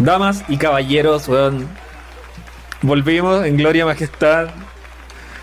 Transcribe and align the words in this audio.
Damas 0.00 0.44
y 0.48 0.56
caballeros, 0.56 1.28
weón. 1.28 1.68
Volvimos 2.80 3.44
en 3.44 3.58
Gloria 3.58 3.84
Majestad. 3.84 4.48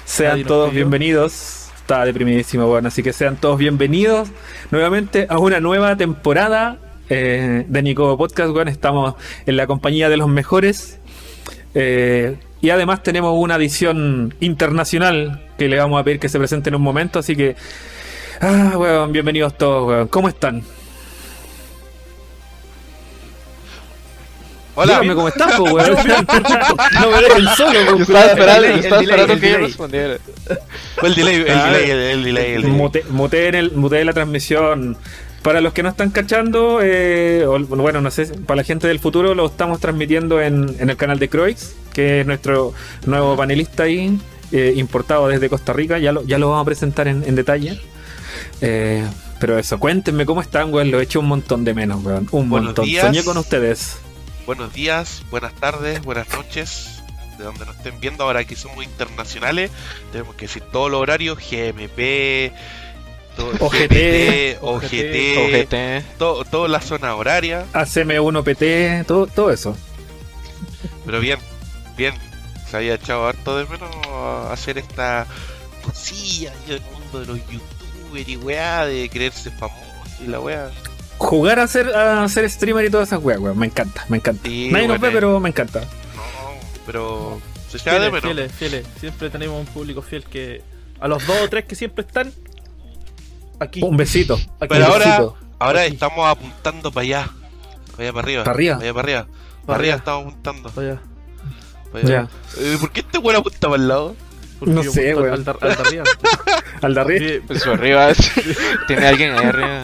Sean 0.04 0.44
todos 0.46 0.74
bienvenidos. 0.74 1.70
Estaba 1.76 2.06
deprimidísimo, 2.06 2.66
weón. 2.66 2.88
Así 2.88 3.04
que 3.04 3.14
sean 3.14 3.36
todos 3.36 3.60
bienvenidos 3.60 4.30
nuevamente 4.72 5.28
a 5.30 5.38
una 5.38 5.60
nueva 5.60 5.96
temporada 5.96 6.80
eh, 7.08 7.66
de 7.68 7.84
Nico 7.84 8.18
Podcast, 8.18 8.50
weón. 8.50 8.68
Estamos 8.68 9.14
en 9.46 9.58
la 9.58 9.68
compañía 9.68 10.10
de 10.10 10.18
los 10.18 10.28
mejores. 10.28 11.00
Eh, 11.76 12.38
y 12.60 12.72
además 12.72 13.04
tenemos 13.04 13.36
una 13.38 13.58
edición 13.58 14.34
internacional 14.40 15.46
que 15.60 15.68
le 15.68 15.78
vamos 15.78 16.02
a 16.02 16.04
pedir 16.04 16.20
que 16.20 16.30
se 16.30 16.40
presente 16.40 16.70
en 16.70 16.76
un 16.76 16.82
momento. 16.82 17.20
Así 17.20 17.36
que, 17.36 17.56
ah, 18.42 18.74
weón, 18.76 19.12
bienvenidos 19.12 19.56
todos, 19.56 19.88
weón. 19.88 20.08
¿Cómo 20.08 20.28
están? 20.28 20.64
Hola. 24.80 24.94
Dígame 25.00 25.16
cómo 25.16 25.28
están, 25.28 25.50
po, 25.58 25.64
weón. 25.64 25.90
no 27.02 27.12
me 27.12 27.22
dejen 27.22 27.46
solo, 27.58 27.74
Yo 27.84 27.96
estaba 28.04 28.26
esperando, 28.28 28.68
yo 28.68 28.74
estaba 28.76 29.02
que 29.02 29.36
delay. 29.36 29.66
respondiera. 29.66 30.18
Fue 30.98 31.10
el 31.10 31.16
delay, 31.16 31.36
el 31.36 31.50
Ah, 31.52 31.66
delay, 31.72 31.90
el, 31.90 31.98
el 31.98 32.24
delay, 32.24 32.52
el 32.54 32.62
delay. 32.62 32.78
Mute- 32.78 33.04
muteen 33.10 33.56
el- 33.56 33.72
muteen 33.72 34.06
la 34.06 34.14
transmisión. 34.14 34.96
Para 35.42 35.62
los 35.62 35.74
que 35.74 35.82
no 35.82 35.90
están 35.90 36.12
cachando, 36.12 36.80
eh, 36.84 37.46
o- 37.48 37.58
bueno, 37.60 38.02
no 38.02 38.12
sé, 38.12 38.26
para 38.46 38.58
la 38.58 38.64
gente 38.64 38.88
del 38.88 39.00
futuro 39.00 39.34
lo 39.34 39.46
estamos 39.48 39.80
transmitiendo 39.80 40.42
en, 40.42 40.76
en 40.80 40.90
el 40.90 40.98
canal 40.98 41.18
de 41.20 41.30
Croix, 41.30 41.74
que 41.94 42.22
es 42.22 42.28
nuestro 42.28 42.74
nuevo 43.06 43.36
panelista 43.36 43.84
ahí, 43.84 44.20
eh, 44.52 44.74
importado 44.76 45.28
desde 45.28 45.50
Costa 45.50 45.74
Rica. 45.74 45.98
Ya 46.00 46.12
lo, 46.12 46.24
ya 46.26 46.38
lo 46.38 46.50
vamos 46.50 46.64
a 46.64 46.66
presentar 46.66 47.08
en, 47.08 47.24
en 47.26 47.34
detalle. 47.36 47.80
Eh, 48.62 49.04
pero 49.40 49.58
eso, 49.58 49.80
cuéntenme 49.80 50.26
cómo 50.26 50.42
están, 50.42 50.74
weón. 50.74 50.92
Lo 50.92 51.00
he 51.00 51.04
hecho 51.04 51.20
un 51.20 51.28
montón 51.28 51.64
de 51.64 51.74
menos, 51.74 52.04
weón. 52.04 52.28
Un 52.32 52.50
Buenos 52.50 52.68
montón. 52.70 52.86
días. 52.86 53.06
Soñé 53.06 53.24
con 53.24 53.38
ustedes. 53.38 53.98
Buenos 54.48 54.74
días, 54.74 55.24
buenas 55.30 55.54
tardes, 55.54 56.02
buenas 56.04 56.28
noches. 56.30 57.04
De 57.38 57.44
donde 57.44 57.66
nos 57.68 57.76
estén 57.76 58.00
viendo, 58.00 58.24
ahora 58.24 58.44
que 58.46 58.56
somos 58.56 58.84
internacionales, 58.84 59.70
tenemos 60.12 60.34
que 60.36 60.48
decir 60.48 60.64
todos 60.72 60.90
los 60.90 61.00
horarios: 61.02 61.38
GMP, 61.38 62.52
todo- 63.36 63.52
OGT, 63.60 63.92
GPT, 63.92 64.58
OGT, 64.62 65.38
Ojete. 65.38 66.04
todo, 66.18 66.46
toda 66.46 66.68
la 66.68 66.82
zona 66.82 67.14
horaria. 67.16 67.66
ACM1PT, 67.74 69.06
todo, 69.06 69.28
todo 69.28 69.52
eso. 69.52 69.78
Pero 71.06 71.20
bien, 71.20 71.38
bien. 71.96 72.14
Se 72.72 72.78
había 72.78 72.96
echado 72.96 73.28
harto 73.28 73.58
de 73.58 73.66
menos 73.66 73.90
hacer 74.52 74.78
esta 74.78 75.26
cosilla 75.84 76.52
en 76.66 76.74
el 76.74 76.82
mundo 76.82 77.20
de 77.22 77.26
los 77.28 77.38
youtubers 77.50 78.28
y 78.28 78.36
weá, 78.38 78.86
de 78.86 79.08
creerse 79.10 79.52
famoso 79.52 79.84
y 80.22 80.28
la 80.28 80.40
weá. 80.40 80.70
Jugar 81.18 81.60
a 81.60 81.68
ser, 81.68 81.90
a 81.96 82.28
ser 82.30 82.50
streamer 82.50 82.86
y 82.86 82.90
todas 82.90 83.08
esas 83.10 83.24
weas, 83.24 83.40
weón. 83.40 83.58
Me 83.58 83.66
encanta, 83.66 84.06
me 84.10 84.18
encanta. 84.18 84.48
Sí, 84.48 84.70
Nadie 84.72 84.88
nos 84.88 84.96
ve, 85.00 85.08
bueno, 85.08 85.14
pero 85.16 85.40
me 85.40 85.50
encanta. 85.50 85.82
No, 85.82 85.88
pero 86.86 87.42
se 87.70 87.78
echaba 87.78 88.00
de 88.00 88.10
Fieles, 88.10 88.24
menos. 88.24 88.52
fieles, 88.52 88.52
fieles. 88.54 88.88
Siempre 89.00 89.30
tenemos 89.30 89.60
un 89.60 89.66
público 89.66 90.02
fiel 90.02 90.24
que. 90.26 90.62
A 91.00 91.08
los 91.08 91.26
dos 91.26 91.38
o 91.44 91.50
tres 91.50 91.66
que 91.66 91.76
siempre 91.76 92.06
están. 92.06 92.32
Aquí. 93.60 93.82
Un 93.84 93.98
besito. 93.98 94.36
aquí. 94.36 94.68
Pero 94.70 94.86
Un 94.86 94.92
ahora, 94.92 95.06
besito. 95.06 95.38
ahora 95.60 95.82
Aquí. 95.82 95.94
estamos 95.94 96.28
apuntando 96.28 96.92
para 96.92 97.04
allá. 97.04 97.30
Para 97.92 98.04
allá, 98.04 98.14
para 98.14 98.24
arriba. 98.26 98.44
¿Para 98.44 98.56
arriba? 98.56 98.76
Para 98.76 98.84
allá, 98.86 98.94
para 98.94 99.04
arriba. 99.04 99.26
Para 99.26 99.66
Para 99.66 99.76
arriba 99.80 99.94
allá. 99.94 100.00
estamos 100.00 100.28
apuntando. 100.28 100.72
Vaya, 100.76 101.02
para 101.92 102.06
allá. 102.08 102.30
Eh, 102.60 102.78
¿Por 102.80 102.92
qué 102.92 103.00
este 103.00 103.18
weón 103.18 103.38
apunta 103.40 103.60
para 103.68 103.76
el 103.82 103.88
lado? 103.88 104.16
Porque 104.60 104.74
No 104.74 104.84
yo 104.84 104.92
sé, 104.92 105.12
al 105.12 105.18
al 105.18 105.28
arriba. 105.72 106.04
Al 106.82 106.94
de 106.94 107.02
arriba. 107.02 107.26
Sí, 107.28 107.40
Pues 107.48 107.62
su 107.62 107.72
arriba 107.72 108.10
es- 108.12 108.32
tiene 108.88 109.08
alguien 109.08 109.34
ahí 109.38 109.46
arriba. 109.46 109.82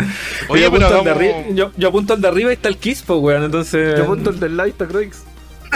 Oye, 0.50 0.64
yo, 0.64 0.72
pero 0.72 0.86
apunto 0.88 0.98
al 1.00 1.04
de 1.04 1.12
hagamos- 1.12 1.46
arri- 1.48 1.56
yo, 1.56 1.72
yo 1.78 1.88
apunto 1.90 2.14
al 2.14 2.22
de 2.22 2.28
arriba 2.28 2.50
y 2.52 2.54
está 2.54 2.70
el 2.70 2.78
Kispo, 2.78 3.18
weón. 3.18 3.44
Entonces. 3.44 3.98
Yo 3.98 4.04
apunto 4.04 4.30
el 4.30 4.40
del 4.40 4.58
lado 4.58 4.68
y 4.68 4.72
está 4.72 4.88
Croix. 4.88 5.24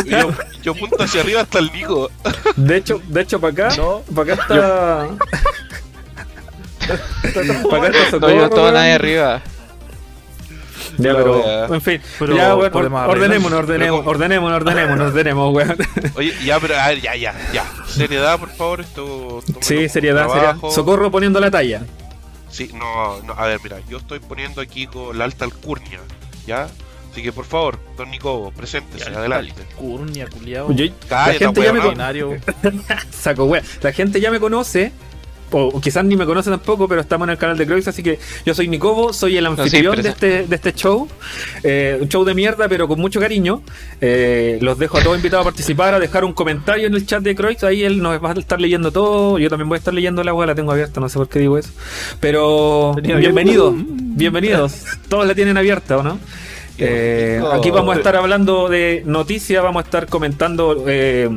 yo, 0.06 0.32
yo 0.62 0.72
apunto 0.74 1.02
hacia 1.04 1.22
arriba 1.22 1.42
hasta 1.42 1.60
el 1.60 1.72
Nico. 1.74 2.12
De 2.56 2.78
hecho, 2.78 3.02
de 3.08 3.22
hecho 3.22 3.40
para 3.42 3.54
acá. 3.54 3.76
No. 3.78 4.02
Para 4.16 4.34
acá 4.34 4.42
está. 4.44 5.08
para 7.70 7.88
acá 7.88 7.98
está 8.04 8.20
No, 8.20 8.30
yo 8.30 8.36
Socorro, 8.42 8.50
todo 8.50 8.72
nadie 8.72 8.94
arriba. 8.94 9.42
Ya, 10.98 11.14
Pero. 11.14 11.74
En 11.76 11.82
fin. 11.82 12.02
pero 12.20 12.36
ya, 12.36 12.56
ordenémonos, 12.56 13.66
Pero- 13.68 14.00
ordenémonos, 14.08 14.08
ordenémonos, 14.58 15.08
ordenemos, 15.08 15.54
weón. 15.56 15.78
Oye, 16.16 16.34
ya, 16.44 16.60
pero 16.60 16.76
a 16.80 16.88
ver, 16.88 17.02
ya, 17.02 17.16
ya, 17.16 17.36
ya. 17.54 17.66
Seriedad, 17.88 18.40
por 18.40 18.50
favor. 18.50 18.82
Esto. 18.82 19.42
Sí, 19.62 19.88
seriedad, 19.90 20.28
seriedad. 20.30 20.58
Socorro 20.72 21.12
poniendo 21.12 21.40
la 21.40 21.52
talla. 21.52 21.82
Sí, 22.50 22.72
no, 22.74 23.22
no, 23.24 23.34
a 23.34 23.46
ver, 23.46 23.60
mira, 23.64 23.78
yo 23.90 23.98
estoy 23.98 24.20
poniendo 24.20 24.62
aquí 24.62 24.88
con 24.88 25.18
la 25.18 25.26
alta 25.26 25.46
alcurnia, 25.46 26.00
¿ya? 26.48 26.68
Así 27.12 27.22
que 27.22 27.32
por 27.32 27.46
favor, 27.46 27.80
don 27.98 28.10
Nicobo, 28.12 28.52
preséntese, 28.52 29.10
adelante. 29.10 29.54
Curnia, 29.76 30.28
culiao. 30.28 30.72
Yo- 30.72 30.86
la 31.10 31.34
gente 31.34 31.62
ya 31.62 31.74
me. 31.74 31.82
Saco 33.12 33.46
wea. 33.46 33.62
La 33.82 33.92
gente 33.92 34.22
ya 34.22 34.32
me 34.32 34.40
conoce. 34.40 34.92
O 35.52 35.80
quizás 35.80 36.04
ni 36.04 36.16
me 36.16 36.26
conoce 36.26 36.50
tampoco, 36.50 36.88
pero 36.88 37.02
estamos 37.02 37.28
en 37.28 37.32
el 37.32 37.38
canal 37.38 37.58
de 37.58 37.66
Croix, 37.66 37.88
así 37.88 38.04
que 38.04 38.20
yo 38.46 38.54
soy 38.54 38.68
Nicobo, 38.68 39.14
soy 39.14 39.38
el 39.38 39.46
anfitrión 39.46 40.02
de, 40.02 40.10
este, 40.10 40.44
de 40.46 40.56
este 40.56 40.74
show. 40.74 41.08
Eh, 41.64 41.98
un 42.02 42.10
show 42.10 42.26
de 42.26 42.34
mierda, 42.34 42.68
pero 42.68 42.88
con 42.88 43.00
mucho 43.00 43.20
cariño. 43.20 43.62
Eh, 44.02 44.58
los 44.62 44.78
dejo 44.78 44.98
a 44.98 45.04
todos 45.04 45.16
invitados 45.16 45.46
a 45.46 45.50
participar, 45.50 45.94
a 45.94 46.00
dejar 46.00 46.26
un 46.26 46.34
comentario 46.34 46.88
en 46.88 46.94
el 46.94 47.06
chat 47.06 47.22
de 47.22 47.36
Croix. 47.36 47.64
Ahí 47.64 47.84
él 47.84 48.02
nos 48.02 48.22
va 48.24 48.32
a 48.32 48.34
estar 48.34 48.60
leyendo 48.60 48.92
todo. 48.92 49.40
Yo 49.40 49.50
también 49.50 49.70
voy 49.70 49.78
a 49.78 49.80
estar 49.80 49.94
leyendo 49.94 50.24
la 50.24 50.34
wea, 50.34 50.48
la 50.48 50.56
tengo 50.56 50.72
abierta, 50.72 51.00
no 51.00 51.08
sé 51.10 51.18
por 51.18 51.30
qué 51.30 51.40
digo 51.40 51.58
eso. 51.58 51.72
Pero 52.20 52.96
bienvenidos, 53.02 53.74
bienvenidos. 53.78 54.84
Todos 55.08 55.26
la 55.28 55.34
tienen 55.34 55.58
abierta, 55.58 55.98
¿o 55.98 56.04
no? 56.04 56.20
Eh, 56.80 57.42
aquí 57.54 57.72
vamos 57.72 57.96
a 57.96 57.98
estar 57.98 58.16
hablando 58.16 58.70
de 58.70 59.02
noticias, 59.06 59.64
vamos 59.64 59.82
a 59.82 59.86
estar 59.86 60.08
comentando 60.08 60.86
eh, 60.88 61.30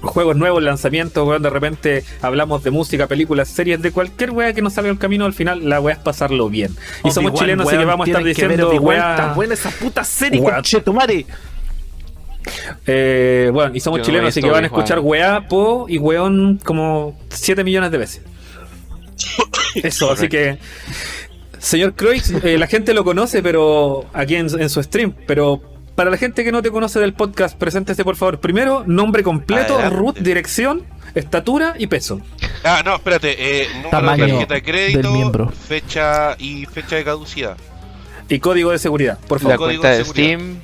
juegos 0.00 0.36
nuevos, 0.36 0.62
lanzamientos, 0.62 1.26
weón. 1.26 1.42
De 1.42 1.50
repente 1.50 2.04
hablamos 2.22 2.62
de 2.64 2.70
música, 2.70 3.06
películas, 3.06 3.48
series, 3.48 3.80
de 3.82 3.92
cualquier 3.92 4.30
wea 4.30 4.52
que 4.52 4.62
nos 4.62 4.74
salga 4.74 4.90
al 4.90 4.98
camino. 4.98 5.24
Al 5.24 5.32
final, 5.32 5.68
la 5.68 5.80
wea 5.80 5.94
es 5.96 6.00
pasarlo 6.00 6.48
bien. 6.48 6.74
Y 7.04 7.10
somos 7.10 7.34
chilenos, 7.34 7.66
así 7.66 7.76
que 7.76 7.84
weón, 7.84 7.88
vamos 7.88 8.06
a 8.06 8.10
estar 8.10 8.24
diciendo 8.24 8.72
Está 8.72 9.32
buena 9.34 9.54
esa 9.54 9.70
puta 9.70 10.04
serie, 10.04 10.40
Weón. 10.40 10.54
conchetumare. 10.54 11.26
Eh, 12.86 13.50
bueno, 13.52 13.74
y 13.74 13.80
somos 13.80 13.98
Yo 13.98 14.02
no 14.02 14.06
chilenos, 14.06 14.28
así 14.28 14.40
que 14.40 14.50
van 14.50 14.64
a 14.64 14.66
escuchar 14.66 15.00
weá, 15.00 15.46
po 15.46 15.86
y 15.88 15.98
weón 15.98 16.58
como 16.64 17.18
7 17.28 17.64
millones 17.64 17.90
de 17.90 17.98
veces. 17.98 18.22
Eso, 19.74 20.10
así 20.10 20.28
que. 20.28 20.58
Señor 21.58 21.94
Croix, 21.94 22.30
eh, 22.42 22.56
la 22.56 22.66
gente 22.66 22.94
lo 22.94 23.04
conoce, 23.04 23.42
pero 23.42 24.06
aquí 24.14 24.36
en, 24.36 24.48
en 24.58 24.70
su 24.70 24.82
stream, 24.82 25.14
pero 25.26 25.60
para 25.94 26.10
la 26.10 26.16
gente 26.16 26.44
que 26.44 26.52
no 26.52 26.62
te 26.62 26.70
conoce 26.70 26.98
del 27.00 27.12
podcast, 27.14 27.56
preséntese 27.58 28.04
por 28.04 28.16
favor. 28.16 28.40
Primero, 28.40 28.84
nombre 28.86 29.22
completo, 29.22 29.74
Adelante. 29.74 29.96
root, 29.96 30.18
dirección, 30.18 30.84
estatura 31.14 31.74
y 31.78 31.86
peso. 31.88 32.20
Ah, 32.64 32.82
no, 32.84 32.94
espérate, 32.96 33.36
eh, 33.62 33.68
número 33.74 33.90
Tamaño 33.90 34.24
de 34.24 34.30
tarjeta 34.32 34.54
de 34.54 34.62
crédito, 34.62 34.98
del 35.02 35.10
miembro. 35.12 35.48
fecha 35.50 36.36
y 36.38 36.66
fecha 36.66 36.96
de 36.96 37.04
caducidad. 37.04 37.56
Y 38.28 38.38
código 38.38 38.70
de 38.70 38.78
seguridad, 38.78 39.18
por 39.28 39.38
La 39.42 39.50
favor. 39.50 39.66
código 39.66 39.82
cuenta 39.82 39.98
de. 39.98 40.04
Steam. 40.04 40.60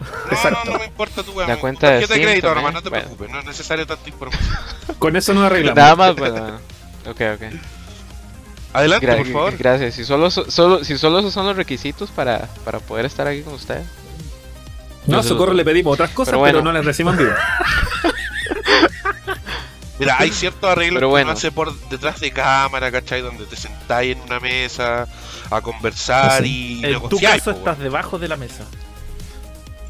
No, 0.00 0.32
Exacto. 0.32 0.60
no, 0.64 0.72
no 0.72 0.78
me 0.78 0.84
importa 0.86 1.22
tu 1.22 1.32
weón. 1.32 1.48
La 1.50 1.56
cuenta 1.56 1.86
de 1.90 1.92
tarjeta 2.06 2.14
de 2.14 2.20
Steam 2.20 2.28
crédito 2.30 2.46
también, 2.46 2.64
nomás, 2.64 2.74
no 2.74 2.82
te 2.82 2.88
bueno. 2.88 3.04
preocupes, 3.04 3.30
no 3.32 3.38
es 3.40 3.44
necesario 3.46 3.86
tanta 3.86 4.08
información. 4.08 4.56
Con 4.98 5.16
eso 5.16 5.34
nos 5.34 5.44
arreglamos. 5.44 5.76
Nada 5.76 5.96
más, 5.96 6.16
bueno. 6.16 6.46
Ok, 7.06 7.20
ok. 7.34 7.42
Adelante, 8.72 9.06
Gra- 9.08 9.16
por 9.18 9.26
favor. 9.26 9.56
Gracias. 9.58 9.94
Si 9.94 10.04
solo, 10.04 10.30
so- 10.30 10.48
solo, 10.50 10.84
si 10.84 10.96
solo 10.96 11.18
esos 11.18 11.34
son 11.34 11.44
los 11.46 11.56
requisitos 11.56 12.10
para, 12.10 12.48
para 12.64 12.78
poder 12.78 13.04
estar 13.04 13.26
aquí 13.26 13.42
con 13.42 13.54
usted. 13.54 13.82
No, 15.06 15.22
se 15.22 15.30
Socorro 15.30 15.54
le 15.54 15.64
pedimos 15.64 15.94
otras 15.94 16.10
cosas, 16.10 16.38
Pero 16.42 16.62
no 16.62 16.72
les 16.72 16.84
decimos 16.84 17.14
en 17.14 17.20
vivo. 17.24 17.30
Mira, 19.98 20.16
hay 20.18 20.30
ciertos 20.32 20.70
arreglos 20.70 21.00
que 21.00 21.06
uno 21.06 21.30
hace 21.30 21.52
por 21.52 21.78
detrás 21.90 22.20
de 22.20 22.30
cámara, 22.30 22.90
¿cachai? 22.90 23.20
Donde 23.20 23.44
te 23.44 23.56
sentáis 23.56 24.16
en 24.16 24.22
una 24.22 24.40
mesa 24.40 25.06
a 25.50 25.60
conversar 25.60 26.44
y 26.46 26.82
En 26.84 27.06
tu 27.08 27.18
caso 27.20 27.52
po, 27.52 27.58
estás 27.58 27.78
debajo 27.78 28.18
de 28.18 28.28
la 28.28 28.36
mesa. 28.38 28.64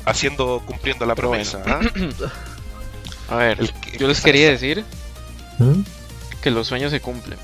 haciendo, 0.05 0.63
cumpliendo 0.67 1.07
la 1.07 1.15
Pero 1.15 1.29
promesa. 1.31 1.63
¿ah? 1.65 1.81
A 3.31 3.37
ver, 3.37 3.61
El 3.61 3.73
yo 3.99 4.09
les 4.09 4.21
quería 4.21 4.51
decir 4.51 4.85
¿Mm? 5.59 5.83
que 6.43 6.51
los 6.51 6.67
sueños 6.67 6.91
se 6.91 7.01
cumplen. 7.01 7.39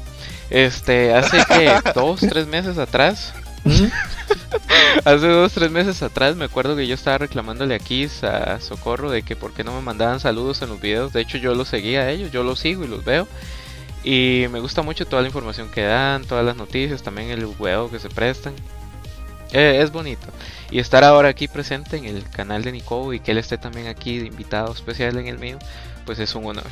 Este, 0.51 1.15
hace 1.15 1.45
que 1.47 1.73
dos, 1.95 2.19
tres 2.21 2.49
meses 2.49 2.79
atrás, 2.79 3.33
Hace 5.05 5.27
dos, 5.27 5.53
tres 5.53 5.71
meses 5.71 6.03
atrás 6.03 6.37
me 6.37 6.45
acuerdo 6.45 6.77
que 6.77 6.87
yo 6.87 6.95
estaba 6.95 7.19
reclamándole 7.19 7.75
a 7.75 7.79
Kiss, 7.79 8.25
a 8.25 8.61
Socorro, 8.61 9.11
de 9.11 9.23
que 9.23 9.37
por 9.37 9.53
qué 9.53 9.65
no 9.65 9.75
me 9.75 9.83
mandaban 9.83 10.21
saludos 10.21 10.63
en 10.63 10.69
los 10.69 10.81
videos. 10.81 11.13
De 11.13 11.21
hecho, 11.21 11.39
yo 11.39 11.55
los 11.55 11.69
seguía 11.69 12.03
a 12.03 12.11
ellos, 12.11 12.31
yo 12.31 12.43
los 12.43 12.59
sigo 12.61 12.85
y 12.85 12.89
los 12.89 13.05
veo. 13.05 13.27
Y 14.05 14.47
me 14.51 14.61
gusta 14.61 14.83
mucho 14.83 15.07
toda 15.07 15.23
la 15.23 15.29
información 15.29 15.69
que 15.69 15.83
dan, 15.83 16.25
todas 16.25 16.45
las 16.45 16.57
noticias, 16.57 17.03
también 17.03 17.31
el 17.31 17.45
juego 17.45 17.91
que 17.91 17.99
se 17.99 18.09
prestan. 18.09 18.55
Eh, 19.53 19.81
es 19.83 19.91
bonito. 19.93 20.27
Y 20.71 20.79
estar 20.79 21.05
ahora 21.05 21.29
aquí 21.29 21.49
presente 21.49 21.97
en 21.97 22.05
el 22.05 22.29
canal 22.29 22.63
de 22.63 22.73
Nico 22.73 23.13
y 23.13 23.21
que 23.21 23.33
él 23.33 23.39
esté 23.39 23.59
también 23.59 23.87
aquí 23.87 24.19
de 24.19 24.27
invitado 24.27 24.73
especial 24.73 25.19
en 25.19 25.27
el 25.27 25.39
mío, 25.39 25.59
pues 26.07 26.19
es 26.21 26.35
un 26.35 26.47
honor. 26.47 26.65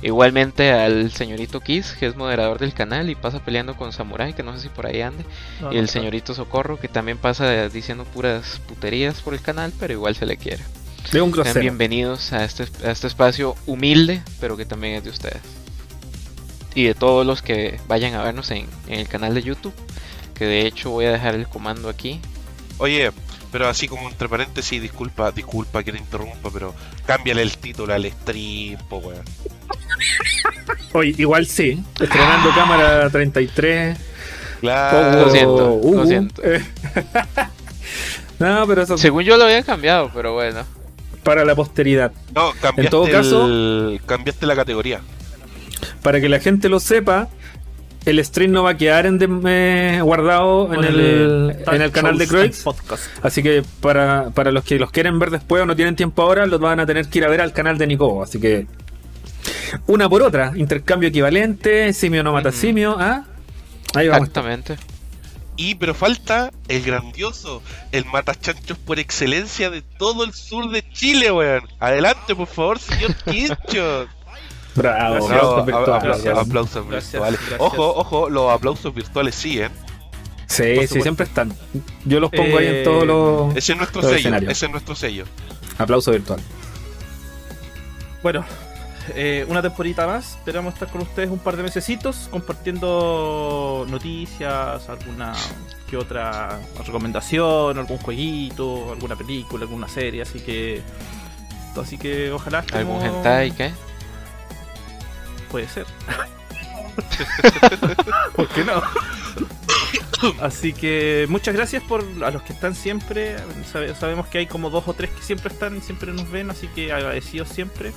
Igualmente 0.00 0.72
al 0.72 1.10
señorito 1.10 1.60
Kiss, 1.60 1.96
que 1.98 2.06
es 2.06 2.16
moderador 2.16 2.58
del 2.58 2.72
canal 2.72 3.10
y 3.10 3.16
pasa 3.16 3.44
peleando 3.44 3.76
con 3.76 3.92
Samurai, 3.92 4.32
que 4.32 4.44
no 4.44 4.54
sé 4.54 4.60
si 4.60 4.68
por 4.68 4.86
ahí 4.86 5.02
ande. 5.02 5.24
No, 5.60 5.72
y 5.72 5.76
el 5.76 5.88
señorito 5.88 6.34
Socorro, 6.34 6.78
que 6.78 6.88
también 6.88 7.18
pasa 7.18 7.68
diciendo 7.68 8.04
puras 8.04 8.60
puterías 8.68 9.20
por 9.20 9.34
el 9.34 9.42
canal, 9.42 9.72
pero 9.78 9.92
igual 9.92 10.14
se 10.14 10.24
le 10.24 10.36
quiere. 10.36 10.62
De 11.12 11.20
un 11.20 11.34
Sean 11.34 11.60
bienvenidos 11.60 12.32
a 12.32 12.44
este, 12.44 12.64
a 12.86 12.90
este 12.90 13.08
espacio 13.08 13.56
humilde, 13.66 14.22
pero 14.40 14.56
que 14.56 14.64
también 14.64 14.94
es 14.94 15.04
de 15.04 15.10
ustedes. 15.10 15.42
Y 16.74 16.84
de 16.84 16.94
todos 16.94 17.26
los 17.26 17.42
que 17.42 17.80
vayan 17.88 18.14
a 18.14 18.22
vernos 18.22 18.50
en, 18.52 18.66
en 18.86 19.00
el 19.00 19.08
canal 19.08 19.34
de 19.34 19.42
YouTube. 19.42 19.74
Que 20.34 20.44
de 20.44 20.66
hecho 20.66 20.90
voy 20.90 21.06
a 21.06 21.10
dejar 21.10 21.34
el 21.34 21.48
comando 21.48 21.88
aquí. 21.88 22.20
Oye, 22.76 23.10
pero 23.50 23.68
así 23.68 23.88
como 23.88 24.08
entre 24.08 24.28
paréntesis, 24.28 24.80
disculpa, 24.80 25.30
disculpa 25.32 25.82
que 25.82 25.92
te 25.92 25.98
interrumpa, 25.98 26.50
pero 26.52 26.74
cámbiale 27.06 27.42
el 27.42 27.56
título 27.58 27.92
al 27.94 28.04
stream, 28.10 28.78
po, 28.88 28.98
weón. 28.98 29.22
Oye, 30.92 31.14
igual 31.18 31.46
sí. 31.46 31.82
Estrenando 32.00 32.50
cámara 32.54 33.08
33. 33.10 33.98
Claro. 34.60 35.20
Lo 35.26 35.30
siento, 35.30 35.72
uh, 35.74 35.94
lo 35.94 36.06
siento. 36.06 36.42
no, 38.38 38.66
pero 38.66 38.82
eso 38.82 38.98
Según 38.98 39.22
yo 39.24 39.36
lo 39.36 39.44
había 39.44 39.62
cambiado, 39.62 40.10
pero 40.14 40.34
bueno. 40.34 40.64
para 41.22 41.44
la 41.44 41.54
posteridad. 41.54 42.12
No, 42.34 42.52
cambiaste, 42.60 42.82
En 42.82 42.90
todo 42.90 43.10
caso- 43.10 43.46
el- 43.46 44.00
cambiaste 44.06 44.46
la 44.46 44.56
categoría. 44.56 45.00
Para 46.02 46.20
que 46.20 46.28
la 46.28 46.40
gente 46.40 46.68
lo 46.68 46.80
sepa, 46.80 47.28
el 48.04 48.24
stream 48.24 48.52
no 48.52 48.62
va 48.62 48.70
a 48.70 48.76
quedar 48.76 49.06
en 49.06 49.18
dem- 49.20 49.42
eh, 49.46 50.00
guardado 50.02 50.72
en 50.72 50.84
el, 50.84 51.56
en 51.70 51.82
el 51.82 51.90
canal 51.90 52.16
de 52.18 52.26
Croix. 52.26 52.64
Así 53.22 53.42
que 53.42 53.62
para, 53.80 54.30
para 54.30 54.50
los 54.52 54.64
que 54.64 54.78
los 54.78 54.90
quieren 54.90 55.18
ver 55.18 55.30
después 55.30 55.62
o 55.62 55.66
no 55.66 55.76
tienen 55.76 55.96
tiempo 55.96 56.22
ahora, 56.22 56.46
los 56.46 56.60
van 56.60 56.80
a 56.80 56.86
tener 56.86 57.08
que 57.08 57.18
ir 57.18 57.24
a 57.24 57.28
ver 57.28 57.40
al 57.40 57.52
canal 57.52 57.76
de 57.78 57.86
Nico. 57.86 58.22
Así 58.22 58.40
que 58.40 58.66
una 59.86 60.08
por 60.08 60.22
otra, 60.22 60.52
intercambio 60.56 61.08
equivalente, 61.08 61.92
simio 61.92 62.22
no 62.22 62.32
mata 62.32 62.48
Ujú. 62.50 62.58
simio. 62.58 62.96
¿ah? 62.98 63.24
Ahí 63.94 64.08
vamos. 64.08 64.28
Exactamente. 64.28 64.76
Y 65.56 65.74
pero 65.74 65.92
falta 65.92 66.52
el 66.68 66.82
grandioso, 66.82 67.62
el 67.90 68.04
matachanchos 68.04 68.78
por 68.78 69.00
excelencia 69.00 69.70
de 69.70 69.82
todo 69.82 70.22
el 70.24 70.32
sur 70.32 70.70
de 70.70 70.88
Chile, 70.92 71.32
weón. 71.32 71.62
Adelante, 71.80 72.34
por 72.36 72.46
favor, 72.46 72.78
señor 72.78 73.14
Quincho. 73.24 74.06
Bravo, 74.78 75.14
Gracias. 75.28 75.42
aplausos 76.38 76.86
Gracias, 76.88 77.12
virtuales. 77.12 77.40
gracias. 77.40 77.60
Ojo, 77.60 77.94
ojo, 77.96 78.30
los 78.30 78.50
aplausos 78.52 78.94
virtuales 78.94 79.34
siguen. 79.34 79.70
Sí, 80.46 80.70
supuesto. 80.70 80.94
sí, 80.94 81.02
siempre 81.02 81.26
están. 81.26 81.52
Yo 82.06 82.20
los 82.20 82.30
pongo 82.30 82.56
ahí 82.58 82.66
en 82.66 82.74
Eh, 82.76 82.82
todos 82.84 83.06
los 83.06 83.54
Ese 83.56 83.72
es 83.72 83.78
nuestro 83.78 84.00
sello. 84.02 84.16
escenarios. 84.16 84.50
Ese 84.52 84.66
es 84.66 84.72
nuestro 84.72 84.94
sello. 84.94 85.24
aplausos 85.78 86.12
virtuales. 86.14 86.44
Bueno, 88.22 88.44
eh, 89.14 89.44
una 89.48 89.62
temporita 89.62 90.06
más. 90.06 90.36
Esperamos 90.36 90.74
estar 90.74 90.88
con 90.88 91.02
ustedes 91.02 91.30
un 91.30 91.38
par 91.38 91.56
de 91.56 91.62
mesecitos 91.62 92.28
compartiendo 92.30 93.86
noticias, 93.88 94.88
alguna 94.88 95.32
que 95.88 95.96
otra 95.96 96.58
recomendación, 96.84 97.78
algún 97.78 97.98
jueguito, 97.98 98.92
alguna 98.92 99.16
película, 99.16 99.64
alguna 99.64 99.88
serie. 99.88 100.22
Así 100.22 100.40
que, 100.40 100.82
así 101.80 101.96
que 101.98 102.32
ojalá. 102.32 102.64
¿Algún 102.72 102.96
estemos- 102.96 103.16
hentai 103.18 103.50
qué? 103.52 103.72
Puede 105.50 105.68
ser. 105.68 105.86
¿Por 108.34 108.48
qué 108.48 108.64
no? 108.64 108.82
Así 110.42 110.72
que 110.72 111.26
muchas 111.28 111.54
gracias 111.54 111.82
por 111.84 112.04
a 112.24 112.30
los 112.30 112.42
que 112.42 112.52
están 112.52 112.74
siempre. 112.74 113.36
Sabe- 113.70 113.94
sabemos 113.94 114.26
que 114.26 114.38
hay 114.38 114.46
como 114.46 114.70
dos 114.70 114.86
o 114.88 114.94
tres 114.94 115.10
que 115.10 115.22
siempre 115.22 115.52
están 115.52 115.76
y 115.76 115.80
siempre 115.80 116.12
nos 116.12 116.28
ven, 116.30 116.50
así 116.50 116.66
que 116.68 116.92
agradecidos 116.92 117.48
siempre. 117.48 117.92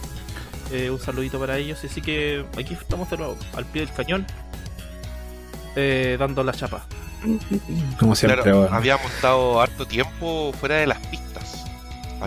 Eh, 0.72 0.90
un 0.92 1.00
saludito 1.00 1.40
para 1.40 1.58
ellos. 1.58 1.84
Así 1.84 2.02
que 2.02 2.46
aquí 2.58 2.74
estamos 2.76 3.10
de 3.10 3.18
nuevo, 3.18 3.38
al 3.56 3.66
pie 3.66 3.86
del 3.86 3.94
cañón, 3.96 4.26
eh, 5.76 6.16
dando 6.20 6.44
la 6.44 6.54
chapa. 6.54 6.86
Como 8.00 8.16
siempre, 8.16 8.42
Claro, 8.44 8.68
habíamos 8.72 9.12
estado 9.12 9.62
harto 9.62 9.86
tiempo 9.86 10.54
fuera 10.60 10.76
de 10.78 10.88
las 10.88 11.00
pistas. 11.08 11.61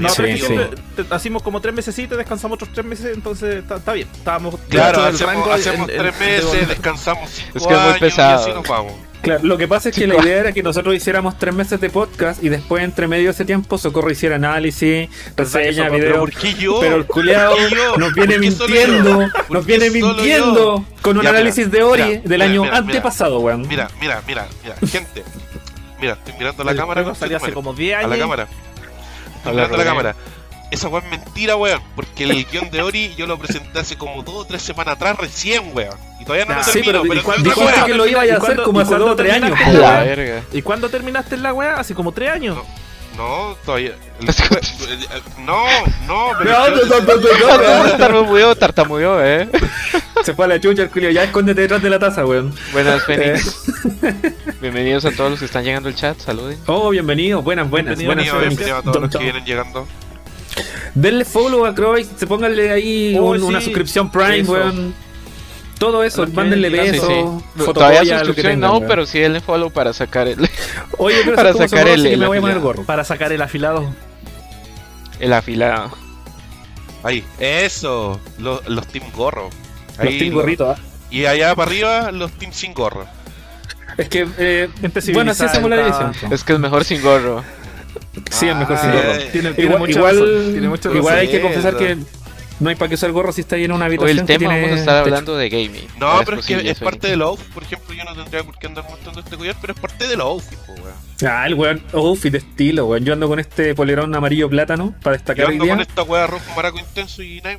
No, 0.01 0.09
Sí, 0.09 0.23
pero 0.23 0.37
sí. 0.47 0.83
te- 0.97 1.15
hacimos 1.15 1.43
como 1.43 1.61
tres 1.61 1.75
meses, 1.75 1.95
descansamos 1.97 2.57
otros 2.57 2.71
tres 2.73 2.85
meses, 2.87 3.15
entonces 3.15 3.65
está, 3.69 3.93
bien. 3.93 4.09
Estábamos 4.13 4.57
Claro, 4.69 5.03
hacemos, 5.03 5.21
rango 5.35 5.53
hacemos 5.53 5.89
en- 5.89 5.97
tres 5.99 6.19
de 6.19 6.27
meses, 6.27 6.69
descansamos 6.69 7.31
cinco 7.31 7.59
Es 7.59 7.67
que 7.67 7.73
es 7.73 7.79
muy 7.81 7.89
años 7.89 7.99
pesado. 8.01 8.39
y 8.41 8.43
así 8.51 8.53
nos 8.59 8.69
vamos. 8.69 8.93
Claro, 9.23 9.41
lo 9.43 9.57
que 9.57 9.67
pasa 9.67 9.89
es 9.89 9.97
que 9.97 10.07
la 10.07 10.17
idea 10.23 10.37
era 10.41 10.53
que 10.53 10.63
nosotros 10.63 10.95
hiciéramos 10.95 11.39
tres 11.39 11.55
meses 11.55 11.81
de 11.81 11.89
podcast 11.89 12.45
y 12.45 12.51
después, 12.51 12.85
entre 12.85 13.09
medio 13.09 13.25
de 13.25 13.31
ese 13.31 13.47
tiempo, 13.47 13.79
Socorro 13.79 14.11
hiciera 14.11 14.37
análisis, 14.37 15.09
reseña, 15.35 15.89
video. 15.89 16.09
Pero 16.11 16.21
¿por 16.21 16.31
qué 16.33 16.53
yo? 16.55 16.79
Pero 16.81 16.97
el 16.97 17.07
culeado 17.07 17.57
nos 17.97 18.13
viene 18.13 18.35
¿Por 18.35 18.43
qué 18.43 18.51
solo 18.51 18.69
mintiendo, 18.69 19.21
nos 19.21 19.31
¿Por 19.49 19.61
qué 19.67 19.79
viene 19.79 19.91
mintiendo 19.91 20.85
con 21.01 21.17
un 21.17 21.23
Ya, 21.23 21.31
mira, 21.31 21.39
análisis 21.41 21.71
de 21.71 21.83
Ori 21.83 22.03
mira, 22.05 22.21
del 22.23 22.31
mira, 22.33 22.45
año 22.45 22.65
antepasado, 22.71 23.41
weón. 23.41 23.67
Mira, 23.67 23.89
mira, 23.99 24.21
mira, 24.27 24.47
mira, 24.63 24.77
gente. 24.87 25.25
Mira, 26.01 26.15
estoy 26.15 26.35
mirando 26.35 26.61
a 26.63 26.67
la 26.67 26.73
El 26.73 26.77
cámara. 26.77 27.15
salió 27.15 27.39
hace 27.39 27.53
como 27.53 27.73
10 27.73 27.95
A 27.95 27.99
años. 28.01 28.11
la 28.11 28.19
cámara. 28.19 28.49
A 29.51 29.53
la 29.53 29.85
cámara. 29.85 30.17
Esa 30.71 30.89
weá 30.89 31.03
es 31.05 31.11
mentira, 31.11 31.57
weón. 31.57 31.81
Porque 31.95 32.25
el 32.25 32.45
guion 32.47 32.71
de 32.71 32.83
Ori 32.83 33.15
yo 33.17 33.27
lo 33.27 33.39
presenté 33.39 33.79
hace 33.79 33.97
como 33.97 34.23
dos 34.23 34.35
o 34.35 34.45
tres 34.45 34.63
semanas 34.63 34.97
atrás 34.97 35.17
recién, 35.19 35.71
weón. 35.73 35.97
Y 36.21 36.25
todavía 36.25 36.47
no 36.47 36.53
Ya, 36.53 36.59
lo 36.59 36.65
Sí, 36.65 36.73
termino, 36.73 37.03
pero 37.03 37.23
pero, 37.23 37.43
dijiste 37.43 37.85
que 37.87 37.95
lo 37.95 38.07
iba 38.07 38.21
a 38.23 38.27
¿Y 38.27 38.31
hacer 38.31 38.63
como 38.63 38.81
hace 38.81 38.95
dos 38.97 39.11
o 39.11 39.17
tres 39.17 39.33
años, 39.35 39.59
weón. 39.67 40.45
¿Y 40.53 40.63
cuándo 40.63 40.89
terminaste 40.89 41.37
la 41.37 41.53
weá? 41.53 41.75
Hace 41.75 41.95
como 41.95 42.13
3 42.13 42.31
años. 42.31 42.57
No. 42.57 42.84
No, 43.17 43.51
no, 43.51 43.57
pero. 43.67 45.35
No, 45.39 45.65
no, 46.07 46.07
no, 46.07 47.99
no, 47.99 48.09
no, 48.09 48.39
no. 48.39 48.55
Tartamudeó, 48.57 49.25
eh. 49.25 49.49
Se 50.25 50.35
fue 50.35 50.47
a 50.47 50.49
la 50.49 50.61
chucha 50.61 50.83
el 50.83 50.91
culio, 50.91 51.11
ya 51.11 51.25
escóndete 51.25 51.63
detrás 51.63 51.83
de 51.83 51.91
la 51.91 51.99
taza, 51.99 52.25
weón. 52.27 52.55
Buenas, 52.73 53.05
Fénix. 53.05 53.65
Bienvenidos 54.61 55.05
a 55.05 55.13
todos 55.13 55.31
los 55.31 55.39
que 55.39 55.45
están 55.45 55.65
llegando 55.65 55.89
al 55.89 55.95
chat. 55.95 56.19
Saluden. 56.19 56.59
Oh, 56.67 56.91
bienvenido, 56.91 57.43
buenas, 57.43 57.69
buenas, 57.69 57.97
buenas. 57.97 58.25
Bienvenido, 58.25 58.35
Fénix. 58.35 58.49
bienvenido 58.57 58.77
a 58.79 58.83
todos 58.83 59.03
los 59.03 59.11
que 59.11 59.19
vienen 59.19 59.45
llegando. 59.45 59.87
Denle 60.95 61.25
follow 61.25 61.67
a 61.67 61.75
Croix, 61.75 62.07
se 62.17 62.27
pónganle 62.27 62.71
ahí 62.71 63.17
Oh, 63.19 63.33
una 63.33 63.61
suscripción 63.61 64.11
Prime, 64.11 64.43
weón. 64.43 64.95
Todo 65.79 66.05
eso, 66.05 66.25
que 66.25 66.33
mándenle 66.33 66.69
Sí, 66.69 66.75
besos, 66.75 67.09
sí. 67.57 67.65
Todavía 67.73 68.01
suscripción 68.19 68.53
tengan, 68.55 68.71
no, 68.71 68.81
pero 68.87 69.07
sí 69.07 69.19
denle 69.19 69.41
follow 69.41 69.71
para 69.71 69.93
sacar 69.93 70.29
el, 70.29 70.39
Oye, 70.99 71.17
pero 71.25 71.37
para 71.37 71.53
sacar 71.53 71.89
el- 71.89 72.17
me 72.19 72.27
voy 72.27 72.39
a 72.39 72.41
poner 72.41 72.61
gorro. 72.61 72.85
Para 72.85 73.05
sacar 73.05 73.33
el 73.33 73.43
afilado. 73.43 73.93
el 75.21 75.33
afilado. 75.33 75.91
Ahí, 77.03 77.23
eso. 77.39 78.19
Los, 78.39 78.67
los 78.69 78.87
Team 78.87 79.05
Gorro. 79.15 79.51
Los 80.03 80.19
team 80.19 80.33
gorritos, 80.35 80.77
¿ah? 80.79 80.83
Y 81.11 81.27
allá 81.27 81.55
para 81.55 81.71
arriba, 81.71 82.11
los 82.13 82.33
Team 82.33 82.53
Sin 82.53 82.73
Gorro. 82.75 83.05
Es 83.97 84.09
que, 84.09 84.27
eh, 84.39 84.69
bueno, 85.13 85.31
así 85.33 85.45
hacemos 85.45 85.71
la 85.71 85.77
división. 85.77 86.13
Es 86.33 86.43
que 86.43 86.55
es 86.55 86.59
mejor 86.59 86.85
sin 86.85 87.01
gorro. 87.03 87.45
Sí, 88.31 88.49
es 88.49 88.57
mejor 88.57 88.77
sin 88.79 88.91
Ah, 88.91 88.95
gorro. 88.95 89.13
eh, 89.15 89.29
Tiene, 89.31 89.53
tiene 89.53 89.63
Igual, 89.71 89.79
mucha 89.79 89.93
igual, 89.99 90.17
razón, 90.19 90.53
tiene 90.53 90.69
razón. 90.69 90.97
igual 90.97 91.19
hay 91.19 91.29
que 91.29 91.41
confesar 91.41 91.77
que 91.77 91.99
no 92.61 92.69
hay 92.71 92.77
para 92.77 92.89
qué 92.89 92.95
usar 92.95 93.11
gorro 93.13 93.33
si 93.33 93.41
está 93.43 93.57
ahí 93.57 93.65
en 93.65 93.73
una 93.73 93.85
Hoy 93.87 93.97
habitación 93.97 94.19
el 94.21 94.27
que 94.27 94.39
tema 94.39 94.51
tiene 94.53 94.63
vamos 94.63 94.77
a 94.77 94.81
estar 94.81 94.95
techo. 95.05 95.05
hablando 95.15 95.37
de 95.37 95.49
gaming. 95.49 95.87
No, 95.99 96.21
pero 96.25 96.39
es 96.41 96.47
que 96.47 96.71
es 96.71 96.79
parte 96.81 97.09
de 97.09 97.17
los 97.17 97.29
outfits. 97.31 97.53
Por 97.55 97.63
ejemplo, 97.65 97.95
yo 97.95 98.05
no 98.05 98.15
tendría 98.15 98.43
por 98.45 98.59
qué 98.59 98.67
andar 98.69 98.85
mostrando 98.89 99.21
este 99.21 99.37
collar, 99.37 99.57
pero 99.61 99.73
es 99.75 99.81
parte 99.81 100.07
de 100.07 100.17
los 100.17 100.27
outfits, 100.27 100.61
po, 100.63 100.73
weón. 100.75 100.95
Ah, 101.29 101.47
el 101.47 101.55
weón, 101.55 101.83
outfit 101.93 102.33
de 102.33 102.39
estilo, 102.39 102.87
weón. 102.87 103.05
Yo 103.05 103.13
ando 103.13 103.29
con 103.29 103.39
este 103.41 103.75
polerón 103.75 104.15
amarillo 104.15 104.49
plátano 104.49 104.95
para 105.03 105.17
Yo 105.17 105.19
destacar 105.19 105.47
hoy 105.47 105.53
ando 105.53 105.65
día. 105.65 105.75
con 105.75 105.81
esta 105.83 106.03
weá 106.03 106.27
rojo 106.27 106.45
maraco 106.57 106.79
intenso 106.79 107.23
y 107.23 107.41
nada. 107.41 107.59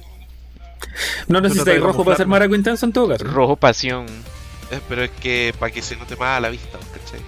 No 1.27 1.41
necesitáis 1.41 1.77
Yo 1.79 1.83
rojo 1.87 2.03
para 2.03 2.13
hacer 2.15 2.25
camuflarme. 2.25 2.31
maraco 2.31 2.55
intenso 2.55 2.85
en 2.85 2.93
todo 2.93 3.07
caso. 3.09 3.23
Rojo 3.25 3.55
pasión. 3.55 4.05
Eh, 4.71 4.79
pero 4.87 5.03
es 5.03 5.11
que 5.11 5.53
para 5.59 5.71
que 5.71 5.81
se 5.81 5.95
note 5.95 6.15
más 6.15 6.37
a 6.37 6.39
la 6.39 6.49
vista, 6.49 6.77
¿cachai? 6.93 7.19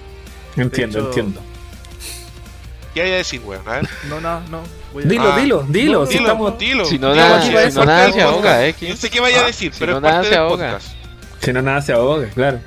Entiendo, 0.55 0.99
hecho- 0.99 1.07
entiendo. 1.09 1.41
¿Qué 2.97 3.03
hay 3.03 3.11
a 3.11 3.15
decir, 3.17 3.41
weón? 3.45 3.61
A 3.67 3.73
ver. 3.73 3.87
No, 4.09 4.19
no, 4.19 4.39
no. 4.49 4.63
Dilo, 5.03 5.31
Ah, 5.31 5.37
dilo, 5.39 5.63
dilo. 5.69 5.99
no, 6.01 6.05
si 6.07 6.13
Dilo, 6.13 6.25
estamos... 6.25 6.57
dilo. 6.57 6.85
Si 6.85 6.97
no 6.97 7.13
nada, 7.13 7.41
si 7.43 7.51
no 7.75 7.85
nada 7.85 8.11
se 8.11 8.21
ahoga, 8.23 8.65
eh, 8.65 8.71
Yo 8.71 8.77
¿quién? 8.79 8.97
sé 8.97 9.09
qué 9.11 9.19
vaya 9.19 9.41
a 9.41 9.43
Ah, 9.43 9.47
decir, 9.47 9.71
si 9.71 9.79
pero 9.79 9.91
no 9.93 9.97
es 9.99 10.01
nada 10.03 10.15
parte 10.15 10.29
se 10.29 10.33
del 10.35 10.39
ahoga. 10.43 10.71
podcast. 10.71 10.87
Si 11.41 11.53
no 11.53 11.61
nada 11.61 11.81
se 11.83 11.93
ahoga, 11.93 12.27
claro. 12.29 12.59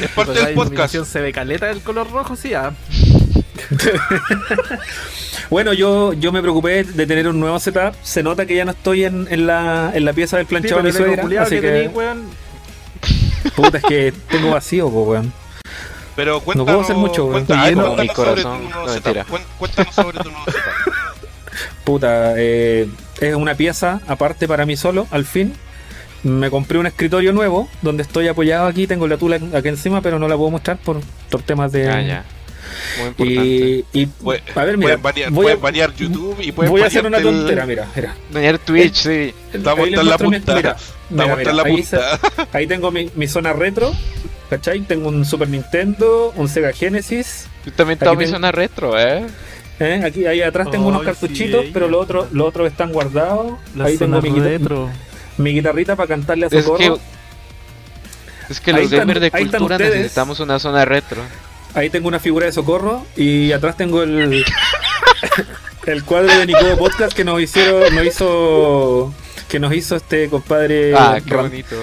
Es 0.00 0.08
parte 0.10 0.32
Pues 0.32 0.44
del 0.46 0.54
podcast. 0.54 0.94
se 1.04 1.20
ve 1.20 1.32
caleta 1.32 1.66
del 1.66 1.80
color 1.80 2.08
rojo, 2.12 2.36
sí, 2.36 2.54
ah. 2.54 2.72
Bueno, 5.50 5.72
yo, 5.72 6.12
yo 6.14 6.32
me 6.32 6.40
preocupé 6.40 6.84
de 6.84 7.06
tener 7.06 7.28
un 7.28 7.38
nuevo 7.40 7.58
setup. 7.58 7.94
Se 8.02 8.22
nota 8.22 8.46
que 8.46 8.54
ya 8.54 8.64
no 8.64 8.70
estoy 8.70 9.04
en, 9.04 9.26
en 9.30 9.46
la, 9.46 9.90
en 9.94 10.04
la 10.04 10.12
pieza 10.12 10.36
del 10.36 10.46
Sí, 10.46 10.50
planchado 10.50 10.82
pero 10.82 10.92
de 10.94 11.00
mi 11.00 11.16
suegra. 11.16 11.42
Así 11.42 11.56
que 11.56 11.60
que, 11.60 11.88
weón. 11.92 12.22
puta, 13.56 13.78
es 13.78 13.84
que 13.84 14.12
tengo 14.30 14.50
vacío, 14.52 14.88
po, 14.90 15.02
weón. 15.02 15.32
Pero 16.16 16.40
cuéntanos, 16.40 16.66
puedo 16.66 16.80
hacer 16.82 16.96
mucho, 16.96 17.26
cuéntanos, 17.28 17.66
Lleno 17.68 17.82
cuéntanos 17.94 18.02
mi 18.02 18.08
sobre 18.14 18.42
corazón. 18.42 18.58
tu 18.58 18.68
nuevo 18.68 18.86
No, 18.86 19.38
Cuéntanos 19.58 19.94
sobre 19.94 20.18
tu 20.18 20.30
nuevo 20.30 20.44
setup. 20.46 20.62
Puta, 21.84 22.34
eh, 22.36 22.88
es 23.20 23.34
una 23.34 23.54
pieza 23.54 24.00
aparte 24.06 24.46
para 24.48 24.64
mí 24.66 24.76
solo, 24.76 25.06
al 25.10 25.24
fin. 25.24 25.54
Me 26.22 26.50
compré 26.50 26.78
un 26.78 26.86
escritorio 26.86 27.32
nuevo 27.32 27.68
donde 27.82 28.04
estoy 28.04 28.28
apoyado 28.28 28.66
aquí. 28.66 28.86
Tengo 28.86 29.08
la 29.08 29.16
tula 29.16 29.40
aquí 29.54 29.68
encima, 29.68 30.00
pero 30.00 30.18
no 30.20 30.28
la 30.28 30.36
puedo 30.36 30.50
mostrar 30.50 30.76
por, 30.78 31.00
por 31.30 31.42
temas 31.42 31.72
de. 31.72 31.88
Ah, 31.90 32.00
ya. 32.00 32.24
Muy 32.98 33.08
importante. 33.08 33.44
Y, 33.44 33.84
y 33.92 34.06
Pue- 34.06 34.40
a 34.54 34.64
ver, 34.64 34.78
mira, 34.78 34.96
pueden 34.98 35.02
banear, 35.02 35.30
voy, 35.30 35.42
a, 35.42 35.46
pueden 35.48 35.60
banear 35.60 35.94
YouTube 35.94 36.36
y 36.40 36.52
pueden 36.52 36.70
voy 36.70 36.82
a 36.82 36.86
hacer 36.86 37.04
una 37.04 37.16
banearte 37.18 37.28
el- 37.28 37.44
tontera, 37.44 37.66
mira, 37.66 37.88
mira. 37.96 38.14
Dañar 38.30 38.58
Twitch, 38.60 38.94
sí. 38.94 39.34
Estamos 39.52 39.88
en 39.88 40.08
la 40.08 40.16
punta. 40.18 40.54
mira, 40.54 40.76
mira, 41.12 41.24
Estamos 41.24 41.38
mira, 41.38 41.50
en 41.50 41.56
la 41.56 41.62
ahí 41.62 41.82
se- 41.82 41.96
punta. 41.98 42.48
Ahí 42.52 42.66
tengo 42.66 42.90
mi, 42.90 43.10
mi 43.14 43.28
zona 43.28 43.52
retro, 43.52 43.92
¿cachai? 44.50 44.80
Tengo 44.80 45.08
un 45.08 45.24
Super 45.24 45.48
Nintendo, 45.48 46.32
un 46.36 46.48
Sega 46.48 46.72
Genesis. 46.72 47.46
Yo 47.66 47.72
también 47.72 47.98
tengo 47.98 48.14
mi 48.16 48.26
zona 48.26 48.50
retro, 48.52 48.98
eh. 48.98 49.24
¿Eh? 49.80 50.02
Aquí, 50.04 50.26
ahí 50.26 50.42
atrás 50.42 50.70
tengo 50.70 50.86
unos 50.88 51.02
cartuchitos, 51.02 51.64
sí, 51.64 51.70
pero 51.72 51.88
los 51.88 52.02
otros 52.02 52.32
los 52.32 52.46
otros 52.48 52.70
están 52.70 52.92
guardados. 52.92 53.54
La 53.74 53.86
ahí 53.86 53.96
tengo 53.96 54.20
mi, 54.20 54.30
retro. 54.38 54.90
mi 55.38 55.52
guitarrita 55.54 55.96
para 55.96 56.06
cantarle 56.08 56.46
a 56.46 56.48
Es 56.50 56.64
Socorro. 56.64 56.96
que, 56.96 58.52
es 58.52 58.60
que 58.60 58.72
los 58.72 58.90
gamers 58.90 59.20
de 59.20 59.30
cultura 59.30 59.78
necesitamos 59.78 60.38
una 60.40 60.58
zona 60.58 60.84
retro. 60.84 61.22
Ahí 61.74 61.88
tengo 61.90 62.06
una 62.08 62.20
figura 62.20 62.46
de 62.46 62.52
Socorro 62.52 63.04
y 63.16 63.50
atrás 63.52 63.76
tengo 63.76 64.02
el 64.02 64.44
el 65.86 66.04
cuadro 66.04 66.32
de 66.38 66.46
Nicobo 66.46 66.76
Podcast 66.76 67.12
que 67.16 67.24
nos 67.24 67.40
hicieron, 67.40 67.94
nos 67.94 68.04
hizo 68.06 69.12
que 69.52 69.60
nos 69.60 69.74
hizo 69.74 69.96
este 69.96 70.28
compadre 70.30 70.94
Ah, 70.96 71.18
qué 71.22 71.34
Ram- 71.34 71.42
bonito. 71.50 71.76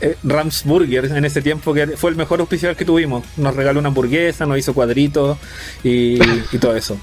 eh, 0.00 0.16
Ramsburger 0.22 1.06
en 1.06 1.24
ese 1.24 1.42
tiempo 1.42 1.74
que 1.74 1.88
fue 1.96 2.10
el 2.10 2.16
mejor 2.16 2.38
auspiciador 2.38 2.76
que 2.76 2.84
tuvimos. 2.84 3.24
Nos 3.36 3.56
regaló 3.56 3.80
una 3.80 3.88
hamburguesa, 3.88 4.46
nos 4.46 4.56
hizo 4.56 4.72
cuadritos 4.72 5.36
y, 5.82 6.16
y 6.52 6.58
todo 6.60 6.76
eso. 6.76 6.96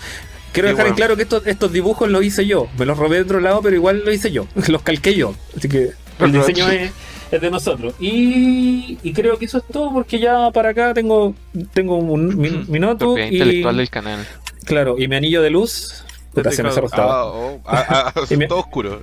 Quiero 0.53 0.67
Qué 0.69 0.71
dejar 0.73 0.87
en 0.87 0.93
claro 0.95 1.17
que 1.17 1.23
estos, 1.23 1.45
estos 1.45 1.73
dibujos 1.73 2.09
los 2.09 2.23
hice 2.23 2.45
yo. 2.47 2.67
Me 2.79 2.85
los 2.85 2.97
robé 2.97 3.17
de 3.17 3.23
otro 3.23 3.41
lado, 3.41 3.61
pero 3.61 3.75
igual 3.75 4.03
los 4.05 4.15
hice 4.15 4.31
yo. 4.31 4.47
Los 4.69 4.81
calqué 4.83 5.13
yo. 5.13 5.35
Así 5.57 5.67
que 5.67 5.91
el 6.19 6.31
diseño 6.31 6.69
es, 6.69 6.91
es 7.29 7.41
de 7.41 7.51
nosotros. 7.51 7.93
Y, 7.99 8.97
y 9.03 9.11
creo 9.11 9.37
que 9.37 9.43
eso 9.45 9.57
es 9.57 9.65
todo 9.69 9.91
porque 9.91 10.17
ya 10.17 10.49
para 10.51 10.69
acá 10.69 10.93
tengo, 10.93 11.35
tengo 11.73 11.97
un 11.97 12.37
mi, 12.37 12.49
mi 12.69 12.79
notebook 12.79 13.15
Propiedad 13.15 13.31
y, 13.31 13.35
intelectual 13.35 13.75
del 13.75 13.89
canal. 13.89 14.25
claro, 14.63 14.95
y 14.97 15.09
mi 15.09 15.17
anillo 15.17 15.41
de 15.41 15.49
luz. 15.49 16.05
Puta, 16.33 16.51
se 16.51 16.63
me 16.63 16.71
cerró 16.71 16.87
esta 16.87 17.03
Ah, 17.03 17.25
oh, 17.25 17.59
ah, 17.65 18.13
ah, 18.15 18.21
todo 18.47 18.59
oscuro. 18.59 19.01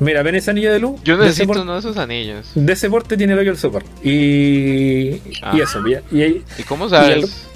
Mira, 0.00 0.22
ven 0.22 0.34
ese 0.34 0.50
anillo 0.50 0.72
de 0.72 0.80
luz. 0.80 1.00
Yo 1.04 1.16
De 1.16 1.24
necesito 1.26 1.48
por- 1.48 1.58
uno 1.58 1.74
de 1.74 1.78
esos 1.80 1.96
anillos. 1.98 2.50
De 2.54 2.72
ese 2.72 2.88
porte 2.90 3.16
tiene 3.16 3.34
el 3.34 3.38
hoyo 3.38 3.50
el 3.52 3.58
super. 3.58 3.84
Y, 4.02 5.20
Ah. 5.42 5.52
y 5.54 5.60
eso, 5.60 5.80
y, 5.86 6.16
y- 6.18 6.42
¿Y 6.58 6.62
cómo 6.64 6.88
sabes? 6.88 7.46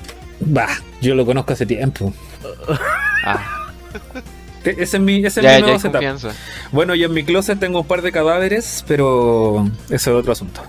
Bah, 0.41 0.69
yo 1.01 1.15
lo 1.15 1.25
conozco 1.25 1.55
hace 1.55 1.65
tiempo. 1.67 2.13
Ah, 3.25 3.71
Ese 4.65 4.97
es 4.97 5.01
mi, 5.03 5.25
ese 5.25 5.41
es 5.41 5.55
mi 5.57 5.61
nuevo 5.63 5.79
setup. 5.79 5.93
confianza. 5.93 6.33
Bueno, 6.73 6.95
yo 6.95 7.07
en 7.07 7.13
mi 7.15 7.23
closet 7.25 7.59
tengo 7.59 7.81
un 7.81 7.87
par 7.87 8.03
de 8.03 8.13
cadáveres, 8.13 8.85
pero 8.89 9.67
eso 9.91 9.95
es 9.95 10.09
otro 10.09 10.33
asunto. 10.33 10.63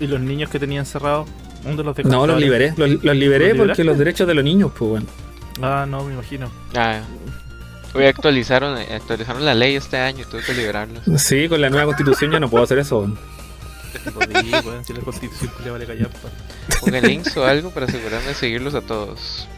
¿Y 0.00 0.06
los 0.06 0.20
niños 0.20 0.50
que 0.50 0.58
tenían 0.58 0.80
encerrados? 0.80 1.28
¿Dónde 1.64 1.82
los 1.84 1.96
dejó? 1.96 2.08
No, 2.08 2.26
los 2.26 2.40
liberé, 2.40 2.72
los, 2.76 3.02
los 3.02 3.16
liberé 3.16 3.54
¿Los 3.54 3.66
porque 3.68 3.82
los 3.84 3.98
derechos 3.98 4.26
de 4.28 4.34
los 4.34 4.44
niños, 4.44 4.70
pues 4.78 4.90
bueno. 4.90 5.06
Ah, 5.62 5.86
no, 5.88 6.04
me 6.04 6.12
imagino. 6.14 6.50
Ah, 6.76 7.00
hoy 7.96 8.06
actualizaron, 8.06 8.78
actualizaron 8.78 9.44
la 9.44 9.54
ley 9.54 9.74
este 9.76 9.96
año 9.98 10.22
y 10.22 10.30
tuve 10.30 10.42
que 10.42 10.54
liberarlos. 10.54 11.02
Sí, 11.20 11.48
con 11.48 11.60
la 11.60 11.70
nueva 11.70 11.86
constitución 11.86 12.30
ya 12.32 12.40
no 12.40 12.48
puedo 12.48 12.64
hacer 12.64 12.78
eso. 12.78 12.98
weón. 12.98 13.18
Podí, 14.14 14.50
weón, 14.52 14.84
si 14.84 14.92
la 14.92 15.00
constitución 15.00 15.50
le 15.64 15.70
vale 15.70 15.86
callar. 15.86 16.08
pa. 16.10 16.28
Pongan 16.80 17.02
links 17.04 17.36
o 17.36 17.44
algo 17.46 17.70
para 17.70 17.86
asegurarme 17.86 18.28
de 18.28 18.34
seguirlos 18.34 18.74
a 18.74 18.80
todos. 18.82 19.48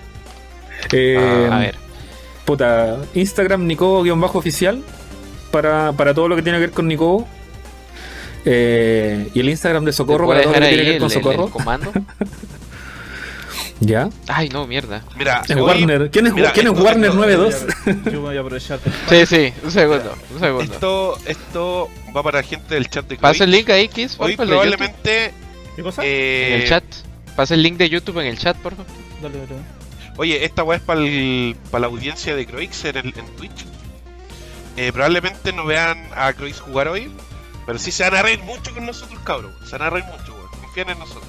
Eh, 0.92 1.16
Ah, 1.50 1.57
a 1.57 1.59
ver. 1.61 1.75
Puta, 2.45 2.99
Instagram 3.14 3.66
Nicobo-oficial 3.66 4.83
para, 5.50 5.92
para 5.92 6.14
todo 6.14 6.28
lo 6.28 6.37
que 6.37 6.42
tiene 6.42 6.59
que 6.59 6.66
ver 6.66 6.71
con 6.71 6.87
Nicobo. 6.88 7.26
Eh, 8.45 9.28
y 9.35 9.40
el 9.40 9.49
Instagram 9.50 9.85
de 9.85 9.90
¿Te 9.90 9.97
Socorro 9.97 10.26
para 10.28 10.42
todo 10.42 10.52
lo 10.54 10.61
que 10.61 10.68
tiene 10.68 10.83
que 10.85 10.88
ver 10.92 10.95
el, 10.95 11.00
con 11.02 11.11
el- 11.11 11.16
el 11.16 11.23
Socorro. 11.23 11.50
comando? 11.50 11.92
¿Ya? 13.80 14.08
Ay, 14.26 14.49
no, 14.49 14.66
mierda. 14.66 15.04
Mira, 15.16 15.42
Es 15.49 15.54
hoy- 15.56 15.62
Warner. 15.62 16.11
¿Quién 16.11 16.26
es, 16.26 16.35
mira, 16.35 16.52
¿quién 16.52 16.66
es 16.66 16.73
Warner 16.73 17.11
esto- 17.11 17.20
92? 17.20 17.66
Yo 18.12 18.20
voy 18.23 18.37
a 18.37 18.40
aprovechar. 18.40 18.80
Sí, 19.08 19.26
sí, 19.26 19.52
un 19.62 19.70
segundo, 19.70 20.14
un 20.32 20.40
segundo. 20.40 20.73
Esto, 20.75 21.18
esto 21.26 21.88
va 22.16 22.23
para 22.25 22.38
la 22.38 22.42
gente 22.47 22.75
del 22.75 22.88
chat 22.90 23.06
de 23.06 23.16
Pasa 23.16 23.44
el 23.44 23.50
Twitch. 23.50 23.61
link 23.61 23.70
ahí, 23.70 23.88
Kiss, 23.88 24.16
Hoy 24.18 24.37
probablemente 24.37 25.32
¿Qué 25.76 25.82
cosa? 25.82 26.02
eh, 26.04 26.54
En 26.56 26.62
el 26.62 26.68
chat. 26.68 26.85
Pasa 27.37 27.54
el 27.54 27.62
link 27.62 27.76
de 27.76 27.88
YouTube 27.88 28.18
en 28.18 28.26
el 28.26 28.38
chat, 28.38 28.56
por 28.56 28.75
favor. 28.75 28.90
Dale, 29.23 29.38
dale. 29.38 29.61
Oye, 30.16 30.44
esta 30.44 30.64
weá 30.64 30.78
es 30.78 30.82
para 30.82 31.00
la 31.00 31.87
audiencia 31.87 32.35
de 32.35 32.47
Croix 32.47 32.85
en, 32.85 32.97
el- 32.97 33.14
en 33.16 33.26
Twitch. 33.37 33.64
Eh, 34.76 34.90
probablemente 34.92 35.52
no 35.52 35.64
vean 35.64 36.08
a 36.16 36.32
Croix 36.32 36.58
jugar 36.61 36.88
hoy, 36.88 37.12
pero 37.64 37.78
sí 37.78 37.92
se 37.92 38.02
van 38.02 38.16
a 38.16 38.23
reír 38.23 38.40
mucho 38.40 38.75
con 38.75 38.87
nosotros, 38.87 39.20
cabros. 39.25 39.52
Se 39.68 39.78
van 39.78 39.87
a 39.87 39.90
reír 39.90 40.04
mucho, 40.06 40.35
weón. 40.35 40.49
Confían 40.62 40.90
en 40.90 40.99
nosotros. 40.99 41.25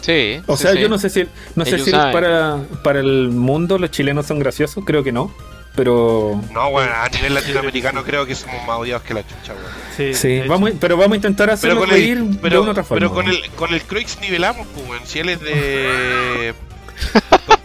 Sí. 0.00 0.40
O 0.46 0.56
sí, 0.56 0.62
sea, 0.62 0.72
sí. 0.72 0.80
yo 0.80 0.88
no 0.88 0.98
sé 0.98 1.10
si, 1.10 1.26
no 1.54 1.64
sé 1.64 1.78
si 1.78 1.90
saben. 1.90 2.12
para, 2.12 2.58
para 2.82 3.00
el 3.00 3.28
mundo 3.30 3.78
los 3.78 3.90
chilenos 3.90 4.26
son 4.26 4.38
graciosos, 4.38 4.84
creo 4.84 5.02
que 5.04 5.12
no. 5.12 5.32
Pero 5.76 6.40
No, 6.52 6.68
weón, 6.68 6.88
a 6.92 7.08
nivel 7.08 7.32
latinoamericano 7.32 8.02
creo 8.02 8.26
que 8.26 8.34
somos 8.34 8.66
más 8.66 8.78
odiados 8.78 9.02
que 9.04 9.14
la 9.14 9.22
chucha, 9.22 9.52
weón. 9.52 9.66
Sí, 9.96 10.14
sí, 10.14 10.28
de 10.28 10.48
vamos, 10.48 10.72
pero 10.80 10.96
vamos 10.96 11.12
a 11.12 11.16
intentar 11.16 11.46
Pero 11.46 11.54
hacerlo 11.54 11.80
con 11.80 11.90
reír 11.90 12.18
el, 12.18 12.32
de 12.32 12.38
pero, 12.42 12.62
una 12.62 12.72
otra 12.72 12.82
forma. 12.82 12.98
pero 12.98 13.14
con 13.14 13.28
el 13.28 13.48
con 13.50 13.72
el 13.72 13.80
Croix 13.82 14.18
nivelamos, 14.20 14.66
pues, 14.74 14.88
weón. 14.88 15.02
Si 15.06 15.20
él 15.20 15.28
es 15.28 15.40
de 15.40 16.54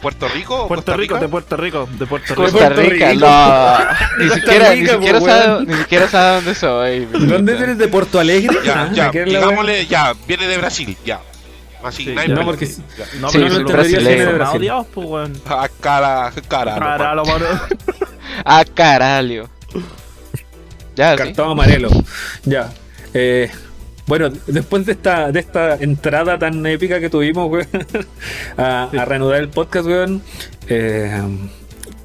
Puerto 0.01 0.27
Rico 0.27 0.55
o 0.63 0.67
Puerto 0.67 0.85
Costa 0.91 0.97
Rico, 0.97 1.15
Rica, 1.15 1.19
de 1.25 1.29
Puerto 1.29 1.57
Rico, 1.57 1.89
de 1.91 2.05
Puerto 2.05 2.35
Rico. 2.35 2.43
Costa 2.43 2.69
Rica, 2.69 3.13
no. 3.15 4.23
Ni 4.23 4.29
siquiera, 4.29 4.69
ni 4.75 4.81
Rica, 4.81 4.93
siquiera, 4.93 5.21
sabe, 5.21 5.65
ni 5.65 5.73
siquiera 5.73 6.07
sabe 6.07 6.35
dónde 6.35 6.55
soy. 6.55 7.05
¿Dónde 7.05 7.53
eres 7.57 7.77
de 7.79 7.87
Puerto 7.87 8.19
Alegre? 8.19 8.55
ya, 8.63 8.83
Ah, 8.83 8.89
ya, 8.93 9.11
¿qué 9.11 9.23
es 9.23 9.31
la 9.33 9.39
digámosle, 9.39 9.87
ya, 9.87 10.13
viene 10.27 10.47
de 10.47 10.57
Brasil, 10.59 10.95
ya. 11.03 11.21
Así, 11.85 12.05
Sí, 12.05 12.15
no. 12.29 12.35
No, 12.35 12.45
porque 12.45 12.65
Ya. 12.67 13.05
No, 13.19 13.29
Sí, 13.29 13.37
pero 13.39 13.63
brasileño. 13.63 13.65
brasileños 13.67 14.23
son 14.25 14.35
Brasil. 14.35 14.39
más 14.39 14.55
odiados, 14.55 14.87
pues, 14.93 15.07
weón. 15.07 15.33
Ah, 15.47 15.69
cara, 15.79 16.33
cara, 16.47 16.75
Cara, 16.75 17.15
lo 17.15 17.25
mano. 17.25 17.45
Ah, 18.45 18.65
caralho. 18.73 19.49
Ya, 20.95 21.11
sí. 21.11 21.17
Cartón 21.17 21.51
amarelo. 21.51 21.89
Ya. 22.43 22.71
Eh, 23.13 23.49
bueno, 24.07 24.29
después 24.47 24.85
de 24.85 24.91
esta, 24.93 25.31
de 25.31 25.39
esta 25.39 25.75
entrada 25.75 26.37
tan 26.37 26.65
épica 26.65 26.99
que 26.99 27.09
tuvimos, 27.09 27.49
weón, 27.49 27.67
a, 28.57 28.83
a 28.83 29.05
reanudar 29.05 29.39
el 29.41 29.49
podcast, 29.49 29.85
weón, 29.87 30.21
eh, 30.67 31.21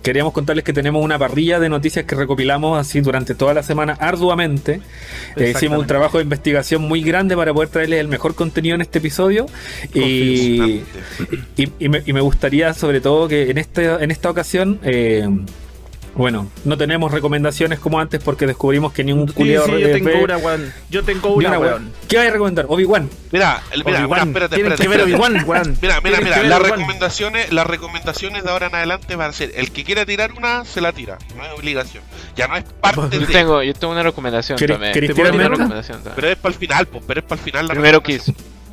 queríamos 0.03 0.33
contarles 0.33 0.65
que 0.65 0.73
tenemos 0.73 1.05
una 1.05 1.19
parrilla 1.19 1.61
de 1.61 1.69
noticias 1.69 2.05
que 2.05 2.15
recopilamos 2.15 2.79
así 2.79 3.01
durante 3.01 3.35
toda 3.35 3.55
la 3.55 3.63
semana 3.63 3.93
arduamente. 4.01 4.81
Eh, 5.37 5.53
hicimos 5.55 5.79
un 5.79 5.87
trabajo 5.87 6.19
de 6.19 6.25
investigación 6.25 6.83
muy 6.83 7.03
grande 7.03 7.37
para 7.37 7.53
poder 7.55 7.69
traerles 7.69 8.01
el 8.01 8.09
mejor 8.09 8.35
contenido 8.35 8.75
en 8.75 8.81
este 8.81 8.99
episodio. 8.99 9.47
Y, 9.95 10.83
y, 11.57 11.73
y 11.79 11.89
me, 11.89 12.03
y 12.05 12.13
me 12.13 12.21
gustaría 12.21 12.75
sobre 12.75 13.01
todo 13.01 13.29
que 13.29 13.51
en, 13.51 13.59
este, 13.59 13.87
en 13.87 14.11
esta 14.11 14.31
ocasión... 14.31 14.79
eh, 14.83 15.29
bueno, 16.15 16.51
no 16.65 16.77
tenemos 16.77 17.13
recomendaciones 17.13 17.79
como 17.79 18.01
antes 18.01 18.23
porque 18.23 18.47
descubrimos 18.47 18.93
que 18.93 19.05
ni 19.05 19.13
un 19.13 19.29
Sí, 19.29 19.35
culiado 19.35 19.67
sí, 19.67 19.79
yo 19.81 19.91
tengo 19.93 20.11
una, 20.25 20.37
weón. 20.39 20.73
Yo 20.91 21.03
tengo 21.05 21.29
una, 21.35 21.59
weón. 21.59 21.93
¿Qué 22.09 22.17
vais 22.17 22.29
a 22.29 22.33
recomendar? 22.33 22.67
Obi-Wan. 22.69 23.09
Mira, 23.31 23.63
mira, 23.85 24.07
mira, 24.07 24.23
espérate, 24.23 24.57
espérate. 24.57 25.03
Obi-Wan, 25.05 25.45
weón. 25.47 25.79
Mira, 25.81 26.01
mira, 26.03 26.21
mira, 26.21 26.43
las 26.43 26.61
recomendaciones, 26.63 27.53
las 27.53 27.67
recomendaciones 27.67 28.43
de 28.45 28.51
ahora 28.51 28.67
en 28.67 28.75
adelante 28.75 29.15
van 29.17 29.31
a 29.31 29.33
ser 29.33 29.53
el 29.55 29.71
que 29.71 29.85
quiera 29.85 30.05
tirar 30.05 30.33
una, 30.33 30.65
se 30.65 30.81
la 30.81 30.93
tira, 30.93 31.17
no 31.37 31.45
es 31.45 31.53
obligación. 31.53 32.03
Ya 32.37 32.49
no 32.49 32.57
es 32.57 32.65
parte 32.65 33.19
Yo 33.19 33.27
de, 33.27 33.33
tengo, 33.33 33.63
yo 33.63 33.73
tengo 33.75 33.93
una 33.93 34.03
recomendación 34.03 34.59
¿Querés- 34.59 34.73
también. 34.73 34.93
querés 34.93 35.15
tirar 35.15 35.33
una 35.33 35.49
recomendación 35.49 35.99
también. 35.99 36.15
pero 36.17 36.29
es 36.29 36.37
para 36.37 36.53
el 36.53 36.59
final, 36.59 36.87
pues, 36.87 37.05
pero 37.07 37.21
es 37.21 37.27
para 37.27 37.39
el 37.41 37.45
final 37.45 37.67
la 37.69 37.75
Primero. 37.75 38.03
Kiss. 38.03 38.33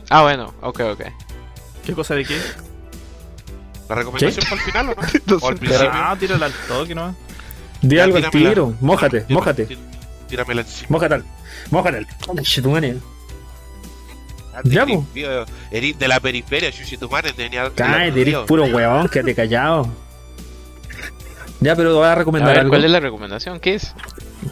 Ah, 0.10 0.24
bueno, 0.24 0.54
ok, 0.62 0.80
ok. 0.94 1.02
¿Qué 1.86 1.94
cosa 1.94 2.16
de 2.16 2.26
qué? 2.26 2.38
¿La 3.90 3.96
recomendación 3.96 4.44
para 4.50 4.56
el 4.56 4.62
final 4.62 4.90
o 4.90 4.96
no? 5.32 5.38
o 5.46 5.48
al 5.50 5.56
principio. 5.58 5.90
Ah, 5.94 6.16
tírala 6.20 6.48
al 6.48 6.54
toque, 6.68 6.94
¿no? 6.96 7.16
Di 7.82 7.96
Ya, 7.96 8.04
algo 8.06 8.18
al 8.18 8.30
tiro. 8.32 8.74
Mójate, 8.82 9.22
Tírame- 9.22 9.34
mójate. 9.34 9.68
tí- 9.68 9.78
Tíramela 10.28 10.62
encima. 10.62 10.88
Mójate 10.90 11.14
al. 11.16 11.26
Mójate. 11.72 12.06
Ah, 14.54 14.62
Ya, 14.64 14.86
po. 14.86 15.06
Eres 15.72 16.00
de 16.00 16.08
la 16.08 16.20
periferia, 16.20 16.72
Chuchi, 16.72 16.98
tu 16.98 17.08
madre 17.10 17.32
tenía. 17.34 17.70
Cállate, 17.76 18.22
eres 18.22 18.36
puro 18.48 18.64
huevón, 18.66 19.08
quédate 19.10 19.36
callado. 19.36 19.88
Ya, 21.60 21.76
pero 21.76 21.96
voy 21.96 22.06
a 22.06 22.12
A 22.12 22.16
recomendar 22.16 22.50
ver, 22.52 22.60
algo. 22.60 22.70
¿cuál 22.72 22.86
es 22.86 22.92
la 22.92 23.00
recomendación? 23.00 23.60
Kiss? 23.60 23.94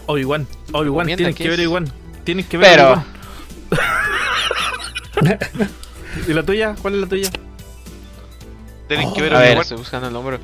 Obi-Wan. 0.07 0.47
Obi-Wan, 0.73 1.05
Mienta, 1.05 1.17
tienes 1.17 1.35
¿qué 1.35 1.43
que 1.43 1.49
ver 1.49 1.59
es? 1.59 1.65
Obi-Wan. 1.67 1.91
Tienes 2.23 2.45
que 2.47 2.57
ver 2.57 2.69
Pero, 2.71 2.91
Obi-Wan. 2.93 3.05
¿Y 6.27 6.33
la 6.33 6.43
tuya? 6.43 6.75
¿Cuál 6.81 6.95
es 6.95 7.01
la 7.01 7.07
tuya? 7.07 7.29
Tienen 8.87 9.13
que 9.13 9.21
ver 9.21 9.35
a 9.35 9.39
ver, 9.39 9.47
Obi-Wan. 9.49 9.61
estoy 9.63 9.77
buscando 9.77 10.07
el 10.07 10.13
nombre. 10.13 10.39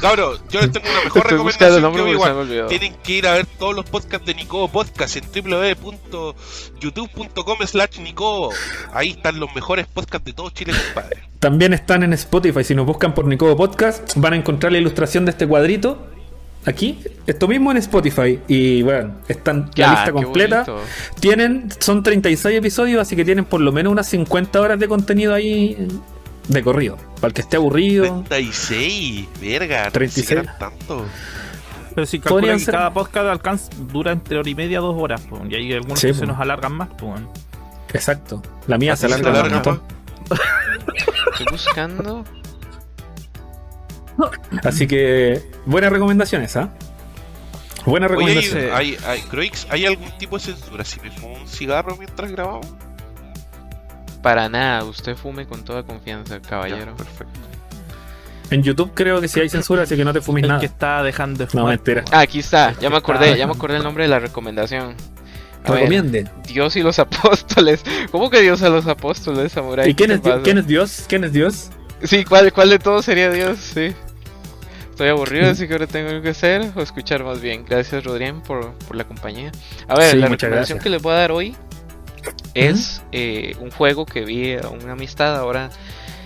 Cabros, 0.00 0.40
yo 0.50 0.60
les 0.60 0.72
tengo 0.72 0.86
una 0.90 1.04
mejor 1.04 1.30
recomendación 1.30 1.74
que 1.74 1.80
nombre 1.80 2.02
porque 2.02 2.12
se 2.12 2.18
me 2.18 2.24
Obi-Wan. 2.32 2.36
olvidó. 2.46 2.66
Tienen 2.66 2.94
que 3.02 3.12
ir 3.12 3.26
a 3.26 3.32
ver 3.34 3.46
todos 3.58 3.74
los 3.74 3.84
podcasts 3.88 4.26
de 4.26 4.34
Nicobo 4.34 4.68
Podcast 4.68 5.16
en 5.16 5.24
www.youtube.com 5.34 7.58
slash 7.66 7.98
Nicobo. 8.00 8.52
Ahí 8.92 9.10
están 9.10 9.38
los 9.40 9.54
mejores 9.54 9.86
podcasts 9.86 10.24
de 10.24 10.32
todo 10.32 10.50
Chile, 10.50 10.72
compadre. 10.94 11.22
También 11.38 11.72
están 11.72 12.02
en 12.02 12.12
Spotify. 12.14 12.64
Si 12.64 12.74
nos 12.74 12.86
buscan 12.86 13.14
por 13.14 13.26
Nicobo 13.26 13.56
Podcast, 13.56 14.12
van 14.16 14.32
a 14.34 14.36
encontrar 14.36 14.72
la 14.72 14.78
ilustración 14.78 15.24
de 15.24 15.30
este 15.32 15.46
cuadrito. 15.46 16.06
Aquí, 16.64 16.98
esto 17.28 17.46
mismo 17.46 17.70
en 17.70 17.76
Spotify. 17.76 18.40
Y 18.48 18.82
bueno, 18.82 19.14
están 19.28 19.70
Ya, 19.74 19.86
la 19.86 19.92
lista 19.94 20.12
completa. 20.12 20.64
bonito. 20.64 20.84
Tienen, 21.20 21.68
son 21.78 22.02
36 22.02 22.58
episodios, 22.58 23.00
así 23.00 23.14
que 23.14 23.24
tienen 23.24 23.44
por 23.44 23.60
lo 23.60 23.70
menos 23.70 23.92
unas 23.92 24.08
50 24.08 24.60
horas 24.60 24.80
de 24.80 24.88
contenido 24.88 25.32
ahí 25.32 25.76
de 26.48 26.62
corrido. 26.62 26.96
Para 27.16 27.28
el 27.28 27.32
que 27.34 27.40
esté 27.42 27.56
aburrido. 27.56 28.22
36, 28.28 29.28
verga, 29.40 29.90
36. 29.90 30.26
36. 30.28 30.58
tanto. 30.58 31.04
Pero 31.94 32.06
si 32.06 32.20
calcula 32.20 32.52
que 32.54 32.58
ser- 32.60 32.74
cada 32.74 32.92
podcast 32.92 33.26
alcanza, 33.28 33.70
dura 33.90 34.12
entre 34.12 34.38
hora 34.38 34.48
y 34.50 34.54
media 34.54 34.80
dos 34.80 34.94
horas, 35.00 35.22
pues, 35.28 35.42
y 35.48 35.54
hay 35.54 35.72
algunos 35.72 35.98
Sí, 35.98 36.08
que 36.08 36.12
po. 36.12 36.18
se 36.20 36.26
nos 36.26 36.38
alargan 36.38 36.72
más, 36.74 36.88
pues. 36.98 37.20
Exacto. 37.94 38.42
La 38.66 38.76
mía 38.78 38.94
se 38.96 39.06
Así 39.06 39.14
se 39.14 39.20
alarga 39.20 39.30
un 39.40 39.46
alarga, 39.52 39.54
montón. 39.72 39.82
Estoy 41.32 41.46
buscando. 41.50 42.24
Así 44.64 44.86
que, 44.86 45.42
buena 45.66 45.88
recomendación 45.90 46.42
esa. 46.42 46.70
Buena 47.84 48.06
Oye, 48.06 48.14
recomendación. 48.16 48.58
hay, 48.74 48.96
hay, 48.96 48.98
hay, 49.06 49.20
Croix, 49.22 49.66
¿hay 49.70 49.86
algún 49.86 50.10
tipo 50.18 50.36
de 50.38 50.44
censura 50.44 50.84
si 50.84 51.00
me 51.00 51.10
fumo 51.10 51.34
un 51.34 51.46
cigarro 51.46 51.96
mientras 51.96 52.30
grabamos? 52.32 52.66
Para 54.22 54.48
nada, 54.48 54.84
usted 54.84 55.14
fume 55.16 55.46
con 55.46 55.64
toda 55.64 55.82
confianza, 55.84 56.36
Ya, 56.42 56.48
caballero. 56.48 56.96
perfecto. 56.96 57.40
En 58.50 58.62
YouTube 58.62 58.92
creo 58.94 59.20
que 59.20 59.26
sí 59.28 59.40
hay 59.40 59.48
censura, 59.48 59.82
así 59.82 59.96
que 59.96 60.04
no 60.04 60.12
te 60.12 60.20
fumes 60.20 60.42
El 60.44 60.48
nada. 60.48 60.60
que 60.60 60.66
está 60.66 61.02
dejando 61.02 61.38
de 61.38 61.44
No, 61.46 61.50
fumar. 61.50 61.68
mentira. 61.68 62.04
Ah, 62.12 62.20
aquí 62.20 62.38
está, 62.38 62.72
ya 62.74 62.88
me 62.90 62.96
Está- 62.96 62.98
acordé, 62.98 63.36
ya 63.36 63.46
me 63.46 63.52
acordé 63.54 63.76
el 63.78 63.82
nombre 63.82 64.04
de 64.04 64.08
la 64.08 64.18
recomendación. 64.20 64.94
A 65.64 65.72
ver, 65.72 65.80
Recomiende. 65.80 66.30
Dios 66.46 66.76
y 66.76 66.82
los 66.82 66.98
apóstoles. 67.00 67.82
¿Cómo 68.12 68.30
que 68.30 68.40
Dios 68.40 68.62
a 68.62 68.68
los 68.68 68.86
apóstoles, 68.86 69.50
Samurai? 69.52 69.90
¿Y 69.90 69.94
quién 69.94 70.20
¿Qué 70.20 70.30
es, 70.30 70.36
quién 70.44 70.58
es 70.58 70.66
Dios? 70.68 71.04
¿Quién 71.08 71.24
es 71.24 71.32
Dios? 71.32 71.70
Sí, 72.04 72.24
¿cuál, 72.24 72.52
¿cuál 72.52 72.70
de 72.70 72.78
todos 72.78 73.04
sería 73.04 73.30
Dios? 73.30 73.58
Sí. 73.58 73.92
Estoy 74.90 75.08
aburrido, 75.08 75.50
así 75.50 75.66
que 75.66 75.72
ahora 75.74 75.86
tengo 75.88 76.08
algo 76.10 76.22
que 76.22 76.30
hacer 76.30 76.70
o 76.76 76.80
escuchar 76.82 77.24
más 77.24 77.40
bien. 77.40 77.64
Gracias, 77.68 78.04
Rodrián, 78.04 78.42
por, 78.42 78.72
por 78.86 78.96
la 78.96 79.04
compañía. 79.04 79.50
A 79.88 79.94
ver, 79.96 80.12
Sí, 80.12 80.16
la 80.18 80.28
recomendación 80.28 80.50
gracias. 80.52 80.82
que 80.82 80.88
les 80.90 81.02
voy 81.02 81.12
a 81.12 81.16
dar 81.16 81.32
hoy 81.32 81.56
es 82.54 83.02
eh, 83.12 83.56
un 83.60 83.70
juego 83.70 84.06
que 84.06 84.24
vi 84.24 84.54
a 84.54 84.68
una 84.68 84.92
amistad 84.92 85.36
ahora 85.36 85.70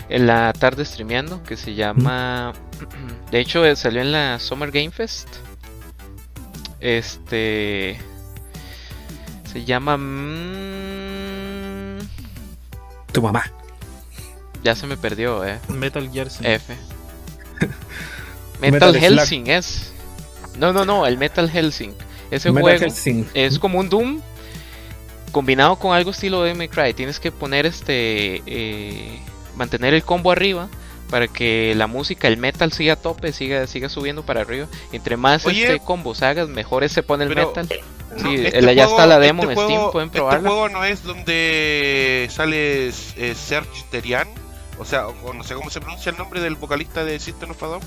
en 0.09 0.27
la 0.27 0.53
tarde 0.53 0.85
streameando 0.85 1.43
que 1.43 1.57
se 1.57 1.75
llama. 1.75 2.53
De 3.31 3.41
hecho, 3.41 3.65
eh, 3.65 3.77
salió 3.77 4.01
en 4.01 4.13
la 4.13 4.39
Summer 4.39 4.71
Game 4.71 4.91
Fest. 4.91 5.29
Este. 6.81 7.99
Se 9.53 9.65
llama. 9.65 9.97
mm, 9.97 11.99
Tu 13.13 13.23
mamá. 13.23 13.51
ya 14.63 14.75
se 14.75 14.87
me 14.87 14.97
perdió, 14.97 15.45
eh. 15.45 15.59
Metal 15.69 16.09
Gear. 16.11 16.29
F. 16.43 16.77
Metal. 18.61 18.97
Helsing 18.97 19.49
es. 19.49 19.93
No, 20.59 20.73
no, 20.73 20.85
no, 20.85 21.07
el 21.07 21.19
Metal 21.19 21.49
Helsing. 21.49 21.95
Ese 22.31 22.53
Metal 22.53 22.79
juego 22.79 22.95
es 23.35 23.59
como 23.59 23.81
un 23.81 23.89
Doom 23.89 24.21
combinado 25.31 25.77
con 25.77 25.95
algo 25.95 26.11
estilo 26.11 26.43
de 26.43 26.69
Cry. 26.69 26.95
Tienes 26.95 27.21
que 27.21 27.33
poner 27.33 27.67
este. 27.67 28.43
eh, 28.47 29.19
mantener 29.57 29.95
el 29.95 30.03
combo 30.03 30.31
arriba 30.33 30.69
para 31.11 31.27
que 31.29 31.75
la 31.77 31.87
música, 31.89 32.29
el 32.29 32.37
metal 32.37 32.73
siga 32.73 32.93
a 32.93 32.97
tope, 32.97 33.33
siga, 33.33 33.67
siga 33.67 33.89
subiendo 33.89 34.23
para 34.25 34.43
arriba. 34.43 34.67
Entre 34.93 35.17
más 35.17 35.45
Oye. 35.45 35.65
este 35.65 35.81
combos 35.81 36.23
hagas, 36.23 36.49
mejor 36.49 36.89
se 36.89 37.03
pone 37.03 37.25
el 37.25 37.31
Pero, 37.31 37.49
metal. 37.49 37.69
No, 38.17 38.31
Sí, 38.31 38.35
este 38.45 38.59
el- 38.59 38.75
ya 38.75 38.85
está 38.85 39.07
la 39.07 39.19
demo 39.19 39.43
este 39.43 39.53
en 39.55 39.59
Steam, 39.59 39.73
juego- 39.79 39.93
pueden 39.93 40.07
Este 40.09 40.19
probarla. 40.19 40.49
juego 40.49 40.69
no 40.69 40.85
es 40.85 41.03
donde 41.05 42.29
sale 42.31 42.89
eh, 42.89 43.35
Serge 43.37 43.85
Terian, 43.91 44.29
o 44.79 44.85
sea, 44.85 45.09
o 45.09 45.33
no 45.33 45.45
sé 45.45 45.55
cómo 45.55 45.71
se 45.71 45.81
pronuncia 45.81 46.11
el 46.11 46.17
nombre 46.19 46.41
del 46.41 46.55
vocalista 46.57 47.05
de 47.05 47.19
System 47.21 47.51
of 47.51 47.63
a 47.63 47.67
Down. 47.67 47.81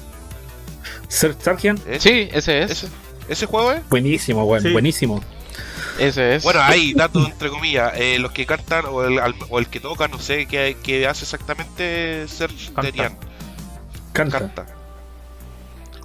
Ser 1.08 1.36
Sargent. 1.40 1.86
¿Ese? 1.88 2.00
Sí, 2.10 2.30
ese 2.34 2.64
es. 2.64 2.72
¿Ese, 2.72 2.88
ese 3.30 3.46
juego 3.46 3.72
es? 3.72 3.88
Buenísimo. 3.90 4.60
Sí. 4.60 4.72
Buenísimo. 4.72 5.22
Ese 6.00 6.36
es. 6.36 6.44
Bueno, 6.44 6.62
hay 6.62 6.94
datos 6.94 7.28
entre 7.28 7.50
comillas. 7.50 7.94
eh, 7.96 8.18
los 8.20 8.32
que 8.32 8.46
cantan 8.46 8.86
o 8.86 9.04
el, 9.04 9.20
al- 9.20 9.36
o 9.50 9.60
el 9.60 9.68
que 9.68 9.80
toca, 9.80 10.08
no 10.08 10.20
sé 10.20 10.46
qué, 10.48 10.76
qué 10.84 11.08
hace 11.08 11.24
exactamente 11.26 12.28
Serge 12.28 12.68
Canta. 12.74 12.82
Terian. 12.82 13.18
Canta. 14.12 14.40
Canta. 14.40 14.66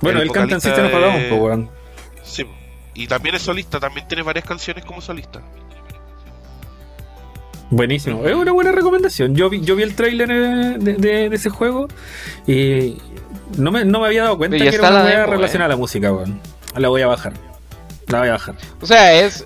Bueno, 0.01 0.21
El 0.21 0.29
él 0.29 0.33
canta 0.33 0.55
en 0.55 0.61
vocalista 0.61 0.69
System 0.69 0.87
of 0.87 0.95
a 0.95 0.99
Down, 1.07 1.23
de- 1.23 1.29
po, 1.29 1.37
weón. 1.37 1.71
Sí. 2.23 2.45
Y 2.95 3.07
también 3.07 3.35
es 3.37 3.43
solista, 3.43 3.81
también 3.81 4.07
tiene 4.09 4.23
varias 4.23 4.45
canciones 4.45 4.85
como 4.85 5.01
solista. 5.01 5.41
Buenísimo. 7.71 8.25
Es 8.27 8.35
una 8.35 8.53
buena 8.53 8.73
recomendación. 8.73 9.35
Yo 9.37 9.51
vi, 9.51 9.61
yo 9.61 9.77
vi 9.77 9.83
el 9.83 9.95
tráiler 9.95 10.31
eh, 10.31 10.77
de, 10.79 10.95
de- 10.95 11.29
de 11.29 11.37
ese 11.37 11.51
juego 11.51 11.87
y 12.47 12.97
no 13.59 13.71
me, 13.71 13.85
no 13.85 14.01
me 14.01 14.07
había 14.07 14.23
dado 14.25 14.39
cuenta 14.39 14.57
Y 14.57 14.61
que 14.61 14.69
está 14.69 14.89
era 14.89 15.01
una 15.01 15.05
demo, 15.11 15.27
relacionada 15.33 15.67
eh. 15.71 15.73
a 15.73 15.77
la 15.77 15.77
música, 15.77 16.13
weón. 16.13 16.41
La 16.77 16.89
voy 16.89 17.03
a 17.03 17.07
bajar. 17.07 17.35
La 18.07 18.21
voy 18.21 18.29
a 18.29 18.33
bajar. 18.33 18.55
O 18.81 18.87
sea, 18.87 19.13
es, 19.21 19.45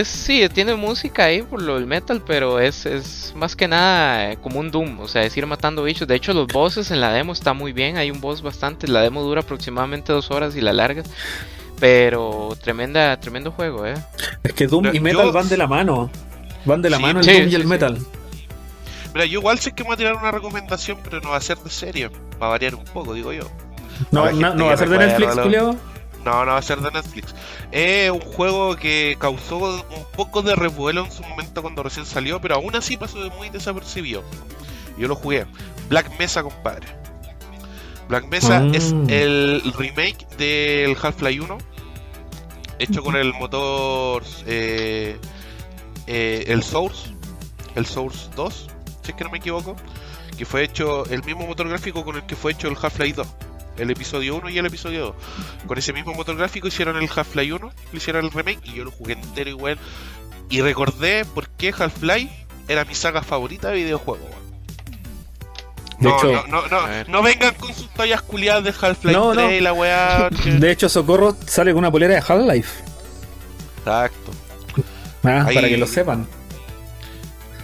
es 0.00 0.08
sí, 0.08 0.46
tiene 0.52 0.74
música 0.74 1.24
ahí 1.24 1.42
por 1.42 1.62
lo 1.62 1.74
del 1.76 1.86
metal, 1.86 2.22
pero 2.26 2.58
es, 2.60 2.86
es 2.86 3.32
más 3.36 3.54
que 3.56 3.68
nada 3.68 4.32
eh, 4.32 4.38
como 4.42 4.60
un 4.60 4.70
Doom, 4.70 5.00
o 5.00 5.08
sea, 5.08 5.22
es 5.24 5.36
ir 5.36 5.46
matando 5.46 5.82
bichos. 5.84 6.08
De 6.08 6.14
hecho, 6.14 6.32
los 6.32 6.46
bosses 6.48 6.90
en 6.90 7.00
la 7.00 7.12
demo 7.12 7.32
está 7.32 7.52
muy 7.54 7.72
bien, 7.72 7.96
hay 7.96 8.10
un 8.10 8.20
boss 8.20 8.42
bastante, 8.42 8.88
la 8.88 9.00
demo 9.02 9.22
dura 9.22 9.40
aproximadamente 9.42 10.12
dos 10.12 10.30
horas 10.30 10.56
y 10.56 10.60
la 10.60 10.72
larga. 10.72 11.02
Pero 11.80 12.56
tremenda, 12.62 13.18
tremendo 13.20 13.50
juego, 13.50 13.84
eh. 13.86 13.94
Es 14.42 14.52
que 14.52 14.66
Doom 14.66 14.84
Pero 14.84 14.96
y 14.96 15.00
Metal 15.00 15.26
yo- 15.26 15.32
van 15.32 15.48
de 15.48 15.56
la 15.56 15.66
mano. 15.66 16.10
Van 16.64 16.80
de 16.80 16.88
la 16.90 16.96
Sí, 16.98 17.02
mano 17.02 17.18
el 17.20 17.24
sí, 17.24 17.32
Doom 17.32 17.48
y 17.48 17.54
el 17.54 17.62
sí. 17.62 17.66
Metal. 17.68 17.98
Mira, 19.12 19.26
yo 19.26 19.38
igual 19.40 19.58
sé 19.58 19.72
que 19.72 19.82
me 19.82 19.88
voy 19.88 19.94
a 19.94 19.96
tirar 19.98 20.14
una 20.16 20.30
recomendación, 20.30 20.98
pero 21.04 21.20
no 21.20 21.30
va 21.30 21.36
a 21.36 21.40
ser 21.40 21.58
de 21.58 21.70
serie, 21.70 22.10
para 22.38 22.50
variar 22.52 22.74
un 22.74 22.84
poco, 22.84 23.12
digo 23.14 23.32
yo. 23.32 23.44
No, 24.10 24.30
no, 24.32 24.54
no 24.54 24.66
va 24.66 24.72
a 24.72 24.76
ser 24.76 24.88
de 24.88 24.98
Netflix, 24.98 25.36
lo- 25.36 25.42
Julio. 25.44 25.76
No, 26.24 26.44
no 26.44 26.52
va 26.52 26.58
a 26.58 26.62
ser 26.62 26.80
de 26.80 26.90
Netflix. 26.90 27.34
Es 27.70 28.10
un 28.10 28.20
juego 28.20 28.76
que 28.76 29.16
causó 29.18 29.58
un 29.58 30.04
poco 30.16 30.42
de 30.42 30.54
revuelo 30.54 31.04
en 31.04 31.12
su 31.12 31.22
momento 31.22 31.60
cuando 31.62 31.82
recién 31.82 32.06
salió, 32.06 32.40
pero 32.40 32.54
aún 32.54 32.74
así 32.76 32.96
pasó 32.96 33.22
de 33.22 33.30
muy 33.30 33.50
desapercibido. 33.50 34.22
Yo 34.96 35.06
lo 35.08 35.16
jugué. 35.16 35.46
Black 35.88 36.18
Mesa, 36.18 36.42
compadre. 36.42 36.86
Black 38.08 38.26
Mesa 38.28 38.60
Mm. 38.60 38.74
es 38.74 38.92
el 39.08 39.62
remake 39.76 40.26
del 40.38 40.96
Half-Life 41.00 41.40
1, 41.42 41.58
hecho 42.78 43.02
con 43.02 43.16
el 43.16 43.32
motor 43.34 44.22
eh, 44.46 45.18
eh, 46.06 46.44
el 46.48 46.62
Source, 46.62 47.10
el 47.74 47.86
Source 47.86 48.28
2, 48.36 48.66
si 49.02 49.10
es 49.10 49.16
que 49.16 49.24
no 49.24 49.30
me 49.30 49.38
equivoco, 49.38 49.74
que 50.36 50.44
fue 50.44 50.64
hecho 50.64 51.06
el 51.06 51.22
mismo 51.24 51.46
motor 51.46 51.68
gráfico 51.68 52.04
con 52.04 52.16
el 52.16 52.24
que 52.26 52.36
fue 52.36 52.52
hecho 52.52 52.68
el 52.68 52.76
Half-Life 52.80 53.14
2 53.16 53.26
el 53.78 53.90
episodio 53.90 54.36
1 54.36 54.50
y 54.50 54.58
el 54.58 54.66
episodio 54.66 55.06
2. 55.06 55.14
Con 55.66 55.78
ese 55.78 55.92
mismo 55.92 56.14
motor 56.14 56.36
gráfico 56.36 56.68
hicieron 56.68 56.96
el 56.96 57.08
Half-Life 57.14 57.52
1, 57.52 57.72
le 57.92 57.96
hicieron 57.98 58.24
el 58.24 58.30
remake 58.30 58.60
y 58.64 58.74
yo 58.74 58.84
lo 58.84 58.90
jugué 58.90 59.14
entero 59.14 59.50
igual. 59.50 59.78
Y 60.50 60.60
recordé 60.60 61.24
por 61.24 61.48
qué 61.48 61.72
Half-Life 61.76 62.32
era 62.68 62.84
mi 62.84 62.94
saga 62.94 63.22
favorita 63.22 63.68
de 63.70 63.76
videojuegos. 63.76 64.28
De 65.98 66.08
No, 66.08 66.16
hecho, 66.18 66.32
no, 66.32 66.46
no, 66.46 66.68
no, 66.68 67.04
no 67.08 67.22
vengan 67.22 67.54
con 67.54 67.72
sus 67.72 67.88
tallas 67.94 68.20
culiadas 68.22 68.64
de 68.64 68.70
Half-Life 68.70 69.12
No, 69.12 69.32
no. 69.34 69.46
3 69.46 69.60
y 69.60 69.60
la 69.62 69.72
weá. 69.72 70.28
que- 70.42 70.50
de 70.52 70.70
hecho, 70.70 70.88
Socorro 70.88 71.36
sale 71.46 71.72
con 71.72 71.78
una 71.80 71.90
polera 71.90 72.14
de 72.14 72.20
Half-Life. 72.20 72.82
Exacto. 73.78 74.32
Ah, 75.22 75.44
Ahí- 75.46 75.54
Para 75.54 75.68
que 75.68 75.76
lo 75.78 75.86
sepan. 75.86 76.26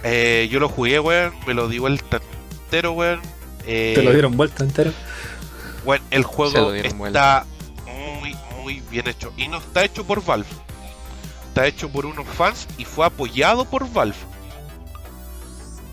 Eh, 0.03 0.47
yo 0.51 0.59
lo 0.59 0.67
jugué, 0.69 0.99
weón, 0.99 1.33
me 1.45 1.53
lo 1.53 1.67
di 1.67 1.77
vuelta 1.77 2.19
entero, 2.65 2.93
weón. 2.93 3.21
Eh, 3.67 3.91
Te 3.95 4.01
lo 4.01 4.11
dieron 4.11 4.35
vuelta 4.35 4.63
entera. 4.63 4.91
Bueno, 5.85 6.03
el 6.11 6.21
Se 6.23 6.27
juego 6.27 6.73
está 6.73 7.45
muy, 8.19 8.35
muy 8.61 8.81
bien 8.91 9.07
hecho. 9.07 9.33
Y 9.37 9.47
no 9.47 9.57
está 9.57 9.83
hecho 9.83 10.05
por 10.05 10.23
Valve. 10.23 10.47
Está 11.47 11.65
hecho 11.67 11.89
por 11.89 12.05
unos 12.05 12.27
fans 12.27 12.67
y 12.77 12.85
fue 12.85 13.05
apoyado 13.05 13.65
por 13.65 13.91
Valve. 13.91 14.15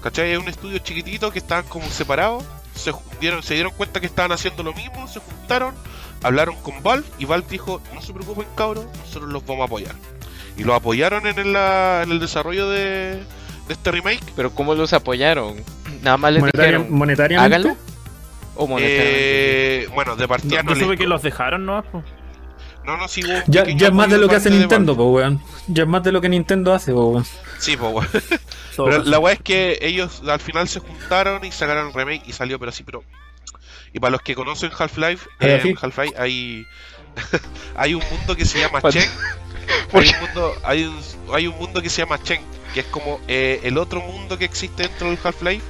¿Cachai? 0.03 0.33
Es 0.33 0.39
un 0.39 0.49
estudio 0.49 0.79
chiquitito 0.79 1.31
que 1.33 1.39
estaban 1.41 1.65
como 1.65 1.87
separados. 1.89 2.45
Se, 2.75 2.93
dieron, 3.21 3.43
se 3.43 3.55
dieron 3.55 3.73
cuenta 3.73 3.99
que 4.01 4.07
estaban 4.07 4.31
haciendo 4.31 4.63
lo 4.63 4.73
mismo, 4.73 5.09
se 5.09 5.19
juntaron, 5.19 5.75
hablaron 6.23 6.55
con 6.63 6.81
Valve 6.85 7.05
y 7.19 7.25
Valve 7.25 7.47
dijo, 7.51 7.81
no 7.93 8.01
se 8.01 8.13
preocupen 8.13 8.47
cabros, 8.55 8.87
nosotros 8.99 9.29
los 9.33 9.45
vamos 9.45 9.63
a 9.63 9.65
apoyar. 9.65 9.97
Y 10.57 10.63
los 10.63 10.77
apoyaron 10.77 11.27
en 11.27 11.39
el, 11.41 11.57
en 11.57 12.13
el 12.13 12.21
desarrollo 12.21 12.69
de, 12.71 13.17
de 13.17 13.73
este 13.73 13.91
remake. 13.91 14.23
Pero 14.37 14.53
¿cómo 14.55 14.77
los 14.77 14.93
apoyaron? 14.93 15.57
Nada 16.03 16.17
más 16.19 16.33
les 16.33 16.43
Monetaria- 16.45 16.79
dijeron, 16.79 16.97
monetariamente. 16.97 17.57
háganlo. 17.57 17.77
O 18.61 18.67
monetariamente. 18.67 19.85
Eh, 19.85 19.89
bueno, 19.95 20.17
de 20.17 20.27
partida 20.27 20.57
Yo 20.57 20.63
no, 20.65 20.71
les- 20.75 20.83
supe 20.83 20.97
que 20.99 21.07
los 21.07 21.23
dejaron, 21.23 21.65
¿no? 21.65 21.83
Po. 21.85 22.03
no, 22.85 22.97
no, 22.97 23.07
sí 23.07 23.23
hubo 23.25 23.41
Ya, 23.47 23.65
ya 23.65 23.87
es 23.87 23.93
más 23.93 24.11
de 24.11 24.19
lo 24.19 24.29
que 24.29 24.35
hace 24.37 24.51
Nintendo, 24.51 24.97
po, 24.97 25.05
weón. 25.13 25.41
Ya 25.69 25.85
es 25.85 25.89
más 25.89 26.03
de 26.03 26.11
lo 26.11 26.21
que 26.21 26.29
Nintendo 26.29 26.75
hace, 26.75 26.93
po, 26.93 27.07
weón. 27.07 27.27
Sí, 27.59 27.77
pues, 27.77 27.93
weón. 27.93 28.09
Pero 28.77 29.05
la 29.05 29.19
weá 29.19 29.35
es 29.35 29.41
que 29.41 29.79
ellos 29.81 30.23
al 30.29 30.41
final 30.41 30.69
se 30.69 30.81
juntaron 30.81 31.45
y 31.45 31.53
sacaron 31.53 31.89
el 31.89 31.95
remake 31.95 32.23
y 32.27 32.33
salió, 32.33 32.59
pero 32.59 32.71
así, 32.71 32.85
pero. 32.85 33.03
Y 33.93 33.99
para 34.01 34.13
los 34.13 34.23
que 34.23 34.35
conocen 34.37 34.71
Half-Life, 34.77 35.29
en 35.41 35.63
sí. 35.63 35.75
Half-Life 35.81 36.15
hay. 36.17 36.65
hay 37.77 37.95
un 37.95 38.03
mundo 38.11 38.37
que 38.37 38.45
se 38.45 38.61
llama? 38.61 38.81
Chen. 38.83 39.09
¿Por 39.91 40.03
Hay 40.03 40.11
un, 40.11 40.21
mundo, 40.21 40.55
hay, 40.65 40.85
un, 40.85 41.01
hay 41.35 41.47
un 41.47 41.59
mundo 41.59 41.83
que 41.83 41.91
se 41.91 42.03
llama 42.03 42.23
Chen, 42.23 42.41
que 42.73 42.81
es 42.81 42.87
como 42.87 43.21
eh, 43.29 43.61
el 43.65 43.79
otro 43.79 44.01
mundo 44.01 44.39
que 44.39 44.45
existe 44.45 44.85
dentro 44.85 45.09
del 45.09 45.19
Half-Life. 45.23 45.65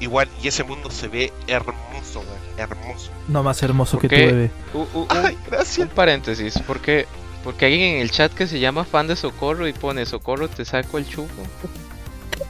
Igual, 0.00 0.28
y 0.42 0.48
ese 0.48 0.62
mundo 0.64 0.90
se 0.90 1.08
ve 1.08 1.32
hermoso, 1.46 2.20
weón. 2.20 2.48
Hermoso. 2.56 3.10
No 3.28 3.42
más 3.42 3.62
hermoso 3.62 3.98
¿Por 3.98 4.02
que 4.02 4.08
qué? 4.16 4.22
tu 4.28 4.34
bebé. 4.34 4.50
Uh, 4.74 4.78
uh, 4.78 5.00
uh, 5.02 5.06
Ay, 5.10 5.36
gracias. 5.50 5.78
un 5.88 5.94
paréntesis, 5.94 6.54
porque 6.66 7.06
porque 7.44 7.66
alguien 7.66 7.96
en 7.96 8.02
el 8.02 8.10
chat 8.10 8.32
que 8.32 8.46
se 8.46 8.58
llama 8.60 8.84
fan 8.84 9.06
de 9.06 9.16
Socorro 9.16 9.66
y 9.68 9.72
pone 9.72 10.04
Socorro 10.06 10.48
te 10.48 10.64
saco 10.64 10.98
el 10.98 11.08
chupo. 11.08 11.42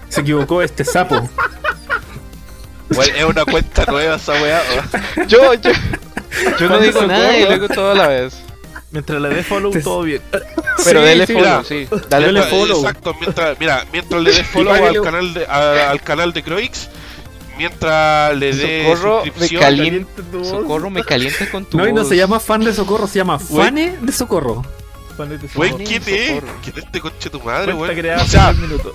Se 0.08 0.20
equivocó 0.22 0.62
este 0.62 0.84
sapo. 0.84 1.28
Es 2.90 3.24
una 3.24 3.44
cuenta 3.44 3.84
nueva 3.86 4.16
esa 4.16 4.32
weá. 4.32 4.62
Yo, 5.28 5.54
yo, 5.54 5.70
yo 6.58 6.68
no 6.68 6.78
digo 6.80 7.02
nada 7.06 7.36
y 7.36 7.42
Socorro. 7.42 7.56
luego 7.58 7.74
todo 7.74 7.90
a 7.92 7.94
la 7.94 8.08
vez. 8.08 8.34
Mientras 8.90 9.20
le 9.20 9.28
dé 9.28 9.42
follow, 9.42 9.70
Te- 9.70 9.82
todo 9.82 10.02
bien. 10.02 10.22
Pero 10.84 11.00
Sí, 11.02 11.06
dele 11.06 11.26
sí, 11.26 11.34
follow, 11.34 11.48
mira. 11.50 11.64
sí. 11.64 11.86
Dale 12.08 12.26
Dale 12.26 12.42
follow. 12.44 12.78
Exacto, 12.78 13.14
mientras, 13.20 13.60
mira, 13.60 13.84
mientras 13.92 14.22
le 14.22 14.32
des 14.32 14.46
follow 14.46 14.72
al 14.72 15.02
canal 15.02 15.34
de, 15.34 15.46
a- 15.46 15.90
al 15.90 16.00
canal 16.00 16.32
de 16.32 16.42
Croix, 16.42 16.88
mientras 17.58 18.34
le 18.36 18.52
dé 18.54 18.84
Socorro, 18.84 19.22
me 19.38 19.48
calienta. 19.58 20.22
Socorro, 20.44 20.90
me 20.90 21.04
calienta 21.04 21.50
con 21.50 21.64
tu 21.66 21.76
No, 21.76 21.86
y 21.86 21.92
no 21.92 22.04
se 22.04 22.16
llama 22.16 22.40
fan 22.40 22.62
de 22.64 22.72
socorro, 22.72 23.06
se 23.06 23.18
llama 23.18 23.38
fane 23.38 23.98
de 24.00 24.12
socorro. 24.12 24.64
Güey. 25.56 25.72
¿quién 25.78 26.00
es? 26.06 26.42
¿Quién 26.62 26.76
es 26.76 26.84
este 26.84 27.00
conche 27.00 27.28
tu 27.28 27.40
madre, 27.40 27.72
güey? 27.72 27.92
creada 27.96 28.22
O 28.22 28.26
sea, 28.26 28.50
hace 28.50 28.58
10 28.60 28.70
minutos. 28.70 28.92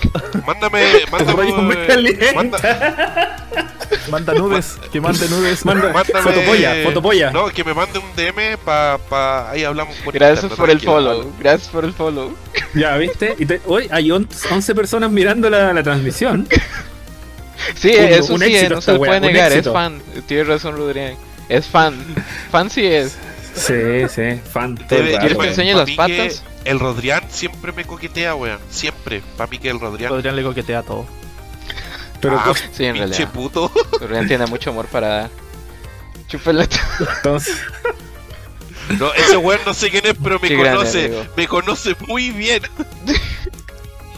mándame, 0.48 0.82
me 0.82 1.12
mándame, 1.12 1.86
calienta. 1.88 2.34
manda, 2.34 3.48
Manda 4.10 4.34
nudes, 4.34 4.78
que 4.92 5.02
mande 5.02 5.28
nudes. 5.28 5.66
Manda 5.66 5.92
mándame, 5.92 6.22
fotopolla, 6.24 6.76
fotopolla. 6.86 7.32
No, 7.32 7.48
que 7.50 7.64
me 7.66 7.74
mande 7.74 8.00
un 8.00 8.06
DM 8.16 8.58
pa, 8.64 8.98
pa, 9.10 9.52
ahí 9.52 9.66
hablamos 9.66 9.98
por 9.98 10.14
Gracias 10.14 10.54
por 10.54 10.70
el 10.70 10.80
follow. 10.80 11.30
Gracias 11.40 11.70
por 11.70 11.84
el 11.84 11.92
follow. 11.94 12.34
Ya, 12.74 12.96
¿viste? 12.96 13.36
Y 13.38 13.46
te- 13.46 13.62
hoy 13.66 13.90
hay 13.92 14.10
on- 14.12 14.28
11 14.50 14.74
personas 14.76 15.12
mirando 15.12 15.50
la, 15.50 15.74
la 15.74 15.84
transmisión. 15.84 16.48
Sí, 17.76 17.90
Un- 17.96 18.04
eso 18.06 18.34
un 18.34 18.40
sí, 18.42 18.56
éxito 18.56 18.76
no 18.76 18.82
se 18.82 18.92
le 18.94 18.98
wea, 19.00 19.10
puede 19.10 19.22
negar. 19.22 19.52
Es 19.52 19.66
fan. 19.70 20.02
Tienes 20.28 20.48
razón, 20.48 20.76
Rodrián. 20.78 21.16
Es 21.50 21.66
fan. 21.68 21.96
Fan 22.52 22.70
sí 22.70 22.86
es. 22.86 23.18
Sí, 23.56 23.74
sí, 24.10 24.40
fan. 24.52 24.76
Debe- 24.90 25.12
rato, 25.14 25.20
¿Quieres 25.20 25.32
que 25.32 25.38
weón. 25.38 25.50
enseñe 25.50 25.74
pa' 25.74 25.78
las 25.80 25.92
patas? 25.92 26.44
El 26.66 26.80
Rodrián 26.80 27.24
siempre 27.30 27.72
me 27.72 27.86
coquetea, 27.86 28.36
weón. 28.36 28.60
Siempre. 28.70 29.22
Para 29.38 29.50
mí 29.50 29.60
que 29.60 29.70
el 29.70 29.80
Rodrián. 29.80 30.10
Rodrián 30.12 30.36
le 30.36 30.44
coquetea 30.44 30.82
todo. 30.84 31.06
Pero 32.22 32.40
ah, 32.40 32.54
Sí, 32.72 32.86
en 32.86 32.94
pinche 32.94 33.08
realidad. 33.10 33.32
puto. 33.34 33.72
Rodrián 34.00 34.28
tiene 34.28 34.46
mucho 34.48 34.70
amor 34.72 34.88
para 34.88 35.08
dar. 35.08 35.30
Chúpela. 36.30 36.66
entonces, 37.18 37.56
No, 38.98 39.14
ese 39.14 39.38
weón 39.38 39.60
no 39.66 39.74
sé 39.74 39.90
quién 39.90 40.06
es, 40.06 40.16
pero 40.22 40.40
me 40.40 40.48
Qué 40.48 40.58
conoce. 40.58 41.12
me 41.38 41.48
conoce 41.48 41.96
muy 42.08 42.32
bien. 42.32 42.64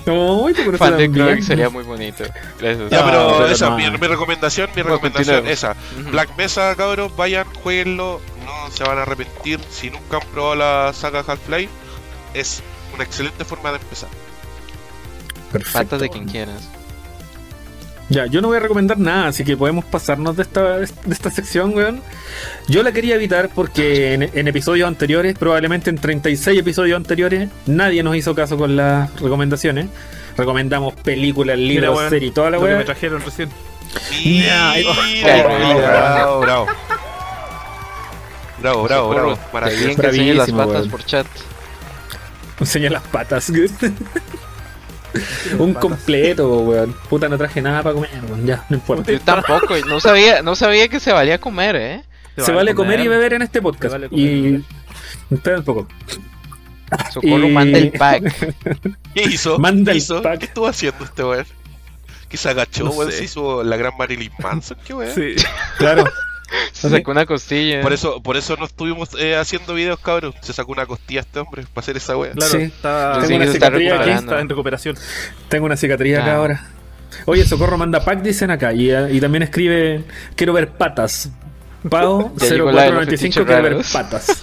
no, 0.06 0.48
Fan 0.78 0.98
de. 0.98 1.12
Croix 1.12 1.46
sería 1.46 1.70
muy 1.70 1.84
bonito. 1.84 2.24
Gracias. 2.60 2.89
Ya, 2.91 3.00
No, 3.02 3.06
pero, 3.06 3.34
pero 3.39 3.48
esa, 3.48 3.70
no. 3.70 3.78
mi, 3.78 3.89
mi 3.89 4.08
recomendación, 4.08 4.70
mi 4.76 4.82
recomendación, 4.82 5.48
esa. 5.48 5.76
Black 6.12 6.36
Mesa, 6.38 6.76
cabros, 6.76 7.15
vayan, 7.15 7.48
jueguenlo, 7.63 8.22
no 8.46 8.72
se 8.72 8.84
van 8.84 8.98
a 9.00 9.02
arrepentir. 9.04 9.60
Si 9.70 9.89
nunca 9.89 10.18
han 10.18 10.28
probado 10.30 10.56
la 10.56 10.94
saga 10.94 11.24
Half-Life, 11.26 11.72
es 12.34 12.62
una 12.94 13.04
excelente 13.04 13.44
forma 13.46 13.72
de 13.72 13.78
empezar. 13.78 14.10
Perfecto. 15.52 15.80
Patas 15.80 16.02
de 16.02 16.10
quien 16.10 16.26
quieras. 16.26 16.70
Ya, 18.08 18.28
yo 18.28 18.39
no 18.41 18.50
voy 18.50 18.58
a 18.58 18.60
recomendar 18.60 19.00
nada, 19.00 19.28
así 19.28 19.44
que 19.44 19.58
podemos 19.58 19.84
pasarnos 19.84 20.36
de 20.38 20.44
esta, 20.44 20.78
de 20.78 20.86
esta 21.10 21.32
sección, 21.32 21.74
weón. 21.74 22.02
Yo 22.68 22.84
la 22.84 22.91
quería 22.91 23.15
evitar 23.15 23.50
porque 23.54 24.13
en, 24.13 24.24
en 24.24 24.48
episodios 24.48 24.88
anteriores, 24.88 25.36
probablemente 25.38 25.89
en 25.89 25.98
36 25.98 26.60
episodios 26.60 26.98
anteriores, 26.98 27.50
nadie 27.65 28.04
nos 28.04 28.15
hizo 28.15 28.36
caso 28.36 28.58
con 28.58 28.76
las 28.76 29.12
recomendaciones. 29.20 29.88
Recomendamos 30.38 30.94
películas, 30.96 31.58
libros, 31.58 31.98
weón, 31.98 32.10
series 32.12 32.32
y 32.32 32.34
toda 32.34 32.52
la 32.52 32.58
Lo 32.58 32.65
que 32.65 32.76
me 32.76 32.84
trajeron 32.84 33.22
recién. 33.22 33.50
Mira, 34.24 34.74
Bravo, 35.24 36.39
bravo, 36.39 36.39
bravo. 36.41 36.68
Bravo, 38.60 38.84
bravo, 38.84 39.10
bravo. 39.10 39.39
Maravilloso. 39.54 39.84
piden 39.84 39.98
que 39.98 40.08
enseñes 40.08 40.36
las 40.36 40.52
patas 40.52 40.68
weón. 40.76 40.89
por 40.89 41.06
chat. 41.06 41.28
Enseña 42.60 42.89
las 42.91 43.04
patas. 43.04 43.52
Un 45.60 45.73
completo, 45.73 46.60
weón. 46.60 46.93
Puta, 47.10 47.28
no 47.30 47.38
traje 47.38 47.62
nada 47.62 47.84
para 47.84 47.95
comer, 47.95 48.10
weón. 48.30 48.45
Ya, 48.45 48.65
no 48.69 48.75
importa. 48.78 49.12
Yo 49.12 49.19
tampoco, 49.21 49.75
no 49.88 49.99
sabía, 49.99 50.41
no 50.41 50.56
sabía 50.56 50.88
que 50.88 50.99
se 50.99 51.12
valía 51.12 51.39
comer, 51.39 51.75
eh. 51.75 52.04
Se 52.38 52.51
vale 52.51 52.75
comer 52.75 52.99
y 52.99 53.08
beber 53.08 53.34
en 53.34 53.41
este 53.43 53.62
podcast. 53.62 53.84
Se 53.84 53.89
vale 53.89 54.10
comer 54.10 54.23
y 54.25 54.47
y. 55.30 55.34
Espera 55.36 55.58
un 55.60 55.63
poco. 55.63 55.88
Socorro 57.12 57.47
Y- 57.47 57.51
manda 57.51 57.78
el 57.80 57.91
pack. 57.91 58.23
¿Qué 59.13 59.23
hizo? 59.23 59.58
Manda 59.58 59.91
¿Qué 59.91 59.97
el 59.97 59.97
hizo? 60.04 60.21
pack. 60.21 60.39
¿Qué 60.39 60.45
estuvo 60.45 60.67
haciendo 60.67 61.04
este 61.06 61.23
weón? 61.23 61.45
Que 62.30 62.38
se 62.38 62.49
agachó, 62.49 62.84
No 62.86 62.91
weón. 62.91 63.12
Se 63.12 63.23
hizo 63.23 63.63
la 63.63 63.78
gran 63.78 63.93
Marilyn 63.97 64.32
Manson, 64.39 64.78
qué 64.86 64.93
weón. 64.93 65.13
Sí. 65.15 65.36
Claro. 65.78 66.04
Se 66.74 66.89
sacó 66.89 67.12
una 67.12 67.26
costilla. 67.26 67.82
Por 67.82 67.94
eso, 67.94 68.22
por 68.22 68.38
eso 68.38 68.56
no 68.58 68.65
estuvimos 68.65 69.10
eh, 69.18 69.36
haciendo 69.36 69.74
videos, 69.74 70.00
cabrón. 70.00 70.34
Se 70.41 70.54
sacó 70.54 70.72
una 70.72 70.86
costilla 70.86 71.22
este 71.22 71.39
hombre 71.39 71.63
para 71.74 71.84
hacer 71.84 71.98
esa 71.98 72.18
wea. 72.18 72.32
Claro, 72.34 72.52
Sí. 72.52 72.58
está, 72.63 73.13
Tengo 73.13 73.28
sí 73.28 73.34
una 73.36 73.48
cicatriz 73.52 73.91
aquí, 73.91 74.10
está 74.12 74.39
en 74.39 74.50
recuperación. 74.50 74.98
Tengo 75.50 75.65
una 75.65 75.78
cicatriz 75.78 76.18
acá 76.18 76.34
Ah. 76.34 76.38
ahora. 76.38 76.65
Oye, 77.26 77.46
Socorro 77.46 77.78
manda 77.78 78.04
pack, 78.04 78.22
dicen 78.22 78.52
acá. 78.52 78.74
Y, 78.74 78.91
y 78.94 79.22
también 79.22 79.44
escribe: 79.44 80.04
Quiero 80.36 80.54
ver 80.54 80.70
patas. 80.72 81.30
Los 81.86 82.32
0495 82.39 83.06
fetiches 83.12 83.46
quiero 83.46 83.62
ver 83.62 83.86
patas. 83.94 84.41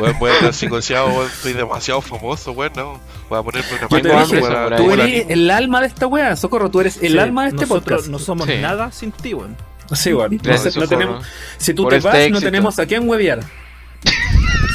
A 0.00 0.10
estar 0.10 0.54
psicoseado, 0.54 1.08
weón. 1.08 1.28
Soy 1.42 1.52
demasiado 1.52 2.00
famoso, 2.00 2.52
weón. 2.52 2.72
No. 2.76 3.00
Voy 3.28 3.38
a 3.38 3.42
ponerme 3.42 3.68
una 3.80 4.26
samurai. 4.26 4.76
tú 4.78 4.92
eres 4.92 5.26
el 5.28 5.50
alma 5.50 5.80
de 5.80 5.88
esta 5.88 6.06
wea, 6.06 6.36
Socorro. 6.36 6.70
Tú 6.70 6.80
eres 6.80 7.02
el 7.02 7.12
Sí, 7.12 7.18
alma 7.18 7.42
de 7.42 7.48
este 7.48 7.62
nosotros 7.62 7.82
podcast. 7.84 8.08
No 8.08 8.18
somos 8.20 8.46
Sí. 8.46 8.58
nada 8.58 8.92
sin 8.92 9.10
ti, 9.12 9.34
weón. 9.34 9.56
Sí, 9.92 10.12
weón. 10.12 10.32
No, 10.36 10.38
Gracias, 10.42 10.76
no 10.76 10.86
tenemos, 10.88 11.26
si 11.58 11.74
tú 11.74 11.82
Por 11.82 11.90
te 11.92 11.96
este 11.98 12.08
vas, 12.08 12.16
no 12.16 12.22
éxito. 12.22 12.40
tenemos 12.40 12.78
a 12.78 12.86
quién 12.86 13.08
huevear. 13.08 13.40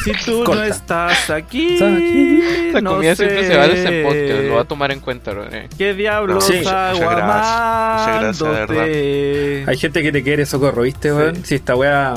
Si 0.05 0.13
tú 0.25 0.45
Corta. 0.45 0.61
no 0.61 0.63
estás 0.63 1.29
aquí, 1.29 1.73
Estás 1.73 1.93
aquí. 1.93 2.71
La 2.71 2.79
no 2.79 2.91
comida 2.95 3.15
sé 3.17 3.25
siempre 3.25 3.47
se 3.49 3.57
vale 3.57 3.73
este 3.73 4.03
podcast, 4.03 4.47
lo 4.47 4.55
va 4.55 4.61
a 4.61 4.65
tomar 4.65 4.91
en 4.93 4.99
cuenta, 5.01 5.33
Rodri. 5.33 5.59
¿Qué 5.77 5.93
diablos 5.93 6.45
Sí. 6.45 6.53
Muchas 6.59 6.99
gracias, 6.99 8.39
muchas 8.39 8.39
gracias, 8.39 8.69
de? 8.69 9.63
Hay 9.67 9.77
gente 9.77 10.01
que 10.01 10.11
te 10.13 10.23
quiere, 10.23 10.45
Socorro, 10.45 10.83
¿viste, 10.83 11.11
weón? 11.11 11.35
Sí. 11.35 11.41
Si 11.43 11.55
esta 11.55 11.75
wea 11.75 12.13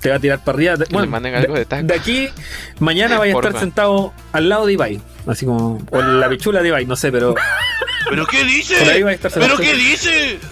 te 0.00 0.10
va 0.10 0.16
a 0.16 0.18
tirar 0.18 0.42
para 0.44 0.56
arriba. 0.56 0.74
le 0.76 1.36
algo 1.36 1.54
de 1.54 1.64
taco. 1.64 1.86
de 1.86 1.94
aquí, 1.94 2.28
mañana 2.78 3.18
vaya 3.18 3.34
a 3.34 3.36
estar 3.36 3.58
sentado 3.60 4.12
al 4.32 4.48
lado 4.48 4.66
de 4.66 4.72
Ibai. 4.74 5.00
Así 5.26 5.44
como, 5.46 5.80
o 5.90 6.00
en 6.00 6.20
la 6.20 6.28
pichula 6.28 6.62
de 6.62 6.68
Ibai, 6.68 6.86
no 6.86 6.96
sé, 6.96 7.10
pero 7.12 7.34
¿Pero 8.08 8.26
qué 8.26 8.38
por 8.78 8.88
ahí 8.88 9.02
va 9.02 9.10
a 9.10 9.12
dice? 9.14 9.28
estar 9.28 9.42
¿Pero 9.42 9.56
qué 9.58 9.74
dice? 9.74 10.38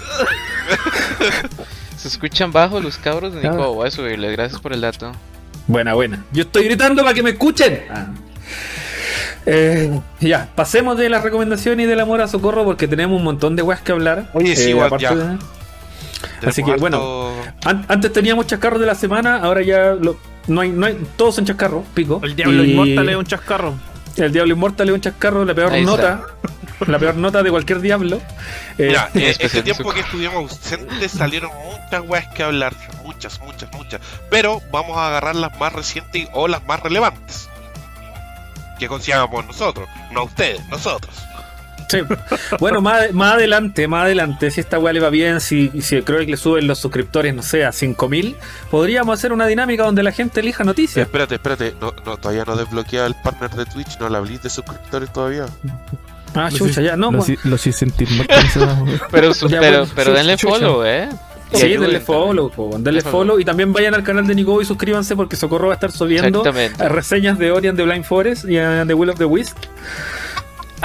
Se 1.96 2.09
escuchan 2.09 2.52
bajo 2.52 2.80
los 2.80 2.98
cabros 2.98 3.35
de 3.35 3.46
Ah. 3.46 3.50
Nico. 3.50 3.74
Voy 3.74 3.88
a 3.88 3.90
subirles, 3.90 4.32
gracias 4.32 4.61
por 4.61 4.72
el 4.72 4.80
dato. 4.80 5.12
Buena, 5.66 5.94
buena. 5.94 6.24
Yo 6.32 6.42
estoy 6.42 6.64
gritando 6.64 7.02
para 7.02 7.14
que 7.14 7.22
me 7.22 7.30
escuchen. 7.30 7.82
Ah. 7.90 8.06
Eh, 9.46 10.00
ya, 10.20 10.48
pasemos 10.54 10.98
de 10.98 11.09
la 11.09 11.20
recomendación 11.20 11.80
y 11.80 11.87
del 11.87 12.00
amor 12.00 12.20
a 12.20 12.28
socorro 12.28 12.64
porque 12.64 12.87
tenemos 12.88 13.16
un 13.16 13.24
montón 13.24 13.56
de 13.56 13.62
weas 13.62 13.80
que 13.80 13.92
hablar. 13.92 14.30
Oye, 14.35 14.54
sí, 14.56 14.72
Eh, 14.72 14.88
ya. 14.98 15.14
de- 15.14 15.38
Así 16.46 16.62
que, 16.62 16.76
bueno, 16.76 17.31
An- 17.64 17.85
antes 17.88 18.12
teníamos 18.12 18.46
chascarros 18.46 18.81
de 18.81 18.87
la 18.87 18.94
semana, 18.94 19.37
ahora 19.37 19.62
ya 19.62 19.92
lo- 19.94 20.16
no 20.46 20.61
hay, 20.61 20.70
no 20.70 20.87
hay, 20.87 20.96
todos 21.16 21.35
son 21.37 21.44
chascarros, 21.44 21.85
pico. 21.94 22.20
El 22.22 22.37
diablo 22.37 22.64
Y 22.64 22.70
inmortal 22.72 23.09
es 23.09 23.16
un 23.16 23.24
chascarro. 23.26 23.74
El 24.16 24.33
diablo 24.33 24.55
inmortal 24.55 24.88
es 24.88 24.94
un 24.94 25.00
chascarro, 25.00 25.44
la 25.44 25.55
peor 25.55 25.72
nota, 25.83 26.22
la 26.87 26.98
peor 26.98 27.16
nota 27.16 27.42
de 27.42 27.50
cualquier 27.50 27.81
diablo. 27.81 28.16
Eh, 28.79 28.87
Mira, 28.88 29.11
eh, 29.14 29.37
este 29.38 29.62
tiempo 29.62 29.92
que 29.92 30.00
estuvimos 30.00 30.37
ausentes 30.37 31.12
salieron 31.12 31.50
muchas 31.64 32.00
weas 32.09 32.26
que 32.35 32.42
hablar, 32.42 32.74
muchas, 33.05 33.40
muchas, 33.40 33.70
muchas. 33.72 34.00
Pero 34.31 34.62
vamos 34.72 34.96
a 34.96 35.09
agarrar 35.09 35.37
las 35.37 35.59
más 35.61 35.72
recientes 35.72 36.29
o 36.33 36.48
las 36.48 36.64
más 36.66 36.81
relevantes. 36.81 37.48
Que 38.79 38.88
consideramos 38.88 39.46
nosotros, 39.46 39.88
no 40.12 40.24
ustedes, 40.24 40.66
nosotros. 40.68 41.14
Sí. 41.88 41.99
Bueno, 42.61 42.81
más, 42.81 43.12
más 43.12 43.35
adelante, 43.35 43.87
más 43.88 44.05
adelante, 44.05 44.51
si 44.51 44.61
esta 44.61 44.79
weá 44.79 44.92
le 44.92 45.01
va 45.01 45.11
bien, 45.11 45.40
si, 45.40 45.70
si 45.81 46.01
creo 46.03 46.20
que 46.20 46.27
le 46.27 46.37
suben 46.37 46.66
los 46.66 46.79
suscriptores, 46.79 47.35
no 47.35 47.42
sé, 47.42 47.64
a 47.64 47.72
5000, 47.72 48.37
podríamos 48.70 49.18
hacer 49.18 49.33
una 49.33 49.46
dinámica 49.46 49.85
donde 49.85 50.03
la 50.03 50.12
gente 50.12 50.40
elija 50.40 50.62
Eh, 50.62 50.66
noticias. 50.66 51.07
espérate, 51.07 51.35
espérate, 51.37 51.75
no, 51.81 51.92
no, 52.05 52.16
todavía 52.16 52.44
no 52.44 52.55
he 52.55 52.59
desbloqueado 52.59 53.07
el 53.07 53.14
partner 53.14 53.51
de 53.51 53.64
Twitch, 53.66 53.99
no 54.01 54.09
le 54.09 54.16
hablé 54.16 54.38
de 54.38 54.51
suscriptores 54.51 55.12
todavía. 55.12 55.46
Ah, 56.35 56.51
chucha, 56.53 56.83
ya, 56.83 56.96
no. 56.96 57.11
Lo 57.12 57.55
hice 57.57 57.72
sentir 57.72 58.09
mal 58.11 58.27
con 58.27 58.37
esa- 58.37 58.85
Pero, 59.11 59.33
su- 59.33 59.49
Ya, 59.49 59.61
pero, 59.61 59.87
pero 59.94 60.12
denle 60.12 60.37
chucha. 60.37 60.55
follow, 60.55 60.85
eh. 60.85 61.09
Y 61.53 61.57
Sí, 61.59 61.68
denle 61.68 62.01
follow, 62.01 62.51
po, 62.51 62.70
denle 62.77 63.01
follow 63.03 63.12
follow. 63.20 63.40
y 63.40 63.44
también 63.44 63.72
vayan 63.72 63.94
al 63.94 64.03
canal 64.03 64.27
de 64.27 64.35
Nico 64.35 64.61
y 64.61 64.64
suscríbanse 64.64 65.14
porque 65.14 65.37
Socorro 65.37 65.68
va 65.68 65.75
a 65.75 65.77
estar 65.77 65.92
subiendo 65.92 66.44
eh, 66.44 66.70
reseñas 66.88 67.38
de 67.38 67.53
Ori 67.53 67.68
and 67.68 67.79
the 67.79 67.85
Blind 67.85 68.05
Forest 68.05 68.46
y 68.49 68.59
eh, 68.59 68.83
The 68.85 68.94
Will 68.94 69.11
of 69.11 69.16
the 69.18 69.25
Wisp. 69.27 69.57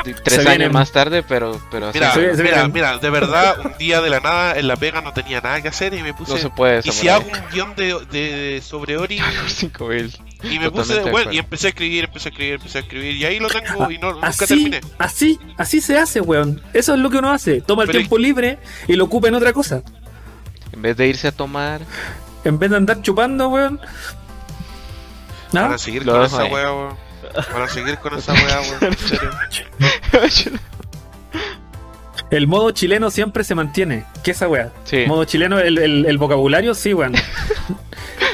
Tres 0.03 0.21
Se 0.25 0.33
años 0.41 0.45
vienen- 0.57 0.71
más 0.71 0.91
tarde, 0.91 1.21
pero, 1.21 1.61
pero 1.69 1.87
así 1.89 1.99
Mira, 1.99 2.13
Sí, 2.13 2.21
sí, 2.35 2.41
mira, 2.43 2.67
mira, 2.69 2.97
de 2.97 3.09
verdad, 3.09 3.59
un 3.65 3.77
día 3.77 4.01
de 4.01 4.09
la 4.09 4.19
nada 4.21 4.57
en 4.57 4.67
la 4.67 4.75
pega 4.77 5.01
no 5.01 5.11
tenía 5.13 5.41
nada 5.41 5.61
que 5.61 5.67
hacer 5.67 5.93
y 5.93 6.01
me 6.01 6.13
puse. 6.13 6.31
no 6.33 6.37
se 6.37 6.49
puede. 6.49 6.79
y 6.83 6.91
si 6.91 7.09
hago 7.09 7.25
un 7.25 7.49
guion 7.51 7.75
de, 7.75 7.99
de- 8.11 8.61
sobre 8.61 8.97
Ori 8.97 9.19
Cinco 9.47 9.87
mil. 9.87 10.15
y 10.43 10.59
me 10.59 10.71
puse, 10.71 10.93
Totalmente 10.95 11.03
de 11.05 11.11
bueno, 11.11 11.31
y 11.33 11.37
empecé 11.37 11.67
a 11.67 11.69
escribir, 11.71 12.05
empecé 12.05 12.29
a 12.29 12.31
escribir, 12.31 12.53
empecé 12.55 12.77
a 12.77 12.81
escribir 12.81 13.15
y 13.17 13.25
ahí 13.25 13.39
lo 13.39 13.49
tengo 13.49 13.91
y 13.91 13.97
no, 13.97 14.13
nunca 14.13 14.27
Así, 14.27 14.45
terminé. 14.47 14.81
así, 14.97 15.39
así 15.57 15.81
se 15.81 15.97
hace, 15.97 16.21
weón. 16.21 16.61
Eso 16.73 16.93
es 16.93 16.99
lo 16.99 17.09
que 17.09 17.17
uno 17.17 17.31
hace. 17.31 17.61
Toma 17.61 17.83
el 17.83 17.87
Pero- 17.87 17.99
tiempo 17.99 18.17
libre 18.17 18.57
y 18.87 18.93
lo 18.93 19.03
ocupa 19.05 19.27
en 19.27 19.35
otra 19.35 19.51
cosa. 19.53 19.83
En 20.71 20.81
vez 20.81 20.95
de 20.95 21.07
irse 21.07 21.27
a 21.27 21.31
tomar. 21.33 21.81
En 22.45 22.57
vez 22.57 22.69
de 22.71 22.77
andar 22.77 23.01
chupando, 23.01 23.49
weón. 23.49 23.79
¿No? 25.51 25.65
a 25.65 25.77
seguir 25.77 26.05
Lo 26.05 26.13
con 26.13 26.23
esa 26.23 26.45
weón. 26.45 26.95
Van 27.53 27.61
a 27.63 27.67
seguir 27.67 27.97
con 27.99 28.13
esa 28.17 28.33
wea, 28.33 28.61
weón. 28.61 28.97
El 32.29 32.47
modo 32.47 32.71
chileno 32.71 33.11
siempre 33.11 33.43
se 33.43 33.55
mantiene. 33.55 34.05
¿Qué 34.23 34.31
es 34.31 34.37
esa 34.37 34.47
weá? 34.47 34.71
sí, 34.85 35.03
Modo 35.07 35.25
chileno, 35.25 35.59
el, 35.59 35.77
el- 35.77 36.05
el 36.05 36.17
vocabulario, 36.17 36.73
sí, 36.73 36.93
weón. 36.93 37.13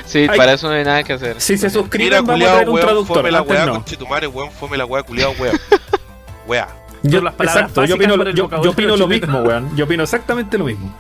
sí, 0.06 0.28
Ay. 0.30 0.38
para 0.38 0.54
eso 0.54 0.68
no 0.68 0.76
hay 0.76 0.84
nada 0.84 1.04
que 1.04 1.14
hacer. 1.14 1.42
Si 1.42 1.58
se 1.58 1.68
Mira, 1.68 1.80
suscriben, 1.80 2.26
vamos 2.26 2.30
a 2.30 2.34
culiao, 2.34 2.52
traer 2.54 2.70
un 2.70 2.76
weón, 2.76 2.86
traductor. 2.88 3.18
fome 3.18 3.32
la 3.32 3.42
wea, 3.42 3.66
no. 3.66 3.74
conchetumare, 3.74 4.28
weón, 4.28 4.52
fome 4.52 4.78
la 4.78 4.86
wea, 4.86 5.04
culiao, 5.04 5.32
wea. 5.40 5.52
Wea. 6.48 6.68
Yo, 7.04 7.22
las 7.22 7.34
palabras 7.34 7.64
exacto, 7.64 7.84
yo 7.86 7.96
opino, 7.96 8.18
para 8.18 8.32
yo, 8.32 8.46
opino 8.70 8.96
lo 8.96 9.08
mismo, 9.08 9.40
weón. 9.40 9.76
Yo 9.76 9.84
opino 9.86 10.04
exactamente 10.04 10.58
lo 10.58 10.64
mismo. 10.66 10.96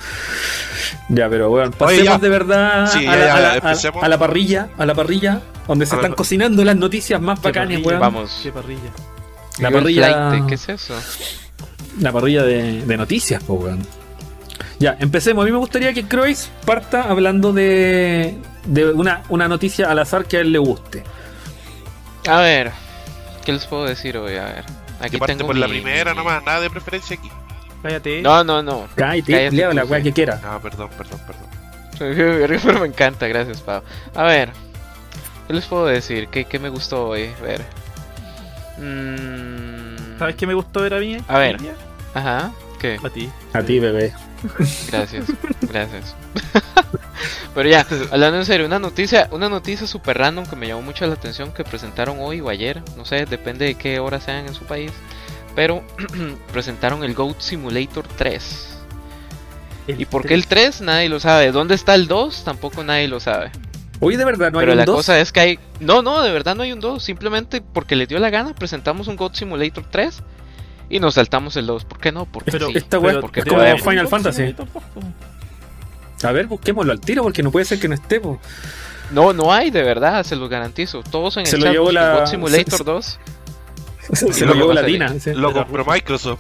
Ya, 1.09 1.29
pero 1.29 1.49
weón, 1.51 1.67
Oye, 1.79 1.97
pasemos 1.99 2.21
de 2.21 2.29
verdad 2.29 2.87
Sí, 2.91 2.99
a, 3.07 3.11
ya, 3.11 3.15
la, 3.15 3.25
ya, 3.25 3.35
a 3.35 3.39
la- 3.39 3.49
a- 3.51 3.55
empecemos. 3.57 4.03
a 4.03 4.07
la 4.07 4.17
parrilla, 4.17 4.69
a 4.77 4.85
la 4.85 4.93
parrilla, 4.95 5.41
donde 5.67 5.85
se 5.85 5.95
están 5.95 6.13
cocinando 6.13 6.63
las 6.63 6.75
noticias 6.75 7.21
más 7.21 7.39
parrilla, 7.39 7.79
weón. 7.79 7.99
Vamos. 7.99 8.39
Qué 8.43 8.51
parrilla. 8.51 8.91
La 9.59 9.71
parrilla- 9.71 10.29
flight, 10.29 10.45
¿Qué 10.47 10.55
es 10.55 10.69
eso? 10.69 10.93
La 11.99 12.11
parrilla 12.11 12.43
de, 12.43 12.81
de 12.83 12.97
noticias, 12.97 13.43
po, 13.43 13.53
weón. 13.55 13.79
Ya, 14.79 14.95
empecemos. 14.99 15.41
A 15.43 15.45
mí 15.45 15.51
me 15.51 15.57
gustaría 15.57 15.91
que 15.93 16.07
Croix 16.07 16.49
parta 16.65 17.03
hablando 17.03 17.51
de, 17.53 18.37
de 18.65 18.85
una, 18.91 19.23
una 19.29 19.47
noticia 19.47 19.89
al 19.89 19.97
azar 19.99 20.25
que 20.25 20.37
a 20.37 20.41
él 20.41 20.51
le 20.51 20.59
guste. 20.59 21.03
A 22.27 22.41
ver, 22.41 22.71
¿qué 23.45 23.53
les 23.53 23.65
puedo 23.65 23.85
decir 23.85 24.17
hoy? 24.17 24.35
A 24.35 24.43
ver, 24.45 24.63
aquí 24.99 25.11
Que 25.11 25.17
parte 25.17 25.33
tengo 25.35 25.47
por 25.47 25.55
la 25.55 25.67
mi- 25.67 25.79
primera 25.79 26.13
nomás, 26.13 26.43
nada 26.43 26.59
de 26.59 26.69
preferencia 26.69 27.17
aquí. 27.17 27.29
Cállate. 27.87 28.21
No, 28.21 28.43
no, 28.43 28.61
no. 28.61 28.85
Cállate, 28.95 29.31
Cállate 29.31 29.69
tú, 29.69 29.73
la 29.73 29.85
weá 29.85 30.01
que 30.01 30.11
quiera. 30.11 30.41
Ah, 30.43 30.59
perdón, 30.61 30.89
perdón, 30.97 31.19
perdón. 31.25 31.47
Pero 32.65 32.79
me 32.81 32.87
encanta, 32.87 33.27
gracias, 33.27 33.61
Pau. 33.61 33.81
A 34.13 34.23
ver, 34.23 34.49
¿qué 35.47 35.53
les 35.53 35.65
puedo 35.65 35.85
decir? 35.85 36.27
¿Qué, 36.27 36.43
qué 36.43 36.59
me 36.59 36.67
gustó 36.67 37.07
hoy? 37.07 37.29
A 37.39 37.43
ver. 37.43 37.61
Mm, 38.77 40.19
¿Sabes 40.19 40.35
qué 40.35 40.45
me 40.45 40.53
gustó 40.53 40.81
ver 40.81 40.95
a 40.95 40.99
mí? 40.99 41.17
A 41.29 41.39
ver. 41.39 41.57
Ajá, 42.13 42.51
¿qué? 42.77 42.99
A 43.01 43.09
ti. 43.09 43.29
A 43.53 43.63
ti, 43.63 43.79
bebé. 43.79 44.13
Gracias, 44.91 45.25
gracias. 45.61 46.13
Pero 47.55 47.69
ya, 47.69 47.87
hablando 48.11 48.37
en 48.37 48.45
serio, 48.45 48.65
una 48.65 48.79
noticia, 48.79 49.29
una 49.31 49.47
noticia 49.47 49.87
super 49.87 50.17
random 50.17 50.45
que 50.45 50.57
me 50.57 50.67
llamó 50.67 50.81
mucho 50.81 51.07
la 51.07 51.13
atención 51.13 51.53
que 51.53 51.63
presentaron 51.63 52.17
hoy 52.19 52.41
o 52.41 52.49
ayer, 52.49 52.83
no 52.97 53.05
sé, 53.05 53.25
depende 53.25 53.65
de 53.65 53.75
qué 53.75 53.99
hora 53.99 54.19
sean 54.19 54.45
en 54.45 54.53
su 54.53 54.65
país, 54.65 54.91
pero 55.57 55.83
presentaron 56.53 57.03
el 57.03 57.15
Goat 57.15 57.39
Simulator 57.41 58.07
3. 58.15 58.77
¿Y 59.87 60.05
por 60.05 60.23
qué 60.27 60.35
el 60.35 60.45
3? 60.45 60.81
Nadie 60.81 61.09
lo 61.09 61.19
sabe. 61.19 61.51
¿Dónde 61.51 61.73
está 61.73 61.95
el 61.95 62.07
2? 62.07 62.43
Tampoco 62.43 62.83
nadie 62.83 63.07
lo 63.07 63.19
sabe. 63.19 63.49
Oye, 63.99 64.17
de 64.17 64.25
verdad, 64.25 64.51
no 64.51 64.59
hay 64.59 64.63
pero 64.65 64.73
un 64.73 64.77
la 64.77 64.85
2? 64.85 64.95
cosa 64.97 65.19
es 65.19 65.31
que 65.31 65.39
hay... 65.39 65.59
No, 65.79 66.03
no, 66.03 66.21
de 66.21 66.31
verdad 66.31 66.55
no 66.55 66.61
hay 66.61 66.73
un 66.73 66.79
2. 66.79 67.01
Simplemente 67.03 67.61
porque 67.73 67.95
le 67.95 68.05
dio 68.05 68.19
la 68.19 68.29
gana, 68.29 68.53
presentamos 68.53 69.07
un 69.07 69.15
Goat 69.15 69.33
Simulator 69.33 69.83
3 69.89 70.21
y 70.91 70.99
nos 70.99 71.15
saltamos 71.15 71.55
el 71.57 71.65
2. 71.65 71.85
¿Por 71.85 71.97
qué 71.99 72.11
no? 72.11 72.25
Porque 72.25 72.51
Pero, 72.51 72.67
sí. 72.67 72.73
esta 72.77 73.01
pero 73.01 73.19
porque 73.21 73.39
es 73.39 73.45
como 73.47 73.57
podemos. 73.59 73.81
Final 73.81 74.07
Fantasy. 74.07 74.55
A 76.23 76.31
ver, 76.33 76.45
busquémoslo 76.45 76.91
al 76.91 76.99
tiro 77.01 77.23
porque 77.23 77.41
no 77.41 77.49
puede 77.51 77.65
ser 77.65 77.79
que 77.79 77.87
no 77.87 77.95
esté, 77.95 78.19
po. 78.19 78.39
No, 79.09 79.33
no 79.33 79.51
hay, 79.51 79.71
de 79.71 79.81
verdad, 79.81 80.23
se 80.23 80.35
los 80.35 80.49
garantizo. 80.49 81.01
Todos 81.01 81.37
en 81.37 81.47
Se 81.47 81.55
el 81.55 81.61
lo 81.61 81.65
chat 81.65 81.73
llevó 81.73 81.91
la- 81.91 82.19
God 82.19 82.25
Simulator 82.27 82.77
se- 82.77 82.83
2. 82.83 83.19
Se, 84.13 84.45
lo 84.45 84.53
llevó 84.53 84.67
va 84.67 84.71
a 84.71 84.75
la 84.75 84.81
salir. 84.81 84.99
Dina. 85.07 85.19
sí. 85.19 85.33
Lo 85.33 85.51
compró 85.53 85.85
Microsoft. 85.85 86.39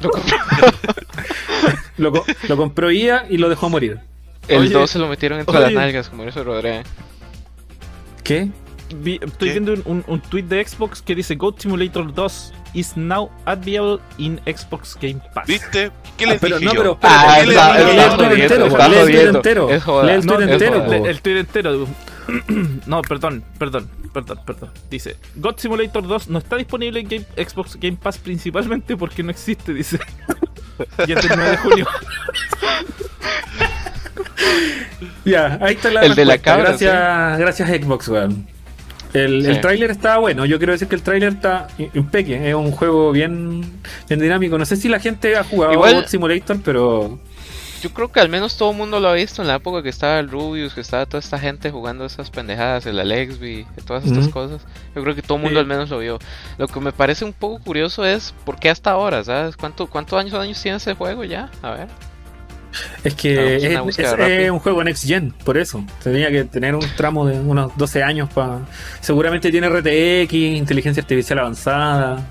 Lo 0.00 0.10
compré. 0.10 0.36
Lo, 1.98 2.12
co- 2.12 2.24
lo 2.48 2.56
compró 2.56 2.90
IA 2.90 3.26
y 3.28 3.36
lo 3.36 3.48
dejó 3.50 3.68
morir. 3.68 4.00
El 4.48 4.60
Oye, 4.62 4.70
2 4.70 4.90
se 4.90 4.98
lo 4.98 5.06
metieron 5.08 5.38
entre 5.40 5.60
las 5.60 5.72
nalgas, 5.72 6.08
como 6.08 6.22
eso 6.24 6.42
Rodríguez. 6.42 6.86
¿Qué? 8.24 8.48
Vi- 8.96 9.20
estoy 9.22 9.48
¿Qué? 9.48 9.60
viendo 9.60 9.72
un, 9.74 9.82
un, 9.84 10.04
un 10.06 10.20
tweet 10.20 10.42
de 10.44 10.64
Xbox 10.66 11.00
que 11.02 11.14
dice 11.14 11.34
Goat 11.36 11.60
Simulator 11.60 12.12
2 12.12 12.52
is 12.74 12.96
now 12.96 13.30
available 13.46 13.98
in 14.18 14.40
Xbox 14.46 14.96
Game 15.00 15.20
Pass. 15.34 15.46
¿Viste? 15.46 15.90
¿Qué 16.16 16.24
Ah, 16.24 16.30
les 16.30 16.40
pero 16.40 16.58
dije 16.58 16.64
no, 16.66 16.74
yo? 16.74 16.80
pero 16.80 16.98
Ah, 17.02 17.38
está- 17.40 17.78
está 17.80 18.04
el 18.04 18.16
tweet 18.18 18.42
entero, 18.42 18.66
está 18.66 18.88
lee 18.88 18.96
el 18.96 19.06
tweet 19.06 19.28
entero, 19.28 19.68
lee 19.68 20.12
el 20.12 20.26
tweet 20.26 20.36
el, 20.42 20.48
entero, 20.50 20.76
el, 20.76 21.00
po. 21.00 21.06
el 21.06 21.20
tweet 21.22 21.38
entero. 21.40 21.86
no, 22.86 23.02
perdón, 23.02 23.42
perdón, 23.58 23.88
perdón, 24.12 24.38
perdón. 24.46 24.70
Dice, 24.90 25.16
God 25.36 25.56
Simulator 25.58 26.06
2 26.06 26.28
no 26.28 26.38
está 26.38 26.56
disponible 26.56 27.00
en 27.00 27.08
Game- 27.08 27.26
Xbox 27.48 27.76
Game 27.76 27.96
Pass 28.00 28.18
principalmente 28.18 28.96
porque 28.96 29.22
no 29.22 29.30
existe, 29.30 29.72
dice. 29.74 29.98
y 31.06 31.12
es 31.12 31.22
del 31.28 31.32
9 31.36 31.50
de 31.50 31.56
junio. 31.58 31.86
Ya, 35.24 35.58
ahí 35.60 35.74
está 35.74 35.90
la 35.90 36.00
El 36.02 36.14
de 36.14 36.24
la 36.24 36.38
cabra, 36.38 36.70
Gracias, 36.70 37.38
gracias 37.38 37.68
Xbox, 37.68 38.08
weón. 38.08 38.46
El, 39.12 39.42
Sí. 39.44 39.50
el 39.50 39.60
tráiler 39.60 39.90
está 39.90 40.18
bueno, 40.18 40.44
yo 40.46 40.58
quiero 40.58 40.72
decir 40.72 40.86
que 40.88 40.94
el 40.94 41.02
tráiler 41.02 41.30
está 41.34 41.66
impeque, 41.94 42.48
es 42.48 42.54
un 42.54 42.70
juego 42.70 43.10
bien, 43.12 43.60
bien 44.08 44.20
dinámico. 44.20 44.56
No 44.58 44.64
sé 44.64 44.76
si 44.76 44.88
la 44.88 45.00
gente 45.00 45.36
ha 45.36 45.44
jugado 45.44 45.72
Igual- 45.72 45.94
God 45.94 46.06
Simulator, 46.06 46.58
pero 46.64 47.18
Yo 47.82 47.88
creo 47.94 48.12
que 48.12 48.20
al 48.20 48.28
menos 48.28 48.58
todo 48.58 48.72
el 48.72 48.76
mundo 48.76 49.00
lo 49.00 49.08
ha 49.08 49.14
visto 49.14 49.40
en 49.40 49.48
la 49.48 49.54
época 49.54 49.82
que 49.82 49.88
estaba 49.88 50.18
el 50.18 50.30
Rubius, 50.30 50.74
que 50.74 50.82
estaba 50.82 51.06
toda 51.06 51.18
esta 51.18 51.38
gente 51.38 51.70
jugando 51.70 52.04
esas 52.04 52.28
pendejadas, 52.30 52.84
el 52.84 53.00
Alexby, 53.00 53.64
todas 53.86 54.04
estas 54.04 54.28
cosas. 54.28 54.60
Yo 54.94 55.02
creo 55.02 55.14
que 55.14 55.22
todo 55.22 55.38
el 55.38 55.44
mundo 55.44 55.58
Sí. 55.58 55.60
al 55.62 55.66
menos 55.66 55.88
lo 55.88 55.98
vio. 55.98 56.18
Lo 56.58 56.68
que 56.68 56.78
me 56.78 56.92
parece 56.92 57.24
un 57.24 57.32
poco 57.32 57.58
curioso 57.64 58.04
es 58.04 58.34
por 58.44 58.58
qué 58.60 58.68
hasta 58.68 58.90
ahora, 58.90 59.24
¿sabes? 59.24 59.56
¿Cuánto, 59.56 59.86
¿Cuántos 59.86 60.20
años, 60.20 60.34
años 60.34 60.60
tiene 60.60 60.76
ese 60.76 60.94
juego 60.94 61.24
ya? 61.24 61.50
A 61.62 61.70
ver. 61.70 61.86
Es 63.04 63.14
que 63.14 63.56
es, 63.56 64.50
un 64.50 64.58
juego 64.58 64.84
Next 64.84 65.06
Gen, 65.06 65.32
por 65.44 65.58
eso. 65.58 65.84
Tenía 66.02 66.30
que 66.30 66.44
tener 66.44 66.74
un 66.74 66.86
tramo 66.96 67.26
de 67.26 67.38
unos 67.38 67.76
12 67.76 68.02
años 68.02 68.28
para... 68.32 68.60
Seguramente 69.00 69.50
tiene 69.50 69.68
RTX, 69.68 70.32
inteligencia 70.32 71.02
artificial 71.02 71.40
avanzada. 71.40 72.26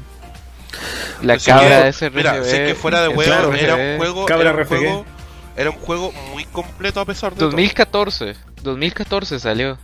La 1.22 1.34
Así 1.34 1.50
cabra 1.50 1.84
de 1.84 1.90
ese 1.90 2.10
Mira, 2.10 2.42
que 2.42 2.76
fuera 2.76 3.02
de 3.02 3.10
huevo, 3.10 3.24
Claro, 3.24 3.54
era 3.54 3.76
un 3.76 3.98
juego. 3.98 4.26
Cabra 4.26 4.52
Era 4.52 4.62
un 4.62 4.66
juego, 4.68 5.06
era 5.58 5.70
un 5.72 5.76
juego 5.78 6.14
muy 6.32 6.46
completo 6.46 7.00
a 7.02 7.06
pesar 7.06 7.34
de 7.34 7.40
todo. 7.40 7.50
2014, 7.50 8.36
2014 8.64 9.40
salió. 9.40 9.78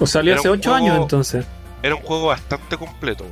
O 0.00 0.06
salió 0.06 0.32
Era 0.32 0.40
hace 0.40 0.48
un 0.50 0.58
8 0.58 0.70
juego- 0.70 0.86
años 0.86 1.02
entonces. 1.02 1.44
Era 1.82 1.94
un 1.96 2.02
juego 2.02 2.28
bastante 2.28 2.78
completo. 2.78 3.26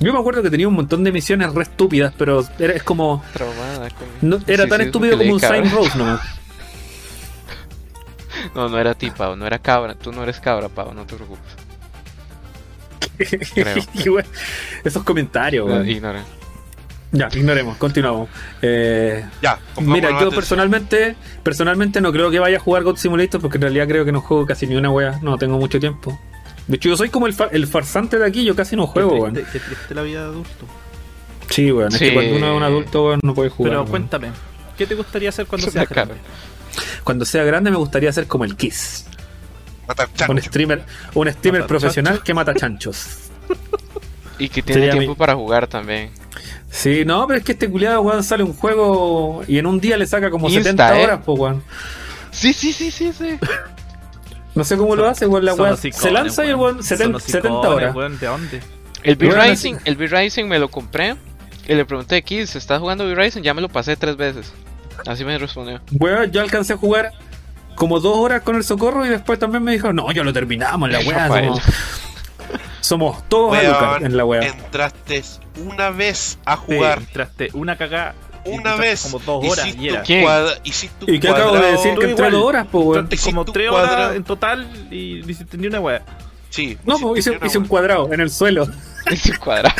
Yo 0.00 0.12
me 0.12 0.18
acuerdo 0.18 0.42
que 0.42 0.50
tenía 0.50 0.66
un 0.68 0.74
montón 0.74 1.04
de 1.04 1.12
misiones 1.12 1.52
re 1.54 1.62
estúpidas, 1.62 2.12
pero 2.18 2.44
era, 2.58 2.72
es 2.74 2.82
como... 2.82 3.22
Traumada 3.32 3.88
con- 3.90 4.28
No, 4.28 4.38
era 4.46 4.64
Sí, 4.64 4.68
tan 4.70 4.80
sí, 4.80 4.86
estúpido 4.86 5.16
como 5.16 5.32
un. 5.34 5.40
Sign 5.40 5.70
Rose 5.70 5.96
nomás. 5.98 6.20
No, 8.54 8.68
no 8.68 8.78
era 8.78 8.94
ti, 8.94 9.10
Pau, 9.10 9.36
no 9.36 9.46
era 9.46 9.58
cabra. 9.58 9.94
Tú 9.94 10.12
no 10.12 10.22
eres 10.22 10.38
cabra, 10.40 10.68
Pau, 10.68 10.92
no 10.92 11.04
te 11.06 11.14
preocupes. 11.16 11.54
Creo. 13.54 14.22
Esos 14.84 15.02
comentarios, 15.02 15.66
No, 15.66 15.74
weón. 15.74 15.88
ignora. 15.88 16.22
Ya, 17.12 17.28
ignoremos, 17.32 17.76
continuamos. 17.76 18.28
Eh, 18.60 19.24
Ya, 19.40 19.58
mira, 19.80 20.08
yo 20.10 20.16
atención. 20.16 20.34
personalmente 20.34 21.16
personalmente 21.44 22.00
no 22.00 22.10
creo 22.12 22.28
que 22.30 22.40
vaya 22.40 22.56
a 22.56 22.60
jugar 22.60 22.82
God 22.82 22.96
Simulator 22.96 23.40
porque 23.40 23.56
en 23.58 23.62
realidad 23.62 23.86
creo 23.86 24.04
que 24.04 24.10
no 24.10 24.20
juego 24.20 24.44
casi 24.46 24.66
ni 24.66 24.74
una 24.74 24.90
wea. 24.90 25.20
No 25.22 25.38
tengo 25.38 25.56
mucho 25.58 25.78
tiempo. 25.78 26.18
De 26.66 26.76
hecho, 26.76 26.88
yo 26.88 26.96
soy 26.96 27.10
como 27.10 27.26
el, 27.26 27.34
fa- 27.34 27.48
el 27.52 27.66
farsante 27.66 28.18
de 28.18 28.26
aquí, 28.26 28.44
yo 28.44 28.54
casi 28.56 28.74
no 28.76 28.86
juego, 28.86 29.10
qué, 29.14 29.20
weón. 29.20 29.34
triste, 29.34 29.52
qué 29.58 29.58
triste 29.64 29.94
la 29.94 30.02
vida 30.02 30.20
de 30.22 30.26
adulto. 30.28 30.66
Sí, 31.50 31.70
weón. 31.70 31.92
Es 31.92 31.98
que 31.98 32.14
cuando 32.14 32.36
uno 32.36 32.50
es 32.50 32.56
un 32.56 32.62
adulto, 32.62 33.04
weón, 33.06 33.20
no 33.22 33.34
puede 33.34 33.50
jugar. 33.50 33.70
Pero 33.70 33.80
weón. 33.82 33.90
cuéntame, 33.90 34.28
¿qué 34.78 34.86
te 34.86 34.94
gustaría 34.94 35.28
hacer 35.28 35.46
cuando 35.46 35.70
seas 35.70 35.88
grande? 35.88 36.14
Cuando 37.04 37.24
sea 37.24 37.44
grande 37.44 37.70
me 37.70 37.76
gustaría 37.76 38.12
ser 38.12 38.26
como 38.26 38.44
el 38.44 38.56
Kiss. 38.56 39.06
Matar 39.86 40.08
Un 40.28 40.40
streamer, 40.40 40.82
un 41.14 41.30
streamer 41.30 41.66
profesional 41.66 42.22
que 42.22 42.32
mata 42.34 42.54
chanchos. 42.54 43.06
Y 44.38 44.48
que 44.48 44.62
tiene 44.62 44.80
Sería 44.80 44.92
tiempo 44.94 45.12
mi- 45.12 45.16
para 45.16 45.36
jugar 45.36 45.68
también. 45.68 46.10
Sí, 46.68 47.04
no, 47.04 47.24
pero 47.28 47.38
es 47.38 47.44
que 47.44 47.52
este 47.52 47.70
culiado, 47.70 48.00
weón, 48.00 48.24
sale 48.24 48.42
un 48.42 48.52
juego 48.52 49.44
y 49.46 49.58
en 49.58 49.66
un 49.66 49.78
día 49.78 49.96
le 49.96 50.06
saca 50.08 50.28
como 50.28 50.48
Insta, 50.48 50.62
70 50.64 50.98
¿eh? 50.98 51.04
horas, 51.04 51.20
pues, 51.24 51.38
weón. 51.38 51.62
Sí, 52.32 52.52
sí, 52.52 52.72
sí, 52.72 52.90
sí, 52.90 53.12
sí. 53.12 53.38
No 54.54 54.64
sé 54.64 54.76
cómo 54.76 54.94
lo 54.96 55.08
hace, 55.08 55.26
weón. 55.26 55.44
La 55.44 55.54
los 55.54 55.80
se 55.80 56.10
lanza 56.10 56.44
y 56.44 56.48
el 56.50 56.56
weón 56.56 56.76
Son 56.76 56.84
70, 56.84 57.12
los 57.12 57.22
70 57.24 57.48
icones, 57.48 57.66
horas. 57.68 57.94
weón, 57.94 58.18
¿De 58.18 58.26
dónde? 58.26 58.60
El 59.02 59.16
Bueno, 59.16 59.34
V-Rising, 59.34 59.76
el 59.84 59.96
V-Rising 59.96 60.44
me 60.46 60.58
lo 60.58 60.68
compré. 60.70 61.16
Y 61.66 61.74
le 61.74 61.84
pregunté, 61.84 62.22
Kids, 62.22 62.56
¿estás 62.56 62.78
jugando 62.80 63.04
V-Rising? 63.04 63.42
Ya 63.42 63.52
me 63.54 63.60
lo 63.62 63.68
pasé 63.68 63.96
tres 63.96 64.16
veces. 64.16 64.52
Así 65.06 65.24
me 65.24 65.36
respondió. 65.38 65.80
Weón, 65.92 66.30
yo 66.30 66.40
alcancé 66.40 66.74
a 66.74 66.76
jugar 66.76 67.10
como 67.74 67.98
dos 68.00 68.16
horas 68.16 68.42
con 68.42 68.54
el 68.56 68.62
socorro 68.64 69.04
y 69.04 69.08
después 69.08 69.38
también 69.38 69.62
me 69.64 69.72
dijo, 69.72 69.92
no, 69.92 70.10
ya 70.12 70.22
lo 70.22 70.32
terminamos, 70.32 70.88
la 70.90 71.00
weá. 71.00 71.28
Somos, 71.28 71.60
somos 72.80 73.28
todos 73.28 73.52
Weón, 73.52 74.04
en 74.06 74.16
la 74.16 74.24
weá. 74.24 74.42
Entraste 74.42 75.22
una 75.56 75.90
vez 75.90 76.38
a 76.44 76.56
Sí, 76.56 76.62
jugar. 76.66 76.98
entraste 76.98 77.50
una 77.54 77.76
cagada. 77.76 78.14
Una 78.46 78.76
vez. 78.76 79.02
Como 79.02 79.18
dos 79.18 79.52
horas 79.52 79.66
hiciste 79.68 80.20
y 80.64 80.68
hiciste 80.68 81.04
un 81.04 81.14
¿Y 81.14 81.20
qué 81.20 81.28
acabo 81.28 81.56
de 81.56 81.72
decir? 81.72 81.94
Que 81.98 82.08
dos 82.14 82.34
horas, 82.42 82.66
pues, 82.70 82.84
weón. 82.84 83.08
Como 83.24 83.44
tres 83.44 83.70
horas 83.70 84.14
en 84.16 84.24
total 84.24 84.68
y 84.90 85.22
ni 85.56 85.66
una 85.66 85.80
wea. 85.80 86.02
Sí. 86.50 86.78
No, 86.84 86.98
pues, 86.98 87.20
hice, 87.26 87.38
hice 87.44 87.58
un 87.58 87.66
cuadrado 87.66 88.12
en 88.12 88.20
el 88.20 88.30
suelo. 88.30 88.66
Es 89.10 89.26
un 89.26 89.36
cuadrado. 89.36 89.74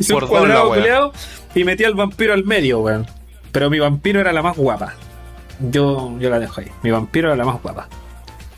Hice 0.00 0.14
un 0.14 0.26
cuadrado 0.26 0.68
culeado 0.68 1.12
y 1.54 1.64
metí 1.64 1.84
al 1.84 1.94
vampiro 1.94 2.34
al 2.34 2.44
medio, 2.44 2.80
weón. 2.80 3.06
Pero 3.52 3.70
mi 3.70 3.78
vampiro 3.78 4.20
era 4.20 4.32
la 4.32 4.42
más 4.42 4.56
guapa. 4.56 4.94
Yo, 5.60 6.16
yo 6.18 6.30
la 6.30 6.38
dejo 6.38 6.60
ahí. 6.60 6.68
Mi 6.82 6.90
vampiro 6.90 7.28
era 7.28 7.36
la 7.36 7.44
más 7.44 7.60
guapa. 7.62 7.88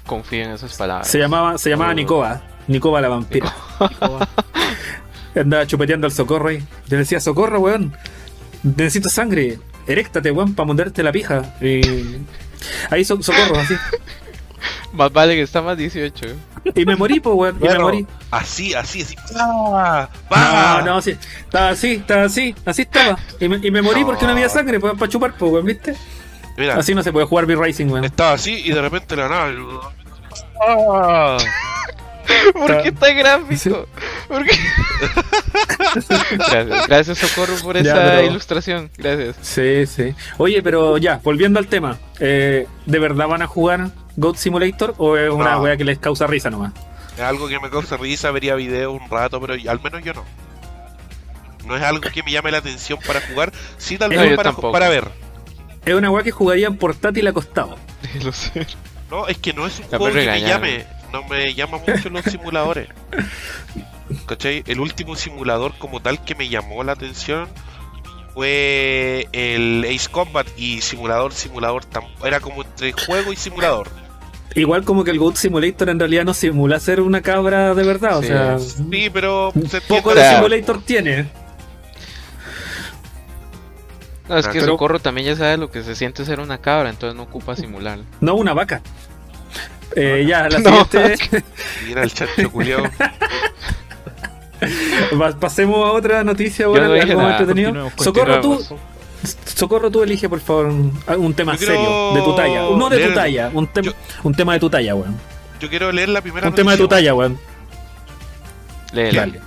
Confío 0.07 0.45
en 0.45 0.51
esas 0.53 0.77
palabras. 0.77 1.09
Se 1.09 1.19
llamaba, 1.19 1.57
se 1.59 1.71
llamaba 1.71 1.93
Oh. 1.93 1.95
Nicoba. 1.95 2.43
Nicoba 2.69 3.01
la 3.01 3.09
vampira. 3.09 3.55
Andaba 5.35 5.67
chupeteando 5.67 6.07
al 6.07 6.13
socorro 6.13 6.49
ahí. 6.49 6.59
Yo 6.59 6.65
le 6.91 6.99
decía, 6.99 7.21
socorro, 7.21 7.61
weón. 7.61 7.95
Necesito 8.63 9.09
sangre. 9.09 9.59
Eréctate, 9.87 10.31
weón, 10.31 10.55
para 10.55 10.67
mundarte 10.67 11.03
la 11.03 11.13
pija. 11.13 11.55
Y... 11.61 11.81
Ahí 12.91 13.05
so- 13.05 13.23
socorro, 13.23 13.59
así. 13.59 13.75
Más 14.93 15.13
vale 15.13 15.35
que 15.37 15.43
está 15.43 15.63
más 15.63 15.79
18. 15.79 16.27
¿eh? 16.27 16.35
Y 16.75 16.85
me 16.85 16.97
morí, 16.97 17.21
pues, 17.21 17.35
weón. 17.37 17.57
Y 17.63 17.69
me 17.69 17.79
morí. 17.79 18.07
Así, 18.33 18.75
así, 18.75 19.03
así. 19.03 19.15
¡Ah! 19.39 20.09
No, 20.31 20.37
¡Va! 20.37 20.83
no, 20.85 21.01
sí. 21.01 21.17
Estaba 21.45 21.71
así, 21.71 21.93
estaba 21.93 22.25
así. 22.25 22.55
Así 22.67 22.83
estaba. 22.83 23.17
Y 23.39 23.49
me, 23.49 23.57
y 23.63 23.71
me 23.71 23.83
morí 23.83 24.01
No. 24.01 24.07
porque 24.09 24.27
no 24.27 24.33
había 24.33 24.49
sangre 24.49 24.81
para 24.81 25.09
chupar, 25.09 25.33
pues, 25.39 25.53
weón, 25.53 25.65
¿viste? 25.65 25.95
Mira, 26.59 26.75
Así 26.77 26.95
no 26.95 27.03
se 27.05 27.13
puede 27.13 27.25
jugar 27.27 27.47
B-Racing, 27.47 27.87
weón. 27.87 28.05
estaba 28.05 28.33
así 28.33 28.53
y 28.65 28.73
de 28.73 28.83
repente 28.83 29.15
la 29.17 29.29
nada. 29.29 29.53
¡Ah! 30.69 31.39
¿Por 32.53 32.83
qué 32.83 32.93
tan 32.93 33.17
gráfico? 33.17 33.87
¿Por 34.29 34.45
qué? 34.45 34.57
gracias, 36.39 36.87
gracias 36.89 37.19
Socorro 37.19 37.55
por 37.63 37.77
Ya, 37.77 37.93
esa 37.93 37.95
pero- 37.95 38.23
ilustración. 38.27 38.91
Gracias. 38.97 39.37
Sí, 39.43 39.87
sí. 39.87 40.15
Oye, 40.39 40.63
pero 40.63 40.99
ya, 40.99 41.21
volviendo 41.23 41.59
al 41.59 41.67
tema. 41.67 41.99
eh, 42.19 42.67
¿De 42.87 42.99
verdad 42.99 43.27
van 43.29 43.43
a 43.43 43.47
jugar 43.47 43.91
Goat 44.17 44.37
Simulator 44.37 44.95
o 44.99 45.17
es 45.17 45.31
una 45.31 45.53
No. 45.53 45.63
wea 45.63 45.77
que 45.77 45.85
les 45.85 45.99
causa 45.99 46.27
risa 46.27 46.51
nomás? 46.51 46.73
Es 47.17 47.21
algo 47.23 47.49
que 47.49 47.59
me 47.61 47.71
causa 47.71 47.97
risa, 47.97 48.31
vería 48.31 48.55
videos 48.55 48.99
un 49.01 49.09
rato, 49.11 49.41
pero 49.41 49.55
al 49.55 49.81
menos 49.81 50.03
yo 50.05 50.13
no. 50.15 50.25
No 51.67 51.77
es 51.77 51.83
algo 51.83 52.01
que 52.01 52.23
me 52.23 52.31
llame 52.33 52.51
la 52.51 52.59
atención 52.59 52.99
para 53.07 53.21
jugar, 53.21 53.53
sí 53.79 53.97
tal 53.99 54.11
vez 54.11 54.37
para, 54.37 54.53
para 54.53 54.89
ver. 54.89 55.09
Es 55.85 55.95
una 55.95 56.11
wea 56.11 56.23
que 56.23 56.31
jugaría 56.31 56.67
en 56.67 56.77
portátil 56.77 57.27
acostado. 57.27 57.77
Lo 58.25 58.33
sé. 58.33 58.67
No, 59.11 59.27
es 59.29 59.39
que 59.39 59.53
no 59.53 59.67
es 59.67 59.79
un 59.81 59.89
Ya 59.91 59.99
juego 59.99 60.15
que 60.15 60.27
me 60.27 60.41
llame, 60.41 60.85
no 61.13 61.23
me 61.29 61.55
llama 61.55 61.79
mucho 61.87 62.09
los 62.11 62.25
simuladores. 62.25 62.89
¿Cachai? 64.27 64.63
El 64.67 64.81
último 64.81 65.15
simulador 65.17 65.75
como 65.79 66.01
tal 66.01 66.23
que 66.25 66.35
me 66.35 66.49
llamó 66.49 66.83
la 66.85 66.93
atención 66.93 67.49
fue 68.35 69.29
el 69.33 69.85
Ace 69.89 70.09
Combat 70.11 70.47
y 70.57 70.81
simulador, 70.81 71.33
simulador, 71.33 71.85
tam- 71.85 72.09
era 72.25 72.41
como 72.41 72.63
entre 72.63 72.93
juego 72.93 73.33
y 73.33 73.37
simulador. 73.37 73.89
Igual 74.57 74.85
como 74.85 75.05
que 75.05 75.13
el 75.13 75.19
Goat 75.21 75.37
Simulator 75.37 75.89
en 75.91 75.99
realidad 76.01 76.25
no 76.25 76.35
simula 76.35 76.81
ser 76.81 77.01
una 77.01 77.21
cabra 77.23 77.73
de 77.75 77.85
verdad. 77.85 78.19
O 78.19 78.23
Sí. 78.23 78.29
sea, 78.29 78.59
Sí, 78.59 79.09
pero 79.13 79.53
se 79.69 79.81
poco 79.81 80.13
de 80.13 80.29
Simulator 80.35 80.83
tiene. 80.83 81.29
No, 84.29 84.37
es 84.39 84.47
que 84.47 84.61
Pero- 84.61 84.67
Socorro 84.73 85.01
también 85.01 85.27
ya 85.29 85.37
sabe 85.37 85.57
lo 85.57 85.71
que 85.71 85.83
se 85.83 85.95
siente 85.97 86.25
ser 86.25 86.39
una 86.41 86.59
cabra, 86.59 86.89
entonces 86.91 87.17
no 87.17 87.25
ocupa 87.25 87.57
simular. 87.57 87.99
No, 88.21 88.35
una 88.35 88.53
vaca. 88.55 88.81
Eh, 89.97 90.25
ya, 90.27 90.49
la 90.49 90.59
No. 90.61 90.85
Siguiente. 90.85 91.45
Mira 91.87 92.03
el 92.05 92.51
culiao. 92.51 92.85
Pa- 95.19 95.33
Pasemos 95.39 95.79
a 95.89 95.93
otra 95.93 96.23
noticia, 96.23 96.65
Yo 96.67 96.71
bueno, 96.71 96.89
no 96.89 96.95
dije 96.95 97.07
algo 97.11 97.23
más 97.23 97.31
nada. 97.31 97.41
entretenido. 97.41 97.91
Socorro, 97.99 98.41
tú. 98.41 98.65
Socorro, 99.55 99.91
tú 99.91 100.03
elige, 100.03 100.29
por 100.29 100.41
favor, 100.41 100.67
un, 100.67 100.99
un 101.19 101.35
tema 101.35 101.57
serio, 101.57 102.13
de 102.15 102.23
tu 102.23 102.35
talla. 102.35 102.63
No 102.77 102.89
de 102.89 103.07
tu 103.07 103.15
talla, 103.15 103.51
un, 103.53 103.69
yo- 103.83 103.93
un 104.23 104.35
tema 104.35 104.55
de 104.55 104.61
tu 104.61 104.71
talla, 104.71 104.95
weón. 104.95 105.17
Yo 105.61 105.69
quiero 105.69 105.93
leer 105.93 106.09
la 106.09 106.23
primera 106.23 106.49
Un 106.49 106.55
tema 106.55 106.73
de 106.73 106.79
tu 106.79 106.89
talla, 106.89 107.15
weón. 107.15 107.39
Léela. 108.93 109.21
Dale. 109.27 109.41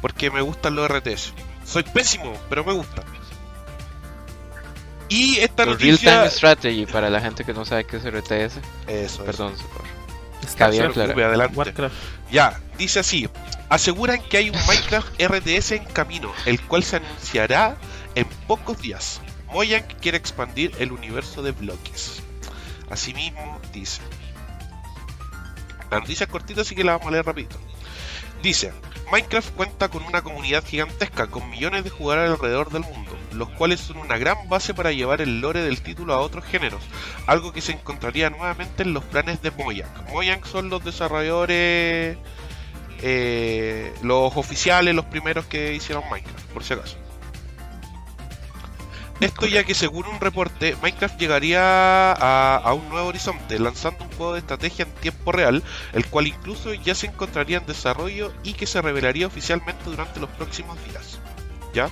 porque 0.00 0.30
me 0.30 0.40
gustan 0.40 0.74
los 0.76 0.88
RTS. 0.90 1.32
Soy 1.64 1.82
pésimo, 1.84 2.32
pero 2.48 2.64
me 2.64 2.72
gustan. 2.72 3.04
Y 5.08 5.38
esta 5.38 5.64
Los 5.64 5.80
Real 5.80 5.98
Time 5.98 6.12
noticia... 6.12 6.30
Strategy 6.30 6.86
para 6.86 7.08
la 7.10 7.20
gente 7.20 7.44
que 7.44 7.54
no 7.54 7.64
sabe 7.64 7.84
qué 7.84 7.96
es 7.96 8.04
RTS. 8.04 8.60
Eso, 8.86 9.24
Perdón, 9.24 9.56
Socorro. 9.56 9.84
Está 10.42 10.66
Cabía 10.66 10.80
bien, 10.82 10.90
aclarar. 10.90 11.20
adelante. 11.20 11.56
Warcraft. 11.56 11.94
Ya, 12.30 12.60
dice 12.76 13.00
así. 13.00 13.28
Aseguran 13.68 14.22
que 14.22 14.38
hay 14.38 14.50
un 14.50 14.56
Minecraft 14.66 15.20
RTS 15.20 15.72
en 15.72 15.84
camino, 15.86 16.32
el 16.46 16.60
cual 16.60 16.82
se 16.84 16.96
anunciará 16.96 17.76
en 18.14 18.26
pocos 18.46 18.80
días. 18.80 19.20
Mojang 19.52 19.84
quiere 20.00 20.18
expandir 20.18 20.72
el 20.78 20.92
universo 20.92 21.42
de 21.42 21.52
bloques. 21.52 22.22
Asimismo, 22.90 23.60
dice. 23.72 24.00
La 25.90 26.00
noticia 26.00 26.24
es 26.24 26.30
cortita, 26.30 26.62
así 26.62 26.74
que 26.74 26.84
la 26.84 26.92
vamos 26.92 27.08
a 27.08 27.10
leer 27.12 27.24
rapidito. 27.26 27.56
Dice, 28.42 28.72
Minecraft 29.10 29.54
cuenta 29.54 29.88
con 29.88 30.02
una 30.04 30.22
comunidad 30.22 30.64
gigantesca, 30.64 31.26
con 31.26 31.48
millones 31.50 31.84
de 31.84 31.90
jugadores 31.90 32.30
alrededor 32.30 32.70
del 32.70 32.82
mundo, 32.82 33.17
los 33.38 33.48
cuales 33.50 33.80
son 33.80 33.98
una 33.98 34.18
gran 34.18 34.48
base 34.48 34.74
para 34.74 34.92
llevar 34.92 35.20
el 35.20 35.40
lore 35.40 35.62
del 35.62 35.80
título 35.80 36.12
a 36.14 36.20
otros 36.20 36.44
géneros, 36.44 36.82
algo 37.26 37.52
que 37.52 37.60
se 37.60 37.72
encontraría 37.72 38.30
nuevamente 38.30 38.82
en 38.82 38.92
los 38.92 39.04
planes 39.04 39.40
de 39.40 39.50
Mojang. 39.52 40.12
Mojang 40.12 40.44
son 40.44 40.68
los 40.68 40.84
desarrolladores, 40.84 42.18
eh, 43.00 43.94
los 44.02 44.36
oficiales, 44.36 44.94
los 44.94 45.06
primeros 45.06 45.46
que 45.46 45.74
hicieron 45.74 46.04
Minecraft, 46.10 46.46
por 46.46 46.64
si 46.64 46.74
acaso. 46.74 46.96
Esto 49.20 49.46
ya 49.46 49.64
que 49.64 49.74
según 49.74 50.06
un 50.06 50.20
reporte, 50.20 50.76
Minecraft 50.80 51.18
llegaría 51.18 52.12
a, 52.12 52.56
a 52.56 52.72
un 52.72 52.88
nuevo 52.88 53.08
horizonte, 53.08 53.58
lanzando 53.58 54.04
un 54.04 54.12
juego 54.12 54.34
de 54.34 54.38
estrategia 54.38 54.84
en 54.84 54.92
tiempo 54.92 55.32
real, 55.32 55.64
el 55.92 56.06
cual 56.06 56.28
incluso 56.28 56.72
ya 56.72 56.94
se 56.94 57.08
encontraría 57.08 57.58
en 57.58 57.66
desarrollo 57.66 58.32
y 58.44 58.52
que 58.52 58.66
se 58.66 58.80
revelaría 58.80 59.26
oficialmente 59.26 59.82
durante 59.84 60.20
los 60.20 60.30
próximos 60.30 60.78
días. 60.84 61.18
¿Ya? 61.74 61.90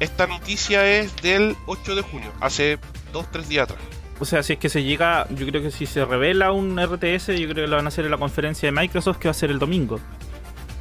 Esta 0.00 0.26
noticia 0.26 0.86
es 0.86 1.14
del 1.16 1.56
8 1.66 1.94
de 1.94 2.02
junio, 2.02 2.32
hace 2.40 2.78
2-3 3.12 3.42
días 3.44 3.64
atrás. 3.64 3.80
O 4.18 4.24
sea, 4.24 4.42
si 4.42 4.54
es 4.54 4.58
que 4.58 4.68
se 4.68 4.82
llega, 4.82 5.26
yo 5.30 5.46
creo 5.46 5.62
que 5.62 5.70
si 5.70 5.86
se 5.86 6.04
revela 6.04 6.52
un 6.52 6.78
RTS, 6.78 7.28
yo 7.38 7.48
creo 7.48 7.54
que 7.54 7.66
lo 7.66 7.76
van 7.76 7.84
a 7.86 7.88
hacer 7.88 8.04
en 8.06 8.10
la 8.10 8.18
conferencia 8.18 8.70
de 8.70 8.72
Microsoft 8.72 9.18
que 9.18 9.28
va 9.28 9.32
a 9.32 9.34
ser 9.34 9.50
el 9.50 9.58
domingo. 9.58 10.00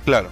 Claro. 0.06 0.30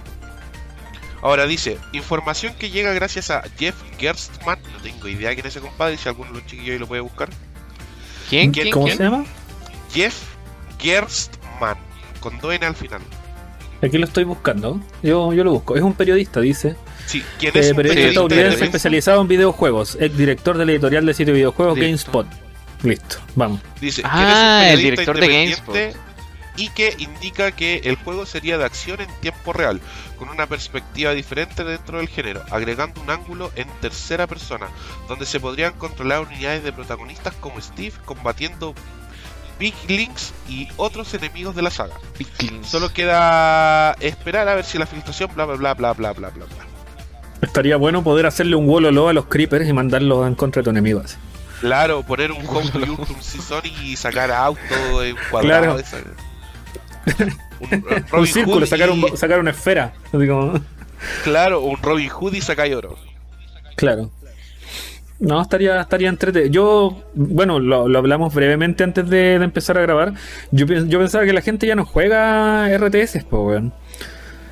Ahora 1.20 1.46
dice, 1.46 1.78
información 1.92 2.54
que 2.58 2.70
llega 2.70 2.92
gracias 2.92 3.30
a 3.30 3.42
Jeff 3.58 3.74
Gerstmann, 3.98 4.58
no 4.72 4.78
tengo 4.82 5.08
idea 5.08 5.34
quién 5.34 5.46
es 5.46 5.56
ese 5.56 5.60
compadre, 5.60 5.96
si 5.96 6.08
alguno 6.08 6.30
de 6.32 6.38
los 6.38 6.46
chiquillos 6.46 6.72
ahí 6.72 6.78
lo 6.78 6.86
puede 6.86 7.00
buscar. 7.00 7.28
¿Quién? 8.30 8.52
¿Cómo 8.70 8.86
¿Quién? 8.86 8.98
se 8.98 9.04
llama? 9.04 9.24
Jeff 9.92 10.22
Gerstmann, 10.78 11.78
con 12.20 12.38
dos 12.38 12.54
N 12.54 12.64
al 12.64 12.74
final. 12.76 13.00
Aquí 13.82 13.98
lo 13.98 14.06
estoy 14.06 14.24
buscando. 14.24 14.80
Yo, 15.02 15.32
yo 15.32 15.44
lo 15.44 15.52
busco. 15.52 15.76
Es 15.76 15.82
un 15.82 15.94
periodista, 15.94 16.40
dice. 16.40 16.76
Sí, 17.08 17.24
¿quién 17.38 17.56
Eh, 17.56 17.60
es 17.60 17.74
periodista 17.74 18.08
estadounidense 18.08 18.64
especializado 18.64 19.22
en 19.22 19.28
videojuegos. 19.28 19.96
Ex 19.98 20.16
director 20.16 20.58
de 20.58 20.66
la 20.66 20.72
editorial 20.72 21.06
del 21.06 21.14
sitio 21.14 21.32
de 21.32 21.38
videojuegos 21.38 21.78
Listo. 21.78 22.12
GameSpot. 22.12 22.26
Listo, 22.82 23.16
vamos. 23.34 23.60
Dice, 23.80 24.02
Ah, 24.04 24.18
¿quién 24.18 24.28
es 24.28 24.36
un 24.36 24.70
el 24.70 24.78
director 24.78 25.18
de 25.18 25.26
independiente 25.26 25.96
Y 26.56 26.68
que 26.70 26.94
indica 26.98 27.52
que 27.52 27.80
el 27.84 27.96
juego 27.96 28.26
sería 28.26 28.58
de 28.58 28.64
acción 28.64 29.00
en 29.00 29.08
tiempo 29.20 29.52
real, 29.52 29.80
con 30.18 30.28
una 30.28 30.46
perspectiva 30.46 31.12
diferente 31.12 31.64
dentro 31.64 31.98
del 31.98 32.08
género, 32.08 32.42
agregando 32.50 33.00
un 33.00 33.08
ángulo 33.10 33.50
en 33.56 33.68
tercera 33.80 34.26
persona, 34.26 34.68
donde 35.08 35.24
se 35.24 35.40
podrían 35.40 35.72
controlar 35.74 36.20
unidades 36.20 36.62
de 36.62 36.72
protagonistas 36.72 37.32
como 37.34 37.60
Steve 37.60 37.94
combatiendo 38.04 38.74
Big 39.58 39.74
Links 39.88 40.34
y 40.48 40.68
otros 40.76 41.14
enemigos 41.14 41.54
de 41.56 41.62
la 41.62 41.70
saga. 41.70 41.94
Solo 42.64 42.92
queda 42.92 43.92
esperar 44.00 44.48
a 44.48 44.54
ver 44.56 44.64
si 44.64 44.78
la 44.78 44.86
filtración 44.86 45.30
bla 45.34 45.46
bla 45.46 45.56
bla 45.56 45.74
bla 45.74 45.92
bla 45.94 46.12
bla 46.12 46.30
bla 46.30 46.44
bla. 46.44 46.77
Estaría 47.42 47.76
bueno 47.76 48.02
poder 48.02 48.26
hacerle 48.26 48.56
un 48.56 48.66
wololo 48.66 49.08
a 49.08 49.12
los 49.12 49.26
creepers 49.26 49.68
y 49.68 49.72
mandarlos 49.72 50.26
en 50.26 50.34
contra 50.34 50.60
de 50.60 50.64
tu 50.64 50.70
enemigo. 50.70 51.00
así. 51.04 51.16
Claro, 51.60 52.02
poner 52.02 52.30
un 52.32 52.46
home 52.46 52.70
view 52.74 52.96
un 52.98 53.22
season 53.22 53.62
y 53.82 53.96
sacar 53.96 54.30
auto 54.30 55.02
en 55.02 55.16
cuadrado. 55.30 55.76
Claro. 55.76 55.78
esa- 55.78 55.98
Un, 58.12 58.26
círculo, 58.26 58.64
sacar, 58.66 58.90
y- 58.90 58.92
un, 58.92 59.16
sacar 59.16 59.40
una 59.40 59.50
esfera. 59.50 59.92
Así 60.12 60.26
como- 60.28 60.60
Claro, 61.24 61.60
un 61.62 61.76
Robin 61.82 62.08
Hood 62.08 62.34
y 62.34 62.40
saca 62.40 62.64
oro. 62.76 62.96
Claro. 63.76 64.10
No, 65.18 65.42
estaría, 65.42 65.80
estaría 65.80 66.08
entretenido. 66.08 66.50
Yo, 66.52 67.02
bueno, 67.14 67.58
lo, 67.58 67.88
lo 67.88 67.98
hablamos 67.98 68.32
brevemente 68.34 68.84
antes 68.84 69.08
de, 69.10 69.38
de 69.38 69.44
empezar 69.44 69.76
a 69.78 69.80
grabar. 69.82 70.12
Yo, 70.52 70.66
yo 70.66 70.98
pensaba 71.00 71.24
que 71.24 71.32
la 71.32 71.40
gente 71.40 71.66
ya 71.66 71.74
no 71.74 71.84
juega 71.84 72.68
RTS, 72.78 73.24
pues, 73.28 73.42
weón. 73.42 73.74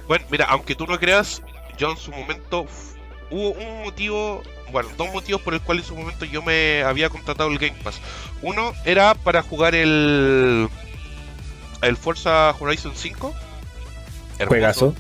Bueno, 0.09 0.25
mira, 0.31 0.47
aunque 0.49 0.75
tú 0.75 0.87
no 0.87 0.99
creas, 0.99 1.41
yo 1.79 1.91
en 1.91 1.97
su 1.97 2.11
momento 2.11 2.67
hubo 3.31 3.51
un 3.51 3.85
motivo, 3.85 4.43
bueno, 4.71 4.89
dos 4.97 5.13
motivos 5.13 5.41
por 5.43 5.55
el 5.55 5.61
cual 5.61 5.79
en 5.79 5.85
su 5.85 5.97
momento 5.97 6.25
yo 6.25 6.43
me 6.43 6.83
había 6.83 7.09
contratado 7.09 7.51
el 7.51 7.59
Game 7.59 7.77
Pass. 7.83 8.01
Uno 8.43 8.73
era 8.85 9.15
para 9.15 9.43
jugar 9.43 9.75
el 9.75 10.69
el 11.83 11.97
Forza 11.97 12.55
Horizon 12.59 12.93
5. 12.95 13.35
Hermoso, 14.39 14.49
Juegazo. 14.49 14.95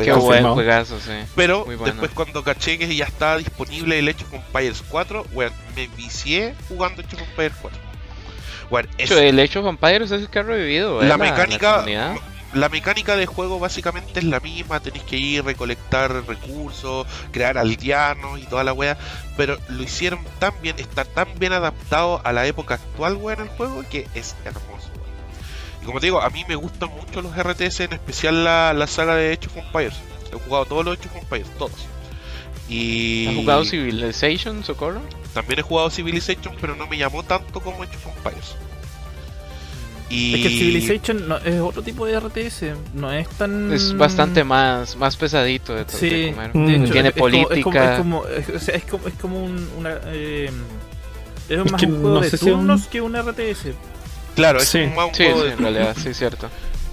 Qué 0.00 0.12
buen 0.12 0.46
juegazo, 0.54 0.98
sí. 1.00 1.12
Pero 1.36 1.64
bueno. 1.64 1.84
después 1.84 2.10
cuando 2.12 2.42
caché 2.42 2.78
que 2.78 2.94
ya 2.94 3.04
estaba 3.04 3.36
disponible 3.36 3.98
el 3.98 4.08
Age 4.08 4.24
of 4.24 4.34
Empires 4.34 4.82
4, 4.88 5.26
bueno, 5.32 5.52
me 5.76 5.86
vicié 5.88 6.54
jugando 6.68 7.02
Age 7.02 7.16
of 7.16 7.22
Empires 7.22 7.52
4. 7.60 7.78
Bueno, 8.70 8.88
es- 8.96 9.10
hecho, 9.10 9.20
el 9.20 9.38
Age 9.38 9.58
of 9.58 9.66
Empires 9.66 10.10
es 10.10 10.22
el 10.22 10.28
que 10.30 10.38
ha 10.38 10.42
revivido. 10.42 11.02
¿eh? 11.02 11.06
la 11.06 11.18
mecánica. 11.18 11.84
La 12.54 12.68
mecánica 12.68 13.16
de 13.16 13.26
juego 13.26 13.58
básicamente 13.58 14.20
es 14.20 14.24
la 14.24 14.40
misma 14.40 14.80
tenéis 14.80 15.04
que 15.04 15.16
ir 15.16 15.44
recolectar 15.44 16.26
recursos 16.26 17.06
crear 17.30 17.56
aldeanos 17.56 18.38
y 18.40 18.42
toda 18.44 18.64
la 18.64 18.72
wea 18.72 18.98
pero 19.36 19.58
lo 19.68 19.82
hicieron 19.82 20.20
tan 20.38 20.52
bien 20.60 20.76
está 20.78 21.04
tan 21.04 21.28
bien 21.38 21.52
adaptado 21.52 22.20
a 22.24 22.32
la 22.32 22.46
época 22.46 22.74
actual 22.74 23.16
wea 23.16 23.36
en 23.36 23.42
el 23.42 23.48
juego 23.48 23.84
que 23.90 24.06
es 24.14 24.36
hermoso 24.44 24.88
wea. 24.94 25.82
y 25.82 25.86
como 25.86 26.00
te 26.00 26.06
digo 26.06 26.20
a 26.20 26.30
mí 26.30 26.44
me 26.46 26.56
gustan 26.56 26.90
mucho 26.90 27.22
los 27.22 27.36
RTS 27.36 27.80
en 27.80 27.94
especial 27.94 28.44
la, 28.44 28.72
la 28.74 28.86
saga 28.86 29.14
de 29.14 29.32
Age 29.32 29.46
of 29.46 29.56
Empires 29.56 29.94
he 30.30 30.36
jugado 30.36 30.66
todos 30.66 30.84
los 30.84 30.98
Age 30.98 31.08
of 31.08 31.16
Empires 31.16 31.50
todos 31.58 31.86
y 32.68 33.28
¿Has 33.28 33.34
jugado 33.36 33.64
Civilization, 33.64 34.62
Socorro? 34.62 35.00
también 35.32 35.60
he 35.60 35.62
jugado 35.62 35.90
Civilization 35.90 36.54
pero 36.60 36.76
no 36.76 36.86
me 36.86 36.98
llamó 36.98 37.22
tanto 37.22 37.60
como 37.60 37.82
Age 37.82 37.96
of 37.96 38.16
Empires 38.18 38.56
Y 40.14 40.34
Es 40.34 40.42
que 40.42 40.48
Civilization 40.50 41.26
no, 41.28 41.38
es 41.38 41.58
otro 41.60 41.82
tipo 41.82 42.04
de 42.06 42.18
RTS, 42.20 42.64
no 42.94 43.10
es 43.12 43.26
tan... 43.30 43.72
Es 43.72 43.96
bastante 43.96 44.44
más, 44.44 44.94
más 44.96 45.16
pesadito 45.16 45.74
de, 45.74 45.84
to- 45.86 45.96
de 45.96 45.98
Sí, 46.26 46.30
comer. 46.32 46.50
Mm. 46.54 46.66
de 46.66 46.76
hecho, 46.76 46.92
Tiene 46.92 47.08
es 47.08 47.14
como- 47.14 47.28
es 47.28 47.34
como- 47.34 47.48
política. 47.48 47.92
Es 47.92 47.98
como, 47.98 48.26
es, 48.26 48.48
o 48.50 48.58
sea, 48.58 48.74
es 48.74 48.84
como, 48.84 49.08
es 49.08 49.14
como 49.14 49.42
un, 49.44 49.70
una... 49.78 49.94
eh, 50.06 50.50
es 51.48 51.58
Es 51.58 51.70
más 51.72 51.80
que 51.80 51.86
un 51.86 52.00
juego 52.00 52.14
no 52.16 52.20
de 52.20 52.26
es 52.28 52.42
un- 52.42 52.48
turnos 52.50 52.86
que 52.88 53.00
un 53.00 53.14
RTS. 53.16 53.72
claro, 54.34 54.58
es 54.60 54.68
Sí. 54.68 54.78
un, 54.78 54.94
más 54.94 55.08
un 55.08 55.14
Sí, 55.14 55.24
juego 55.24 55.44
de 55.44 55.52
en 55.52 55.58
realidad, 55.58 55.96
sí, 56.00 56.08
es 56.10 56.18
cierto. 56.18 56.48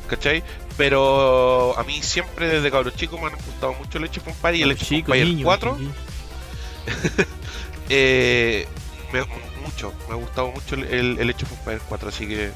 ¿cachai? 0.08 0.42
Pero 0.78 1.78
a 1.78 1.84
mí 1.84 2.02
siempre 2.02 2.48
desde 2.48 2.72
cabro 2.72 2.90
chico 2.92 3.18
me 3.20 3.26
han 3.28 3.34
gustado 3.36 3.74
mucho 3.74 3.98
el 3.98 4.06
Age 4.06 4.22
Empires 4.26 4.60
y 4.60 4.64
el 4.64 4.72
Age 4.72 4.86
Chico, 4.86 5.14
Empires 5.14 5.28
niño, 5.28 5.44
4. 5.46 5.78
chiquillo. 5.78 5.92
Eh, 7.90 8.68
me, 9.12 9.22
mucho, 9.66 9.94
me 10.08 10.14
ha 10.14 10.18
gustado 10.18 10.52
mucho 10.52 10.76
el, 10.76 10.84
el, 10.86 11.18
el 11.20 11.30
Age 11.32 11.44
of 11.46 11.52
Empires 11.54 11.82
4, 11.90 12.10
así 12.10 12.28
que 12.28 12.52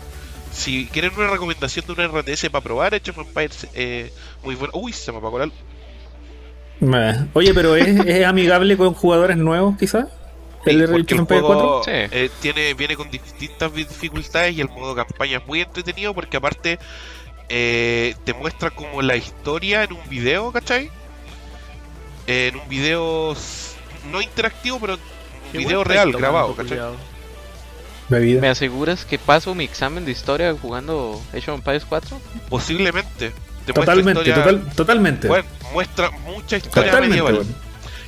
si 0.54 0.88
quieren 0.88 1.14
una 1.18 1.30
recomendación 1.30 1.86
de 1.88 1.94
una 1.94 2.08
RTS 2.08 2.50
para 2.50 2.64
probar 2.64 2.94
Age 2.96 3.12
of 3.12 3.18
Empires, 3.20 3.68
eh, 3.74 4.14
muy 4.44 4.56
bueno. 4.56 4.72
Uy, 4.76 4.94
se 4.94 5.12
me 5.12 5.18
apagó 5.20 5.40
la. 5.40 5.52
Eh, 6.82 7.26
Oye, 7.34 7.54
pero 7.54 7.76
¿es, 7.76 7.88
es 8.06 8.26
amigable 8.26 8.78
con 8.78 8.94
jugadores 8.94 9.38
nuevos, 9.38 9.78
quizás? 9.78 10.08
¿El 10.66 10.80
Sí, 10.80 10.88
Age 10.88 10.88
porque 10.92 11.14
of 11.14 11.20
el 11.20 11.20
Empires 11.20 11.44
4? 11.44 11.70
juego 11.70 11.84
Sí. 11.84 11.92
eh, 11.94 12.30
tiene, 12.40 12.74
viene 12.74 12.96
con 12.96 13.10
distintas 13.12 13.74
dificultades 13.74 14.56
y 14.56 14.62
el 14.62 14.70
modo 14.70 14.96
campaña 14.96 15.38
es 15.40 15.46
muy 15.48 15.62
entretenido 15.62 16.14
porque 16.14 16.38
aparte 16.38 16.80
eh, 17.50 18.16
te 18.24 18.34
muestra 18.34 18.72
como 18.72 19.02
la 19.02 19.16
historia 19.16 19.84
en 19.84 19.94
un 19.94 20.10
video, 20.10 20.52
¿cachai? 20.52 20.90
En 22.28 22.56
un 22.56 22.68
video 22.70 23.36
no 24.12 24.22
interactivo, 24.22 24.80
pero 24.80 24.94
un 24.96 25.00
Qué 25.52 25.58
video 25.58 25.84
real, 25.84 26.06
texto, 26.06 26.18
grabado, 26.20 26.56
¿cachai? 26.56 26.80
Bebida. 28.14 28.42
¿Me 28.42 28.50
aseguras 28.50 29.06
que 29.06 29.18
paso 29.20 29.54
mi 29.56 29.64
examen 29.64 30.06
de 30.06 30.12
historia 30.12 30.54
jugando 30.60 31.22
Age 31.34 31.52
of 31.52 31.58
Empires 31.60 31.86
4? 31.88 32.20
Posiblemente. 32.50 33.32
Te 33.66 33.72
Totalmente, 33.74 34.22
historia, 34.22 34.36
total, 34.36 34.76
totalmente. 34.76 35.28
bueno, 35.30 35.46
muestra 35.74 36.12
mucha 36.12 36.58
historia 36.58 36.92
totalmente, 36.92 37.22
medieval. 37.24 37.46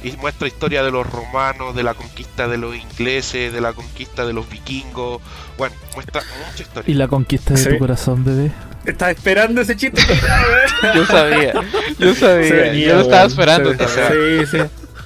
Y 0.03 0.12
muestra 0.18 0.47
historia 0.47 0.84
de 0.84 0.91
los 0.91 1.10
romanos, 1.10 1.76
de 1.76 1.82
la 1.82 1.93
conquista 1.93 2.47
de 2.47 2.58
los 2.58 2.76
ingleses, 2.76 3.51
de 3.53 3.62
la 3.62 3.74
conquista 3.74 4.26
de 4.26 4.34
los 4.34 4.47
vikingos. 4.49 5.22
Bueno, 5.58 5.74
muestra 5.95 6.22
mucha 6.49 6.62
historia. 6.62 6.91
Y 6.91 6.93
la 6.95 7.08
conquista 7.08 7.53
de 7.53 7.60
Sí. 7.60 7.70
tu 7.70 7.78
corazón, 7.80 8.24
bebé. 8.26 8.51
Estaba 8.86 9.12
esperando 9.12 9.62
ese 9.62 9.76
chiste. 9.76 10.01
Yo 10.93 11.06
sabía, 11.08 11.53
yo 11.97 12.14
sabía, 12.14 12.53
venía, 12.53 12.88
yo 12.89 12.95
lo 12.95 13.01
estaba 13.01 13.26
esperando 13.26 13.76
también. 13.76 14.45
Sí, 14.45 14.58
sí. 14.58 14.64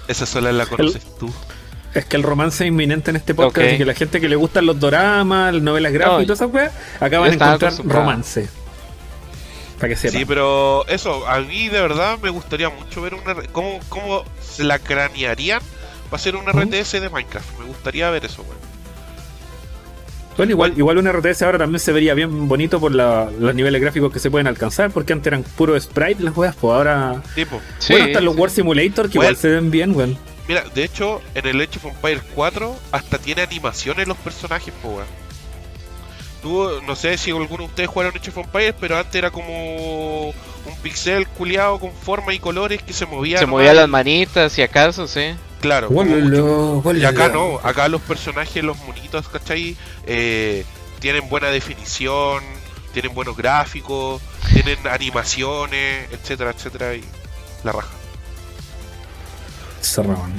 Esa 0.09 0.25
sola 0.25 0.51
la 0.51 0.65
conoces 0.65 1.05
tú. 1.17 1.31
Es 1.93 2.05
que 2.05 2.17
el 2.17 2.23
romance 2.23 2.63
es 2.63 2.67
inminente 2.67 3.09
en 3.09 3.15
este 3.17 3.33
podcast 3.33 3.65
Ok. 3.67 3.73
y 3.73 3.77
que 3.79 3.85
la 3.85 3.93
gente 3.95 4.21
que 4.21 4.29
le 4.29 4.35
gustan 4.35 4.65
los 4.67 4.79
doramas, 4.79 5.53
las 5.53 5.63
novelas 5.63 5.91
gráficas 5.91 6.21
y 6.23 6.25
todas 6.27 6.41
esas 6.41 6.53
weas, 6.53 6.71
acá 6.99 7.19
van 7.19 7.29
a 7.29 7.33
estaba 7.33 7.55
encontrar 7.55 7.87
romance. 7.87 8.47
Para 9.77 9.89
que 9.89 9.95
sepan. 9.95 10.19
Sí, 10.19 10.25
pero 10.25 10.85
eso, 10.87 11.27
a 11.27 11.39
mí 11.39 11.69
de 11.69 11.81
verdad 11.81 12.19
me 12.21 12.29
gustaría 12.29 12.69
mucho 12.69 13.01
ver 13.01 13.13
una. 13.15 13.33
¿Cómo, 13.51 13.79
cómo 13.89 14.23
se 14.41 14.63
la 14.65 14.77
cranearían 14.77 15.61
para 16.09 16.19
hacer 16.19 16.35
una 16.35 16.51
¿Mm? 16.53 16.59
RTS 16.69 16.91
de 17.01 17.09
Minecraft? 17.09 17.59
Me 17.59 17.65
gustaría 17.65 18.09
ver 18.11 18.25
eso, 18.25 18.41
weón. 18.43 18.57
Bueno, 20.37 20.51
igual, 20.51 20.73
igual 20.77 20.97
un 20.97 21.07
RTS 21.11 21.41
ahora 21.41 21.57
también 21.57 21.79
se 21.81 21.91
vería 21.91 22.13
bien 22.13 22.47
bonito 22.47 22.79
por 22.79 22.93
la- 22.95 23.29
los 23.39 23.53
niveles 23.55 23.81
gráficos 23.81 24.11
que 24.13 24.19
se 24.19 24.31
pueden 24.31 24.47
alcanzar, 24.47 24.89
porque 24.91 25.11
antes 25.11 25.27
eran 25.27 25.43
puro 25.43 25.77
sprite 25.79 26.23
las 26.23 26.35
weas, 26.37 26.55
pues 26.55 26.71
ahora. 26.73 27.21
Tipo, 27.35 27.59
Sí, 27.79 27.91
bueno, 27.93 28.05
hasta 28.07 28.21
los 28.21 28.35
sí. 28.35 28.39
War 28.41 28.49
Simulator 28.49 29.09
que 29.09 29.17
Bueno. 29.17 29.31
igual 29.31 29.35
se 29.35 29.47
ven 29.49 29.69
bien, 29.71 29.95
weón. 29.95 30.17
Mira, 30.49 30.63
de 30.73 30.83
hecho, 30.83 31.21
en 31.35 31.45
el 31.45 31.61
Age 31.61 31.77
of 31.77 31.85
Empires 31.85 32.23
4 32.33 32.75
hasta 32.91 33.19
tiene 33.19 33.43
animaciones 33.43 34.07
los 34.07 34.17
personajes, 34.17 34.73
po, 34.81 34.89
weón. 34.89 35.07
Tú, 36.41 36.81
no 36.87 36.95
sé 36.95 37.17
si 37.17 37.29
alguno 37.29 37.65
de 37.65 37.69
ustedes 37.69 37.89
jugaron 37.89 38.15
Age 38.17 38.31
of 38.31 38.37
Empires, 38.39 38.73
pero 38.79 38.97
antes 38.97 39.15
era 39.15 39.29
como 39.29 40.29
un 40.29 40.75
pixel 40.81 41.27
culiado 41.27 41.79
con 41.79 41.91
forma 41.91 42.33
y 42.33 42.39
colores 42.39 42.81
que 42.81 42.93
se 42.93 43.05
movía. 43.05 43.37
Se 43.37 43.45
movían 43.45 43.75
las 43.75 43.87
manitas, 43.87 44.51
si 44.51 44.63
acaso, 44.63 45.07
sí. 45.07 45.35
Claro. 45.61 45.89
Guállalo, 45.89 46.81
Y 46.95 47.05
acá 47.05 47.27
no, 47.27 47.59
acá 47.61 47.87
los 47.87 48.01
personajes, 48.01 48.63
los 48.63 48.77
monitos, 48.85 49.27
¿cachai? 49.27 49.77
Eh, 50.07 50.65
tienen 50.99 51.29
buena 51.29 51.49
definición, 51.49 52.43
tienen 52.91 53.13
buenos 53.13 53.37
gráficos, 53.37 54.19
tienen 54.51 54.79
animaciones, 54.87 56.11
etcétera, 56.11 56.51
etcétera, 56.51 56.95
y 56.95 57.03
la 57.63 57.73
raja. 57.73 57.98
Zorrón. 59.81 60.33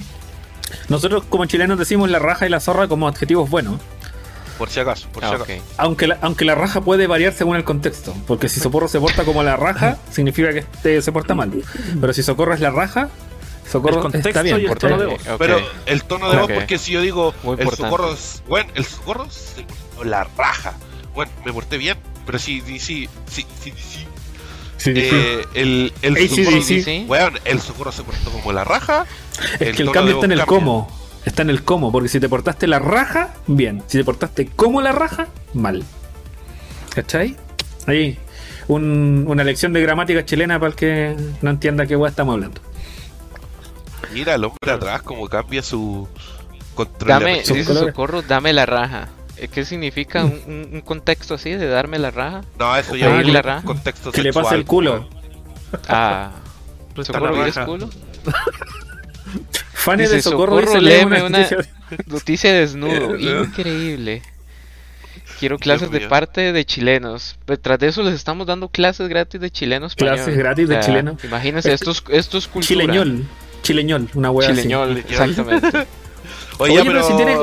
Nosotros 0.88 1.24
como 1.28 1.46
chilenos 1.46 1.78
decimos 1.78 2.10
la 2.10 2.18
raja 2.18 2.46
y 2.46 2.48
la 2.50 2.60
zorra 2.60 2.88
como 2.88 3.08
adjetivos 3.08 3.48
buenos. 3.50 3.80
Por 4.58 4.68
si 4.68 4.78
acaso, 4.80 5.08
por 5.08 5.22
si 5.24 5.30
Ah, 5.30 5.34
acaso. 5.36 5.44
ok. 5.52 5.62
Aunque 5.78 6.06
la, 6.06 6.18
aunque 6.20 6.44
la 6.44 6.54
raja 6.54 6.80
puede 6.82 7.06
variar 7.06 7.32
según 7.32 7.56
el 7.56 7.64
contexto. 7.64 8.14
Porque 8.26 8.48
si 8.48 8.60
Socorro 8.60 8.88
se 8.88 9.00
porta 9.00 9.24
como 9.24 9.42
la 9.42 9.56
raja, 9.56 9.96
significa 10.10 10.52
que 10.52 10.58
este 10.60 11.00
se 11.02 11.12
porta 11.12 11.34
mal. 11.34 11.50
Pero 12.00 12.12
si 12.12 12.22
Socorro 12.22 12.52
es 12.54 12.60
la 12.60 12.70
raja, 12.70 13.08
Socorro 13.70 13.96
El 13.96 14.02
contexto 14.02 14.28
está 14.28 14.42
bien. 14.42 14.60
y 14.60 14.64
el 14.66 14.76
tono 14.76 14.98
de 14.98 15.06
voz. 15.06 15.26
Ok. 15.28 15.38
Pero 15.38 15.60
el 15.86 16.04
tono 16.04 16.30
de 16.30 16.36
Ok. 16.36 16.42
voz, 16.42 16.52
porque 16.58 16.78
si 16.78 16.92
yo 16.92 17.00
digo 17.00 17.32
Muy 17.42 17.54
el 17.54 17.60
importante. 17.60 17.90
socorro 17.90 18.12
es. 18.12 18.42
Bueno, 18.48 18.70
el 18.74 18.84
socorro 18.84 19.26
se 19.30 19.62
portó 19.62 20.04
la 20.04 20.24
raja. 20.36 20.74
Bueno, 21.14 21.32
me 21.44 21.52
porté 21.52 21.78
bien, 21.78 21.96
pero 22.26 22.38
sí, 22.38 22.62
sí, 22.66 22.78
sí, 22.78 23.08
sí, 23.30 23.46
sí, 23.62 23.72
sí. 23.76 24.06
Sí, 24.76 24.92
sí. 24.92 24.92
Eh, 24.96 25.44
el, 25.54 25.92
el 26.02 26.28
socorro, 26.28 26.62
Sí, 26.62 26.82
sí. 26.82 27.04
weón, 27.08 27.38
el 27.44 27.60
socorro 27.60 27.92
se 27.92 28.02
portó 28.02 28.30
como 28.30 28.52
la 28.52 28.64
raja. 28.64 29.06
Es 29.58 29.76
que 29.76 29.82
el 29.82 29.90
cambio 29.92 30.14
está 30.14 30.26
en 30.26 30.32
el 30.32 30.38
cambia. 30.38 30.58
cómo. 30.58 31.00
Está 31.24 31.42
en 31.42 31.50
el 31.50 31.62
cómo. 31.64 31.92
Porque 31.92 32.08
si 32.08 32.20
te 32.20 32.28
portaste 32.28 32.66
la 32.66 32.78
raja, 32.78 33.34
bien. 33.46 33.82
Si 33.86 33.98
te 33.98 34.04
portaste 34.04 34.46
como 34.46 34.80
la 34.80 34.92
raja, 34.92 35.28
mal. 35.54 35.84
¿Cachai? 36.94 37.36
Ahí. 37.86 38.18
un- 38.68 39.24
una 39.26 39.42
lección 39.42 39.72
de 39.72 39.80
gramática 39.80 40.24
chilena 40.24 40.58
para 40.60 40.70
el 40.70 40.76
que 40.76 41.16
no 41.42 41.50
entienda 41.50 41.86
qué 41.86 41.96
weá 41.96 42.08
estamos 42.10 42.34
hablando. 42.34 42.60
Mira 44.12 44.34
el 44.36 44.44
hombre 44.44 44.70
atrás 44.72 45.02
como 45.02 45.28
cambia 45.28 45.60
su 45.62 46.06
control. 46.76 47.08
Dame, 47.08 47.38
dice. 47.42 47.64
Socorro, 47.64 48.22
dame 48.22 48.52
la 48.52 48.66
raja. 48.66 49.08
¿Qué 49.52 49.64
significa 49.64 50.24
un, 50.24 50.40
un- 50.46 50.68
un 50.74 50.80
contexto 50.82 51.34
así 51.34 51.50
de 51.50 51.66
darme 51.66 51.98
la 51.98 52.10
raja? 52.12 52.42
No, 52.58 52.76
eso 52.76 52.94
ya 52.94 53.18
es 53.18 53.26
le 53.26 53.32
un 53.38 53.42
ra- 53.42 53.62
contexto 53.62 54.12
Que 54.12 54.22
le 54.22 54.32
pase 54.32 54.54
el 54.54 54.64
culo. 54.64 55.08
Ah, 55.88 56.30
¿Socorro 57.02 57.34
la 57.36 57.46
raja. 57.46 57.64
culo? 57.66 57.90
Fanes 59.72 60.08
Dice, 60.10 60.16
de 60.16 60.22
Socorro, 60.22 60.60
Socorro, 60.60 60.80
dice, 60.80 60.80
léeme 60.80 61.16
una 61.22 61.26
una- 61.26 61.38
noticia. 61.38 61.58
Noticia 62.06 62.52
desnudo, 62.52 63.16
increíble. 63.44 64.22
Quiero 65.38 65.58
clases 65.58 65.90
de 65.90 66.00
parte 66.00 66.52
de 66.52 66.64
chilenos. 66.66 67.36
Tras 67.62 67.78
de 67.78 67.88
eso 67.88 68.02
les 68.02 68.14
estamos 68.14 68.46
dando 68.46 68.68
clases 68.68 69.08
gratis 69.08 69.40
de 69.40 69.50
chileno 69.50 69.86
español. 69.86 70.16
Clases 70.16 70.36
gratis 70.36 70.68
de 70.68 70.80
chileno. 70.80 71.16
Imagínense, 71.24 71.72
esto 71.72 71.92
es, 71.92 72.04
esto 72.10 72.38
es 72.38 72.46
cultura. 72.46 72.68
Chileñol. 72.84 73.24
Chileñol, 73.62 74.08
una 74.14 74.28
así. 74.28 74.48
Chileñol, 74.54 74.98
exactamente. 74.98 75.66
Oye, 76.58 76.74
Oye, 76.74 76.82
pero, 76.82 76.92
pero 76.92 77.02
si 77.04 77.16
tiene, 77.16 77.36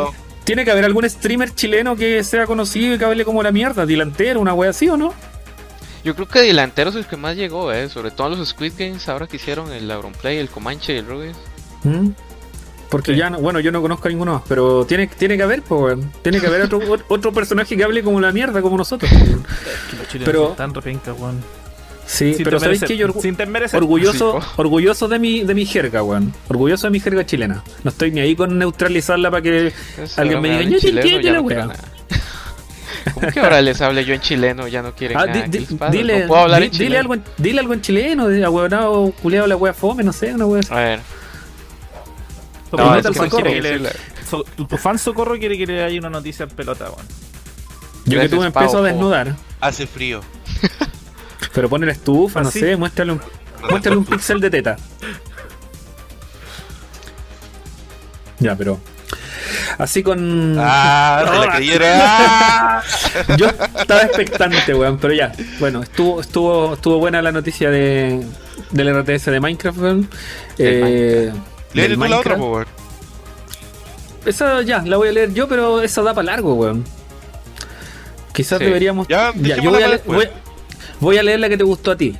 tiene 0.44 0.64
que 0.64 0.72
haber 0.72 0.86
algún 0.86 1.10
streamer 1.10 1.54
chileno 1.56 1.96
que 1.96 2.24
sea 2.24 2.46
conocido 2.46 2.94
y 2.94 2.98
que 3.00 3.06
hable 3.06 3.26
como 3.26 3.42
la 3.42 3.52
mierda, 3.52 3.86
delantero, 3.86 4.40
una 4.40 4.54
wea 4.54 4.70
así 4.70 4.88
o 4.90 4.96
no? 4.96 5.14
Yo 6.04 6.14
creo 6.16 6.28
que 6.28 6.40
delanteros 6.40 6.96
es 6.96 7.04
el 7.06 7.10
que 7.10 7.18
más 7.18 7.36
llegó, 7.36 7.74
eh. 7.74 7.90
Sobre 7.90 8.12
todo 8.12 8.30
los 8.30 8.48
Squid 8.48 8.74
Games, 8.78 9.10
ahora 9.10 9.26
que 9.28 9.38
hicieron 9.38 9.72
el 9.74 9.90
Auronplay, 9.90 10.38
el 10.38 10.50
Comanche 10.50 10.94
y 10.94 10.98
el 10.98 11.08
Rubius. 11.08 11.36
¿Mm? 11.84 12.10
Porque 12.90 13.12
Sí. 13.14 13.18
ya, 13.20 13.30
no, 13.30 13.40
bueno, 13.40 13.60
yo 13.60 13.72
no 13.72 13.82
conozco 13.82 14.08
a 14.08 14.10
ninguno 14.12 14.34
más, 14.36 14.44
pero 14.48 14.86
tiene, 14.86 15.08
tiene 15.08 15.36
que 15.36 15.44
haber, 15.44 15.62
pues, 15.62 15.82
weón. 15.82 16.12
tiene 16.22 16.40
que 16.40 16.48
haber 16.48 16.62
otro, 16.62 16.80
otro 17.10 17.34
personaje 17.34 17.76
que 17.76 17.84
hable 17.84 18.02
como 18.02 18.22
la 18.22 18.32
mierda, 18.32 18.62
como 18.62 18.78
nosotros. 18.78 19.12
Los 19.12 20.24
Pero- 20.24 20.48
tan 20.50 20.74
repencas, 20.74 21.16
weón. 21.20 21.42
Sí, 22.06 22.36
Sin 22.36 22.46
pero 22.46 22.58
¿sabéis 22.62 22.82
que 22.86 22.96
yo 22.96 23.06
orgu- 23.10 23.76
orgulloso, 23.76 24.40
Sí, 24.42 24.48
orgulloso 24.56 25.10
de 25.10 25.20
mi, 25.20 25.44
de 25.44 25.54
mi 25.54 25.66
jerga, 25.66 26.02
weón. 26.04 26.34
Orgulloso 26.48 26.88
de 26.88 26.92
mi 26.92 27.02
jerga 27.02 27.26
chilena. 27.26 27.62
No 27.84 27.90
estoy 27.90 28.12
ni 28.12 28.22
ahí 28.22 28.34
con 28.34 28.58
neutralizarla 28.58 29.30
para 29.30 29.42
que 29.44 29.74
alguien 30.16 30.42
me 30.42 30.50
diga, 30.52 30.62
yo 30.64 30.70
te 30.80 30.80
chileno, 30.80 31.02
entiendo 31.02 31.22
ya 31.22 31.32
la 31.34 31.38
no 31.40 31.44
wea. 31.44 31.56
quiero 31.58 31.68
nada. 31.74 31.84
¿Cómo 33.14 33.28
que 33.32 33.40
ahora 33.42 33.62
les 33.62 33.82
hable 33.82 34.06
yo 34.06 34.14
en 34.14 34.22
chileno? 34.22 34.68
Ya 34.70 34.82
no 34.82 34.94
quieren 34.94 35.18
Ah, 35.18 35.26
nada. 35.26 35.48
dile, 35.92 36.22
no 36.22 36.28
puedo 36.28 36.42
hablar 36.44 36.60
di- 36.62 36.66
en 36.68 36.72
dile, 36.72 36.84
chileno. 36.86 37.00
algo 37.02 37.14
en, 37.16 37.24
dile 37.38 37.60
algo 37.60 37.74
en 37.74 37.82
chileno, 37.82 38.24
ahueonado, 38.46 39.12
culiado 39.22 39.48
la 39.48 39.58
wea 39.58 39.74
fome, 39.74 40.04
no 40.06 40.14
sé, 40.14 40.34
una 40.34 40.46
wea. 40.46 40.62
A 40.70 40.76
ver. 40.76 41.00
No, 42.78 43.14
Socorro 43.14 43.50
so- 44.30 44.44
tu 44.56 44.78
fan 44.78 44.98
Socorro 45.00 45.38
quiere 45.38 45.58
que 45.58 45.66
le 45.66 45.84
haya 45.84 46.00
una 46.00 46.10
noticia 46.10 46.44
en 46.44 46.50
pelota, 46.50 46.86
weón. 46.86 47.08
Yo 48.06 48.20
que 48.22 48.30
tú 48.30 48.40
me 48.40 48.48
empiezo 48.48 48.74
Pau, 48.74 48.84
a 48.84 48.88
desnudar, 48.88 49.36
hace 49.60 49.86
frío. 49.88 50.22
pero 51.54 51.70
pone 51.70 51.86
la 51.86 51.92
estufa, 51.92 52.42
no 52.42 52.50
¿Ah, 52.50 52.52
sí? 52.52 52.60
sé, 52.62 52.78
muéstrale 52.78 53.14
un, 53.14 53.22
muéstrale 53.70 53.98
un 53.98 54.06
pixel 54.06 54.40
de 54.40 54.50
teta. 54.50 54.78
Ya, 58.40 58.56
pero. 58.56 58.80
Así 59.78 60.04
con. 60.04 60.56
Ah, 60.60 61.24
la. 61.60 62.04
Ah. 62.06 62.84
Yo 63.38 63.48
estaba 63.48 64.02
expectante, 64.02 64.74
weón, 64.74 64.98
pero 64.98 65.14
ya. 65.14 65.32
Bueno, 65.60 65.84
estuvo, 65.84 66.22
estuvo, 66.22 66.74
estuvo 66.74 67.00
buena 67.00 67.22
la 67.22 67.32
noticia 67.32 67.70
de 67.70 68.26
del 68.72 69.04
RTS 69.04 69.26
de 69.32 69.40
Minecraft, 69.40 69.78
weón. 69.80 70.10
Eh, 70.58 71.32
Léete 71.74 71.96
tú 71.96 72.04
la 72.06 72.20
otra, 72.20 72.38
po, 72.38 72.52
weón. 72.54 72.66
Esa 74.26 74.62
ya, 74.62 74.82
la 74.82 74.98
voy 74.98 75.10
a 75.10 75.12
leer 75.12 75.34
yo, 75.34 75.48
pero 75.48 75.82
esa 75.82 76.02
da 76.02 76.14
para 76.14 76.26
largo, 76.26 76.54
weón. 76.56 76.84
Quizás 78.34 78.60
Sí. 78.60 78.66
deberíamos. 78.66 79.08
Ya, 79.08 79.32
Ya, 79.36 79.58
yo 79.58 79.72
voy 79.72 79.84
a, 79.84 80.00
voy, 80.06 80.30
voy 81.00 81.24
leer 81.24 81.40
la 81.40 81.50
que 81.50 81.58
te 81.58 81.64
gustó 81.64 81.92
a 81.92 81.98
ti. 81.98 82.16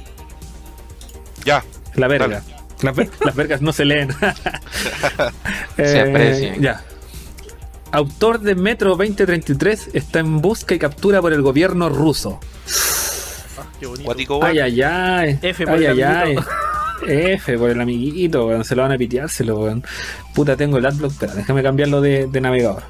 Ya. 1.46 1.64
La 1.96 2.08
verga. 2.08 2.42
Las, 2.82 2.96
ver- 2.96 3.10
las 3.26 3.36
vergas 3.36 3.62
no 3.62 3.74
se 3.74 3.86
leen. 3.86 4.10
Se 5.76 6.00
aprecian. 6.02 6.62
Ya. 6.62 6.84
Autor 7.92 8.40
de 8.42 8.54
Metro 8.56 8.90
2033 8.92 9.90
está 9.94 10.20
en 10.20 10.42
busca 10.42 10.76
y 10.76 10.80
captura 10.80 11.22
por 11.22 11.34
el 11.34 11.42
gobierno 11.42 11.90
ruso. 11.90 12.40
Ah, 13.58 13.66
qué 13.80 13.88
bonito. 13.88 14.06
Cuático, 14.06 14.44
Ay, 14.44 14.60
ay, 14.60 14.82
ay. 14.82 15.40
F 15.42 15.66
por 15.66 15.76
ay, 15.76 15.86
ay, 15.86 16.02
ay. 16.02 16.36
F 17.06 17.58
por 17.58 17.70
el 17.70 17.80
amiguito, 17.82 18.48
weón. 18.48 18.64
Se 18.64 18.76
lo 18.76 18.84
van 18.84 18.92
a 18.92 18.98
piteárselo, 18.98 19.60
weón. 19.60 19.84
Puta, 20.34 20.56
tengo 20.56 20.78
el 20.78 20.86
adblock. 20.86 21.12
Espera, 21.12 21.34
déjame 21.36 21.64
cambiarlo 21.64 22.02
de, 22.02 22.28
de 22.28 22.42
navegador. 22.42 22.84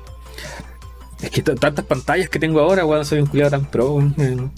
Es 1.22 1.32
que 1.32 1.42
tantas 1.42 1.84
pantallas 1.86 2.30
que 2.30 2.40
tengo 2.40 2.60
ahora, 2.60 2.86
weón. 2.86 3.06
Soy 3.06 3.20
un 3.20 3.28
culiado 3.28 3.52
tan 3.52 3.66
pro, 3.66 3.94
weón. 3.94 4.52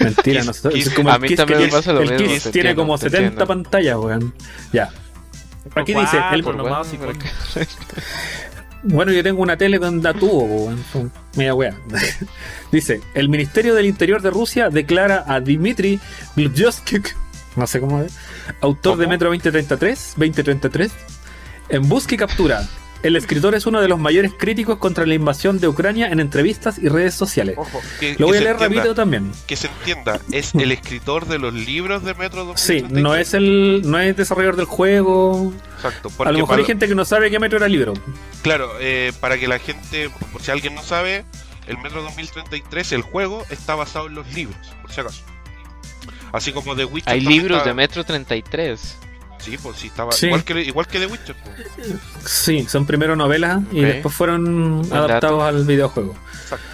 Mentira, 0.00 0.42
no 0.44 0.52
sé. 0.52 0.68
Kiss- 0.70 0.90
como 0.94 1.10
a 1.10 1.14
el 1.16 1.20
mí 1.22 1.28
Kiss 1.28 1.36
también 1.36 1.60
me 1.60 1.68
pasa 1.68 1.92
lo 1.92 2.00
el 2.02 2.10
mismo, 2.12 2.18
Kiss 2.18 2.42
tiene 2.50 2.70
entiendo, 2.70 2.82
como 2.82 2.98
te 2.98 3.04
70 3.10 3.18
entiendo. 3.28 3.46
pantallas, 3.46 3.96
weón. 3.96 4.34
Ya. 4.72 4.90
Aquí 5.74 5.94
dice, 5.94 6.16
el, 6.32 6.42
Por 6.44 6.56
Bueno, 6.56 6.70
nomás, 6.70 6.92
yo 9.16 9.22
tengo 9.22 9.42
una 9.42 9.56
tele 9.56 9.78
con 9.80 10.00
tubo, 10.00 10.44
weón. 10.44 10.84
Media 11.36 11.54
wea. 11.54 11.76
Dice, 12.72 13.00
el 13.14 13.28
Ministerio 13.28 13.74
del 13.74 13.86
Interior 13.86 14.22
de 14.22 14.30
Rusia 14.30 14.68
declara 14.70 15.24
a 15.26 15.40
Dmitry 15.40 15.98
Glubyovsky, 16.36 17.00
no 17.56 17.66
sé 17.66 17.80
cómo 17.80 18.00
es, 18.02 18.16
autor 18.60 18.96
de. 18.96 19.06
Metro 19.06 19.28
2033, 19.28 20.14
2033, 20.16 20.92
en 21.68 21.88
busca 21.88 22.14
y 22.14 22.18
captura. 22.18 22.66
El 23.02 23.14
escritor 23.14 23.54
es 23.54 23.66
uno 23.66 23.80
de 23.80 23.88
los 23.88 24.00
mayores 24.00 24.32
críticos 24.36 24.78
contra 24.78 25.06
la 25.06 25.14
invasión 25.14 25.60
de 25.60 25.68
Ucrania 25.68 26.08
en 26.08 26.18
entrevistas 26.18 26.78
y 26.78 26.88
redes 26.88 27.14
sociales. 27.14 27.54
Ojo, 27.58 27.80
que, 28.00 28.12
Lo 28.12 28.16
que 28.16 28.24
voy 28.24 28.38
a 28.38 28.40
leer 28.40 28.56
rápido 28.56 28.94
también. 28.94 29.30
Que 29.46 29.54
se 29.54 29.68
entienda, 29.68 30.18
es 30.32 30.54
el 30.54 30.72
escritor 30.72 31.26
de 31.26 31.38
los 31.38 31.52
libros 31.54 32.02
de 32.04 32.14
Metro 32.14 32.40
Sí, 32.56 32.80
2033. 32.80 33.02
no 33.02 33.14
es 33.14 33.34
el 33.34 33.82
no 33.84 34.00
es 34.00 34.16
desarrollador 34.16 34.56
del 34.56 34.64
juego. 34.64 35.52
Exacto. 35.76 36.10
A 36.18 36.24
lo 36.32 36.38
mejor 36.38 36.48
para- 36.48 36.60
hay 36.60 36.64
gente 36.66 36.88
que 36.88 36.94
no 36.94 37.04
sabe 37.04 37.30
qué 37.30 37.38
Metro 37.38 37.58
era 37.58 37.68
libro. 37.68 37.92
Claro, 38.42 38.70
eh, 38.80 39.12
para 39.20 39.38
que 39.38 39.46
la 39.46 39.58
gente, 39.58 40.10
por 40.32 40.42
si 40.42 40.50
alguien 40.50 40.74
no 40.74 40.82
sabe, 40.82 41.24
el 41.68 41.78
Metro 41.78 42.02
2033, 42.02 42.92
el 42.92 43.02
juego, 43.02 43.44
está 43.50 43.74
basado 43.76 44.06
en 44.08 44.14
los 44.14 44.32
libros, 44.32 44.56
por 44.82 44.90
si 44.90 45.00
acaso. 45.02 45.22
Así 46.36 46.52
como 46.52 46.74
The 46.76 46.84
Witcher. 46.84 47.12
Hay 47.12 47.20
libros 47.20 47.58
está- 47.58 47.68
de 47.70 47.74
Metro 47.74 48.04
33. 48.04 48.98
Sí, 49.38 49.56
pues 49.62 49.76
sí, 49.78 49.88
estaba. 49.88 50.12
Sí. 50.12 50.26
Igual, 50.26 50.44
que, 50.44 50.60
igual 50.62 50.86
que 50.86 50.98
The 50.98 51.06
Witcher. 51.06 51.36
pues. 51.44 51.88
Sí, 52.30 52.66
son 52.68 52.86
primero 52.86 53.14
novelas 53.16 53.60
y 53.70 53.80
después 53.82 54.14
fueron 54.14 54.82
adaptados 54.92 55.42
al 55.42 55.64
videojuego. 55.64 56.16
Exacto. 56.42 56.66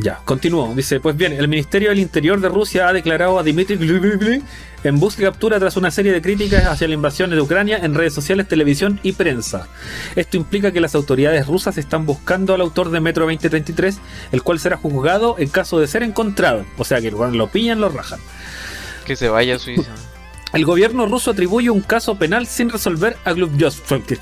Ya, 0.00 0.20
continúo. 0.24 0.74
Dice, 0.74 0.98
pues 0.98 1.16
bien, 1.16 1.32
el 1.32 1.46
Ministerio 1.46 1.90
del 1.90 2.00
Interior 2.00 2.40
de 2.40 2.48
Rusia 2.48 2.88
ha 2.88 2.92
declarado 2.92 3.38
a 3.38 3.44
Dmitry 3.44 3.76
Glubyvsky 3.76 4.42
en 4.82 4.98
busca 4.98 5.22
y 5.22 5.24
captura 5.24 5.60
tras 5.60 5.76
una 5.76 5.92
serie 5.92 6.10
de 6.10 6.20
críticas 6.20 6.66
hacia 6.66 6.88
la 6.88 6.94
invasión 6.94 7.30
de 7.30 7.40
Ucrania 7.40 7.78
en 7.80 7.94
redes 7.94 8.12
sociales, 8.12 8.48
televisión 8.48 8.98
y 9.04 9.12
prensa. 9.12 9.68
Esto 10.16 10.36
implica 10.36 10.72
que 10.72 10.80
las 10.80 10.96
autoridades 10.96 11.46
rusas 11.46 11.78
están 11.78 12.06
buscando 12.06 12.54
al 12.54 12.60
autor 12.60 12.90
de 12.90 13.00
Metro 13.00 13.24
2033, 13.26 14.00
el 14.32 14.42
cual 14.42 14.58
será 14.58 14.76
juzgado 14.76 15.36
en 15.38 15.48
caso 15.48 15.78
de 15.78 15.86
ser 15.86 16.02
encontrado. 16.02 16.64
O 16.76 16.84
sea 16.84 17.00
que 17.00 17.12
cuando 17.12 17.38
lo 17.38 17.46
pillan, 17.46 17.80
lo 17.80 17.88
rajan. 17.88 18.18
Que 19.06 19.14
se 19.14 19.28
vaya 19.28 19.54
a 19.54 19.58
Suiza. 19.60 19.94
El 20.52 20.64
gobierno 20.64 21.06
ruso 21.06 21.30
atribuye 21.30 21.70
un 21.70 21.82
caso 21.82 22.16
penal 22.16 22.48
sin 22.48 22.68
resolver 22.68 23.16
a 23.24 23.32
Glubyovsky. 23.32 24.18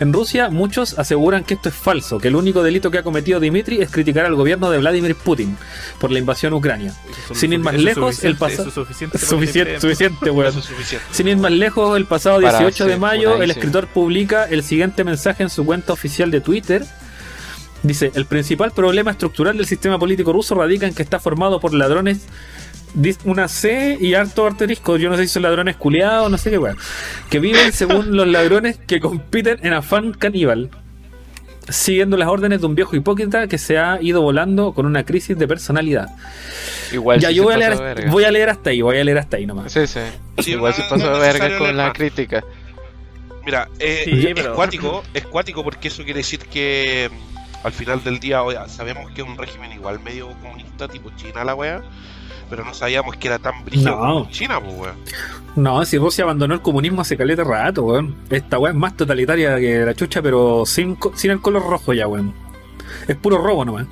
En 0.00 0.12
Rusia, 0.12 0.50
muchos 0.50 0.98
aseguran 0.98 1.42
que 1.44 1.54
esto 1.54 1.68
es 1.68 1.74
falso, 1.74 2.18
que 2.18 2.28
el 2.28 2.36
único 2.36 2.62
delito 2.62 2.90
que 2.90 2.98
ha 2.98 3.02
cometido 3.02 3.40
Dmitry 3.40 3.80
es 3.80 3.90
criticar 3.90 4.26
al 4.26 4.34
gobierno 4.34 4.70
de 4.70 4.78
Vladimir 4.78 5.14
Putin 5.14 5.56
por 5.98 6.10
la 6.10 6.18
invasión 6.18 6.52
Ucrania. 6.52 6.92
Sin 7.32 7.52
ir 7.52 7.60
más 7.60 7.74
lejos, 7.74 8.22
el 8.24 8.36
pasa- 8.36 8.62
eso 8.62 8.68
es 8.68 8.74
suficiente. 8.74 9.18
Suficiente, 9.18 9.80
suficiente. 9.80 10.30
Sin 11.10 11.28
ir 11.28 11.36
más 11.38 11.52
lejos, 11.52 11.96
el 11.96 12.04
pasado 12.06 12.40
Para 12.40 12.58
18 12.58 12.86
de 12.86 12.96
mayo, 12.96 13.42
el 13.42 13.50
escritor 13.50 13.86
publica 13.86 14.44
el 14.44 14.62
siguiente 14.62 15.04
mensaje 15.04 15.42
en 15.42 15.50
su 15.50 15.64
cuenta 15.64 15.92
oficial 15.92 16.30
de 16.30 16.40
Twitter. 16.40 16.84
Dice, 17.82 18.10
el 18.14 18.26
principal 18.26 18.72
problema 18.72 19.12
estructural 19.12 19.56
del 19.56 19.66
sistema 19.66 19.98
político 19.98 20.32
ruso 20.32 20.54
radica 20.54 20.86
en 20.86 20.94
que 20.94 21.02
está 21.02 21.20
formado 21.20 21.60
por 21.60 21.72
ladrones, 21.72 22.20
una 23.24 23.48
C 23.48 23.98
y 24.00 24.14
harto 24.14 24.46
arterisco, 24.46 24.96
yo 24.96 25.10
no 25.10 25.16
sé 25.16 25.22
si 25.24 25.28
son 25.28 25.42
ladrones 25.42 25.76
culiados, 25.76 26.30
no 26.30 26.38
sé 26.38 26.50
qué 26.50 26.58
weón, 26.58 26.76
que 27.30 27.38
viven 27.40 27.72
según 27.72 28.16
los 28.16 28.26
ladrones 28.26 28.78
que 28.86 29.00
compiten 29.00 29.58
en 29.62 29.72
afán 29.74 30.12
caníbal, 30.12 30.70
siguiendo 31.68 32.16
las 32.16 32.28
órdenes 32.28 32.60
de 32.60 32.66
un 32.66 32.74
viejo 32.74 32.94
hipócrita 32.96 33.48
que 33.48 33.58
se 33.58 33.76
ha 33.78 34.00
ido 34.00 34.22
volando 34.22 34.72
con 34.72 34.86
una 34.86 35.04
crisis 35.04 35.36
de 35.36 35.48
personalidad. 35.48 36.08
Igual 36.92 37.18
ya, 37.20 37.30
yo 37.32 37.42
voy 37.42 37.54
a, 37.54 37.56
leer, 37.58 37.76
de 37.76 37.82
verga. 37.84 38.10
voy 38.10 38.24
a 38.24 38.30
leer 38.30 38.48
hasta 38.50 38.70
ahí, 38.70 38.80
voy 38.80 38.98
a 38.98 39.04
leer 39.04 39.18
hasta 39.18 39.36
ahí 39.36 39.46
nomás. 39.46 39.72
Sí, 39.72 39.86
sí. 39.86 40.00
Sí, 40.38 40.52
Igual 40.52 40.72
no- 40.78 40.84
se 40.84 40.88
pasó 40.88 41.10
no 41.10 41.14
de 41.18 41.20
verga 41.20 41.58
con 41.58 41.76
la 41.76 41.84
más. 41.86 41.92
crítica. 41.94 42.44
Mira, 43.44 43.68
eh, 43.78 44.02
Sí, 44.04 44.26
es 44.28 44.34
pero- 44.34 44.54
cuático, 44.54 45.02
es 45.12 45.24
cuático 45.26 45.62
porque 45.64 45.88
eso 45.88 46.04
quiere 46.04 46.18
decir 46.18 46.40
que 46.40 47.10
mm, 47.12 47.66
al 47.66 47.72
final 47.72 48.02
del 48.04 48.20
día, 48.20 48.42
oiga, 48.42 48.68
sabemos 48.68 49.10
que 49.12 49.22
es 49.22 49.26
un 49.28 49.36
régimen 49.36 49.72
igual 49.72 49.98
medio 50.00 50.28
comunista 50.40 50.86
tipo 50.88 51.10
China 51.16 51.44
la 51.44 51.54
wea, 51.56 51.82
pero 52.50 52.64
no 52.64 52.72
sabíamos 52.74 53.16
que 53.16 53.28
era 53.28 53.38
tan 53.38 53.64
brígido 53.64 53.90
No. 53.92 53.98
como 53.98 54.30
China, 54.30 54.60
pues 54.60 54.76
wea. 54.78 54.94
No, 55.56 55.84
si 55.86 55.96
Rusia 55.98 56.24
abandonó 56.24 56.54
el 56.54 56.60
comunismo 56.62 57.00
hace 57.02 57.16
caleta 57.16 57.42
rato, 57.44 57.82
weón. 57.84 58.14
Esta 58.30 58.58
weá 58.58 58.72
es 58.72 58.76
más 58.78 58.96
totalitaria 58.96 59.56
que 59.56 59.84
la 59.84 59.94
chucha, 59.94 60.20
pero 60.22 60.64
sin, 60.66 60.98
sin 61.14 61.30
el 61.30 61.40
color 61.40 61.62
rojo 61.66 61.92
ya, 61.94 62.06
weón. 62.06 62.34
Es 63.08 63.16
puro 63.16 63.38
robo 63.38 63.64
nomás. 63.64 63.86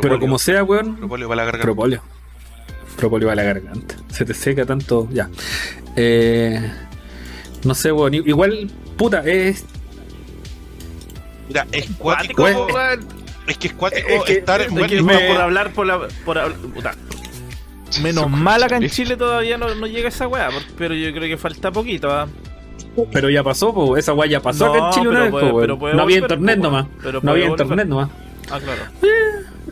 Pero 0.00 0.18
como 0.20 0.38
sea, 0.38 0.64
weón. 0.64 0.96
Propolio 0.96 1.28
para 1.28 1.36
la 1.36 1.44
garganta. 1.44 1.64
Propolio. 1.64 2.02
Propolio 2.96 3.30
a 3.30 3.34
la 3.34 3.42
garganta. 3.44 3.96
Se 4.08 4.24
te 4.24 4.34
seca 4.34 4.66
tanto. 4.66 5.08
Ya. 5.12 5.30
Eh, 5.96 6.72
no 7.64 7.74
sé, 7.74 7.92
weón. 7.92 8.14
Igual, 8.14 8.70
puta, 8.96 9.20
es. 9.24 9.64
Mira, 11.48 11.66
es 11.72 11.88
Cuático, 11.98 12.42
cuático. 12.42 12.66
weón. 12.74 13.23
Es 13.46 13.58
que 13.58 13.68
es 13.68 13.74
cuático 13.74 14.08
Es 14.08 14.22
que- 14.24 14.32
estar 14.34 14.60
es 14.60 14.68
que 14.68 15.02
me- 15.02 15.18
por 15.28 15.40
hablar 15.40 15.72
por 15.72 15.86
la. 15.86 16.08
Por, 16.24 16.36
habl- 16.38 16.54
puta. 16.72 16.94
Menos 18.02 18.28
mal 18.30 18.62
acá 18.62 18.76
en 18.78 18.88
Chile 18.90 19.16
todavía 19.16 19.56
no, 19.58 19.72
no 19.74 19.86
llega 19.86 20.08
esa 20.08 20.26
weá, 20.26 20.48
pero 20.76 20.94
yo 20.94 21.12
creo 21.12 21.28
que 21.28 21.36
falta 21.36 21.70
poquito. 21.70 22.10
¿ah? 22.10 22.26
Pero 23.12 23.28
ya 23.30 23.42
pasó, 23.44 23.72
po. 23.74 23.96
Esa 23.96 24.12
weá 24.14 24.28
ya 24.28 24.40
pasó 24.40 24.66
acá 24.66 24.78
en 24.78 24.84
No, 24.84 24.92
Chile 24.92 25.08
una 25.08 25.20
vez, 25.22 25.30
puede- 25.30 25.44
po, 25.46 25.50
weón. 25.56 25.60
pero 25.62 25.78
puede 25.78 25.94
No 25.94 26.02
había 26.02 26.18
internet 26.18 26.56
po, 26.56 26.62
nomás. 26.64 26.86
Pero 27.02 27.20
No 27.22 27.30
había 27.30 27.48
volver. 27.48 27.64
internet 27.66 27.86
nomás. 27.88 28.10
Ah, 28.50 28.60
claro. 28.62 28.82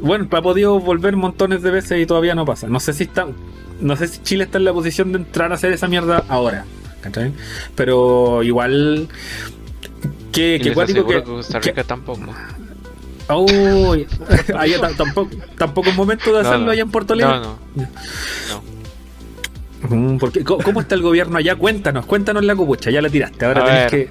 Bueno, 0.00 0.28
ha 0.30 0.42
podido 0.42 0.78
volver 0.80 1.16
montones 1.16 1.62
de 1.62 1.70
veces 1.70 2.00
y 2.00 2.06
todavía 2.06 2.34
no 2.34 2.44
pasa. 2.44 2.66
No 2.68 2.78
sé 2.80 2.92
si 2.92 3.04
está. 3.04 3.26
No 3.80 3.96
sé 3.96 4.06
si 4.08 4.22
Chile 4.22 4.44
está 4.44 4.58
en 4.58 4.64
la 4.64 4.72
posición 4.72 5.12
de 5.12 5.18
entrar 5.18 5.50
a 5.50 5.54
hacer 5.56 5.72
esa 5.72 5.88
mierda 5.88 6.24
ahora. 6.28 6.64
¿cachai? 7.00 7.32
Pero 7.74 8.42
igual. 8.44 9.08
Que, 10.30 10.54
Y 10.56 10.58
que 10.58 10.64
les 10.66 10.74
cuático 10.74 11.00
aseguro 11.00 11.18
que. 11.18 11.24
que 11.24 11.30
Costa 11.30 11.60
que- 11.60 11.70
Rica 11.70 11.84
tampoco. 11.84 12.20
Uy, 13.28 14.06
allá 14.58 14.80
ta- 14.80 14.90
tampoco, 14.96 15.30
tampoco 15.56 15.88
es 15.90 15.96
momento 15.96 16.32
de 16.32 16.40
hacerlo 16.40 16.58
No, 16.60 16.64
no. 16.66 16.70
allá 16.72 16.82
en 16.82 16.90
Puerto 16.90 17.12
Alegre. 17.14 17.32
No, 17.38 17.58
no. 17.78 18.62
Mm, 19.88 20.18
porque, 20.18 20.44
¿cómo, 20.44 20.62
cómo 20.62 20.80
está 20.80 20.94
el 20.94 21.02
gobierno 21.02 21.38
allá? 21.38 21.56
Cuéntanos, 21.56 22.06
cuéntanos 22.06 22.44
la 22.44 22.54
copucha, 22.54 22.90
ya 22.90 23.02
la 23.02 23.08
tiraste. 23.10 23.44
Ahora 23.44 23.62
A 23.62 23.64
tenés 23.66 23.90
ver. 23.92 24.06
que. 24.06 24.10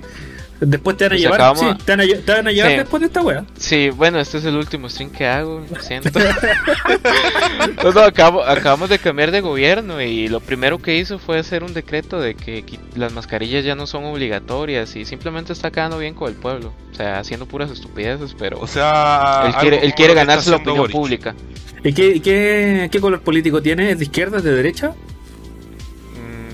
Después 0.63 0.95
te 0.95 1.05
van 1.05 1.11
a 1.11 1.15
Pues 1.15 1.21
llevar. 1.21 1.41
acabamos- 1.41 1.59
Sí, 1.77 1.83
te 1.85 1.91
van 1.91 1.99
a, 2.01 2.03
lle- 2.03 2.23
te 2.23 2.31
van 2.33 2.47
a 2.47 2.51
llevar 2.51 2.71
Sí. 2.71 2.77
después 2.77 2.99
de 3.01 3.07
esta 3.07 3.21
wea. 3.23 3.45
Sí, 3.57 3.89
bueno, 3.89 4.19
este 4.19 4.37
es 4.37 4.45
el 4.45 4.55
último 4.55 4.87
stream 4.89 5.09
que 5.11 5.25
hago, 5.27 5.65
lo 5.67 5.81
siento. 5.81 6.09
no, 7.83 7.91
no, 7.91 8.01
acabo- 8.01 8.43
acabamos 8.43 8.89
de 8.89 8.99
cambiar 8.99 9.31
de 9.31 9.41
gobierno 9.41 10.01
y 10.01 10.27
lo 10.27 10.39
primero 10.39 10.79
que 10.79 10.97
hizo 10.97 11.19
fue 11.19 11.39
hacer 11.39 11.63
un 11.63 11.73
decreto 11.73 12.19
de 12.19 12.35
que 12.35 12.63
las 12.95 13.11
mascarillas 13.13 13.65
ya 13.65 13.75
no 13.75 13.87
son 13.87 14.05
obligatorias 14.05 14.95
y 14.95 15.05
simplemente 15.05 15.53
está 15.53 15.71
quedando 15.71 15.97
bien 15.97 16.13
con 16.13 16.29
el 16.29 16.35
pueblo. 16.35 16.73
O 16.91 16.95
sea, 16.95 17.19
haciendo 17.19 17.45
puras 17.47 17.71
estupideces, 17.71 18.35
pero 18.37 18.59
O 18.59 18.67
sea, 18.67 19.43
él 19.47 19.55
quiere, 19.55 19.85
él 19.85 19.93
quiere 19.93 20.13
ganarse 20.13 20.49
la 20.51 20.57
opinión 20.57 20.77
Boric. 20.79 20.95
pública. 20.95 21.35
¿Y 21.83 21.93
qué, 21.93 22.21
qué, 22.21 22.89
qué 22.91 22.99
color 23.01 23.21
político 23.21 23.61
tiene? 23.61 23.89
¿Es 23.91 23.97
de 23.97 24.03
izquierda, 24.05 24.37
es 24.37 24.43
de 24.43 24.53
derecha? 24.53 24.93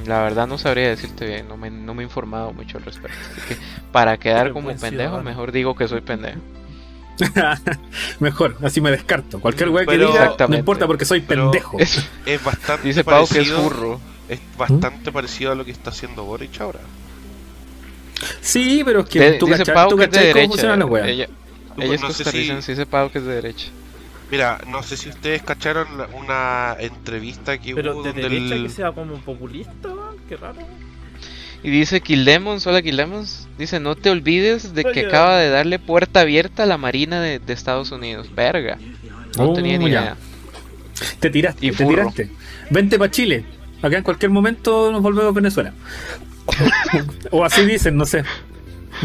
La 0.08 0.22
verdad 0.22 0.48
no 0.48 0.58
sabría 0.58 0.90
decirte 0.90 1.26
bien, 1.26 1.48
no 1.48 1.58
me, 1.58 1.70
no 1.70 1.94
me 1.94 2.02
he 2.04 2.06
informado 2.06 2.54
mucho 2.54 2.78
al 2.78 2.86
respecto. 2.86 3.18
Así 3.32 3.42
que 3.50 3.58
para 3.92 4.18
quedar 4.18 4.52
como 4.54 4.66
buen 4.66 4.78
pendejo, 4.80 5.10
ciudadano. 5.10 5.24
mejor 5.24 5.52
digo 5.52 5.76
que 5.76 5.88
soy 5.88 6.02
pendejo. 6.02 6.40
Mejor, 8.20 8.58
así 8.62 8.80
me 8.80 8.92
descarto. 8.92 9.40
Cualquier 9.40 9.70
wea 9.70 9.86
que 9.88 9.98
diga, 9.98 10.36
no 10.48 10.56
importa 10.56 10.86
porque 10.86 11.04
soy 11.06 11.22
pendejo. 11.22 11.80
Es- 11.80 12.06
Es 12.26 12.44
bastante 12.44 12.88
dice 12.88 13.04
Pau 13.04 13.28
que 13.28 13.40
es 13.40 13.50
parecido. 13.50 13.62
burro. 13.64 14.00
Es 14.30 14.40
bastante 14.58 15.12
parecido 15.12 15.52
a 15.52 15.56
lo 15.56 15.66
que 15.66 15.72
está 15.72 15.90
haciendo 15.90 16.24
Boric 16.26 16.60
ahora. 16.62 16.80
Sí, 18.42 18.82
pero 18.86 19.00
es 19.02 19.10
que 19.10 19.20
De- 19.20 19.32
tú 19.34 19.46
dice 19.48 19.60
cachai, 19.60 19.76
Pau 19.76 19.90
tú 19.90 19.98
que 19.98 20.04
es 20.06 20.12
de 20.12 20.20
derecha. 20.20 20.48
funcionan 20.48 20.80
las 20.80 20.90
weas. 20.90 21.08
Ella, 21.08 21.28
ella 21.78 21.96
es 21.96 22.02
no 22.02 22.08
sé 22.10 22.14
si- 22.14 22.24
costarricense, 22.24 22.72
dice 22.74 22.86
Pau 22.86 23.10
que 23.12 23.18
es 23.20 23.26
de 23.26 23.34
derecha. 23.36 23.68
Mira, 24.32 24.60
no 24.68 24.84
sé 24.84 24.98
si 24.98 25.10
ustedes 25.10 25.42
cacharon 25.42 25.88
una 26.14 26.76
entrevista 26.80 27.58
que 27.58 27.74
Pero 27.74 27.94
hubo 27.94 28.04
de 28.04 28.10
donde 28.10 28.24
derecha 28.30 28.56
el- 28.56 28.64
que 28.64 28.70
sea 28.70 28.92
como 28.92 29.16
populista, 29.16 29.90
qué 30.28 30.36
raro. 30.36 30.60
Y 31.64 31.72
dice 31.72 32.02
Killemons, 32.02 32.68
hola 32.68 32.82
Killemons. 32.82 33.48
Dice, 33.58 33.80
no 33.80 33.96
te 33.96 34.10
olvides 34.10 34.74
de 34.76 34.84
que 34.84 35.08
acaba 35.08 35.38
de 35.38 35.50
darle 35.50 35.80
puerta 35.80 36.22
abierta 36.22 36.64
a 36.64 36.66
la 36.66 36.78
Marina 36.78 37.20
de, 37.22 37.40
de 37.40 37.54
Estados 37.54 37.92
Unidos. 37.92 38.34
Verga. 38.36 38.78
No 39.38 39.50
Oh, 39.50 39.54
tenía 39.54 39.78
ni 39.78 39.86
ya. 39.90 40.02
idea. 40.02 40.18
Te 41.20 41.30
tiraste, 41.30 41.66
Y 41.66 41.72
te 41.72 41.78
furro. 41.78 41.90
tiraste. 42.12 42.30
Vente 42.70 42.98
para 43.00 43.10
Chile. 43.12 43.44
Acá 43.82 43.98
en 43.98 44.04
cualquier 44.04 44.30
momento 44.32 44.92
nos 44.92 45.02
volvemos 45.02 45.32
a 45.32 45.36
Venezuela. 45.36 45.74
o 47.32 47.44
así 47.44 47.66
dicen, 47.66 47.96
no 47.98 48.06
sé. 48.06 48.24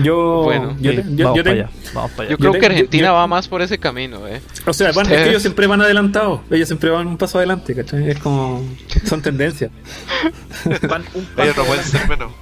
Yo, 0.03 0.43
Bueno, 0.45 0.74
yo, 0.80 0.90
te- 0.95 1.05
yo- 1.14 1.24
vamos 1.24 1.36
yo 1.36 1.43
para 1.43 1.43
te- 1.43 1.51
allá. 1.51 1.70
Vamos 1.93 2.11
para 2.12 2.28
Yo 2.30 2.38
creo 2.38 2.53
te- 2.53 2.59
que 2.61 2.66
Argentina 2.66 3.09
yo- 3.09 3.12
va 3.14 3.26
más 3.26 3.47
por 3.49 3.61
ese 3.62 3.78
camino, 3.78 4.26
eh. 4.26 4.40
O 4.66 4.72
sea, 4.72 4.90
van- 4.93 5.11
es 5.12 5.22
que 5.22 5.28
ellos 5.30 5.43
siempre 5.43 5.66
van 5.66 5.80
adelantados. 5.82 6.40
Ellos 6.51 6.68
siempre 6.68 6.88
van 6.90 7.07
un 7.07 7.18
paso 7.18 7.38
adelante, 7.38 7.74
¿cachai? 7.74 8.09
Es 8.11 8.18
como. 8.18 8.64
Son 9.05 9.20
tendencias. 9.20 9.70
Van 10.88 11.05
un 11.14 11.26
Ellos 11.36 11.57
no 11.57 11.64
paso 11.64 11.64
pueden 11.66 11.84
ser 11.84 12.09
menos. 12.09 12.32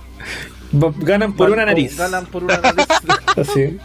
Va- 0.72 0.94
Ganan 0.98 1.32
por 1.32 1.48
van 1.48 1.54
una 1.58 1.66
nariz. 1.66 1.96
Ganan 1.96 2.26
por 2.26 2.44
una 2.44 2.58
nariz. 2.58 2.86
Así. 3.36 3.78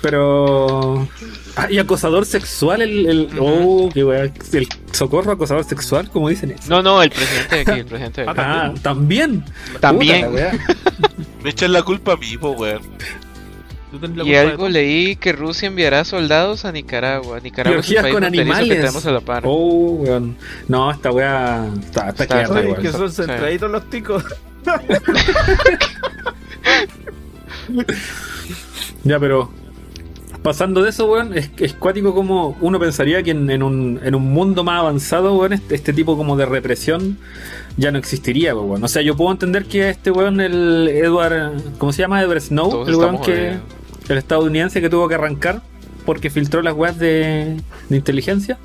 Pero. 0.00 1.06
Ah, 1.56 1.68
y 1.70 1.78
acosador 1.78 2.26
sexual, 2.26 2.82
el. 2.82 3.06
el 3.06 3.28
oh, 3.38 3.88
qué 3.94 4.04
wea. 4.04 4.24
El 4.24 4.68
socorro 4.90 5.32
acosador 5.32 5.64
sexual, 5.64 6.10
como 6.10 6.28
dicen 6.28 6.50
eso. 6.50 6.64
No, 6.68 6.82
no, 6.82 7.00
el 7.02 7.10
presidente 7.10 7.54
de 7.56 7.60
aquí, 7.62 7.80
el 7.80 7.86
presidente 7.86 8.22
de 8.22 8.30
aquí. 8.30 8.40
Ah, 8.42 8.74
también. 8.82 9.44
También. 9.80 10.32
Me 11.44 11.50
echan 11.50 11.72
la 11.72 11.82
culpa 11.82 12.14
a 12.14 12.16
mí, 12.16 12.36
po, 12.36 12.50
weón. 12.52 12.82
Y 14.24 14.34
algo 14.34 14.68
leí 14.68 15.14
que 15.14 15.32
Rusia 15.32 15.68
enviará 15.68 16.04
soldados 16.04 16.64
a 16.64 16.72
Nicaragua. 16.72 17.38
Nicaragua 17.38 17.78
es 17.78 17.86
Biologías 17.88 18.02
país 18.02 18.12
con 18.14 18.22
fronterizo 18.24 18.50
que 18.50 18.56
animales. 18.58 18.78
tenemos 18.80 19.06
a 19.06 19.10
la 19.12 19.20
par. 19.20 19.42
Oh, 19.46 19.90
weón. 20.00 20.36
No, 20.66 20.90
esta 20.90 21.12
wea. 21.12 21.70
Está, 21.80 22.08
está 22.08 22.24
Está- 22.24 22.62
igual. 22.62 22.82
que 22.82 22.90
son 22.90 23.12
centraditos 23.12 23.70
los 23.70 23.88
ticos. 23.90 24.24
Ya, 29.04 29.20
pero 29.20 29.50
pasando 30.44 30.82
de 30.82 30.90
eso, 30.90 31.10
weón, 31.10 31.36
es, 31.36 31.50
es 31.56 31.72
cuático 31.72 32.14
como 32.14 32.54
uno 32.60 32.78
pensaría 32.78 33.22
que 33.22 33.30
en, 33.30 33.48
en 33.48 33.62
un, 33.62 33.98
en 34.04 34.14
un 34.14 34.30
mundo 34.30 34.62
más 34.62 34.80
avanzado, 34.80 35.34
weón, 35.36 35.54
este, 35.54 35.74
este 35.74 35.94
tipo 35.94 36.18
como 36.18 36.36
de 36.36 36.44
represión 36.44 37.16
ya 37.78 37.90
no 37.90 37.98
existiría, 37.98 38.54
weón. 38.54 38.84
O 38.84 38.88
sea, 38.88 39.00
yo 39.00 39.16
puedo 39.16 39.32
entender 39.32 39.64
que 39.64 39.88
este 39.88 40.10
weón, 40.10 40.42
el 40.42 40.86
Edward, 40.88 41.54
¿cómo 41.78 41.92
se 41.92 42.02
llama? 42.02 42.20
Edward 42.20 42.42
Snow, 42.42 42.70
Todos 42.70 42.88
el 42.88 42.96
weón 42.96 43.22
que, 43.22 43.56
el 44.10 44.18
estadounidense 44.18 44.82
que 44.82 44.90
tuvo 44.90 45.08
que 45.08 45.14
arrancar 45.14 45.62
porque 46.04 46.28
filtró 46.28 46.60
las 46.60 46.74
weas 46.74 46.98
de, 46.98 47.56
de 47.88 47.96
inteligencia. 47.96 48.58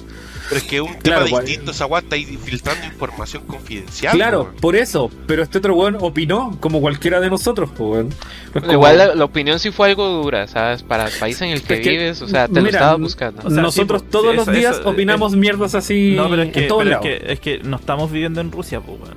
Pero 0.50 0.62
es 0.62 0.68
que 0.68 0.76
es 0.78 0.82
un 0.82 0.94
Claro, 0.96 1.26
tema 1.26 1.38
pues. 1.38 1.46
distinto 1.46 1.72
esa 1.72 1.86
weá, 1.86 2.00
está 2.02 2.16
ahí 2.16 2.26
filtrando 2.44 2.84
información 2.88 3.44
confidencial. 3.46 4.16
Claro, 4.16 4.42
weón. 4.44 4.56
por 4.56 4.76
eso, 4.76 5.12
pero 5.28 5.44
este 5.44 5.60
otro 5.60 5.76
weón 5.76 5.98
opinó 6.02 6.58
como 6.60 6.82
cualquiera 6.82 7.20
de 7.20 7.30
nosotros, 7.30 7.70
pues, 7.78 7.90
weón. 7.92 8.10
Como- 8.54 8.72
Igual 8.72 8.98
la, 8.98 9.14
la 9.16 9.26
opinión 9.26 9.60
sí 9.60 9.70
fue 9.72 9.90
algo 9.90 10.08
dura, 10.24 10.48
¿sabes? 10.48 10.82
Para 10.82 11.06
el 11.08 11.14
país 11.20 11.40
en 11.42 11.50
el 11.50 11.62
que, 11.62 11.76
Es 11.76 11.80
que, 11.82 11.90
vives, 11.92 12.22
o 12.24 12.28
sea, 12.28 12.48
te 12.48 12.62
lo 12.62 12.68
estaba 12.68 12.96
buscando. 12.96 13.42
O 13.46 13.50
sea, 13.52 13.62
nosotros 13.62 14.02
sí, 14.02 14.08
po, 14.08 14.12
todos 14.12 14.32
sí, 14.32 14.36
los 14.38 14.48
eso- 14.48 14.58
días 14.58 14.80
eso, 14.80 14.90
opinamos 14.90 15.36
mierdas 15.36 15.76
así 15.76 16.14
No, 16.16 16.30
pero 16.30 16.42
es 16.42 16.52
que, 16.52 16.62
pero 16.68 16.92
es, 16.92 16.98
que, 17.00 17.24
es 17.34 17.40
que 17.40 17.60
no 17.60 17.78
estamos 17.78 18.12
viviendo 18.12 18.42
en 18.42 18.52
Rusia, 18.52 18.82
pues, 18.82 19.00
weón. 19.00 19.16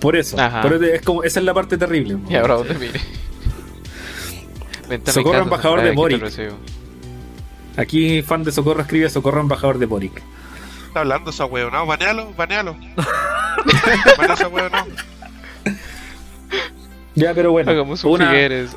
Por 0.00 0.14
eso. 0.16 0.36
Eso 0.38 0.82
es 0.84 1.02
como, 1.02 1.24
esa 1.24 1.40
es 1.40 1.44
la 1.44 1.52
parte 1.52 1.76
terrible. 1.76 2.16
Y 2.28 2.34
ahora 2.36 2.54
dónde 2.54 2.74
mire. 2.78 3.00
Socorro 5.12 5.32
casa, 5.32 5.44
embajador 5.44 5.82
de 5.82 5.90
Boric. 5.92 6.24
Aquí, 7.76 8.22
fan 8.22 8.42
de 8.44 8.52
Socorro 8.52 8.82
escribe 8.82 9.08
Socorro 9.10 9.40
embajador 9.40 9.78
de 9.78 9.86
Boric. 9.86 10.22
Está 10.90 11.00
hablando 11.02 11.30
esa 11.30 11.44
weón, 11.44 11.72
no, 11.72 11.86
banealo, 11.86 12.34
banealo. 12.36 12.74
Banea 14.18 14.34
esa 14.34 14.48
weón, 14.48 14.72
no. 14.72 14.86
Ya, 17.14 17.32
pero 17.32 17.52
bueno. 17.52 17.70
Hagamos 17.70 18.02
un 18.02 18.14
una, 18.14 18.30
Figueres. 18.30 18.76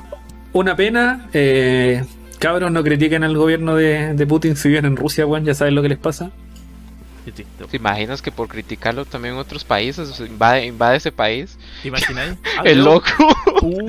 una 0.51 0.75
pena. 0.75 1.27
Eh, 1.33 2.03
cabros, 2.37 2.71
no 2.71 2.83
critiquen 2.83 3.23
al 3.23 3.35
gobierno 3.35 3.75
de, 3.75 4.13
de 4.13 4.27
Putin 4.27 4.55
si 4.55 4.67
viven 4.67 4.85
en 4.85 4.95
Rusia, 4.95 5.25
weón. 5.25 5.43
Ya 5.43 5.55
saben 5.55 5.73
lo 5.73 5.81
que 5.81 5.89
les 5.89 5.97
pasa. 5.97 6.29
Qué 7.25 7.31
triste. 7.31 7.65
¿Te 7.65 7.77
imaginas 7.77 8.21
que 8.21 8.31
por 8.31 8.47
criticarlo 8.47 9.05
también 9.05 9.33
en 9.33 9.39
otros 9.39 9.63
países 9.63 10.19
invade, 10.19 10.67
invade 10.67 10.97
ese 10.97 11.11
país? 11.11 11.57
¿Te 11.81 11.87
imagináis? 11.87 12.35
El 12.63 12.83
loco. 12.83 13.07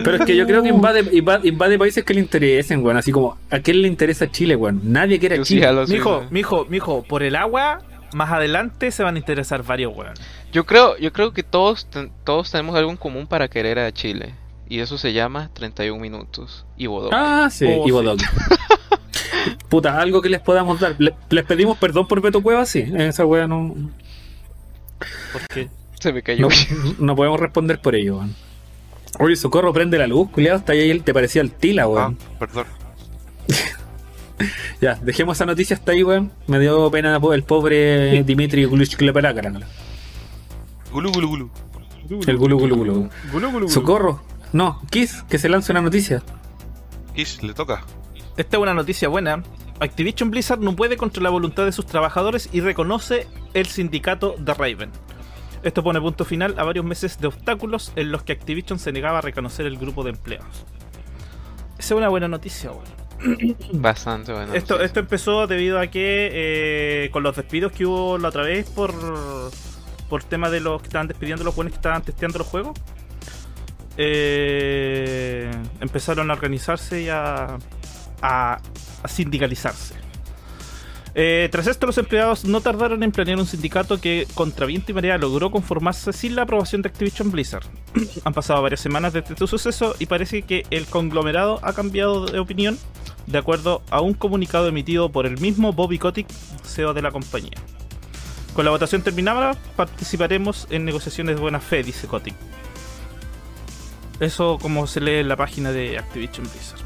Pero 0.03 0.17
es 0.17 0.25
que 0.25 0.35
yo 0.35 0.47
creo 0.47 0.63
que 0.63 0.71
invade, 0.71 1.07
invade, 1.13 1.47
invade 1.47 1.79
países 1.79 2.03
que 2.05 2.15
le 2.15 2.21
interesen, 2.21 2.83
weón. 2.83 2.97
Así 2.97 3.13
como, 3.13 3.37
¿a 3.51 3.59
quién 3.59 3.83
le 3.83 3.89
interesa 3.89 4.31
Chile, 4.31 4.57
weón? 4.57 4.81
Nadie 4.83 5.19
quiere 5.19 5.35
a 5.35 5.39
Yo 5.39 5.45
Chile. 5.45 5.71
Mijo, 5.89 6.25
mijo, 6.31 6.65
mijo, 6.71 7.03
por 7.03 7.23
el 7.23 7.37
agua, 7.37 7.83
más 8.15 8.31
adelante 8.33 8.91
se 8.91 9.03
van 9.03 9.17
a 9.17 9.19
interesar 9.19 9.63
varios, 9.63 9.95
weón. 9.95 10.15
Yo 10.53 10.65
creo, 10.65 10.97
yo 10.99 11.13
creo 11.13 11.33
que 11.33 11.43
todos, 11.43 11.87
ten- 11.91 12.11
todos 12.25 12.51
tenemos 12.51 12.75
algo 12.77 12.91
en 12.91 12.97
común 12.97 13.27
para 13.27 13.49
querer 13.49 13.79
a 13.79 13.93
Chile. 13.93 14.35
Y 14.69 14.79
eso 14.81 14.97
se 14.97 15.13
llama 15.13 15.51
31 15.53 16.01
minutos. 16.01 16.65
Y 16.79 16.87
Bodog. 16.87 17.11
Ah, 17.13 17.49
sí, 17.51 17.67
Oh, 17.69 17.83
y 17.83 17.87
sí. 17.87 17.91
Bodog. 17.91 18.19
Puta, 19.69 20.01
algo 20.01 20.23
que 20.23 20.29
les 20.31 20.41
podamos 20.41 20.81
dar. 20.81 20.95
Le- 20.99 21.15
les 21.29 21.45
pedimos 21.45 21.77
perdón 21.77 22.09
por 22.09 22.21
Beto 22.23 22.43
Cueva, 22.43 22.65
sí. 22.65 22.85
Esa 22.97 23.27
weá 23.27 23.47
no, 23.47 23.75
Porque 25.33 25.69
Se 26.01 26.13
me 26.13 26.23
cayó. 26.23 26.49
no, 26.49 26.55
no 26.99 27.17
podemos 27.17 27.39
responder 27.41 27.81
por 27.81 27.95
ello, 27.95 28.17
weón. 28.19 28.35
Oye, 29.21 29.37
socorro, 29.37 29.73
prende 29.73 29.99
la 29.99 30.07
luz, 30.07 30.31
culiado. 30.31 30.59
Está 30.59 30.73
ahí, 30.73 30.99
te 31.01 31.13
parecía 31.15 31.43
el 31.43 31.51
tila, 31.53 31.83
Ah, 31.83 31.89
weón. 31.89 32.19
perdón. 32.39 32.67
Ya, 34.81 34.97
dejemos 34.97 35.37
esa 35.37 35.47
noticia 35.47 35.77
hasta 35.77 35.93
ahí, 35.93 36.03
weón. 36.03 36.33
Me 36.47 36.59
dio 36.59 36.91
pena 36.91 37.19
el 37.33 37.43
pobre 37.45 38.23
Dimitri 38.25 38.65
Gulushkleperakara. 38.65 39.53
Gulu, 40.93 41.13
gulu, 41.13 41.29
gulu. 41.29 41.51
El 42.27 42.37
gulu 42.37 42.59
gulu 42.59 42.77
gulu. 42.77 43.11
Gulu, 43.33 43.51
gulu. 43.51 43.69
Socorro. 43.69 44.23
No, 44.53 44.81
Kiss, 44.91 45.25
que 45.29 45.39
se 45.39 45.49
lance 45.49 45.73
una 45.73 45.81
noticia. 45.81 46.23
Kiss, 47.15 47.43
le 47.43 47.55
toca. 47.55 47.85
Esta 48.37 48.57
es 48.57 48.63
una 48.63 48.75
noticia 48.75 49.09
buena. 49.09 49.43
Activision 49.81 50.31
Blizzard 50.31 50.61
no 50.61 50.77
puede 50.77 50.97
contra 50.97 51.23
la 51.23 51.31
voluntad 51.31 51.65
de 51.65 51.73
sus 51.73 51.87
trabajadores 51.87 52.49
y 52.53 52.61
reconoce 52.61 53.27
el 53.55 53.67
sindicato 53.67 54.37
de 54.39 54.55
Raven. 54.55 54.91
Esto 55.65 55.83
pone 55.83 56.01
punto 56.01 56.25
final 56.25 56.55
a 56.59 56.65
varios 56.65 56.85
meses 56.85 57.19
de 57.19 57.27
obstáculos 57.27 57.93
en 57.97 58.13
los 58.13 58.23
que 58.23 58.33
Activision 58.33 58.79
se 58.79 58.93
negaba 58.93 59.19
a 59.19 59.23
reconocer 59.23 59.67
el 59.67 59.79
grupo 59.79 60.05
de 60.05 60.11
empleados. 60.11 60.65
Esa 61.79 61.95
es 61.95 61.99
una 61.99 62.09
buena 62.09 62.29
noticia, 62.29 62.71
weón. 62.71 63.04
Bastante 63.73 64.33
bueno. 64.33 64.55
Esto, 64.55 64.79
sí. 64.79 64.85
esto 64.85 65.01
empezó 65.01 65.47
debido 65.47 65.79
a 65.81 65.87
que 65.87 66.31
eh, 66.33 67.11
con 67.11 67.23
los 67.23 67.37
despidos 67.37 67.73
que 67.73 67.87
hubo 67.87 68.19
la 68.19 68.29
otra 68.29 68.43
vez 68.43 68.69
por 68.71 68.93
por 70.09 70.23
tema 70.23 70.51
de 70.51 70.61
los 70.61 70.81
que 70.83 70.89
estaban 70.89 71.09
despidiendo 71.09 71.45
los 71.45 71.57
buenos 71.57 71.73
que 71.73 71.79
estaban 71.79 72.03
testeando 72.03 72.39
los 72.39 72.47
juegos, 72.47 72.79
eh, 73.97 75.51
empezaron 75.81 76.31
a 76.31 76.35
organizarse 76.35 77.03
y 77.03 77.09
a, 77.09 77.57
a, 78.23 78.61
a 79.03 79.09
sindicalizarse. 79.09 79.95
Eh, 81.17 81.49
tras 81.53 81.69
esto, 81.69 81.87
los 81.87 81.97
empleados 81.99 82.45
no 82.45 82.61
tardaron 82.61 83.05
en 83.05 83.13
planear 83.13 83.39
un 83.39 83.47
sindicato 83.47 84.01
que, 84.01 84.27
contra 84.35 84.67
viento 84.67 84.91
y 84.91 84.95
marea, 84.95 85.17
logró 85.17 85.51
conformarse 85.51 86.13
sin 86.13 86.35
la 86.35 86.43
aprobación 86.43 86.83
de 86.83 86.89
Activision 86.89 87.31
Blizzard. 87.31 87.65
Han 88.25 88.35
pasado 88.35 88.63
varias 88.63 88.81
semanas 88.81 89.13
desde 89.13 89.33
este 89.33 89.47
suceso 89.47 89.95
y 90.01 90.07
parece 90.07 90.43
que 90.43 90.65
el 90.71 90.87
conglomerado 90.87 91.61
ha 91.63 91.73
cambiado 91.73 92.27
de 92.27 92.41
opinión 92.41 92.79
de 93.27 93.39
acuerdo 93.39 93.83
a 93.91 94.01
un 94.01 94.15
comunicado 94.15 94.69
emitido 94.69 95.11
por 95.11 95.27
el 95.27 95.41
mismo 95.41 95.73
Bobby 95.73 95.99
Kotick, 95.99 96.29
CEO 96.65 96.95
de 96.95 97.03
la 97.03 97.11
compañía. 97.11 97.59
Con 98.55 98.65
la 98.65 98.71
votación 98.71 99.03
terminada, 99.03 99.57
participaremos 99.77 100.69
en 100.71 100.85
negociaciones 100.85 101.37
de 101.37 101.43
buena 101.43 101.61
fe, 101.61 101.83
dice 101.83 102.07
Kotick. 102.07 102.37
Eso 104.21 104.59
como 104.61 104.87
se 104.87 105.01
lee 105.01 105.17
en 105.17 105.29
la 105.29 105.37
página 105.37 105.73
de 105.73 105.99
Activision 105.99 106.47
Blizzard. 106.49 106.84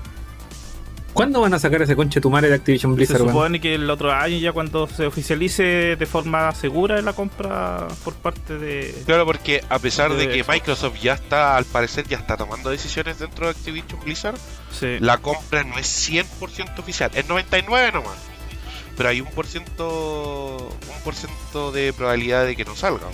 ¿Cuándo 1.19 1.41
van 1.41 1.53
a 1.53 1.59
sacar 1.59 1.83
ese 1.83 1.97
conche 1.97 2.21
tu 2.21 2.31
madre 2.31 2.49
de 2.49 2.55
Activision 2.55 2.93
Se 2.93 2.97
Blizzard, 2.97 3.23
weón? 3.23 3.33
supone 3.33 3.61
que 3.61 3.75
el 3.75 3.91
otro 3.91 4.13
año, 4.13 4.39
ya 4.39 4.53
cuando 4.53 4.87
se 4.87 5.05
oficialice 5.05 5.97
de 5.97 6.07
forma 6.07 6.55
segura 6.55 7.03
la 7.03 7.13
compra 7.13 7.89
por 8.05 8.15
parte 8.15 8.57
de... 8.57 8.95
Claro, 9.05 9.27
porque 9.27 9.65
a 9.69 9.81
pesar 9.81 10.15
de 10.15 10.29
De 10.29 10.33
que. 10.45 10.45
Microsoft 10.51 11.01
ya 11.03 11.15
está, 11.15 11.57
al 11.57 11.65
parecer, 11.65 12.07
ya 12.07 12.19
está 12.19 12.37
tomando 12.37 12.71
decisiones 12.71 13.19
dentro 13.19 13.47
de 13.47 13.51
Activision 13.51 13.99
Blizzard, 14.05 14.39
Sí. 14.71 14.99
la 15.01 15.19
compra 15.19 15.65
no 15.65 15.77
es 15.77 16.09
100% 16.09 16.79
oficial, 16.79 17.11
es 17.15 17.29
99 17.29 17.91
nomás. 17.93 18.17
Pero 18.97 19.09
hay 19.09 19.21
un 19.21 19.29
por 19.29 19.47
ciento, 19.47 20.57
un 20.69 21.03
por 21.05 21.15
ciento 21.17 21.73
de 21.73 21.93
probabilidad 21.93 22.45
de 22.47 22.55
que 22.55 22.65
no 22.65 22.77
salga. 22.77 23.07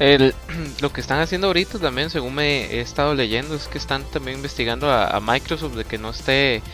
El- 0.00 0.34
lo 0.80 0.92
que 0.92 1.00
están 1.00 1.20
haciendo 1.20 1.46
ahorita 1.48 1.78
también, 1.78 2.10
según 2.10 2.34
me 2.34 2.64
he 2.74 2.80
estado 2.80 3.14
leyendo, 3.14 3.54
es 3.54 3.68
que 3.68 3.78
están 3.78 4.04
también 4.10 4.38
investigando 4.38 4.90
a, 4.92 5.20
Microsoft 5.20 5.74
de 5.76 5.84
que 5.84 5.98
no 5.98 6.10
esté 6.10 6.64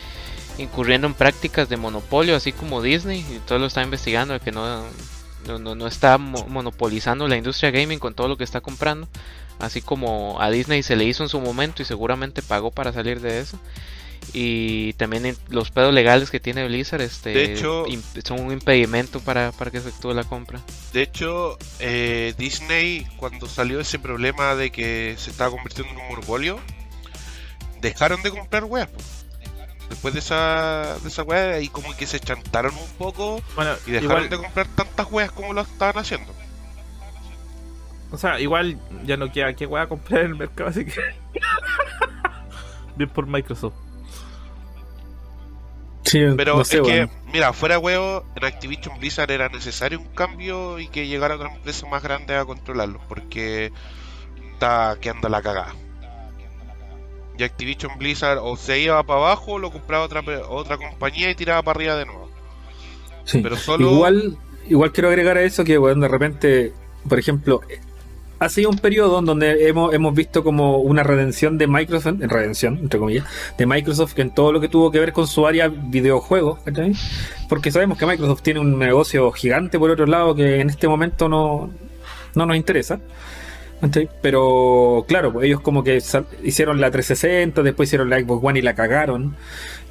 incurriendo 0.58 1.06
en 1.06 1.14
prácticas 1.14 1.68
de 1.68 1.76
monopolio, 1.76 2.36
así 2.36 2.52
como 2.52 2.82
Disney, 2.82 3.20
y 3.30 3.40
todo 3.40 3.58
lo 3.58 3.66
está 3.66 3.82
investigando, 3.82 4.34
de 4.34 4.40
que 4.40 4.52
no, 4.52 4.84
no, 5.46 5.58
no- 5.58 5.74
no 5.74 5.86
está 5.88 6.18
mo- 6.18 6.46
monopolizando 6.48 7.28
la 7.28 7.36
industria 7.36 7.70
gaming 7.70 7.98
con 7.98 8.14
todo 8.14 8.28
lo 8.28 8.38
que 8.38 8.44
está 8.44 8.62
comprando, 8.62 9.08
así 9.58 9.82
como 9.82 10.40
a 10.40 10.50
Disney 10.50 10.82
se 10.82 10.96
le 10.96 11.04
hizo 11.04 11.22
en 11.24 11.28
su 11.30 11.40
momento 11.40 11.82
y 11.82 11.86
seguramente 11.86 12.42
pagó 12.42 12.70
para 12.72 12.92
salir 12.92 13.20
de 13.20 13.40
eso. 13.40 13.60
Y 14.32 14.92
también 14.94 15.36
los 15.48 15.70
pedos 15.70 15.94
legales 15.94 16.30
que 16.30 16.40
tiene 16.40 16.66
Blizzard 16.66 17.00
este, 17.00 17.30
De 17.30 17.44
hecho- 17.52 17.84
son 18.24 18.40
un 18.40 18.52
impedimento 18.52 19.20
para, 19.20 19.52
para 19.52 19.70
que 19.70 19.78
efectúe 19.78 20.12
la 20.12 20.24
compra. 20.24 20.60
De 20.92 21.02
hecho, 21.02 21.56
eh, 21.78 22.34
Disney, 22.36 23.06
cuando 23.16 23.46
salió 23.46 23.80
ese 23.80 23.98
problema 23.98 24.54
de 24.54 24.70
que 24.70 25.14
se 25.18 25.30
estaba 25.30 25.50
convirtiendo 25.50 25.92
en 25.92 26.00
un 26.00 26.08
monopolio, 26.08 26.58
dejaron 27.80 28.22
de 28.22 28.30
comprar 28.30 28.64
weas. 28.64 28.88
po. 28.88 28.98
Después 29.88 30.14
de 30.14 30.20
esa, 30.20 30.98
de 31.00 31.08
esa 31.08 31.22
wea, 31.22 31.54
ahí 31.54 31.68
como 31.68 31.96
que 31.96 32.06
se 32.06 32.18
chantaron 32.18 32.74
un 32.74 32.90
poco 32.98 33.40
Bueno, 33.54 33.72
y 33.86 33.92
dejaron 33.92 34.24
igual, 34.24 34.30
de 34.30 34.36
comprar 34.38 34.66
tantas 34.74 35.06
weas 35.10 35.30
como 35.30 35.52
lo 35.52 35.60
estaban 35.60 35.96
haciendo. 35.98 36.34
o 38.10 38.18
sea, 38.18 38.40
igual 38.40 38.78
ya 39.04 39.16
no 39.16 39.30
queda 39.30 39.54
qué 39.54 39.64
a 39.64 39.86
comprar 39.86 40.22
en 40.22 40.26
el 40.32 40.34
mercado, 40.34 40.70
así 40.70 40.84
que. 40.84 41.00
Bien 42.96 43.08
por 43.10 43.26
Microsoft. 43.26 43.74
Sí, 46.06 46.20
Pero 46.36 46.56
no 46.56 46.64
sé, 46.64 46.76
es 46.76 46.82
que, 46.82 47.08
mira, 47.32 47.52
fuera 47.52 47.80
huevo, 47.80 48.24
en 48.36 48.44
Activision 48.44 48.96
Blizzard 49.00 49.30
era 49.30 49.48
necesario 49.48 49.98
un 49.98 50.06
cambio 50.06 50.78
y 50.78 50.86
que 50.86 51.08
llegara 51.08 51.34
otra 51.34 51.52
empresa 51.52 51.84
más 51.88 52.00
grande 52.00 52.36
a 52.36 52.44
controlarlo, 52.44 53.00
porque 53.08 53.72
está 54.52 54.96
quedando 55.00 55.28
la 55.28 55.42
cagada. 55.42 55.74
Y 57.36 57.42
Activision 57.42 57.98
Blizzard 57.98 58.38
o 58.40 58.56
se 58.56 58.78
iba 58.78 59.02
para 59.02 59.18
abajo 59.18 59.54
o 59.54 59.58
lo 59.58 59.72
compraba 59.72 60.04
otra, 60.04 60.22
otra 60.48 60.78
compañía 60.78 61.28
y 61.28 61.34
tiraba 61.34 61.62
para 61.62 61.76
arriba 61.76 61.96
de 61.96 62.06
nuevo. 62.06 62.30
Sí. 63.24 63.40
Pero 63.42 63.56
solo... 63.56 63.90
Igual, 63.90 64.38
igual 64.68 64.92
quiero 64.92 65.08
agregar 65.08 65.36
a 65.36 65.42
eso 65.42 65.64
que, 65.64 65.76
de 65.76 66.08
repente, 66.08 66.72
por 67.08 67.18
ejemplo, 67.18 67.62
ha 68.38 68.48
sido 68.48 68.70
un 68.70 68.78
periodo 68.78 69.18
en 69.18 69.24
donde 69.24 69.68
hemos, 69.68 69.94
hemos 69.94 70.14
visto 70.14 70.44
como 70.44 70.78
una 70.78 71.02
redención 71.02 71.58
de 71.58 71.66
Microsoft, 71.66 72.20
en 72.20 72.28
redención, 72.28 72.78
entre 72.78 72.98
comillas, 72.98 73.24
de 73.56 73.66
Microsoft 73.66 74.18
en 74.18 74.30
todo 74.30 74.52
lo 74.52 74.60
que 74.60 74.68
tuvo 74.68 74.90
que 74.90 75.00
ver 75.00 75.12
con 75.12 75.26
su 75.26 75.46
área 75.46 75.68
videojuegos, 75.68 76.60
¿cachai? 76.64 76.92
Porque 77.48 77.70
sabemos 77.70 77.98
que 77.98 78.06
Microsoft 78.06 78.42
tiene 78.42 78.60
un 78.60 78.78
negocio 78.78 79.30
gigante 79.32 79.78
por 79.78 79.90
otro 79.90 80.06
lado 80.06 80.34
que 80.34 80.60
en 80.60 80.68
este 80.68 80.88
momento 80.88 81.28
no, 81.28 81.70
no 82.34 82.46
nos 82.46 82.56
interesa. 82.56 83.00
Pero 84.22 85.04
claro, 85.06 85.32
pues 85.32 85.46
ellos 85.46 85.60
como 85.60 85.84
que 85.84 86.02
hicieron 86.42 86.80
la 86.80 86.90
360, 86.90 87.62
después 87.62 87.88
hicieron 87.88 88.08
la 88.08 88.18
Xbox 88.18 88.44
One 88.44 88.58
y 88.58 88.62
la 88.62 88.74
cagaron. 88.74 89.36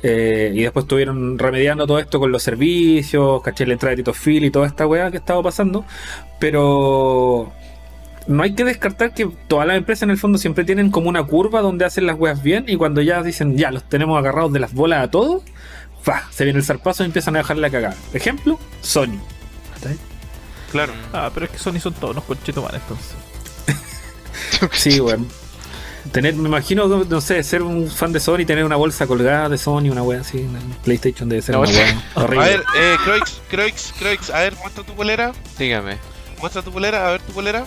Eh, 0.02 0.52
y 0.54 0.64
después 0.64 0.86
estuvieron 0.86 1.38
remediando 1.40 1.88
todo 1.88 2.00
esto 2.00 2.20
con 2.20 2.32
los 2.32 2.44
servicios, 2.44 3.42
caché 3.42 3.66
la 3.66 3.74
entrada 3.74 3.92
de 3.92 3.98
Tito 3.98 4.14
Phil 4.14 4.44
y 4.44 4.52
toda 4.52 4.68
esta 4.68 4.88
weá 4.88 5.12
que 5.12 5.18
estaba 5.18 5.42
pasando. 5.44 5.86
Pero 6.40 7.54
no 8.28 8.44
hay 8.44 8.56
que 8.56 8.64
descartar 8.64 9.14
que 9.14 9.30
todas 9.48 9.68
las 9.68 9.78
empresas 9.78 10.04
en 10.04 10.10
el 10.12 10.18
fondo 10.18 10.38
siempre 10.38 10.64
tienen 10.64 10.90
como 10.92 11.10
una 11.10 11.24
curva 11.24 11.62
donde 11.62 11.86
hacen 11.86 12.06
las 12.06 12.18
weas 12.18 12.42
bien 12.42 12.66
y 12.68 12.76
cuando 12.76 13.02
ya 13.02 13.22
dicen 13.22 13.58
ya 13.58 13.72
los 13.72 13.84
tenemos 13.84 14.18
agarrados 14.18 14.52
de 14.54 14.60
las 14.60 14.74
bolas 14.74 15.04
a 15.04 15.12
todos, 15.12 15.44
¡fa! 16.02 16.24
se 16.32 16.44
viene 16.44 16.60
el 16.60 16.66
zarpazo 16.66 17.04
y 17.04 17.08
empiezan 17.08 17.36
a 17.36 17.40
dejar 17.40 17.58
la 17.58 17.70
cagada. 17.70 17.96
Ejemplo, 18.14 18.60
Sony. 18.82 19.20
Claro. 20.72 20.94
Ah, 21.14 21.30
pero 21.34 21.46
es 21.46 21.52
que 21.54 21.58
Sony 21.58 21.80
son 21.80 21.94
todos 21.94 22.12
unos 22.12 22.24
conchetumanes 22.26 22.82
entonces. 22.82 23.16
Sí, 24.74 25.00
weón. 25.00 25.28
Tener, 26.12 26.36
me 26.36 26.48
imagino, 26.48 26.88
no 26.88 27.22
sé, 27.22 27.42
ser 27.44 27.62
un 27.64 27.90
fan 27.90 28.14
de 28.14 28.20
Sony 28.20 28.40
y 28.42 28.46
tener 28.46 28.64
una 28.64 28.76
bolsa 28.76 29.08
colgada 29.08 29.50
de 29.50 29.58
Sony, 29.58 29.90
una 29.90 30.04
wea 30.04 30.22
así, 30.22 30.40
en 30.40 30.56
el 30.56 30.62
PlayStation 30.84 31.28
debe 31.28 31.42
ser 31.42 31.56
No, 31.56 31.62
una 31.62 31.72
wea 31.72 32.04
horrible. 32.16 32.46
A 32.46 32.48
ver, 32.50 32.64
eh, 32.78 32.96
Croix, 33.04 33.42
Croix, 33.50 33.94
Croix, 33.98 34.30
a 34.30 34.40
ver, 34.42 34.56
muestra 34.58 34.84
tu 34.84 34.94
polera, 34.94 35.34
Dígame. 35.58 35.98
muestra 36.40 36.62
tu 36.62 36.72
polera, 36.72 37.08
a 37.08 37.12
ver 37.12 37.22
tu 37.22 37.34
polera. 37.34 37.66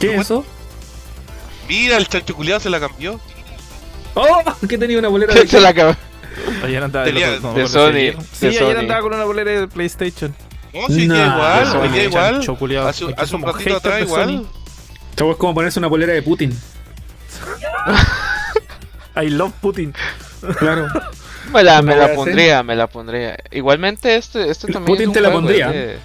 ¿Qué 0.00 0.14
es 0.14 0.20
eso? 0.22 0.44
Mira, 1.68 1.96
el 1.98 2.08
chancho 2.08 2.34
culiado 2.34 2.58
se 2.60 2.68
la 2.70 2.80
cambió. 2.80 3.20
¡Oh! 4.14 4.42
Que 4.68 4.76
tenía 4.76 4.98
una 4.98 5.08
bolera 5.08 5.32
de 5.40 5.46
Se 5.46 5.60
la 5.60 5.68
acabó. 5.68 5.94
Ayer 6.64 6.82
andaba 6.82 7.04
Tenía- 7.04 7.38
no, 7.40 7.54
de 7.54 7.68
Sony, 7.68 7.92
de 7.92 8.16
Sí, 8.32 8.46
ayer 8.48 8.60
Sony. 8.62 8.78
andaba 8.78 9.00
con 9.02 9.14
una 9.14 9.24
bolera 9.24 9.50
de 9.52 9.68
PlayStation. 9.68 10.34
No, 10.72 10.86
sí, 10.88 11.06
Nah, 11.06 11.34
igual, 11.34 11.76
hoy 11.92 11.98
igual. 12.00 12.34
chancho 12.34 12.56
culiao. 12.56 12.86
Hace, 12.88 13.04
un 13.04 13.42
ratito 13.42 13.76
atrás 13.76 14.00
igual. 14.02 14.46
Chavo, 15.16 15.32
es 15.32 15.36
como 15.36 15.54
ponerse 15.54 15.78
una 15.78 15.88
bolera 15.88 16.12
de 16.12 16.22
Putin. 16.22 16.56
I 19.16 19.28
love 19.30 19.52
Putin. 19.60 19.92
Claro. 20.58 20.86
Me 21.52 21.64
la, 21.64 21.82
me 21.82 21.94
pondría, 22.14 22.62
me 22.62 22.76
la 22.76 22.86
pondría. 22.86 23.36
Igualmente 23.50 24.14
este, 24.16 24.48
este 24.50 24.72
también 24.72 24.86
Putin 24.86 25.02
es 25.02 25.08
un 25.08 25.12
te 25.14 25.20
la 25.20 25.28
juego, 25.30 25.42
pondría. 25.42 25.66
es 25.68 25.72
de- 25.74 25.98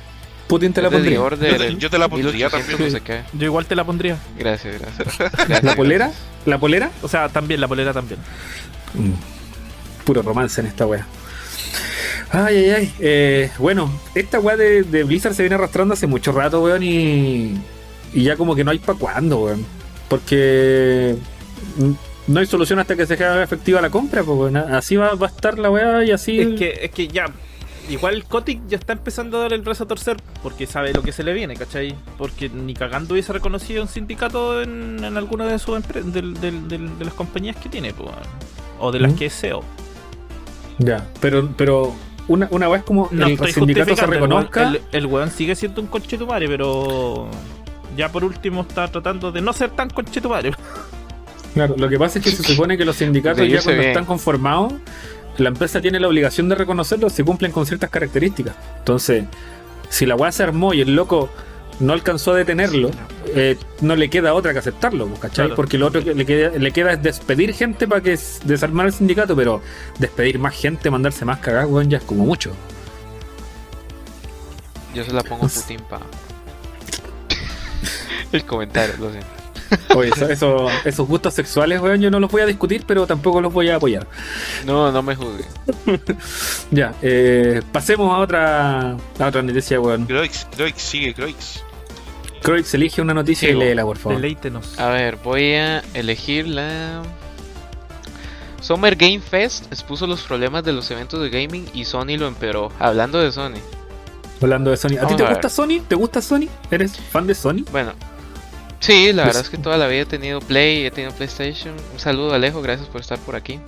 Putin 0.47 0.73
te 0.73 0.81
la 0.81 0.89
pondría. 0.91 1.21
Order, 1.21 1.51
Yo 1.53 1.57
te- 1.57 1.67
el 1.67 1.77
yo 1.79 1.89
te 1.89 1.97
la 1.97 2.07
pondría 2.07 2.31
1800 2.33 2.69
también. 2.69 2.91
no 2.93 2.97
sé 2.99 3.03
qué. 3.03 3.21
Yo 3.37 3.45
igual 3.45 3.65
te 3.65 3.75
la 3.75 3.83
pondría. 3.83 4.17
Gracias, 4.37 4.79
gracias. 4.79 5.17
Gracias, 5.47 5.63
¿La 5.63 5.75
polera? 5.75 6.11
¿La 6.45 6.57
polera? 6.59 6.91
O 7.01 7.07
sea, 7.07 7.29
también, 7.29 7.59
la 7.61 7.67
polera 7.67 7.93
también. 7.93 8.19
Puro 10.05 10.21
romance 10.21 10.61
en 10.61 10.67
esta 10.67 10.85
wea. 10.85 11.05
Ay, 12.31 12.57
ay, 12.57 12.69
ay. 12.71 12.93
Eh, 12.99 13.51
bueno, 13.57 13.91
esta 14.13 14.39
wea 14.39 14.55
de, 14.55 14.83
de 14.83 15.03
Blizzard 15.03 15.33
se 15.33 15.41
viene 15.43 15.55
arrastrando 15.55 15.93
hace 15.93 16.05
mucho 16.07 16.31
rato, 16.31 16.61
weón, 16.63 16.83
y, 16.83 17.57
y 18.13 18.23
ya 18.23 18.35
como 18.35 18.55
que 18.55 18.63
no 18.63 18.71
hay 18.71 18.79
pa' 18.79 18.93
cuándo, 18.95 19.39
weón. 19.45 19.65
Porque 20.09 21.15
mm, 21.77 21.91
no 22.27 22.39
hay 22.39 22.45
solución 22.45 22.77
hasta 22.79 22.95
que 22.95 23.05
se 23.07 23.13
haga 23.15 23.41
efectiva 23.43 23.81
la 23.81 23.89
compra, 23.89 24.23
pues, 24.23 24.37
weón. 24.37 24.57
Así 24.57 24.95
va, 24.95 25.15
va 25.15 25.27
a 25.27 25.29
estar 25.29 25.57
la 25.57 25.71
wea 25.71 26.03
y 26.03 26.11
así. 26.11 26.39
Es 26.39 26.59
que, 26.59 26.79
es 26.83 26.91
que 26.91 27.07
ya. 27.07 27.25
Igual 27.89 28.23
Kotick 28.25 28.61
ya 28.67 28.77
está 28.77 28.93
empezando 28.93 29.38
a 29.38 29.41
dar 29.41 29.53
el 29.53 29.61
brazo 29.61 29.83
a 29.83 29.88
torcer 29.88 30.17
porque 30.41 30.65
sabe 30.65 30.93
lo 30.93 31.01
que 31.03 31.11
se 31.11 31.23
le 31.23 31.33
viene, 31.33 31.55
¿cachai? 31.55 31.95
Porque 32.17 32.49
ni 32.49 32.73
cagando 32.73 33.13
hubiese 33.13 33.31
reconocido 33.33 33.81
un 33.83 33.88
sindicato 33.88 34.61
en, 34.61 35.03
en 35.03 35.17
alguna 35.17 35.45
de 35.45 35.59
sus 35.59 35.81
del- 35.93 36.33
de 36.33 37.05
las 37.05 37.13
compañías 37.13 37.55
que 37.57 37.69
tiene, 37.69 37.93
pues, 37.93 38.09
o 38.79 38.91
de 38.91 38.99
las 38.99 39.13
¿Mm? 39.13 39.15
que 39.15 39.25
es 39.27 39.39
CEO. 39.39 39.63
Ya, 40.79 41.05
pero, 41.21 41.49
pero 41.55 41.93
una, 42.27 42.47
una 42.51 42.75
es 42.75 42.83
como 42.83 43.07
No 43.11 43.27
el 43.27 43.38
sindicato 43.53 43.95
se 43.95 44.03
el 44.05 44.11
reconozca. 44.11 44.63
El, 44.69 44.81
el 44.91 45.05
weón 45.05 45.31
sigue 45.31 45.55
siendo 45.55 45.81
un 45.81 45.88
conchetumare, 45.88 46.47
pero 46.47 47.27
ya 47.95 48.11
por 48.11 48.23
último 48.25 48.61
está 48.61 48.88
tratando 48.89 49.31
de 49.31 49.41
no 49.41 49.53
ser 49.53 49.69
tan 49.71 49.89
conchetumare. 49.89 50.51
Claro, 51.55 51.73
lo 51.77 51.88
que 51.88 51.97
pasa 51.97 52.19
es 52.19 52.25
que 52.25 52.31
se 52.31 52.43
supone 52.53 52.77
que 52.77 52.83
los 52.83 52.97
sindicatos 52.97 53.38
De 53.38 53.47
ya 53.47 53.61
cuando 53.61 53.79
bien. 53.79 53.91
están 53.91 54.03
conformados, 54.03 54.73
la 55.38 55.49
empresa 55.49 55.81
tiene 55.81 55.99
la 55.99 56.07
obligación 56.07 56.49
de 56.49 56.55
reconocerlos 56.55 57.13
si 57.13 57.23
cumplen 57.23 57.51
con 57.51 57.65
ciertas 57.65 57.89
características. 57.89 58.55
Entonces, 58.79 59.25
si 59.89 60.05
la 60.05 60.15
weá 60.15 60.31
se 60.31 60.43
armó 60.43 60.73
y 60.73 60.81
el 60.81 60.95
loco 60.95 61.29
no 61.79 61.93
alcanzó 61.93 62.33
a 62.33 62.38
detenerlo, 62.38 62.91
eh, 63.27 63.57
no 63.81 63.95
le 63.95 64.09
queda 64.09 64.33
otra 64.33 64.53
que 64.53 64.59
aceptarlo, 64.59 65.07
pues, 65.07 65.19
¿cachai? 65.19 65.47
Claro. 65.47 65.55
Porque 65.55 65.77
lo 65.77 65.88
otro 65.88 66.03
que 66.03 66.13
le 66.13 66.25
queda, 66.25 66.57
le 66.57 66.71
queda 66.71 66.93
es 66.93 67.03
despedir 67.03 67.53
gente 67.53 67.88
para 67.88 68.01
que 68.01 68.17
desarmar 68.45 68.86
el 68.86 68.93
sindicato, 68.93 69.36
pero 69.36 69.61
despedir 69.99 70.39
más 70.39 70.55
gente, 70.55 70.89
mandarse 70.89 71.25
más 71.25 71.39
cagadas, 71.39 71.69
weón, 71.69 71.89
ya 71.89 71.97
es 71.97 72.03
como 72.03 72.25
mucho. 72.25 72.51
Yo 74.93 75.03
se 75.03 75.11
la 75.11 75.23
pongo 75.23 75.45
a 75.45 75.49
Putin 75.49 75.81
pa. 75.89 75.99
El 78.31 78.45
comentario, 78.45 78.95
lo 78.97 79.11
siento. 79.11 79.34
Oye, 79.95 80.09
eso- 80.16 80.30
eso- 80.30 80.68
esos 80.86 81.07
gustos 81.07 81.34
sexuales, 81.34 81.80
weón, 81.82 82.01
yo 82.01 82.09
no 82.11 82.20
los 82.20 82.32
voy 82.32 82.41
a 82.41 82.45
discutir, 82.45 82.84
pero 82.88 83.05
tampoco 83.07 83.41
los 83.41 83.51
voy 83.53 83.70
a 83.70 83.76
apoyar. 83.78 84.07
No, 84.66 84.91
no 84.91 85.01
me 85.01 85.16
juzgue. 85.16 85.45
Ya, 86.72 86.93
eh, 87.01 87.61
pasemos 87.72 88.13
a 88.13 88.20
otra, 88.20 88.91
a 88.91 89.28
otra 89.28 89.41
noticia, 89.41 89.80
weón. 89.80 90.05
Croix, 90.05 90.47
Croix, 90.55 90.74
sigue 90.76 91.13
Croix. 91.13 91.63
Croix 92.41 92.74
elige 92.74 93.01
una 93.01 93.13
noticia 93.13 93.47
Sigo. 93.49 93.61
y 93.61 93.66
léela, 93.66 93.84
por 93.84 93.97
favor. 93.97 94.18
Deleítenos. 94.20 94.80
A 94.80 94.89
ver, 94.89 95.18
voy 95.24 95.53
a 95.53 95.84
elegir 95.93 96.47
la. 96.47 97.01
Summer 98.61 98.95
Game 98.95 99.20
Fest 99.20 99.66
expuso 99.72 100.07
los 100.07 100.22
problemas 100.24 100.63
de 100.63 100.74
los 100.74 100.89
eventos 100.89 101.22
de 101.22 101.30
gaming 101.30 101.68
y 101.74 101.86
Sony 101.86 102.18
lo 102.18 102.28
empeoró. 102.28 102.72
Hablando 102.80 103.20
de 103.20 103.32
Sony. 103.32 103.59
Hablando 104.41 104.72
de 104.72 104.78
Sony. 104.78 104.97
¿A 105.01 105.07
ti 105.07 105.16
te 105.16 105.24
a 105.24 105.30
gusta 105.30 105.47
ver. 105.47 105.51
Sony? 105.51 105.82
¿Te 105.88 105.95
gusta 105.95 106.22
Sony? 106.22 106.47
¿Eres 106.72 106.97
fan 107.11 107.28
de 107.28 107.36
Sony? 107.36 107.63
Bueno, 107.72 107.93
sí, 108.86 109.13
la 109.13 109.23
Pues- 109.23 109.27
verdad 109.27 109.41
es 109.43 109.49
que 109.49 109.57
toda 109.57 109.77
la 109.77 109.88
vida 109.88 110.01
he 110.01 110.05
tenido 110.05 110.39
Play, 110.39 110.86
he 110.86 110.91
tenido 110.91 111.11
PlayStation. 111.13 111.75
Un 111.93 111.99
saludo 111.99 112.31
a 112.33 112.36
Alejo, 112.36 112.61
gracias 112.61 112.88
por 112.88 113.01
estar 113.01 113.17
por 113.19 113.36
aquí. 113.36 113.59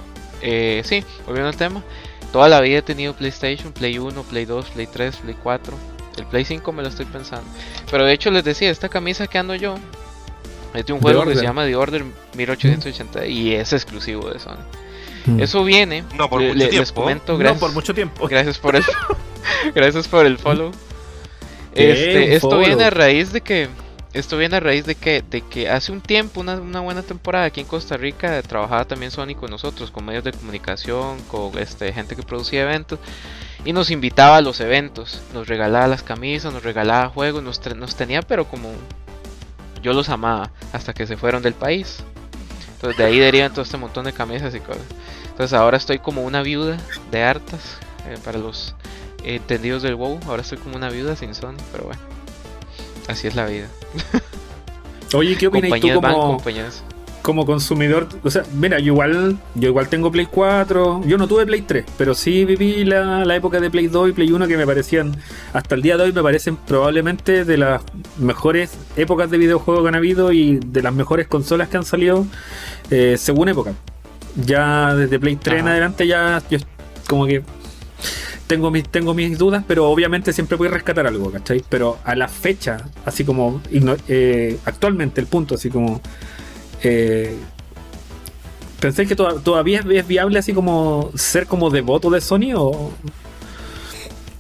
Eh, 0.41 0.82
sí, 0.86 1.03
volviendo 1.26 1.49
al 1.49 1.57
tema. 1.57 1.84
Toda 2.32 2.47
la 2.49 2.59
vida 2.61 2.80
he 2.80 2.82
tenido 2.82 3.13
PlayStation, 3.13 3.72
Play 3.72 3.97
1, 3.97 4.24
Play 4.24 4.45
2, 4.45 4.65
Play 4.70 4.88
3, 4.88 5.15
Play 5.18 5.36
4. 5.41 5.74
El 6.18 6.26
Play 6.26 6.45
5 6.45 6.72
me 6.72 6.82
lo 6.84 6.89
estoy 6.89 7.05
pensando. 7.05 7.45
Pero 7.89 8.05
de 8.05 8.13
hecho 8.13 8.32
les 8.32 8.43
decía, 8.43 8.70
esta 8.70 8.89
camisa 8.89 9.28
que 9.28 9.38
ando 9.38 9.55
yo 9.55 9.76
es 10.74 10.86
de 10.86 10.93
un 10.93 10.99
juego 10.99 11.26
que 11.26 11.36
se 11.36 11.43
llama 11.43 11.65
The 11.65 11.76
Order 11.76 12.03
1880 12.36 13.26
y 13.28 13.53
es 13.53 13.72
exclusivo 13.74 14.30
de 14.30 14.39
Sony. 14.39 14.57
Mm. 15.26 15.41
Eso 15.41 15.63
viene, 15.63 16.03
No, 16.15 16.30
por 16.30 16.41
le- 16.41 16.47
mucho 16.47 16.57
le- 16.59 16.65
les 16.65 16.72
tiempo. 16.72 16.93
comento, 17.01 17.34
No 17.34 17.39
gracias, 17.39 17.59
por 17.59 17.72
mucho 17.74 17.93
tiempo. 17.93 18.28
gracias 18.28 18.57
por 18.59 18.76
el 18.76 18.84
gracias 19.76 20.07
por 20.07 20.26
el 20.26 20.38
follow. 20.38 20.72
Este, 21.74 22.36
esto 22.36 22.49
follow. 22.49 22.65
viene 22.65 22.84
a 22.86 22.89
raíz 22.89 23.32
de 23.32 23.41
que 23.41 23.70
esto 24.18 24.38
viene 24.38 24.57
a 24.57 24.59
raíz 24.59 24.86
de 24.86 24.95
que 24.95 25.22
de 25.22 25.41
que 25.41 25.70
hace 25.70 25.91
un 25.91 26.01
tiempo, 26.01 26.41
una, 26.41 26.55
una 26.55 26.80
buena 26.80 27.03
temporada 27.03 27.45
aquí 27.45 27.61
en 27.61 27.68
Costa 27.68 27.97
Rica 27.97 28.41
trabajaba 28.41 28.86
también 28.86 29.11
Sony 29.11 29.36
con 29.39 29.51
nosotros, 29.51 29.91
con 29.91 30.05
medios 30.05 30.24
de 30.24 30.32
comunicación, 30.32 31.22
con 31.24 31.57
este 31.57 31.93
gente 31.93 32.15
que 32.15 32.24
producía 32.24 32.63
eventos 32.63 32.99
y 33.63 33.74
nos 33.74 33.91
invitaba 33.91 34.38
a 34.38 34.41
los 34.41 34.59
eventos, 34.59 35.22
nos 35.34 35.47
regalaba 35.47 35.88
las 35.88 36.01
camisas, 36.01 36.51
nos 36.51 36.63
regalaba 36.63 37.09
juegos, 37.09 37.43
nos, 37.43 37.63
nos 37.76 37.95
tenía 37.95 38.22
pero 38.22 38.47
como 38.47 38.72
yo 39.84 39.93
los 39.93 40.09
amaba 40.09 40.51
hasta 40.74 40.93
que 40.93 41.05
se 41.05 41.18
fueron 41.18 41.43
del 41.43 41.53
país. 41.53 42.03
Entonces 42.76 42.97
de 42.97 43.05
ahí 43.05 43.20
derivan 43.20 43.51
todo 43.51 43.61
este 43.61 43.78
montón 43.78 44.05
de 44.05 44.13
camisas 44.13 44.53
y 44.55 44.59
cosas. 44.59 44.86
Entonces 45.30 45.53
ahora 45.53 45.78
estoy 45.78 45.99
como 45.99 46.24
una 46.24 46.41
viuda 46.41 46.78
de 47.11 47.24
hartas 47.24 47.78
eh, 48.07 48.18
para 48.24 48.39
los 48.39 48.76
entendidos 49.24 49.84
del 49.84 49.95
WoW. 49.95 50.20
Ahora 50.28 50.41
estoy 50.41 50.57
como 50.57 50.76
una 50.76 50.89
viuda 50.89 51.15
sin 51.15 51.36
Sony, 51.36 51.57
pero 51.72 51.86
bueno. 51.86 52.16
Así 53.08 53.28
es 53.28 53.36
la 53.36 53.45
vida. 53.45 53.68
Oye, 55.14 55.38
¿qué 55.38 55.47
opinas 55.47 55.80
tú 55.80 55.93
como, 56.01 56.38
como 57.22 57.45
consumidor? 57.45 58.10
O 58.24 58.30
sea, 58.30 58.43
mira, 58.53 58.80
yo 58.80 58.88
igual, 58.93 59.38
yo 59.55 59.70
igual 59.70 59.88
tengo 59.88 60.12
Play 60.12 60.28
4, 60.30 61.03
yo 61.05 61.18
no 61.18 61.28
tuve 61.28 61.45
Play 61.45 61.62
3, 61.62 61.86
pero 61.97 62.14
sí 62.14 62.43
viví 62.43 62.84
la, 62.84 63.24
la 63.24 63.36
época 63.36 63.62
de 63.62 63.72
Play 63.72 63.88
2 63.88 64.10
y 64.10 64.12
Play 64.12 64.32
1 64.32 64.47
que 64.47 64.58
me 64.58 64.66
parecían, 64.66 65.16
hasta 65.53 65.76
el 65.76 65.82
día 65.82 65.95
de 65.95 66.03
hoy 66.03 66.12
me 66.12 66.22
parecen 66.22 66.58
probablemente 66.58 67.45
de 67.45 67.58
las 67.58 67.82
mejores 68.18 68.78
épocas 68.97 69.30
de 69.32 69.38
videojuegos 69.38 69.84
que 69.84 69.88
han 69.89 69.95
habido 69.95 70.34
y 70.34 70.58
de 70.58 70.82
las 70.82 70.93
mejores 70.93 71.28
consolas 71.28 71.70
que 71.70 71.78
han 71.78 71.86
salido 71.86 72.26
eh, 72.91 73.16
según 73.18 73.47
época. 73.47 73.72
Ya 74.45 74.93
desde 74.93 75.20
Play 75.20 75.38
3 75.38 75.62
en 75.62 75.68
adelante 75.70 76.05
ya 76.05 76.43
yo 76.49 76.60
como 77.08 77.26
que 77.26 77.43
tengo 78.48 78.72
mis, 78.72 78.88
tengo 78.89 79.14
mis 79.14 79.38
dudas, 79.38 79.64
pero 79.68 79.89
obviamente 79.89 80.32
siempre 80.34 80.58
voy 80.58 80.68
a 80.70 80.72
rescatar 80.72 81.06
algo, 81.06 81.32
¿cachai? 81.32 81.64
Pero 81.70 81.98
a 82.04 82.16
la 82.16 82.28
fecha, 82.28 82.78
así 83.06 83.24
como 83.26 83.62
eh, 84.08 84.58
actualmente 84.66 85.22
el 85.22 85.28
punto, 85.28 85.56
así 85.56 85.70
como... 85.70 86.02
Eh, 86.84 87.36
¿Pensáis 88.80 89.08
que 89.10 89.16
toda- 89.16 89.39
todavía 89.41 89.80
es 89.89 90.08
viable 90.08 90.38
así 90.39 90.54
como 90.54 91.10
ser 91.16 91.48
como 91.48 91.70
devoto 91.70 92.10
de 92.10 92.22
Sony 92.22 92.54
o...? 92.56 92.91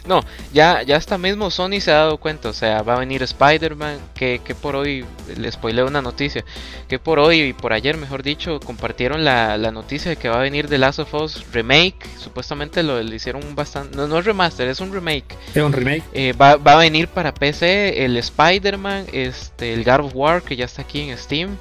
No, 0.07 0.23
ya, 0.53 0.83
ya 0.83 0.95
hasta 0.95 1.17
mismo 1.17 1.51
Sony 1.51 1.79
se 1.79 1.91
ha 1.91 1.95
dado 1.95 2.17
cuenta, 2.17 2.49
o 2.49 2.53
sea, 2.53 2.81
va 2.81 2.95
a 2.95 2.99
venir 2.99 3.23
Spider-Man, 3.23 3.97
que, 4.15 4.39
que 4.43 4.55
por 4.55 4.75
hoy, 4.75 5.05
le 5.35 5.51
spoilé 5.51 5.83
una 5.83 6.01
noticia, 6.01 6.45
que 6.87 6.97
por 6.97 7.19
hoy 7.19 7.41
y 7.41 7.53
por 7.53 7.73
ayer, 7.73 7.97
mejor 7.97 8.23
dicho, 8.23 8.59
compartieron 8.59 9.25
la, 9.25 9.57
la 9.57 9.71
noticia 9.71 10.09
de 10.09 10.17
que 10.17 10.29
va 10.29 10.37
a 10.37 10.41
venir 10.41 10.67
The 10.67 10.77
Last 10.77 10.99
of 10.99 11.13
Us 11.13 11.45
Remake, 11.51 11.97
supuestamente 12.17 12.83
lo 12.83 13.01
le 13.01 13.15
hicieron 13.15 13.55
bastante, 13.55 13.95
no, 13.97 14.07
no 14.07 14.19
es 14.19 14.25
remaster, 14.25 14.67
es 14.67 14.79
un 14.79 14.93
remake, 14.93 15.35
¿Es 15.53 15.61
un 15.61 15.73
remake? 15.73 16.03
Eh, 16.13 16.33
va, 16.33 16.55
va 16.55 16.73
a 16.73 16.77
venir 16.77 17.07
para 17.09 17.33
PC 17.33 18.05
el 18.05 18.17
Spider-Man, 18.17 19.07
este, 19.11 19.73
el 19.73 19.83
God 19.83 20.05
of 20.05 20.11
War, 20.15 20.41
que 20.41 20.55
ya 20.55 20.65
está 20.65 20.83
aquí 20.83 21.01
en 21.01 21.17
Steam, 21.17 21.57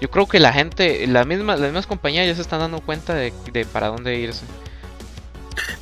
yo 0.00 0.10
creo 0.10 0.26
que 0.26 0.40
la 0.40 0.52
gente, 0.52 1.06
la 1.06 1.24
misma, 1.24 1.56
las 1.56 1.66
mismas 1.66 1.86
compañías 1.86 2.26
ya 2.26 2.34
se 2.34 2.42
están 2.42 2.58
dando 2.58 2.80
cuenta 2.80 3.14
de, 3.14 3.32
de 3.52 3.64
para 3.64 3.88
dónde 3.88 4.18
irse. 4.18 4.44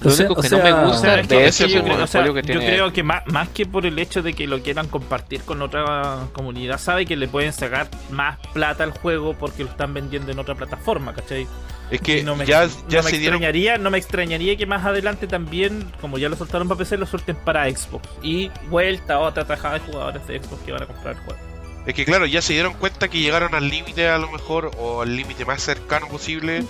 Lo 0.01 0.11
O 0.11 0.13
sea- 0.13 0.27
único 0.27 0.41
o 0.41 0.43
que 0.43 0.51
no 0.51 0.59
me 0.63 0.85
gusta 0.87 1.21
es 1.21 1.29
que- 1.29 1.35
de 1.37 1.47
ese 1.47 1.69
yo, 1.69 1.83
creo, 1.83 2.03
o 2.03 2.07
sea, 2.07 2.23
que 2.23 2.29
yo 2.29 2.43
tiene 2.43 2.67
creo 2.67 2.93
que 2.93 3.03
más, 3.03 3.27
más 3.27 3.49
que 3.49 3.67
por 3.67 3.87
el 3.87 3.99
hecho 3.99 4.23
de 4.23 4.35
que 4.35 4.47
lo 4.47 4.63
quieran 4.63 4.89
compartir 4.89 5.43
con 5.43 5.63
otra 5.63 6.27
comunidad, 6.33 6.79
sabe 6.79 7.07
que 7.07 7.17
le 7.17 7.29
pueden 7.29 7.53
sacar 7.53 7.89
más 8.11 8.39
plata 8.53 8.85
al 8.85 8.91
juego 8.93 9.35
porque 9.35 9.65
lo 9.65 9.71
están 9.71 9.95
vendiendo 9.95 10.33
en 10.33 10.39
otra 10.39 10.55
plataforma, 10.55 11.15
¿cachai? 11.15 11.47
Es 11.91 12.01
que 12.01 12.23
no 12.23 12.37
me, 12.37 12.47
ya, 12.47 12.65
no 12.67 12.71
ya 12.89 13.03
me 13.03 13.11
se 13.11 13.19
dieron 13.19 13.37
extrañaría, 13.37 13.77
no 13.77 13.91
me 13.91 13.99
extrañaría 13.99 14.57
que 14.57 14.65
más 14.65 14.85
adelante 14.87 15.27
también, 15.27 15.93
como 16.01 16.17
ya 16.17 16.29
lo 16.31 16.37
soltaron 16.37 16.67
para 16.67 16.79
PC, 16.79 16.97
lo 16.97 17.05
suelten 17.07 17.37
para 17.37 17.69
Xbox. 17.71 18.09
Y 18.23 18.51
vuelta 18.71 19.15
a 19.15 19.19
otra 19.19 19.45
tajada 19.45 19.75
de 19.75 19.81
jugadores 19.81 20.27
de 20.27 20.39
Xbox 20.43 20.63
que 20.65 20.73
van 20.73 20.83
a 20.85 20.87
comprar 20.87 21.17
el 21.17 21.21
juego. 21.23 21.39
Es 21.85 21.95
que 21.95 22.05
claro, 22.05 22.25
ya 22.27 22.41
se 22.41 22.53
dieron 22.55 22.75
cuenta 22.75 23.09
que 23.09 23.19
llegaron 23.19 23.55
al 23.55 23.69
límite 23.69 24.09
a 24.09 24.17
lo 24.17 24.31
mejor, 24.31 24.71
o 24.79 25.03
al 25.03 25.15
límite 25.17 25.45
más 25.45 25.61
cercano 25.63 26.09
posible 26.09 26.65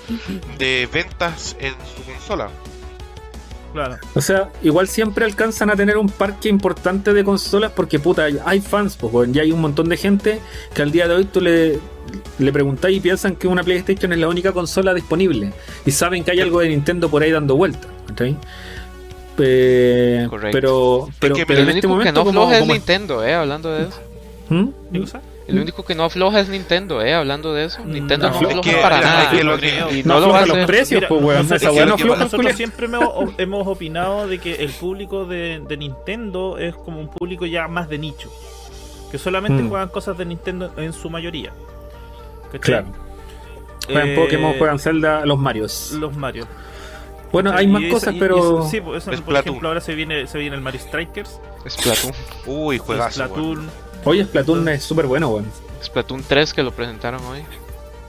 de 0.58 0.88
ventas 0.92 1.54
en 1.60 1.74
su 1.94 2.02
consola. 2.02 2.48
Claro. 3.72 3.96
O 4.14 4.20
sea, 4.20 4.50
igual 4.62 4.86
siempre 4.86 5.24
alcanzan 5.24 5.70
a 5.70 5.76
tener 5.76 5.96
un 5.96 6.08
parque 6.08 6.48
importante 6.48 7.12
de 7.14 7.24
consolas 7.24 7.72
porque 7.72 7.98
puta, 7.98 8.26
hay 8.44 8.60
fans, 8.60 8.96
pues 8.96 9.30
ya 9.32 9.42
hay 9.42 9.50
un 9.52 9.60
montón 9.62 9.88
de 9.88 9.96
gente 9.96 10.40
que 10.74 10.82
al 10.82 10.92
día 10.92 11.08
de 11.08 11.14
hoy 11.14 11.24
tú 11.24 11.40
le, 11.40 11.78
le 12.38 12.52
preguntáis 12.52 12.98
y 12.98 13.00
piensan 13.00 13.34
que 13.36 13.48
una 13.48 13.62
PlayStation 13.62 14.12
es 14.12 14.18
la 14.18 14.28
única 14.28 14.52
consola 14.52 14.92
disponible 14.92 15.52
y 15.86 15.90
saben 15.90 16.22
que 16.22 16.32
hay 16.32 16.40
algo 16.40 16.60
de 16.60 16.68
Nintendo 16.68 17.08
por 17.08 17.22
ahí 17.22 17.30
dando 17.30 17.56
vueltas, 17.56 17.86
¿cachai? 18.08 18.36
Eh, 19.38 20.26
Correcto. 20.28 20.52
pero 20.52 21.08
pero, 21.18 21.34
que 21.34 21.46
pero 21.46 21.60
el 21.62 21.68
en 21.70 21.76
este 21.76 21.86
único 21.86 22.02
que 22.02 22.12
momento 22.12 22.20
no 22.20 22.24
como- 22.40 22.52
es 22.52 22.58
como- 22.60 22.72
Nintendo, 22.74 23.24
eh, 23.24 23.34
hablando 23.34 23.72
de 23.72 23.84
eso. 23.84 24.00
¿Mm? 24.50 24.66
¿Qué 24.92 25.00
cosa? 25.00 25.20
El 25.48 25.58
único 25.58 25.84
que 25.84 25.94
no 25.94 26.04
afloja 26.04 26.40
es 26.40 26.48
Nintendo, 26.48 27.02
eh, 27.02 27.14
hablando 27.14 27.52
de 27.52 27.64
eso. 27.64 27.84
Nintendo 27.84 28.28
no, 28.30 28.34
no, 28.34 28.40
es 28.40 28.46
afloja 28.54 28.70
que- 28.70 28.76
para 28.82 29.00
nada. 29.00 29.30
que 29.30 29.42
lo 29.44 29.56
creo. 29.56 29.88
que- 29.88 29.98
Y 29.98 30.02
No 30.04 30.14
no, 30.14 30.20
lo 30.20 30.28
va 30.28 30.38
a 30.38 30.40
afloja 30.42 30.46
los 30.46 30.56
hacer. 30.56 30.66
precios, 30.66 30.98
Mira, 31.00 31.08
pues 31.08 31.22
weón, 31.22 31.36
nosotros, 31.48 31.62
esa 31.76 31.86
nosotros 31.86 32.30
culiao. 32.32 32.56
siempre 32.56 32.86
hemos, 32.86 33.34
hemos 33.38 33.66
opinado 33.66 34.28
de 34.28 34.38
que 34.38 34.54
el 34.56 34.70
público 34.70 35.24
de, 35.26 35.60
de 35.66 35.76
Nintendo 35.76 36.58
es 36.58 36.74
como 36.76 37.00
un 37.00 37.08
público 37.08 37.44
ya 37.46 37.66
más 37.68 37.88
de 37.88 37.98
nicho. 37.98 38.30
Que 39.10 39.18
solamente 39.18 39.62
Mm. 39.62 39.68
juegan 39.68 39.88
cosas 39.88 40.16
de 40.16 40.24
Nintendo 40.24 40.72
en 40.76 40.92
su 40.92 41.10
mayoría. 41.10 41.52
¿Cachai? 42.52 42.60
Claro. 42.60 42.86
Juegan 43.86 44.08
Eh, 44.08 44.14
Pokémon, 44.16 44.54
juegan 44.58 44.78
Zelda, 44.78 45.26
los 45.26 45.38
Marios. 45.38 45.92
Los 45.98 46.16
Mario. 46.16 46.46
Bueno, 47.32 47.50
hay 47.52 47.66
más 47.66 47.82
esa- 47.82 47.92
cosas, 47.92 48.14
y- 48.14 48.16
y 48.16 48.20
pero 48.20 48.36
eso- 48.36 48.68
sí, 48.70 48.80
pues, 48.80 49.02
eso, 49.02 49.10
Es 49.10 49.20
por 49.22 49.34
ejemplo, 49.36 49.68
ahora 49.68 49.80
se 49.80 49.94
viene, 49.94 50.26
se 50.26 50.38
viene 50.38 50.54
el 50.54 50.62
Mario 50.62 50.80
Strikers. 50.80 51.40
Splatoon. 51.68 52.12
Uy, 52.46 52.78
juegazo. 52.78 53.20
weón. 53.22 53.32
Splatoon. 53.32 53.91
Oye, 54.04 54.24
Splatoon 54.24 54.68
es 54.68 54.82
súper 54.82 55.06
bueno, 55.06 55.28
weón. 55.28 55.46
Splatoon 55.82 56.22
3 56.26 56.54
que 56.54 56.62
lo 56.62 56.72
presentaron 56.72 57.24
hoy. 57.24 57.42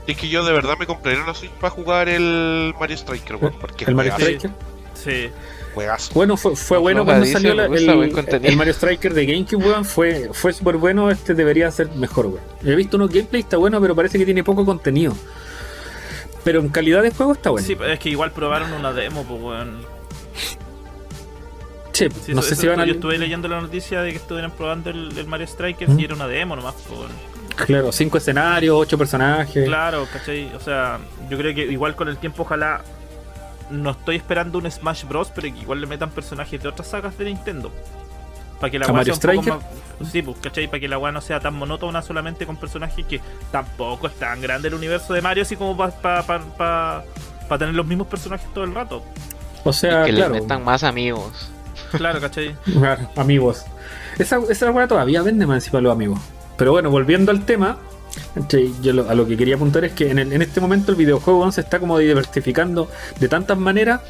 Es 0.06 0.16
que 0.16 0.28
yo 0.28 0.44
de 0.44 0.52
verdad 0.52 0.74
me 0.78 0.86
compraría 0.86 1.22
una 1.22 1.34
Switch 1.34 1.50
para 1.52 1.70
jugar 1.70 2.08
el 2.08 2.74
Mario 2.78 2.96
Striker, 2.96 3.36
weón, 3.36 3.54
porque 3.60 3.84
El 3.86 3.94
Mario 3.94 4.12
Striker. 4.12 4.50
Sí. 4.94 5.30
juegazo. 5.74 6.12
Bueno, 6.14 6.36
fue, 6.36 6.54
fue 6.56 6.76
No 6.78 6.82
bueno 6.82 7.04
cuando 7.04 7.26
salió 7.26 7.54
la- 7.54 7.64
el, 7.66 8.56
Mario 8.56 8.72
Striker 8.72 9.12
de 9.12 9.26
GameCube, 9.26 9.64
weón. 9.64 9.84
Fue, 9.84 10.30
fue 10.32 10.52
súper 10.52 10.76
bueno. 10.76 11.10
Este 11.10 11.34
debería 11.34 11.70
ser 11.70 11.90
mejor, 11.96 12.26
weón. 12.26 12.40
He 12.64 12.74
visto 12.74 12.96
unos 12.96 13.10
gameplay, 13.10 13.42
está 13.42 13.56
bueno, 13.56 13.80
pero 13.80 13.94
parece 13.96 14.18
que 14.18 14.24
tiene 14.24 14.44
poco 14.44 14.64
contenido. 14.64 15.14
Pero 16.44 16.60
en 16.60 16.68
calidad 16.68 17.02
de 17.02 17.10
juego 17.10 17.32
está 17.32 17.50
bueno. 17.50 17.66
Sí, 17.66 17.74
pero 17.74 17.92
es 17.92 17.98
que 17.98 18.10
igual 18.10 18.30
probaron 18.32 18.72
una 18.74 18.92
demo, 18.92 19.24
pues, 19.24 19.40
weón. 19.40 19.80
Sí, 21.94 22.08
no 22.34 22.40
eso- 22.40 22.48
sé 22.50 22.56
si 22.56 22.66
van 22.66 22.80
a. 22.80 22.84
Yo 22.84 22.92
estuve 22.94 23.16
leyendo 23.16 23.48
la 23.48 23.60
noticia 23.60 24.02
de 24.02 24.10
que 24.10 24.16
estuvieran 24.18 24.50
probando 24.50 24.90
el, 24.90 25.16
el 25.16 25.26
Mario 25.26 25.46
Strikers 25.46 25.90
¿Mm? 25.92 25.98
y 26.00 26.04
era 26.04 26.14
una 26.14 26.26
demo 26.26 26.54
nomás. 26.56 26.74
Claro, 27.66 27.92
cinco 27.92 28.18
escenarios, 28.18 28.76
ocho 28.76 28.98
personajes. 28.98 29.64
Claro, 29.64 30.06
¿cachai? 30.12 30.52
O 30.54 30.60
sea, 30.60 30.98
yo 31.30 31.38
creo 31.38 31.54
que 31.54 31.62
igual 31.62 31.94
con 31.96 32.08
el 32.08 32.18
tiempo, 32.18 32.42
ojalá. 32.42 32.82
No 33.70 33.92
estoy 33.92 34.16
esperando 34.16 34.58
un 34.58 34.70
Smash 34.70 35.04
Bros, 35.06 35.32
pero 35.34 35.50
que 35.54 35.60
igual 35.60 35.80
le 35.80 35.86
metan 35.86 36.10
personajes 36.10 36.62
de 36.62 36.68
otras 36.68 36.86
sagas 36.88 37.16
de 37.16 37.24
Nintendo. 37.24 37.72
Para 38.60 38.70
que 38.70 38.78
la 38.78 38.84
¿A 38.84 38.88
weá 38.88 38.96
Mario 38.98 39.14
sea 39.14 39.30
un 39.30 39.36
poco 39.36 39.56
Striker? 39.56 39.98
más. 40.02 40.12
Sí, 40.12 40.20
pues, 40.22 40.36
¿cachai? 40.42 40.66
Para 40.66 40.80
que 40.80 40.88
la 40.88 40.98
weá 40.98 41.12
no 41.12 41.20
sea 41.22 41.40
tan 41.40 41.54
monótona 41.54 42.02
solamente 42.02 42.44
con 42.44 42.56
personajes 42.58 43.06
que 43.06 43.20
tampoco 43.50 44.06
es 44.08 44.14
tan 44.16 44.40
grande 44.42 44.68
el 44.68 44.74
universo 44.74 45.14
de 45.14 45.22
Mario, 45.22 45.44
así 45.44 45.56
como 45.56 45.76
para 45.76 45.92
pa, 45.92 46.22
pa, 46.24 46.40
pa- 46.40 47.04
pa 47.48 47.58
tener 47.58 47.74
los 47.74 47.86
mismos 47.86 48.06
personajes 48.06 48.52
todo 48.52 48.64
el 48.64 48.74
rato. 48.74 49.02
O 49.64 49.72
sea, 49.72 50.02
y 50.02 50.10
que 50.10 50.16
claro. 50.16 50.34
les 50.34 50.42
metan 50.42 50.62
más 50.62 50.82
amigos. 50.82 51.50
Claro, 51.92 52.20
¿cachai? 52.20 52.54
Claro, 52.64 53.08
amigos. 53.16 53.64
Esa, 54.18 54.38
esa 54.48 54.70
weá 54.70 54.86
todavía 54.88 55.22
vende 55.22 55.46
más 55.46 55.64
encima 55.64 55.80
los 55.80 55.92
amigos. 55.92 56.18
Pero 56.56 56.72
bueno, 56.72 56.90
volviendo 56.90 57.30
al 57.32 57.44
tema, 57.44 57.78
yo 58.80 58.92
lo- 58.92 59.08
a 59.10 59.14
lo 59.14 59.26
que 59.26 59.36
quería 59.36 59.56
apuntar 59.56 59.84
es 59.84 59.92
que 59.92 60.10
en, 60.10 60.18
el- 60.18 60.32
en 60.32 60.42
este 60.42 60.60
momento 60.60 60.92
el 60.92 60.96
videojuego 60.96 61.50
se 61.52 61.62
está 61.62 61.78
como 61.80 61.98
diversificando 61.98 62.88
de 63.18 63.28
tantas 63.28 63.58
maneras 63.58 64.00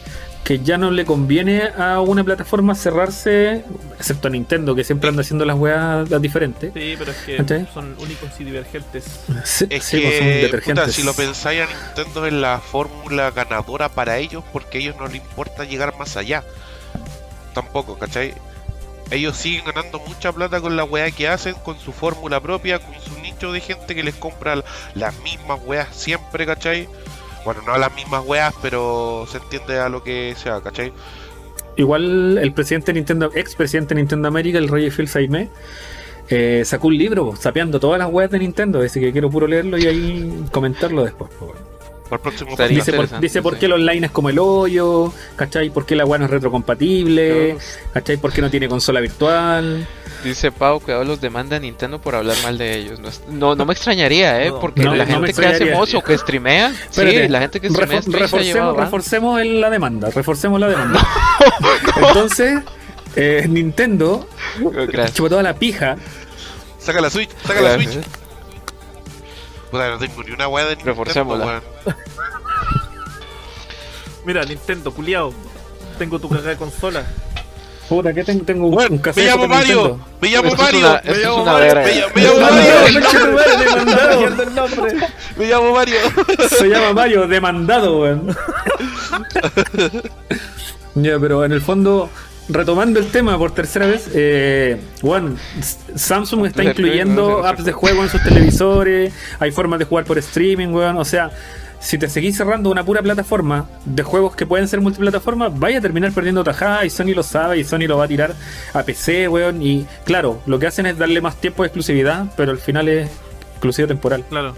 que 0.45 0.59
ya 0.59 0.77
no 0.77 0.91
le 0.91 1.07
conviene 1.07 1.62
a 1.79 2.01
una 2.03 2.23
plataforma 2.23 2.75
cerrarse, 2.75 3.65
excepto 3.99 4.29
a 4.29 4.31
Nintendo, 4.31 4.75
que 4.75 4.85
siempre 4.85 5.09
anda 5.09 5.23
haciendo 5.23 5.47
las 5.47 5.57
weas 5.57 6.11
las 6.11 6.21
diferentes. 6.21 6.71
Sí, 6.75 6.97
pero 6.99 7.12
es 7.12 7.17
que 7.19 7.67
son 7.73 7.97
únicos 7.99 8.29
y 8.39 8.45
divergentes. 8.45 9.05
Sí, 9.45 9.67
Es 9.71 9.85
sí, 9.85 10.01
pues 10.03 10.19
son 10.19 10.27
detergentes. 10.27 10.85
puta, 10.85 10.93
si 10.93 11.03
lo 11.03 11.15
pensáis, 11.15 11.62
a 11.62 11.67
Nintendo 11.67 12.27
es 12.27 12.33
la 12.35 12.59
fórmula 12.61 13.31
ganadora 13.31 13.89
para 13.89 14.19
ellos 14.19 14.45
porque 14.53 14.77
a 14.77 14.81
ellos 14.83 14.97
no 14.99 15.07
les 15.07 15.17
importa 15.17 15.65
llegar 15.65 15.95
más 15.99 16.19
allá. 16.19 16.45
Tampoco, 17.55 17.96
¿cachai? 17.96 18.34
Ellos 19.11 19.36
siguen 19.36 19.64
ganando 19.66 20.00
mucha 20.00 20.32
plata 20.32 20.61
con 20.61 20.76
la 20.76 20.84
weá 20.84 21.11
que 21.11 21.28
hacen, 21.28 21.55
con 21.64 21.78
su 21.78 21.92
fórmula 21.92 22.40
propia, 22.40 22.78
con 22.78 22.94
su 23.00 23.20
nicho 23.20 23.52
de 23.52 23.61
gente 23.61 23.94
que 23.94 24.02
les 24.02 24.14
compra 24.14 24.62
las 24.94 25.18
mismas 25.20 25.61
weas 25.64 25.94
siempre, 25.94 26.46
¿cachai? 26.46 26.88
Bueno, 27.44 27.61
no 27.66 27.76
las 27.76 27.94
mismas 27.94 28.24
weas, 28.26 28.55
pero 28.62 29.26
se 29.30 29.38
entiende 29.38 29.78
a 29.78 29.88
lo 29.88 30.02
que 30.02 30.34
sea, 30.36 30.61
¿cachai? 30.62 30.92
Igual 31.76 32.38
el 32.38 32.52
presidente 32.52 32.92
de 32.92 33.00
Nintendo, 33.00 33.30
ex 33.34 33.55
presidente 33.55 33.94
de 33.94 34.00
Nintendo 34.00 34.28
América, 34.28 34.59
el 34.59 34.68
Roger 34.68 34.90
Phil 34.90 35.09
Saime, 35.09 35.50
eh, 36.28 36.62
sacó 36.64 36.86
un 36.86 36.96
libro 36.96 37.34
sapeando 37.36 37.78
todas 37.78 37.98
las 37.98 38.11
weas 38.11 38.30
de 38.30 38.38
Nintendo, 38.38 38.80
así 38.80 39.00
que 39.00 39.12
quiero 39.12 39.28
puro 39.28 39.46
leerlo 39.46 39.76
y 39.76 39.86
ahí 39.86 40.44
comentarlo 40.50 41.05
después. 41.05 41.30
pues, 41.38 41.52
bueno. 41.52 41.74
Para 42.05 42.16
el 42.16 42.20
próximo 42.20 42.50
Estaría 42.50 42.78
Dice, 42.78 42.92
por, 42.92 43.20
dice 43.20 43.42
qué 43.59 43.66
el 43.66 43.72
online 43.72 44.07
es 44.07 44.12
como 44.12 44.28
el 44.28 44.38
hoyo, 44.38 45.12
¿cachai? 45.36 45.70
¿Por 45.70 45.86
qué 45.86 45.96
la 45.96 46.05
weá 46.05 46.18
no 46.18 46.26
es 46.26 46.30
retrocompatible? 46.30 47.57
¿Cachai? 47.94 48.18
¿Por 48.18 48.32
qué 48.32 48.42
no 48.42 48.50
tiene 48.50 48.68
consola 48.68 49.00
virtual? 49.00 49.86
Dice 50.22 50.52
Pau 50.52 50.80
que 50.82 50.92
ahora 50.92 51.05
los 51.05 51.20
demanda 51.20 51.59
Nintendo 51.59 52.00
por 52.00 52.14
hablar 52.14 52.36
mal 52.42 52.57
de 52.59 52.76
ellos. 52.78 52.98
No, 53.00 53.11
no, 53.30 53.55
no 53.57 53.64
me 53.66 53.72
extrañaría, 53.72 54.42
¿eh? 54.42 54.48
No, 54.50 54.61
porque 54.61 54.82
no, 54.82 54.94
la 54.94 55.07
gente 55.07 55.32
que 55.32 55.46
hace 55.46 55.66
mozo, 55.66 56.02
que 56.02 56.16
streamea, 56.16 56.68
Espérate, 56.90 57.22
sí, 57.24 57.28
la 57.28 57.40
gente 57.40 57.61
que 57.61 57.68
streamea 57.70 58.00
refor- 58.00 58.12
reforcemos, 58.12 58.76
reforcemos 58.76 59.40
el- 59.40 59.61
la 59.61 59.70
demanda, 59.70 60.11
reforcemos 60.11 60.61
la 60.61 60.68
demanda. 60.68 61.07
Entonces, 61.96 62.61
eh, 63.16 63.46
Nintendo 63.48 64.26
Gracias. 64.61 65.14
chupó 65.14 65.28
toda 65.28 65.42
la 65.42 65.55
pija 65.55 65.96
Saca 66.78 67.00
la 67.00 67.09
Switch, 67.11 67.30
saca 67.46 67.61
la 67.62 67.74
Switch. 67.76 67.98
Puta, 69.75 69.91
no 69.91 69.99
tengo 69.99 70.22
ni 70.22 70.31
una 70.31 70.47
weá 70.47 70.66
de 70.66 70.77
Reforcémosla. 70.77 71.47
weón. 71.47 71.62
Mira, 74.25 74.45
Nintendo, 74.45 74.95
culiao. 74.95 75.35
Tengo 75.99 76.20
tu 76.20 76.29
cagada 76.29 76.51
de 76.51 76.57
consola. 76.57 77.03
Puta, 77.89 78.14
que 78.14 78.22
tengo, 78.22 78.45
tengo 78.45 78.68
un, 78.68 78.75
Weón, 78.75 78.93
un 78.93 78.97
me 78.99 79.03
cassette 79.03 79.27
llamo 79.27 79.43
de 79.43 79.49
Mario, 79.49 79.83
Nintendo. 79.83 80.07
me 80.20 80.29
llamo 80.31 80.55
Mario, 80.55 81.01
me 81.05 81.16
llamo 81.18 81.45
Mario, 81.45 81.75
me 81.75 81.93
llamo- 81.93 82.14
me 82.14 82.22
llamo 82.22 82.41
Mario, 84.70 85.09
me 85.37 85.47
llamo 85.47 85.72
Mario. 85.75 85.97
Se 86.57 86.68
llama 86.68 86.93
Mario, 86.93 87.27
demandado, 87.27 87.99
weón. 87.99 88.29
Ya, 90.95 91.18
pero 91.18 91.45
en 91.45 91.51
el 91.51 91.61
fondo, 91.61 92.09
retomando 92.49 93.01
el 93.01 93.07
tema 93.11 93.36
por 93.38 93.53
tercera 93.53 93.86
vez, 93.86 94.09
eh, 94.14 94.80
S- 95.59 95.78
Samsung 95.97 96.47
está 96.47 96.62
incluyendo 96.64 97.47
apps 97.47 97.64
de 97.64 97.72
juego 97.72 98.03
en 98.03 98.09
sus 98.09 98.22
televisores, 98.22 99.12
hay 99.40 99.51
formas 99.53 99.78
de 99.78 99.84
jugar 99.86 100.05
por 100.05 100.18
streaming, 100.18 100.68
weón, 100.68 100.97
o 100.97 101.05
sea. 101.05 101.30
Si 101.80 101.99
te 101.99 102.09
seguís 102.09 102.34
cerrando 102.34 102.70
una 102.70 102.82
pura 102.82 103.03
plataforma 103.03 103.66
de 103.84 104.03
juegos 104.03 104.34
que 104.34 104.47
pueden 104.47 104.66
ser 104.68 104.80
multiplataforma, 104.80 105.51
vaya 105.51 105.76
a 105.76 105.80
terminar 105.82 106.12
perdiendo 106.12 106.42
tajada 106.42 106.82
y 106.86 106.88
Sony 106.88 107.12
lo 107.14 107.22
sabe 107.22 107.59
y 107.59 107.64
Sony 107.64 107.80
lo 107.86 107.99
va 107.99 108.05
a 108.07 108.09
tirar 108.09 108.34
a 108.72 108.82
PC, 108.84 109.28
weón. 109.28 109.61
Y 109.61 109.86
claro, 110.07 110.40
lo 110.47 110.59
que 110.59 110.66
hacen 110.66 110.86
es 110.86 110.97
darle 110.97 111.20
más 111.20 111.36
tiempo 111.36 111.62
de 111.62 111.66
exclusividad, 111.66 112.24
pero 112.38 112.53
al 112.53 112.59
final 112.59 112.88
es 112.88 113.11
exclusivo 113.51 113.86
temporal. 113.86 114.24
Claro. 114.30 114.57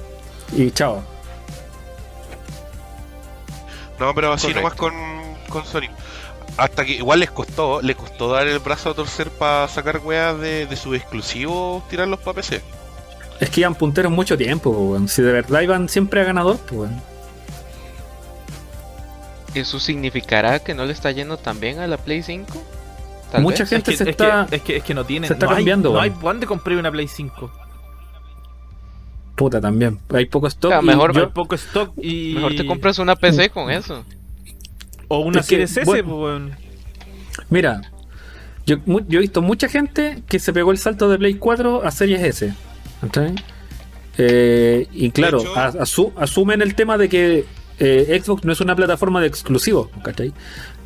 Y 0.56 0.70
chao. 0.70 1.02
No, 3.98 4.14
pero 4.14 4.32
así 4.32 4.52
Correcto. 4.52 4.60
nomás 4.62 4.74
con, 4.78 4.94
con 5.48 5.64
Sony. 5.64 5.88
Hasta 6.56 6.84
que 6.86 6.92
igual 6.94 7.20
les 7.20 7.30
costó, 7.30 7.82
les 7.82 7.96
costó 7.96 8.30
dar 8.32 8.46
el 8.48 8.58
brazo 8.60 8.90
a 8.90 8.94
torcer 8.94 9.30
para 9.30 9.68
sacar 9.68 9.98
weas 10.02 10.38
de, 10.40 10.66
de 10.66 10.76
sus 10.76 10.96
exclusivos, 10.96 11.86
tirarlos 11.88 12.18
para 12.20 12.36
PC. 12.36 12.62
Es 13.40 13.50
que 13.50 13.60
iban 13.60 13.74
punteros 13.74 14.10
mucho 14.10 14.38
tiempo, 14.38 14.72
po, 14.72 14.78
weón. 14.92 15.08
Si 15.08 15.20
de 15.20 15.30
verdad 15.32 15.60
iban 15.60 15.88
siempre 15.90 16.22
a 16.22 16.24
ganador, 16.24 16.56
pues, 16.58 16.72
weón. 16.80 17.02
¿Eso 19.54 19.78
significará 19.80 20.58
que 20.58 20.74
no 20.74 20.84
le 20.84 20.92
está 20.92 21.10
yendo 21.10 21.36
tan 21.38 21.60
bien 21.60 21.78
a 21.78 21.86
la 21.86 21.96
Play 21.96 22.22
5? 22.22 22.46
Tal 23.32 23.42
Mucha 23.42 23.64
vez. 23.64 23.70
gente 23.70 23.90
es 23.92 23.98
que, 23.98 24.04
se 24.04 24.10
es 24.10 24.10
está. 24.10 24.46
que, 24.48 24.56
es 24.56 24.62
que, 24.62 24.76
es 24.76 24.82
que 24.84 24.94
no 24.94 25.04
tiene. 25.04 25.26
se 25.28 25.32
está 25.34 25.46
no 25.46 25.52
hay- 25.52 25.56
cambiando, 25.58 25.92
No 25.92 26.00
hay. 26.00 26.10
¿Dónde 26.10 26.46
compré 26.46 26.76
una 26.76 26.90
Play 26.90 27.08
5? 27.08 27.50
Puta, 29.34 29.60
también. 29.60 29.98
Hay 30.14 30.26
poco 30.26 30.46
stock. 30.46 30.72
Y 30.82 30.86
mejor- 30.86 31.12
yo- 31.14 31.22
Hay 31.24 31.28
poco 31.28 31.54
stock 31.54 31.92
y. 32.00 32.34
Mejor 32.34 32.54
te 32.54 32.66
compras 32.66 32.98
una 32.98 33.16
PC 33.16 33.50
con 33.50 33.70
eso. 33.70 34.04
O 35.08 35.18
una 35.20 35.40
Es 35.40 35.46
que, 35.46 35.66
Series 35.66 35.76
S, 35.76 36.02
bueno. 36.02 36.50
pues. 36.50 37.46
Mira, 37.50 37.82
yo, 38.66 38.76
he 38.86 39.18
visto 39.18 39.42
mucha 39.42 39.68
gente 39.68 40.22
que 40.28 40.38
se 40.38 40.52
pegó 40.52 40.72
el 40.72 40.78
salto 40.78 41.08
de 41.08 41.18
Play 41.18 41.34
4 41.34 41.84
a 41.84 41.90
Series 41.90 42.22
S. 42.22 42.54
¿cachai? 43.00 43.34
Eh, 44.18 44.86
y 44.92 45.10
claro, 45.10 45.40
hecho- 45.40 45.56
a- 45.56 45.72
asu- 45.72 46.12
asumen 46.16 46.62
el 46.62 46.74
tema 46.74 46.96
de 46.96 47.08
que 47.08 47.44
eh, 47.78 48.20
Xbox 48.24 48.44
no 48.44 48.52
es 48.52 48.60
una 48.62 48.74
plataforma 48.74 49.20
de 49.20 49.26
exclusivos, 49.26 49.88
¿cachai? 50.02 50.32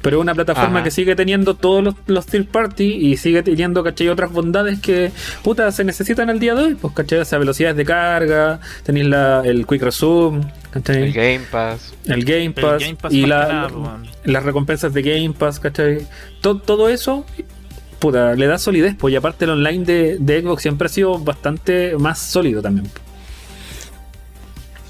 Pero 0.03 0.17
es 0.17 0.23
una 0.23 0.35
plataforma 0.35 0.77
Ajá. 0.79 0.85
que 0.85 0.91
sigue 0.91 1.15
teniendo 1.15 1.55
todos 1.57 1.85
los, 1.85 1.95
los 2.07 2.25
third 2.27 2.47
party 2.47 2.85
y 2.85 3.17
sigue 3.19 3.43
teniendo, 3.43 3.85
¿cachai? 3.85 4.09
Otras 4.09 4.33
bondades 4.33 4.81
que, 4.81 5.13
puta, 5.43 5.71
se 5.73 5.85
necesitan 5.85 6.31
al 6.31 6.39
día 6.41 6.55
de 6.55 6.63
hoy, 6.65 6.75
pues, 6.75 6.95
¿cachai? 6.95 7.19
O 7.19 7.25
sea, 7.27 7.39
velocidades 7.39 7.77
de 7.77 7.85
carga, 7.85 8.61
tenéis 8.83 9.07
la, 9.07 9.43
el 9.45 9.67
Quick 9.67 9.83
Resume, 9.83 10.41
¿cachai? 10.71 11.03
El 11.03 11.13
Game 11.13 11.41
Pass. 11.51 11.93
el 12.07 12.25
Game 12.25 12.45
el 12.47 12.55
Pass, 12.55 12.83
Game 12.83 12.97
Pass 12.97 13.13
y 13.13 13.27
la- 13.27 13.47
nada, 13.49 13.69
pues, 13.69 14.11
las 14.25 14.43
recompensas 14.43 14.95
de 14.95 15.03
Game 15.03 15.33
Pass, 15.35 15.61
¿cachai? 15.61 16.07
To- 16.41 16.57
todo 16.59 16.89
eso, 16.89 17.27
puta, 17.99 18.35
le 18.35 18.47
da 18.47 18.57
solidez, 18.59 18.95
pues, 18.99 19.13
y 19.13 19.17
aparte 19.17 19.45
el 19.45 19.51
online 19.51 19.85
de, 19.85 20.17
de 20.19 20.41
Xbox 20.41 20.63
siempre 20.63 20.87
ha 20.87 20.89
sido 20.89 21.19
bastante 21.19 21.95
más 21.99 22.19
sólido 22.19 22.63
también. 22.63 22.91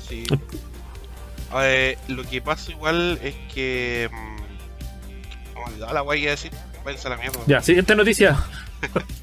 Sí. 0.09 0.25
Eh, 1.63 1.99
lo 2.09 2.23
que 2.23 2.41
pasa 2.41 2.71
igual 2.71 3.19
es 3.25 3.35
que. 3.53 4.09
Olvidaba 5.65 5.93
la 5.93 6.17
iba 6.17 6.29
a 6.29 6.31
decir. 6.31 6.53
Váyanse 6.85 7.07
a 7.09 7.11
la 7.11 7.17
mierda. 7.17 7.41
Ya, 7.47 7.61
siguiente 7.63 7.95
noticia. 7.95 8.37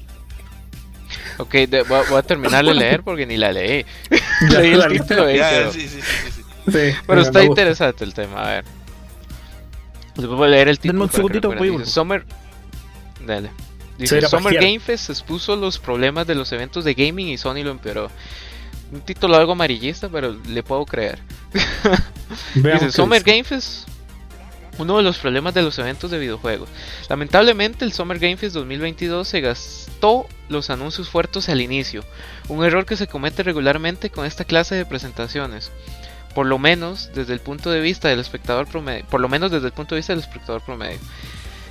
Ok, 1.38 1.52
de- 1.52 1.82
voy, 1.84 1.98
a, 1.98 2.02
voy 2.10 2.18
a 2.18 2.22
terminar 2.22 2.64
de 2.64 2.74
leer 2.74 3.02
porque 3.02 3.24
ni 3.24 3.36
la 3.36 3.52
leí. 3.52 3.86
Ya, 4.50 4.60
Leí 4.60 4.72
el 4.72 5.00
título 5.00 5.30
Ya, 5.30 5.70
sí, 5.70 5.82
sí, 5.82 5.88
sí, 5.88 6.00
sí, 6.00 6.32
sí. 6.32 6.42
Sí, 6.70 6.98
Pero 7.06 7.20
está 7.22 7.44
interesante 7.44 8.04
el 8.04 8.12
tema, 8.12 8.44
a 8.44 8.50
ver. 8.50 8.64
Les 10.16 10.26
voy 10.26 10.46
a 10.46 10.50
leer 10.50 10.68
el 10.68 10.78
título. 10.78 10.92
Denme 10.92 11.04
un 11.04 11.12
segundito, 11.12 11.52
voy, 11.52 11.70
Dice, 11.70 11.86
Summer... 11.86 12.24
Dale. 13.24 13.50
Dice, 13.96 14.20
Summer. 14.22 14.54
Game 14.54 14.80
Fest 14.80 15.10
expuso 15.10 15.56
los 15.56 15.78
problemas 15.78 16.26
de 16.26 16.34
los 16.34 16.50
eventos 16.52 16.84
de 16.84 16.94
gaming 16.94 17.28
y 17.28 17.38
Sony 17.38 17.62
lo 17.64 17.70
empeoró. 17.70 18.10
Un 18.92 19.00
título 19.00 19.36
algo 19.36 19.52
amarillista, 19.52 20.08
pero 20.08 20.36
le 20.46 20.62
puedo 20.62 20.84
creer. 20.86 21.20
Veamos 22.54 22.82
Dice 22.82 22.96
Summer. 22.96 23.22
Game 23.22 23.44
Fest. 23.44 23.88
Uno 24.78 24.96
de 24.96 25.02
los 25.02 25.18
problemas 25.18 25.54
de 25.54 25.62
los 25.62 25.78
eventos 25.78 26.10
de 26.10 26.18
videojuegos. 26.18 26.68
Lamentablemente 27.08 27.84
el 27.84 27.92
Summer 27.92 28.18
Game 28.18 28.36
Fest 28.36 28.54
2022 28.54 29.26
se 29.26 29.40
gastó 29.40 30.26
los 30.48 30.70
anuncios 30.70 31.10
fuertes 31.10 31.48
al 31.48 31.60
inicio. 31.60 32.04
Un 32.48 32.64
error 32.64 32.86
que 32.86 32.96
se 32.96 33.08
comete 33.08 33.42
regularmente 33.42 34.10
con 34.10 34.24
esta 34.24 34.44
clase 34.44 34.76
de 34.76 34.86
presentaciones. 34.86 35.72
Por 36.32 36.46
lo 36.46 36.58
menos 36.58 37.10
desde 37.12 37.32
el 37.32 37.40
punto 37.40 37.70
de 37.70 37.80
vista 37.80 38.08
del 38.08 38.20
espectador 38.20 38.68
promedio. 38.68 39.04
Por 39.06 39.20
lo 39.20 39.28
menos 39.28 39.50
desde 39.50 39.66
el 39.66 39.72
punto 39.72 39.96
de 39.96 40.00
vista 40.00 40.12
del 40.12 40.22
espectador 40.22 40.62
promedio. 40.62 41.00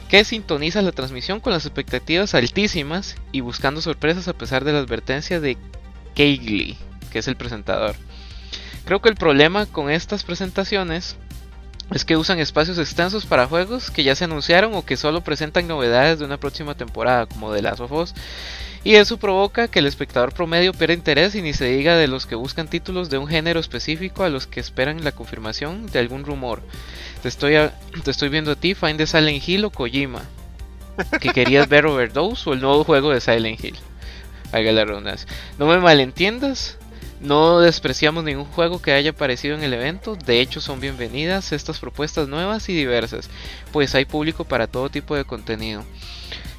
Que 0.10 0.26
sintoniza 0.26 0.82
la 0.82 0.92
transmisión 0.92 1.40
con 1.40 1.54
las 1.54 1.66
expectativas 1.66 2.36
altísimas 2.36 3.16
y 3.32 3.40
buscando 3.40 3.82
sorpresas 3.82 4.28
a 4.28 4.34
pesar 4.34 4.66
de 4.66 4.74
la 4.74 4.80
advertencia 4.80 5.40
de 5.40 5.58
Keighley, 6.14 6.78
que 7.12 7.20
es 7.20 7.28
el 7.30 7.38
presentador. 7.38 7.96
Creo 8.86 9.02
que 9.02 9.10
el 9.10 9.16
problema 9.16 9.66
con 9.66 9.90
estas 9.90 10.24
presentaciones 10.24 11.18
es 11.92 12.04
que 12.04 12.18
usan 12.18 12.40
espacios 12.40 12.78
extensos 12.78 13.26
para 13.26 13.48
juegos 13.48 13.92
que 13.92 14.04
ya 14.04 14.16
se 14.16 14.26
anunciaron 14.26 14.74
o 14.74 14.86
que 14.86 14.98
solo 14.98 15.22
presentan 15.22 15.68
novedades 15.68 16.20
de 16.20 16.26
una 16.26 16.38
próxima 16.38 16.76
temporada, 16.76 17.26
como 17.26 17.54
The 17.54 17.62
Last 17.62 17.80
of 17.80 17.92
Us. 17.92 18.14
Y 18.84 18.96
eso 18.96 19.18
provoca 19.18 19.68
que 19.68 19.80
el 19.80 19.86
espectador 19.86 20.34
promedio 20.34 20.74
pierda 20.74 20.94
interés 20.94 21.36
y 21.36 21.42
ni 21.42 21.54
se 21.54 21.66
diga 21.66 21.96
de 21.96 22.08
los 22.08 22.26
que 22.26 22.36
buscan 22.36 22.70
títulos 22.70 23.10
de 23.10 23.18
un 23.18 23.28
género 23.28 23.60
específico 23.60 24.24
a 24.24 24.30
los 24.30 24.48
que 24.48 24.60
esperan 24.60 25.04
la 25.04 25.12
confirmación 25.12 25.88
de 25.88 26.00
algún 26.00 26.24
rumor. 26.24 26.62
Te 27.22 27.28
estoy, 27.28 27.56
te 28.04 28.12
estoy 28.12 28.30
viendo 28.30 28.52
a 28.52 28.56
ti, 28.56 28.76
Find 28.76 28.98
the 28.98 29.08
Silent 29.08 29.48
Hill 29.48 29.66
o 29.66 29.72
Kojima. 29.72 30.22
Que 31.20 31.30
querías 31.30 31.68
ver 31.68 31.86
Overdose 31.86 32.50
o 32.50 32.54
el 32.54 32.62
nuevo 32.62 32.84
juego 32.84 33.12
de 33.12 33.22
Silent 33.22 33.64
Hill. 33.64 33.76
Haga 34.52 34.72
la 34.72 34.86
redundancia. 34.86 35.28
No 35.58 35.68
me 35.68 35.78
malentiendas. 35.80 36.78
No 37.20 37.60
despreciamos 37.60 38.24
ningún 38.24 38.46
juego 38.46 38.80
que 38.80 38.94
haya 38.94 39.10
aparecido 39.10 39.56
en 39.56 39.64
el 39.64 39.74
evento, 39.74 40.16
de 40.16 40.40
hecho 40.40 40.62
son 40.62 40.80
bienvenidas 40.80 41.52
estas 41.52 41.80
propuestas 41.80 42.28
nuevas 42.28 42.70
y 42.70 42.76
diversas, 42.76 43.30
pues 43.72 43.96
hay 43.96 44.06
público 44.06 44.44
para 44.44 44.68
todo 44.68 44.90
tipo 44.90 45.16
de 45.16 45.26
contenido. 45.26 45.84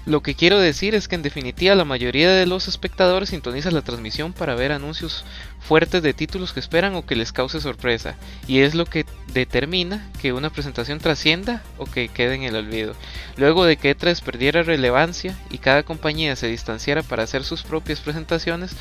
Lo 0.09 0.23
que 0.23 0.35
quiero 0.35 0.59
decir 0.59 0.95
es 0.95 1.07
que 1.07 1.17
en 1.17 1.23
definitiva 1.23 1.75
la 1.75 1.85
mayoría 1.85 2.31
de 2.31 2.47
los 2.47 2.67
espectadores 2.67 3.29
sintonizan 3.29 3.75
la 3.75 3.83
transmisión 3.83 4.33
para 4.33 4.55
ver 4.55 4.73
anuncios 4.73 5.25
fuertes 5.61 6.03
de 6.03 6.15
títulos 6.15 6.55
que 6.55 6.61
esperan 6.61 6.95
o 6.95 7.05
que 7.05 7.15
les 7.15 7.31
cause 7.31 7.61
sorpresa, 7.61 8.17
y 8.47 8.61
es 8.61 8.75
lo 8.75 8.87
que 8.87 9.05
determina 9.35 10.11
que 10.21 10.33
una 10.33 10.49
presentación 10.49 10.99
trascienda 10.99 11.63
o 11.77 11.85
que 11.85 12.09
quede 12.09 12.37
en 12.37 12.45
el 12.45 12.57
olvido. 12.57 12.95
Luego 13.37 13.67
de 13.67 13.77
que 13.77 13.95
E3 13.95 14.23
perdiera 14.23 14.63
relevancia 14.63 15.37
y 15.51 15.59
cada 15.59 15.83
compañía 15.83 16.37
se 16.37 16.49
distanciara 16.49 17.03
para 17.03 17.25
hacer 17.25 17.45
sus 17.45 17.63
propias 17.63 18.01
presentaciones, 18.01 18.75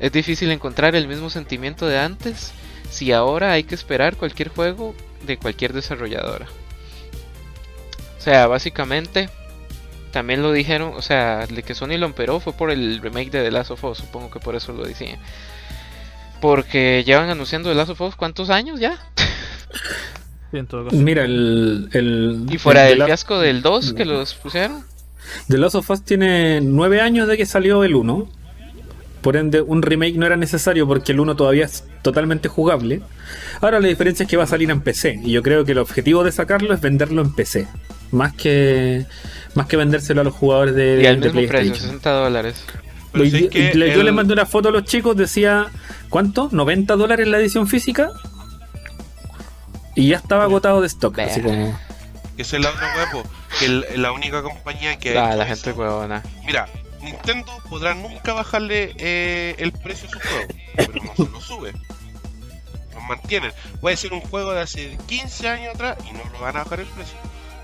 es 0.00 0.12
difícil 0.12 0.50
encontrar 0.50 0.94
el 0.94 1.08
mismo 1.08 1.30
sentimiento 1.30 1.86
de 1.86 1.98
antes 1.98 2.52
si 2.90 3.12
ahora 3.12 3.52
hay 3.52 3.64
que 3.64 3.74
esperar 3.74 4.16
cualquier 4.16 4.48
juego 4.48 4.94
de 5.26 5.36
cualquier 5.36 5.72
desarrolladora. 5.72 6.46
O 8.18 8.20
sea, 8.20 8.46
básicamente 8.46 9.28
también 10.12 10.42
lo 10.42 10.52
dijeron, 10.52 10.92
o 10.96 11.02
sea, 11.02 11.46
de 11.46 11.62
que 11.62 11.74
Sony 11.74 11.98
lo 11.98 12.06
emperó 12.06 12.40
fue 12.40 12.52
por 12.52 12.70
el 12.70 13.00
remake 13.00 13.30
de 13.30 13.42
The 13.42 13.50
Last 13.50 13.70
of 13.70 13.84
Us, 13.84 13.98
supongo 13.98 14.30
que 14.30 14.40
por 14.40 14.56
eso 14.56 14.72
lo 14.72 14.84
decían. 14.84 15.18
Porque 16.40 17.04
llevan 17.04 17.30
anunciando 17.30 17.68
The 17.68 17.74
Last 17.74 17.90
of 17.90 18.00
Us 18.00 18.16
cuántos 18.16 18.50
años 18.50 18.80
ya? 18.80 18.98
Sí, 20.50 20.56
en 20.56 20.66
todo 20.66 20.84
caso. 20.84 20.96
Mira, 20.96 21.24
el. 21.24 21.90
el 21.92 22.46
Y 22.50 22.56
fuera 22.56 22.84
el 22.84 22.92
del 22.92 22.98
The 23.00 23.04
fiasco 23.04 23.38
del 23.38 23.60
2 23.60 23.92
que 23.92 24.06
los 24.06 24.32
pusieron. 24.32 24.82
The 25.48 25.58
Last 25.58 25.74
of 25.74 25.90
Us 25.90 26.02
tiene 26.02 26.62
nueve 26.62 27.02
años 27.02 27.28
de 27.28 27.36
que 27.36 27.44
salió 27.44 27.84
el 27.84 27.94
1. 27.94 28.28
Por 29.22 29.36
ende, 29.36 29.60
un 29.60 29.82
remake 29.82 30.14
no 30.16 30.26
era 30.26 30.36
necesario 30.36 30.86
porque 30.86 31.12
el 31.12 31.20
1 31.20 31.34
todavía 31.36 31.64
es 31.64 31.84
totalmente 32.02 32.48
jugable. 32.48 33.00
Ahora 33.60 33.80
la 33.80 33.88
diferencia 33.88 34.22
es 34.24 34.30
que 34.30 34.36
va 34.36 34.44
a 34.44 34.46
salir 34.46 34.70
en 34.70 34.80
PC. 34.80 35.20
Y 35.24 35.32
yo 35.32 35.42
creo 35.42 35.64
que 35.64 35.72
el 35.72 35.78
objetivo 35.78 36.22
de 36.24 36.30
sacarlo 36.32 36.72
es 36.72 36.80
venderlo 36.80 37.22
en 37.22 37.32
PC. 37.34 37.66
Más 38.12 38.32
que 38.34 39.06
más 39.54 39.66
que 39.66 39.76
vendérselo 39.76 40.20
a 40.20 40.24
los 40.24 40.34
jugadores 40.34 40.74
de, 40.74 41.02
Y 41.02 41.06
al 41.06 41.20
de 41.20 41.26
mismo 41.26 41.40
precio, 41.40 41.48
PlayStation. 41.50 41.86
60 42.00 42.10
dólares. 42.10 42.64
Que 43.12 43.74
le- 43.74 43.92
Yo 43.92 44.00
el- 44.00 44.06
les 44.06 44.14
mandé 44.14 44.32
una 44.34 44.46
foto 44.46 44.68
a 44.68 44.72
los 44.72 44.84
chicos, 44.84 45.16
decía, 45.16 45.66
¿cuánto? 46.08 46.48
¿90 46.50 46.96
dólares 46.96 47.26
la 47.26 47.38
edición 47.38 47.66
física? 47.66 48.10
Y 49.96 50.08
ya 50.08 50.16
estaba 50.18 50.44
agotado 50.44 50.80
de 50.80 50.86
stock. 50.86 51.18
Así 51.18 51.40
como, 51.40 51.76
esa 52.36 52.56
es 52.56 52.62
la 52.62 52.70
otra 52.70 52.88
que 53.58 53.66
el- 53.66 53.84
la 53.96 54.12
única 54.12 54.42
compañía 54.42 54.96
que. 54.98 55.18
Ah, 55.18 55.34
la 55.34 55.44
gente 55.46 55.72
huevona. 55.72 56.22
Mira, 56.46 56.68
Nintendo 57.02 57.52
podrá 57.68 57.94
nunca 57.94 58.32
bajarle 58.32 58.94
eh, 58.98 59.54
el 59.58 59.72
precio 59.72 60.08
a 60.08 60.12
su 60.12 60.20
juego, 60.20 60.46
pero 60.76 61.04
no 61.04 61.14
se 61.14 61.30
lo 61.30 61.40
sube. 61.40 61.72
mantienen. 63.08 63.52
Puede 63.80 63.96
ser 63.96 64.12
un 64.12 64.20
juego 64.20 64.52
de 64.52 64.60
hace 64.60 64.98
15 65.06 65.48
años 65.48 65.74
atrás 65.74 65.96
y 66.08 66.12
no 66.12 66.20
lo 66.32 66.40
van 66.40 66.56
a 66.56 66.64
bajar 66.64 66.80
el 66.80 66.86
precio. 66.86 67.16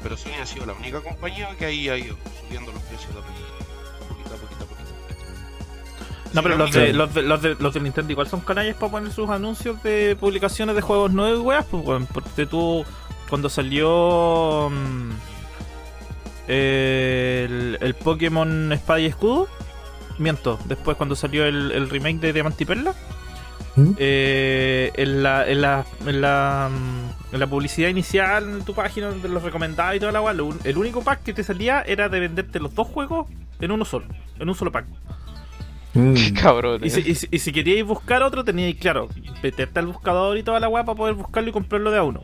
Pero 0.02 0.16
Sony 0.16 0.40
ha 0.40 0.46
sido 0.46 0.66
la 0.66 0.74
única 0.74 1.00
compañía 1.00 1.48
que 1.58 1.66
ahí 1.66 1.88
ha 1.88 1.96
ido 1.96 2.16
subiendo 2.40 2.72
los 2.72 2.82
precios 2.82 3.12
de 3.14 3.20
a 3.20 3.22
poquito, 3.22 4.34
a 4.34 4.36
poquito, 4.36 4.64
a 4.64 4.66
poquito. 4.66 4.94
No, 6.34 6.42
pero 6.42 6.56
los 6.56 6.72
de, 6.72 6.92
los, 6.92 7.14
de, 7.14 7.22
los, 7.22 7.42
de, 7.42 7.54
los 7.54 7.74
de 7.74 7.80
Nintendo 7.80 8.12
igual 8.12 8.28
son 8.28 8.40
canallas 8.40 8.76
para 8.76 8.92
poner 8.92 9.12
sus 9.12 9.30
anuncios 9.30 9.82
de 9.82 10.16
publicaciones 10.18 10.74
de 10.76 10.82
juegos 10.82 11.12
nuevos, 11.12 11.40
weas, 11.40 11.64
pues, 11.70 11.84
weón. 11.84 12.06
Porque 12.06 12.44
tú, 12.46 12.84
cuando 13.28 13.48
salió 13.48 14.70
mm, 14.70 15.10
el, 16.48 17.78
el 17.80 17.94
Pokémon 17.94 18.72
Espada 18.72 19.00
y 19.00 19.06
Escudo, 19.06 19.48
miento, 20.18 20.58
después 20.66 20.96
cuando 20.96 21.16
salió 21.16 21.44
el, 21.46 21.70
el 21.72 21.88
remake 21.90 22.20
de 22.20 22.32
Diamante 22.32 22.64
y 22.64 22.66
Perla, 22.66 22.94
¿Mm? 23.76 23.90
eh, 23.98 24.92
en, 24.94 25.22
la, 25.22 25.48
en, 25.48 25.60
la, 25.60 25.84
en, 26.06 26.20
la, 26.20 26.70
mm, 26.72 27.34
en 27.34 27.40
la 27.40 27.46
publicidad 27.46 27.88
inicial 27.88 28.44
en 28.58 28.64
tu 28.64 28.74
página 28.74 29.08
donde 29.08 29.28
los 29.28 29.42
recomendaba 29.42 29.96
y 29.96 30.00
toda 30.00 30.12
la 30.12 30.20
un- 30.20 30.60
el 30.64 30.78
único 30.78 31.02
pack 31.02 31.22
que 31.24 31.32
te 31.34 31.42
salía 31.42 31.82
era 31.82 32.08
de 32.08 32.20
venderte 32.20 32.60
los 32.60 32.74
dos 32.74 32.86
juegos 32.86 33.26
en 33.60 33.72
uno 33.72 33.84
solo, 33.84 34.06
en 34.38 34.48
un 34.48 34.54
solo 34.54 34.70
pack. 34.70 34.86
Mm. 35.94 36.14
Qué 36.14 36.32
cabrón. 36.40 36.84
Y 36.84 36.90
si, 36.90 37.00
y 37.00 37.14
si- 37.14 37.28
y 37.30 37.38
si 37.38 37.52
queríais 37.52 37.84
buscar 37.84 38.22
otro, 38.22 38.44
teníais, 38.44 38.76
claro, 38.76 39.08
meterte 39.42 39.78
al 39.80 39.86
buscador 39.86 40.36
y 40.38 40.42
toda 40.42 40.60
la 40.60 40.68
weá 40.68 40.84
para 40.84 40.96
poder 40.96 41.14
buscarlo 41.14 41.48
y 41.50 41.52
comprarlo 41.52 41.90
de 41.90 41.98
a 41.98 42.02
uno. 42.04 42.22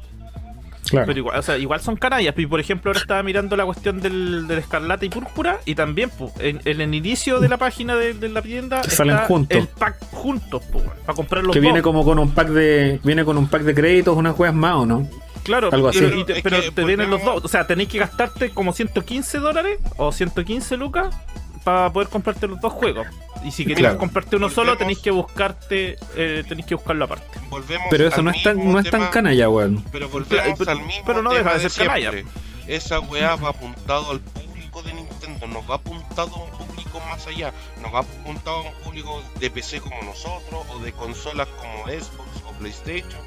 Claro. 0.88 1.06
Pero 1.06 1.18
igual, 1.18 1.38
o 1.38 1.42
sea, 1.42 1.56
igual 1.58 1.80
son 1.80 1.96
canallas. 1.96 2.34
Y 2.36 2.46
por 2.46 2.58
ejemplo, 2.58 2.90
ahora 2.90 3.00
estaba 3.00 3.22
mirando 3.22 3.56
la 3.56 3.64
cuestión 3.64 4.00
del, 4.00 4.46
del 4.48 4.58
escarlata 4.58 5.04
y 5.04 5.08
púrpura. 5.10 5.58
Y 5.64 5.74
también, 5.74 6.10
pues, 6.18 6.32
en, 6.40 6.60
en 6.64 6.80
el 6.80 6.94
inicio 6.94 7.38
de 7.38 7.48
la 7.48 7.56
página 7.58 7.94
de, 7.96 8.14
de 8.14 8.28
la 8.28 8.42
tienda 8.42 8.82
Salen 8.84 9.14
está 9.16 9.26
juntos. 9.26 9.58
el 9.58 9.68
pack 9.68 9.96
juntos, 10.10 10.62
pues, 10.72 10.84
para 11.06 11.14
comprar 11.14 11.44
los 11.44 11.52
que 11.52 11.60
dos. 11.60 11.64
viene 11.64 11.82
como 11.82 12.04
con 12.04 12.18
un 12.18 12.32
pack 12.32 12.48
de 12.48 13.00
viene 13.04 13.24
con 13.24 13.36
un 13.38 13.48
pack 13.48 13.62
de 13.62 13.74
créditos, 13.74 14.16
unas 14.16 14.34
juegas 14.34 14.54
más 14.56 14.74
o 14.76 14.86
no. 14.86 15.08
Claro, 15.42 15.70
algo 15.72 15.88
así. 15.88 16.00
pero, 16.00 16.18
y 16.18 16.24
te, 16.24 16.36
Es 16.38 16.42
pero 16.42 16.60
que 16.60 16.70
te 16.70 16.84
vienen 16.84 17.08
los 17.10 17.24
dos. 17.24 17.44
O 17.44 17.48
sea, 17.48 17.66
tenéis 17.66 17.88
que 17.88 17.98
gastarte 17.98 18.50
como 18.50 18.72
115 18.72 19.38
dólares 19.38 19.78
o 19.96 20.12
115 20.12 20.76
lucas 20.76 21.14
para 21.64 21.92
poder 21.92 22.08
comprarte 22.08 22.46
los 22.46 22.60
dos 22.60 22.72
juegos. 22.72 23.06
Y 23.44 23.50
si 23.52 23.62
queréis 23.64 23.80
Claro. 23.80 23.98
comprarte 23.98 24.36
uno 24.36 24.50
solo, 24.50 24.76
tenéis 24.76 24.98
que 24.98 25.10
buscarte, 25.10 25.96
eh, 26.16 26.44
tenéis 26.48 26.66
que 26.66 26.74
buscarlo 26.74 27.04
aparte. 27.06 27.38
Volvemos 27.48 27.86
Pero 27.90 28.06
eso 28.08 28.22
no 28.22 28.30
es 28.30 28.42
tan, 28.42 28.70
no 28.72 28.78
es 28.78 28.90
tan 28.90 29.08
canalla, 29.08 29.48
weón. 29.48 29.82
Pero 29.92 30.08
volvemos 30.08 30.58
Pero- 30.58 30.70
al 30.70 30.82
mismo 30.82 31.02
pero 31.06 31.22
no 31.22 31.32
deja 31.32 31.54
de 31.58 31.68
ser 31.70 31.86
canalla. 31.86 32.12
Esa 32.66 33.00
weá 33.00 33.36
va 33.36 33.50
apuntado 33.50 34.10
al 34.10 34.20
público 34.20 34.82
de 34.82 34.92
Nintendo, 34.94 35.46
no 35.46 35.66
va 35.66 35.76
apuntado 35.76 36.34
a 36.36 36.44
un 36.44 36.50
público 36.66 37.00
más 37.08 37.26
allá, 37.26 37.52
no 37.82 37.90
va 37.90 38.00
apuntado 38.00 38.56
a 38.58 38.60
un 38.68 38.74
público 38.84 39.22
de 39.40 39.50
PC 39.50 39.80
como 39.80 40.00
nosotros 40.02 40.64
o 40.70 40.78
de 40.80 40.92
consolas 40.92 41.48
como 41.48 41.84
Xbox 41.86 42.28
o 42.46 42.52
PlayStation. 42.58 43.20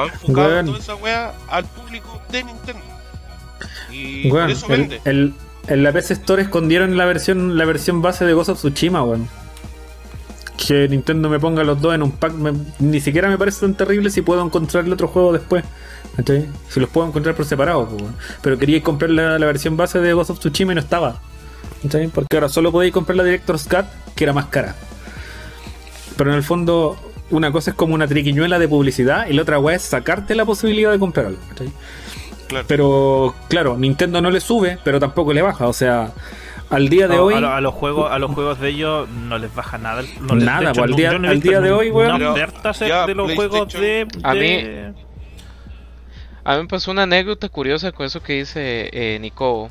Va 0.00 0.04
enfocado 0.06 0.64
toda 0.64 0.78
esa 0.78 0.94
weá 0.94 1.34
al 1.48 1.64
público 1.66 2.20
de 2.30 2.44
Nintendo. 2.44 2.82
Y 3.90 4.28
por 4.28 4.38
Weón, 4.38 4.50
eso 4.50 4.66
el, 4.66 4.80
vende. 4.80 5.00
el- 5.04 5.34
en 5.68 5.82
la 5.82 5.92
PC 5.92 6.14
Store 6.14 6.42
escondieron 6.42 6.96
la 6.96 7.04
versión 7.04 7.56
la 7.56 7.64
versión 7.64 8.02
base 8.02 8.24
de 8.24 8.32
Ghost 8.32 8.50
of 8.50 8.58
Tsushima, 8.58 9.02
weón. 9.02 9.28
Que 10.56 10.88
Nintendo 10.88 11.28
me 11.28 11.38
ponga 11.38 11.62
los 11.62 11.80
dos 11.80 11.94
en 11.94 12.02
un 12.02 12.10
pack, 12.10 12.32
ni 12.80 13.00
siquiera 13.00 13.28
me 13.28 13.38
parece 13.38 13.60
tan 13.60 13.74
terrible 13.74 14.10
si 14.10 14.22
puedo 14.22 14.44
encontrar 14.44 14.84
el 14.84 14.92
otro 14.92 15.08
juego 15.08 15.32
después. 15.32 15.64
Si 16.68 16.80
los 16.80 16.88
puedo 16.88 17.06
encontrar 17.06 17.36
por 17.36 17.44
separado, 17.44 17.86
pues, 17.86 18.02
weón. 18.02 18.16
Pero 18.42 18.58
quería 18.58 18.82
comprar 18.82 19.10
la, 19.10 19.38
la 19.38 19.46
versión 19.46 19.76
base 19.76 20.00
de 20.00 20.12
Ghost 20.12 20.30
of 20.30 20.40
Tsushima 20.40 20.72
y 20.72 20.74
no 20.74 20.80
estaba. 20.80 21.20
Porque 22.12 22.36
ahora 22.36 22.48
solo 22.48 22.72
podéis 22.72 22.92
comprar 22.92 23.16
la 23.16 23.24
Director's 23.24 23.68
Cut, 23.68 23.84
que 24.16 24.24
era 24.24 24.32
más 24.32 24.46
cara. 24.46 24.74
Pero 26.16 26.30
en 26.30 26.36
el 26.36 26.42
fondo, 26.42 26.98
una 27.30 27.52
cosa 27.52 27.70
es 27.70 27.76
como 27.76 27.94
una 27.94 28.08
triquiñuela 28.08 28.58
de 28.58 28.66
publicidad 28.66 29.28
y 29.28 29.34
la 29.34 29.42
otra 29.42 29.58
weá 29.60 29.76
es 29.76 29.82
sacarte 29.82 30.34
la 30.34 30.44
posibilidad 30.44 30.90
de 30.90 30.98
comprar 30.98 31.26
algo. 31.26 31.38
Pero 32.66 33.34
claro, 33.48 33.76
Nintendo 33.76 34.20
no 34.20 34.30
le 34.30 34.40
sube, 34.40 34.78
pero 34.84 34.98
tampoco 35.00 35.32
le 35.32 35.42
baja. 35.42 35.66
O 35.68 35.72
sea, 35.72 36.12
al 36.70 36.88
día 36.88 37.08
de 37.08 37.16
No, 37.16 37.22
hoy, 37.24 37.34
a, 37.34 37.40
lo- 37.40 37.52
a 37.52 37.60
los 37.60 37.74
juegos 37.74 38.10
a 38.12 38.18
los 38.18 38.30
juegos 38.32 38.60
de 38.60 38.68
ellos 38.70 39.08
no 39.08 39.38
les 39.38 39.54
baja 39.54 39.78
nada 39.78 40.02
no 40.20 40.34
les- 40.34 40.44
Nada, 40.44 40.70
hecho, 40.70 40.72
pues, 40.72 40.84
al 40.84 40.90
no- 40.90 40.96
día- 40.96 41.10
al 41.10 41.20
visto 41.36 41.48
día 41.50 41.60
de 41.60 41.72
hoy, 41.72 41.90
weón. 41.90 42.18
de 43.06 43.14
los 43.14 43.32
juegos 43.34 43.72
de, 43.72 44.06
A 44.22 44.34
mí- 44.34 44.94
A 46.44 46.56
mí 46.56 46.62
me 46.62 46.68
pasó 46.68 46.90
una 46.90 47.02
anécdota 47.02 47.48
curiosa 47.50 47.92
con 47.92 48.06
eso 48.06 48.22
que 48.22 48.34
dice 48.34 48.88
eh, 48.92 49.18
Nico. 49.20 49.68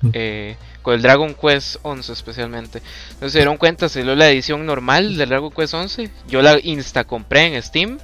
Mm. 0.00 0.10
eh, 0.12 0.56
con 0.82 0.94
el 0.94 1.02
Dragon 1.02 1.34
Quest 1.34 1.76
11 1.82 2.12
especialmente. 2.12 2.80
No 3.20 3.28
se 3.28 3.38
dieron 3.38 3.56
cuenta, 3.56 3.88
salió 3.88 4.14
la 4.14 4.28
edición 4.30 4.64
normal 4.64 5.16
del 5.16 5.28
Dragon 5.28 5.50
Quest 5.50 5.74
11. 5.74 6.10
Yo 6.28 6.40
la 6.40 6.56
insta 6.62 7.02
compré 7.04 7.46
en 7.54 7.62
Steam. 7.62 7.98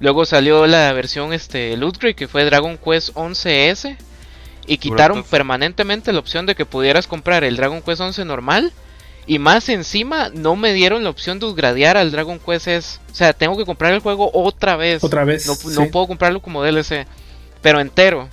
Luego 0.00 0.24
salió 0.24 0.66
la 0.66 0.92
versión 0.92 1.32
este 1.32 1.76
Loot 1.76 1.98
Crate, 1.98 2.14
que 2.14 2.28
fue 2.28 2.44
Dragon 2.44 2.78
Quest 2.78 3.14
11S. 3.14 3.96
Y 4.66 4.78
quitaron 4.78 5.24
permanentemente 5.24 6.12
la 6.12 6.20
opción 6.20 6.46
de 6.46 6.54
que 6.54 6.64
pudieras 6.64 7.06
comprar 7.06 7.44
el 7.44 7.56
Dragon 7.56 7.82
Quest 7.82 8.00
11 8.00 8.24
normal. 8.24 8.72
Y 9.26 9.38
más 9.38 9.68
encima, 9.68 10.30
no 10.32 10.56
me 10.56 10.72
dieron 10.72 11.04
la 11.04 11.10
opción 11.10 11.38
de 11.38 11.46
upgradear 11.46 11.96
al 11.96 12.10
Dragon 12.10 12.38
Quest 12.38 12.68
S. 12.68 12.98
O 13.10 13.14
sea, 13.14 13.32
tengo 13.32 13.56
que 13.56 13.64
comprar 13.64 13.92
el 13.92 14.00
juego 14.00 14.30
otra 14.32 14.76
vez. 14.76 15.02
otra 15.02 15.24
vez. 15.24 15.46
No, 15.46 15.54
sí. 15.54 15.68
no 15.68 15.86
puedo 15.90 16.06
comprarlo 16.06 16.40
como 16.40 16.62
DLC. 16.62 17.06
Pero 17.62 17.80
entero. 17.80 18.28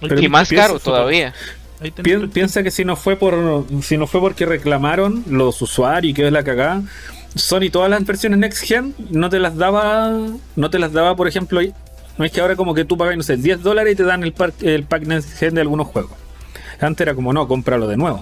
Pero 0.00 0.20
y 0.20 0.28
más 0.28 0.48
caro 0.50 0.78
todavía. 0.78 1.34
piensa 2.32 2.62
que 2.62 2.70
si 2.70 2.84
no 2.84 2.96
fue 2.96 3.16
por 3.16 3.66
si 3.82 3.96
no 3.96 4.06
fue 4.06 4.20
porque 4.20 4.46
reclamaron 4.46 5.24
los 5.28 5.60
usuarios 5.62 6.10
y 6.10 6.14
que 6.14 6.26
es 6.26 6.32
la 6.32 6.44
cagada, 6.44 6.82
Sony 7.34 7.70
todas 7.70 7.90
las 7.90 8.04
versiones 8.04 8.38
Next 8.38 8.64
Gen 8.64 8.94
no 9.10 9.28
te 9.28 9.38
las 9.38 9.56
daba, 9.56 10.12
no 10.56 10.70
te 10.70 10.78
las 10.78 10.92
daba, 10.92 11.16
por 11.16 11.28
ejemplo, 11.28 11.60
no 12.16 12.24
es 12.24 12.30
que 12.30 12.40
ahora 12.40 12.56
como 12.56 12.74
que 12.74 12.84
tú 12.84 12.96
pagas, 12.96 13.16
no 13.16 13.22
sé, 13.22 13.36
10 13.36 13.62
dólares 13.62 13.94
y 13.94 13.96
te 13.96 14.04
dan 14.04 14.22
el 14.22 14.32
pack, 14.32 14.62
el 14.62 14.84
pack 14.84 15.02
Next 15.04 15.36
Gen 15.36 15.54
de 15.54 15.60
algunos 15.60 15.88
juegos. 15.88 16.12
Antes 16.80 17.02
era 17.02 17.14
como, 17.14 17.32
no, 17.32 17.48
cómpralo 17.48 17.88
de 17.88 17.96
nuevo. 17.96 18.20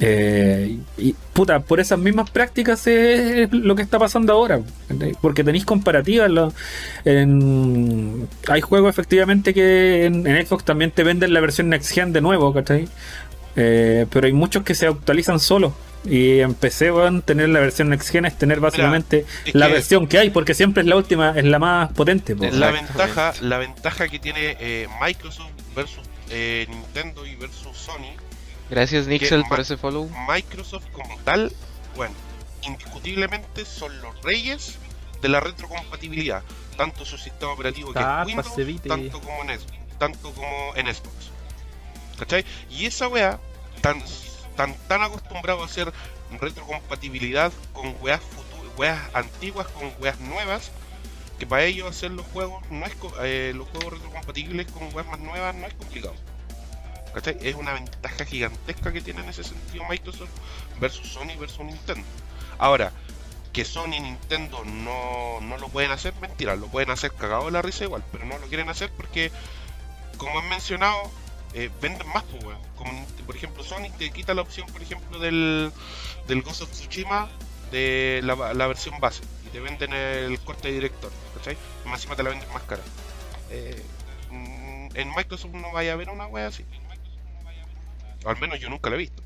Eh, 0.00 0.78
y 0.96 1.14
puta, 1.32 1.60
por 1.60 1.78
esas 1.78 1.98
mismas 1.98 2.30
prácticas 2.30 2.86
es 2.86 3.52
lo 3.52 3.74
que 3.74 3.82
está 3.82 3.98
pasando 3.98 4.32
ahora. 4.32 4.60
Porque 5.20 5.44
tenéis 5.44 5.64
comparativas. 5.64 6.52
hay 7.04 8.60
juegos 8.60 8.90
efectivamente 8.90 9.54
que 9.54 10.06
en, 10.06 10.26
en 10.26 10.46
Xbox 10.46 10.64
también 10.64 10.90
te 10.90 11.04
venden 11.04 11.32
la 11.32 11.40
versión 11.40 11.68
Next 11.68 11.92
Gen 11.92 12.12
de 12.12 12.20
nuevo, 12.20 12.52
¿cachai? 12.52 12.88
Eh, 13.56 14.06
pero 14.10 14.26
hay 14.26 14.32
muchos 14.32 14.62
que 14.62 14.74
se 14.74 14.86
actualizan 14.86 15.40
solos. 15.40 15.72
Y 16.04 16.40
van 16.42 17.16
a 17.18 17.20
tener 17.20 17.48
la 17.48 17.60
versión 17.60 17.90
Next 17.90 18.10
Gen, 18.10 18.24
es 18.24 18.36
tener 18.36 18.58
básicamente 18.60 19.24
es 19.44 19.54
la 19.54 19.66
que- 19.68 19.72
versión 19.74 20.06
que 20.08 20.18
hay, 20.18 20.30
porque 20.30 20.54
siempre 20.54 20.82
es 20.82 20.88
la 20.88 20.96
última, 20.96 21.30
es 21.36 21.44
la 21.44 21.58
más 21.58 21.92
potente. 21.92 22.34
po. 22.34 22.44
La 22.50 22.70
ventaja, 22.72 23.32
la 23.40 23.58
ventaja 23.58 24.08
que 24.08 24.18
tiene 24.18 24.56
eh, 24.58 24.88
Microsoft 25.00 25.50
versus 25.76 26.02
eh, 26.30 26.66
Nintendo 26.68 27.24
y 27.26 27.36
versus 27.36 27.76
Sony 27.76 28.14
Gracias 28.70 29.06
Nixel 29.06 29.44
por 29.48 29.60
ese 29.60 29.76
follow. 29.76 30.10
Microsoft 30.28 30.86
como 30.92 31.18
tal, 31.24 31.52
bueno, 31.94 32.14
indiscutiblemente 32.62 33.64
son 33.64 34.00
los 34.00 34.20
reyes 34.22 34.78
de 35.20 35.28
la 35.28 35.40
retrocompatibilidad, 35.40 36.42
tanto 36.76 37.04
su 37.04 37.18
sistema 37.18 37.52
operativo 37.52 37.92
que 37.92 37.98
es 38.00 38.26
Windows, 38.26 38.82
tanto 38.88 39.20
como 39.20 39.42
en 39.42 39.58
Xbox, 39.60 39.72
tanto 39.98 40.30
como 40.32 40.72
en 40.74 40.86
Xbox. 40.86 41.30
¿Cachai? 42.18 42.44
Y 42.70 42.86
esa 42.86 43.08
wea, 43.08 43.38
tan, 43.82 44.02
tan, 44.56 44.74
tan 44.88 45.02
acostumbrado 45.02 45.62
a 45.62 45.66
hacer 45.66 45.92
retrocompatibilidad 46.40 47.52
con 47.72 47.94
weas, 48.00 48.20
antiguas 49.14 49.66
con 49.68 49.92
weas 50.00 50.18
nuevas, 50.20 50.70
que 51.38 51.46
para 51.46 51.64
ellos 51.64 51.88
hacer 51.88 52.10
los 52.12 52.26
juegos 52.26 52.62
no 52.70 52.86
es 52.86 52.92
eh, 53.22 53.52
los 53.54 53.68
juegos 53.68 53.94
retrocompatibles 53.94 54.70
con 54.70 54.94
weas 54.94 55.06
más 55.06 55.20
nuevas 55.20 55.54
no 55.54 55.66
es 55.66 55.74
complicado. 55.74 56.14
Es 57.40 57.54
una 57.56 57.74
ventaja 57.74 58.24
gigantesca 58.24 58.90
que 58.90 59.02
tiene 59.02 59.20
en 59.22 59.28
ese 59.28 59.44
sentido 59.44 59.84
Microsoft 59.88 60.30
versus 60.80 61.08
Sony 61.08 61.36
versus 61.38 61.60
Nintendo. 61.60 62.06
Ahora, 62.58 62.90
que 63.52 63.64
Sony 63.66 63.96
y 63.96 64.00
Nintendo 64.00 64.64
no, 64.64 65.40
no 65.42 65.58
lo 65.58 65.68
pueden 65.68 65.90
hacer, 65.90 66.14
mentira, 66.20 66.56
lo 66.56 66.68
pueden 66.68 66.90
hacer 66.90 67.12
cagado 67.12 67.46
de 67.46 67.50
la 67.50 67.60
risa 67.60 67.84
igual, 67.84 68.02
pero 68.10 68.24
no 68.24 68.38
lo 68.38 68.46
quieren 68.46 68.70
hacer 68.70 68.90
porque, 68.96 69.30
como 70.16 70.38
han 70.38 70.48
mencionado, 70.48 71.10
eh, 71.54 71.70
venden 71.80 72.08
más, 72.08 72.24
pues, 72.24 72.44
weón. 72.44 72.58
Como, 72.76 73.06
por 73.26 73.36
ejemplo, 73.36 73.62
Sony 73.62 73.90
te 73.98 74.10
quita 74.10 74.34
la 74.34 74.42
opción, 74.42 74.66
por 74.72 74.82
ejemplo, 74.82 75.18
del, 75.18 75.70
del 76.26 76.42
Ghost 76.42 76.62
of 76.62 76.70
Tsushima 76.70 77.28
de 77.70 78.20
la, 78.22 78.66
versión 78.66 79.00
base 79.00 79.22
y 79.46 79.50
te 79.50 79.60
venden 79.60 79.92
el 79.92 80.38
corte 80.40 80.68
de 80.68 80.74
director, 80.74 81.10
¿cachai? 81.36 81.56
Más 81.86 82.00
encima 82.00 82.16
te 82.16 82.22
la 82.22 82.30
venden 82.30 82.48
más 82.52 82.62
cara. 82.62 82.82
Eh, 83.50 83.82
mm, 84.30 84.88
en 84.94 85.08
Microsoft 85.16 85.52
no 85.52 85.72
vaya 85.72 85.92
a 85.92 85.94
haber 85.94 86.10
una 86.10 86.26
wea 86.26 86.48
así. 86.48 86.64
Al 88.24 88.38
menos 88.38 88.60
yo 88.60 88.68
nunca 88.68 88.90
la 88.90 88.96
he 88.96 88.98
visto. 88.98 89.22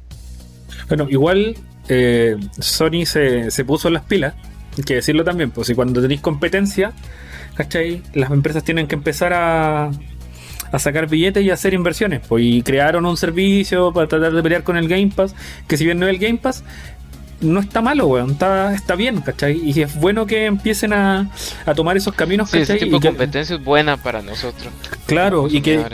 Bueno, 0.88 1.06
igual 1.10 1.56
eh, 1.88 2.36
Sony 2.58 3.04
se, 3.04 3.50
se 3.50 3.64
puso 3.64 3.90
las 3.90 4.04
pilas, 4.04 4.34
hay 4.76 4.84
que 4.84 4.94
decirlo 4.94 5.24
también, 5.24 5.50
pues 5.50 5.66
si 5.66 5.74
cuando 5.74 6.00
tenéis 6.00 6.20
competencia, 6.20 6.92
¿cachai? 7.54 8.02
Las 8.14 8.30
empresas 8.30 8.62
tienen 8.64 8.86
que 8.86 8.94
empezar 8.94 9.32
a, 9.32 9.90
a 10.72 10.78
sacar 10.78 11.09
billetes 11.09 11.44
y 11.44 11.51
a 11.51 11.55
hacer 11.55 11.74
inversiones, 11.74 12.20
pues 12.28 12.44
y 12.44 12.62
crearon 12.62 13.06
un 13.06 13.16
servicio 13.16 13.93
para 13.93 14.06
tratar 14.09 14.32
de 14.32 14.43
pelear 14.43 14.62
con 14.62 14.76
el 14.76 14.88
Game 14.88 15.10
Pass, 15.14 15.34
que 15.68 15.76
si 15.76 15.84
bien 15.84 15.98
no 15.98 16.06
es 16.06 16.14
el 16.14 16.18
Game 16.18 16.38
Pass, 16.38 16.64
no 17.40 17.60
está 17.60 17.82
malo, 17.82 18.06
weón. 18.06 18.30
Está, 18.30 18.74
está 18.74 18.94
bien, 18.97 19.20
¿cachai? 19.20 19.60
Y 19.62 19.82
es 19.82 19.94
bueno 19.97 20.26
que 20.26 20.47
empiecen 20.47 20.93
a, 20.94 21.30
a 21.66 21.74
tomar 21.74 21.97
esos 21.97 22.14
caminos, 22.14 22.51
Sí, 22.51 22.59
ese 22.59 22.74
¿cachai? 22.74 22.88
tipo 22.88 22.97
Y 22.97 23.01
de 23.01 23.02
que- 23.02 23.09
competencia 23.09 23.56
es 23.56 23.62
buena 23.64 23.97
para 23.98 24.22
nosotros. 24.22 24.72
claro, 25.06 25.47
y 25.51 25.60
que, 25.60 25.84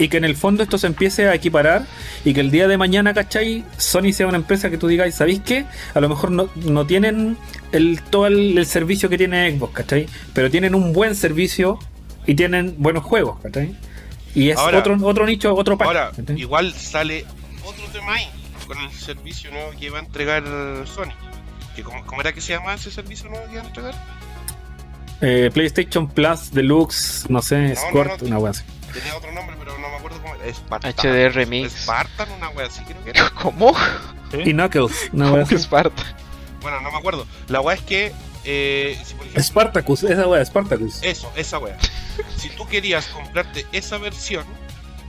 y 0.00 0.08
que 0.08 0.16
en 0.16 0.24
el 0.24 0.34
fondo 0.36 0.62
esto 0.64 0.76
se 0.76 0.88
empiece 0.88 1.28
a 1.28 1.34
equiparar 1.34 1.84
y 2.24 2.34
que 2.34 2.40
el 2.40 2.50
día 2.50 2.66
de 2.66 2.76
mañana, 2.78 3.14
¿cachai? 3.14 3.64
Sony 3.76 4.12
sea 4.12 4.26
una 4.26 4.38
empresa 4.38 4.70
que 4.70 4.78
tú 4.78 4.88
digas, 4.88 5.14
¿sabéis 5.14 5.40
qué? 5.44 5.66
A 5.94 6.00
lo 6.00 6.08
mejor 6.08 6.32
no, 6.32 6.48
no 6.56 6.84
tienen 6.84 7.36
el, 7.70 8.00
todo 8.10 8.26
el, 8.26 8.58
el 8.58 8.66
servicio 8.66 9.08
que 9.08 9.18
tiene 9.18 9.50
Xbox, 9.56 9.72
¿cachai? 9.74 10.06
Pero 10.34 10.50
tienen 10.50 10.74
un 10.74 10.92
buen 10.92 11.14
servicio 11.14 11.78
y 12.26 12.34
tienen 12.34 12.74
buenos 12.78 13.04
juegos, 13.04 13.38
¿cachai? 13.40 13.74
Y 14.38 14.50
es 14.50 14.58
Ahora- 14.58 14.78
otro, 14.78 14.96
otro 15.02 15.26
nicho, 15.26 15.54
otro 15.54 15.76
pack, 15.76 15.86
Ahora, 15.88 16.12
igual 16.36 16.72
sale 16.74 17.24
otro 17.64 17.84
tema 17.92 18.14
ahí 18.14 18.28
con 18.66 18.78
el 18.78 18.90
servicio 18.92 19.50
nuevo 19.50 19.70
que 19.78 19.90
va 19.90 19.98
a 19.98 20.02
entregar 20.02 20.44
Sony. 20.86 21.12
Que 21.74 21.82
¿Cómo, 21.82 22.04
cómo 22.06 22.20
era 22.20 22.32
que 22.32 22.40
se 22.40 22.52
llama 22.52 22.74
ese 22.74 22.90
servicio 22.90 23.28
nuevo 23.30 23.44
que 23.46 23.52
iban 23.54 23.64
a 23.64 23.68
entregar? 23.68 23.94
Eh, 25.20 25.50
PlayStation 25.52 26.06
Plus 26.08 26.52
Deluxe, 26.52 27.26
no 27.28 27.42
sé, 27.42 27.70
no, 27.70 27.76
Squirt, 27.76 28.22
no. 28.22 28.28
una 28.28 28.38
wea 28.38 28.50
así. 28.52 28.62
Tenía 28.92 29.16
otro 29.16 29.32
nombre, 29.32 29.56
pero 29.58 29.76
no 29.78 29.88
me 29.88 29.96
acuerdo 29.96 30.20
cómo 30.22 30.34
era. 30.36 30.54
Spartan. 30.54 30.92
HD 30.92 31.28
Remix. 31.30 31.72
Spartan, 31.82 32.28
una 32.32 32.48
wea 32.50 32.66
así 32.66 32.82
creo 32.84 33.02
que 33.04 33.10
era. 33.10 33.30
¿Cómo? 33.42 33.74
Y 34.32 34.52
Knuckles, 34.52 35.10
una 35.12 35.24
wea 35.24 35.32
¿Cómo 35.32 35.42
así. 35.44 35.54
Esparta? 35.56 36.02
Bueno, 36.62 36.80
no 36.80 36.90
me 36.92 36.98
acuerdo. 36.98 37.26
La 37.48 37.60
wea 37.60 37.74
es 37.76 37.82
que, 37.82 38.12
eh, 38.50 38.98
si 39.04 39.14
por 39.14 39.22
ejemplo, 39.26 39.42
Spartacus, 39.42 40.02
esa 40.04 40.26
wea, 40.26 40.44
Spartacus. 40.44 41.02
eso, 41.02 41.30
esa 41.36 41.58
wea. 41.58 41.76
Si 42.36 42.48
tú 42.50 42.66
querías 42.66 43.06
comprarte 43.08 43.66
esa 43.72 43.98
versión, 43.98 44.44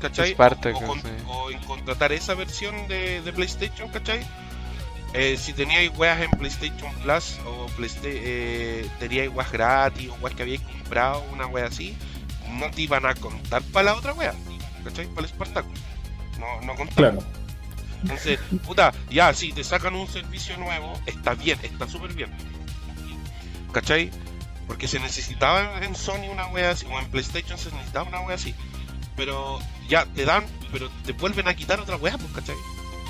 ¿cachai? 0.02 0.32
Spartacus, 0.34 0.82
o, 0.84 0.88
con- 0.88 1.02
sí. 1.02 1.08
o 1.28 1.52
en 1.52 1.60
contratar 1.64 2.12
esa 2.12 2.34
versión 2.34 2.88
de, 2.88 3.22
de 3.22 3.32
PlayStation, 3.34 3.90
¿cachai? 3.90 4.26
Eh, 5.14 5.38
si 5.38 5.54
teníais 5.54 5.90
weas 5.98 6.22
en 6.22 6.30
PlayStation 6.32 6.94
Plus 7.02 7.40
o 7.46 7.66
Playsta- 7.78 8.02
eh, 8.06 8.88
teníais 9.00 9.32
weas 9.34 9.52
gratis 9.52 10.10
o 10.10 10.16
weas 10.22 10.36
que 10.36 10.44
habíais 10.44 10.62
comprado, 10.62 11.24
una 11.34 11.48
wea 11.48 11.66
así, 11.66 11.96
no 12.60 12.70
te 12.72 12.82
iban 12.84 13.06
a 13.06 13.16
contar 13.16 13.62
para 13.72 13.86
la 13.86 13.96
otra 13.96 14.14
wea, 14.14 14.34
¿cachai? 14.84 15.08
Para 15.08 15.26
el 15.26 15.34
Spartacus. 15.34 15.80
No, 16.40 16.62
no 16.62 16.76
contaban. 16.76 17.16
Claro. 17.16 17.24
Entonces, 18.04 18.40
puta, 18.66 18.94
ya, 19.10 19.34
si 19.34 19.52
te 19.52 19.64
sacan 19.64 19.94
un 19.96 20.08
servicio 20.08 20.56
nuevo, 20.58 20.94
está 21.06 21.34
bien, 21.34 21.58
está 21.64 21.88
súper 21.88 22.14
bien. 22.14 22.30
¿Cachai? 23.72 24.12
Porque 24.68 24.88
se 24.88 25.00
necesitaba 25.00 25.84
en 25.84 25.96
Sony 25.96 26.30
una 26.32 26.48
wea 26.48 26.72
así, 26.72 26.86
o 26.86 27.00
en 27.00 27.10
PlayStation 27.10 27.58
se 27.58 27.72
necesitaba 27.72 28.08
una 28.08 28.22
wea 28.22 28.36
así. 28.36 28.54
Pero 29.16 29.60
ya 29.90 30.06
te 30.06 30.26
dan, 30.26 30.46
pero 30.72 30.90
te 31.06 31.12
vuelven 31.14 31.48
a 31.48 31.54
quitar 31.56 31.80
otra 31.80 31.96
wea, 31.98 32.18
pues, 32.18 32.32
¿cachai? 32.34 32.56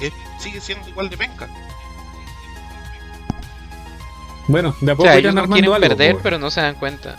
Es- 0.02 0.14
sigue 0.42 0.62
siendo 0.62 0.88
igual 0.90 1.10
de 1.10 1.18
penca. 1.18 1.48
Bueno, 4.48 4.76
de 4.82 4.92
a 4.92 4.94
O 4.94 4.98
poco 4.98 5.10
sea, 5.10 5.18
ellos 5.18 5.34
no 5.34 5.48
quieren 5.48 5.72
algo. 5.72 5.80
perder, 5.88 6.16
po. 6.16 6.22
pero 6.24 6.40
no 6.40 6.50
se 6.50 6.62
dan 6.62 6.76
cuenta. 6.76 7.16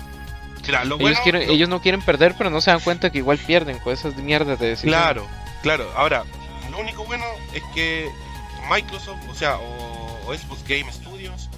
Lo 0.66 0.78
Ellos, 0.96 0.98
bueno, 1.00 1.18
quieren, 1.22 1.46
lo- 1.46 1.52
ellos 1.52 1.68
no 1.68 1.80
quieren 1.80 2.00
perder, 2.02 2.34
pero 2.36 2.50
no 2.50 2.60
se 2.60 2.70
dan 2.70 2.80
cuenta 2.80 3.10
que 3.10 3.18
igual 3.18 3.38
pierden 3.38 3.78
con 3.78 3.92
esas 3.92 4.14
mierdas 4.16 4.58
de 4.60 4.68
decisiones. 4.68 5.00
Claro, 5.00 5.26
claro. 5.62 5.90
Ahora, 5.96 6.24
lo 6.70 6.78
único 6.78 7.04
bueno 7.04 7.24
es 7.54 7.62
que 7.74 8.08
Microsoft, 8.70 9.18
o 9.30 9.34
sea, 9.34 9.56
o, 9.56 10.20
o 10.28 10.34
Xbox 10.34 10.62
Game 10.68 10.92
Studios, 10.92 11.48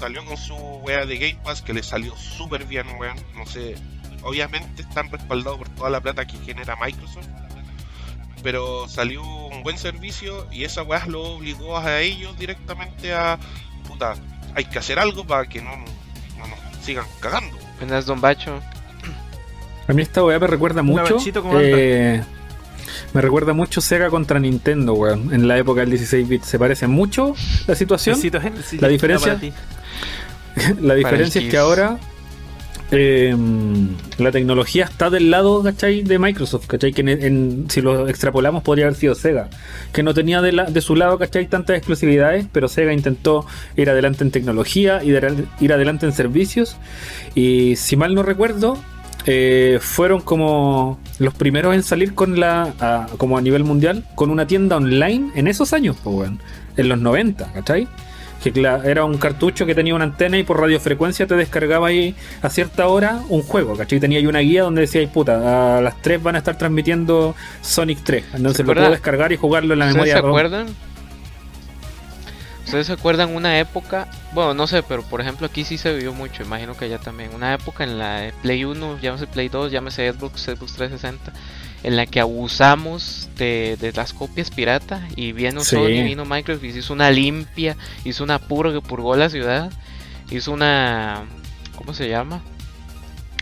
salió 0.00 0.24
con 0.24 0.36
su 0.38 0.54
wea 0.54 1.04
de 1.04 1.18
Game 1.18 1.38
Pass 1.44 1.60
que 1.60 1.74
le 1.74 1.82
salió 1.82 2.16
súper 2.16 2.64
bien, 2.64 2.86
weón. 2.98 3.16
No 3.36 3.44
sé, 3.44 3.76
obviamente 4.22 4.82
están 4.82 5.10
respaldados 5.10 5.58
por 5.58 5.68
toda 5.68 5.90
la 5.90 6.00
plata 6.00 6.26
que 6.26 6.38
genera 6.38 6.74
Microsoft, 6.76 7.28
pero 8.42 8.88
salió 8.88 9.22
un 9.22 9.62
buen 9.62 9.76
servicio 9.76 10.46
y 10.50 10.64
esa 10.64 10.82
wea 10.82 11.04
lo 11.06 11.22
obligó 11.34 11.76
a 11.76 12.00
ellos 12.00 12.36
directamente 12.38 13.12
a, 13.12 13.38
puta, 13.86 14.14
hay 14.54 14.64
que 14.64 14.78
hacer 14.78 14.98
algo 14.98 15.26
para 15.26 15.46
que 15.46 15.60
no, 15.60 15.76
no 15.76 16.46
nos 16.46 16.58
sigan 16.82 17.04
cagando. 17.20 17.58
Buenas, 17.78 18.06
Don 18.06 18.20
Bacho. 18.20 18.58
A 19.86 19.92
mí 19.92 20.02
esta 20.02 20.24
weá 20.24 20.38
me 20.38 20.46
recuerda 20.46 20.82
mucho. 20.82 21.16
Nachito, 21.16 21.42
¿cómo 21.42 21.58
eh, 21.60 22.22
me 23.12 23.20
recuerda 23.20 23.52
mucho 23.52 23.80
Sega 23.80 24.08
contra 24.08 24.38
Nintendo, 24.38 24.94
weón. 24.94 25.34
En 25.34 25.46
la 25.48 25.58
época 25.58 25.80
del 25.80 25.90
16 25.90 26.28
bits. 26.28 26.46
Se 26.46 26.58
parece 26.58 26.86
mucho 26.86 27.34
la 27.66 27.74
situación. 27.74 28.18
¿eh? 28.22 28.52
Sí, 28.64 28.78
La 28.78 28.88
diferencia-. 28.88 29.38
La 30.80 30.94
diferencia 30.94 31.40
es 31.40 31.50
que 31.50 31.56
ahora 31.58 31.98
eh, 32.92 33.36
la 34.18 34.32
tecnología 34.32 34.84
está 34.84 35.10
del 35.10 35.30
lado, 35.30 35.62
¿cachai? 35.62 36.02
De 36.02 36.18
Microsoft, 36.18 36.66
¿cachai? 36.66 36.92
Que 36.92 37.02
en, 37.02 37.08
en- 37.08 37.64
si 37.70 37.80
lo 37.80 38.08
extrapolamos 38.08 38.62
podría 38.64 38.86
haber 38.86 38.96
sido 38.96 39.14
Sega, 39.14 39.48
que 39.92 40.02
no 40.02 40.12
tenía 40.12 40.42
de, 40.42 40.52
la- 40.52 40.64
de 40.64 40.80
su 40.80 40.96
lado, 40.96 41.16
¿cachai? 41.18 41.46
Tantas 41.46 41.76
exclusividades, 41.76 42.46
pero 42.50 42.66
Sega 42.68 42.92
intentó 42.92 43.46
ir 43.76 43.90
adelante 43.90 44.24
en 44.24 44.30
tecnología 44.32 45.02
y 45.04 45.10
ir 45.10 45.72
adelante 45.72 46.06
en 46.06 46.12
servicios. 46.12 46.76
Y 47.34 47.76
si 47.76 47.96
mal 47.96 48.14
no 48.14 48.24
recuerdo, 48.24 48.76
eh, 49.26 49.78
fueron 49.80 50.20
como 50.20 50.98
los 51.20 51.34
primeros 51.34 51.74
en 51.74 51.84
salir 51.84 52.14
con 52.14 52.40
la, 52.40 52.74
a- 52.80 53.06
como 53.18 53.38
a 53.38 53.40
nivel 53.40 53.62
mundial, 53.62 54.04
con 54.16 54.30
una 54.30 54.46
tienda 54.48 54.76
online 54.76 55.30
en 55.36 55.46
esos 55.46 55.72
años, 55.72 55.96
pues, 56.02 56.16
weón. 56.16 56.40
En 56.76 56.88
los 56.88 56.98
90, 56.98 57.52
¿cachai? 57.52 57.86
Que 58.42 58.52
era 58.84 59.04
un 59.04 59.18
cartucho 59.18 59.66
que 59.66 59.74
tenía 59.74 59.94
una 59.94 60.04
antena 60.04 60.38
y 60.38 60.42
por 60.42 60.60
radiofrecuencia 60.60 61.26
te 61.26 61.36
descargaba 61.36 61.88
ahí 61.88 62.14
a 62.42 62.50
cierta 62.50 62.88
hora 62.88 63.20
un 63.28 63.42
juego, 63.42 63.76
¿cachai? 63.76 64.00
Tenía 64.00 64.18
ahí 64.18 64.26
una 64.26 64.40
guía 64.40 64.62
donde 64.62 64.82
decía, 64.82 65.06
puta, 65.10 65.78
a 65.78 65.80
las 65.80 66.00
3 66.00 66.22
van 66.22 66.36
a 66.36 66.38
estar 66.38 66.56
transmitiendo 66.56 67.34
Sonic 67.60 68.00
3. 68.02 68.24
Entonces 68.34 68.56
¿Se 68.58 68.64
lo 68.64 68.72
puedo 68.72 68.90
descargar 68.90 69.32
y 69.32 69.36
jugarlo 69.36 69.74
en 69.74 69.80
la 69.80 69.86
¿Ustedes 69.86 69.94
memoria 69.94 70.14
se 70.14 70.26
acuerdan? 70.26 70.66
¿Ustedes 72.64 72.86
se 72.86 72.92
acuerdan 72.92 73.34
una 73.34 73.58
época? 73.58 74.06
Bueno, 74.32 74.54
no 74.54 74.66
sé, 74.68 74.84
pero 74.84 75.02
por 75.02 75.20
ejemplo 75.20 75.46
aquí 75.46 75.64
sí 75.64 75.76
se 75.76 75.92
vivió 75.92 76.12
mucho, 76.12 76.44
imagino 76.44 76.76
que 76.76 76.84
allá 76.84 76.98
también. 76.98 77.30
Una 77.34 77.52
época 77.52 77.82
en 77.82 77.98
la 77.98 78.30
Play 78.42 78.64
1, 78.64 79.00
llámese 79.00 79.26
Play 79.26 79.48
2, 79.48 79.72
llámese 79.72 80.12
Xbox, 80.12 80.42
Xbox 80.42 80.74
360, 80.74 81.32
en 81.82 81.96
la 81.96 82.06
que 82.06 82.20
abusamos 82.20 83.28
de, 83.38 83.76
de 83.80 83.92
las 83.92 84.12
copias 84.12 84.50
pirata 84.50 85.06
y 85.16 85.32
vino 85.32 85.62
Sí. 85.62 85.76
Sony, 85.76 86.04
vino 86.04 86.24
Microsoft 86.24 86.64
y 86.64 86.68
hizo 86.68 86.92
una 86.92 87.10
limpia, 87.10 87.76
hizo 88.04 88.22
una 88.24 88.38
purga, 88.38 88.80
purgó 88.80 89.16
la 89.16 89.28
ciudad, 89.30 89.70
hizo 90.30 90.52
una... 90.52 91.22
¿Cómo 91.76 91.94
se 91.94 92.08
llama? 92.08 92.42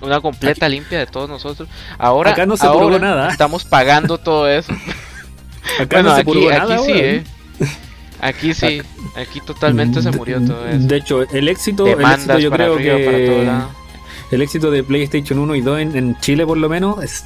Una 0.01 0.21
completa 0.21 0.69
limpia 0.69 1.01
de 1.01 1.07
todos 1.07 1.29
nosotros. 1.29 1.69
Ahora, 1.99 2.31
Acá 2.31 2.47
no 2.47 2.57
se 2.57 2.67
ahora 2.67 2.85
purgó 2.85 2.99
nada. 3.01 3.29
estamos 3.31 3.65
pagando 3.65 4.19
todo 4.19 4.49
eso. 4.49 4.73
Acá 5.81 5.97
Bueno, 5.97 6.11
no 6.11 6.15
se 6.15 6.21
aquí, 6.21 6.25
purgó 6.31 6.49
aquí 6.51 6.59
nada, 6.59 6.79
sí, 6.79 6.93
weón. 6.93 7.05
¿eh? 7.05 7.25
Aquí 8.21 8.55
sí, 8.55 8.83
aquí 9.17 9.41
totalmente 9.41 10.03
se 10.03 10.11
murió 10.11 10.41
todo 10.41 10.67
eso. 10.69 10.87
De 10.89 10.97
hecho, 10.97 11.23
el 11.31 11.49
éxito, 11.49 11.87
el 11.87 12.01
éxito 12.05 12.39
yo 12.39 12.51
creo 12.51 12.75
arriba, 12.75 12.97
que 12.97 14.35
el 14.37 14.43
éxito 14.43 14.71
de 14.71 14.83
PlayStation 14.83 15.39
1 15.39 15.55
y 15.55 15.61
2 15.61 15.79
en, 15.81 15.97
en 15.97 16.19
Chile 16.21 16.45
por 16.47 16.59
lo 16.59 16.69
menos 16.69 17.03
es 17.03 17.25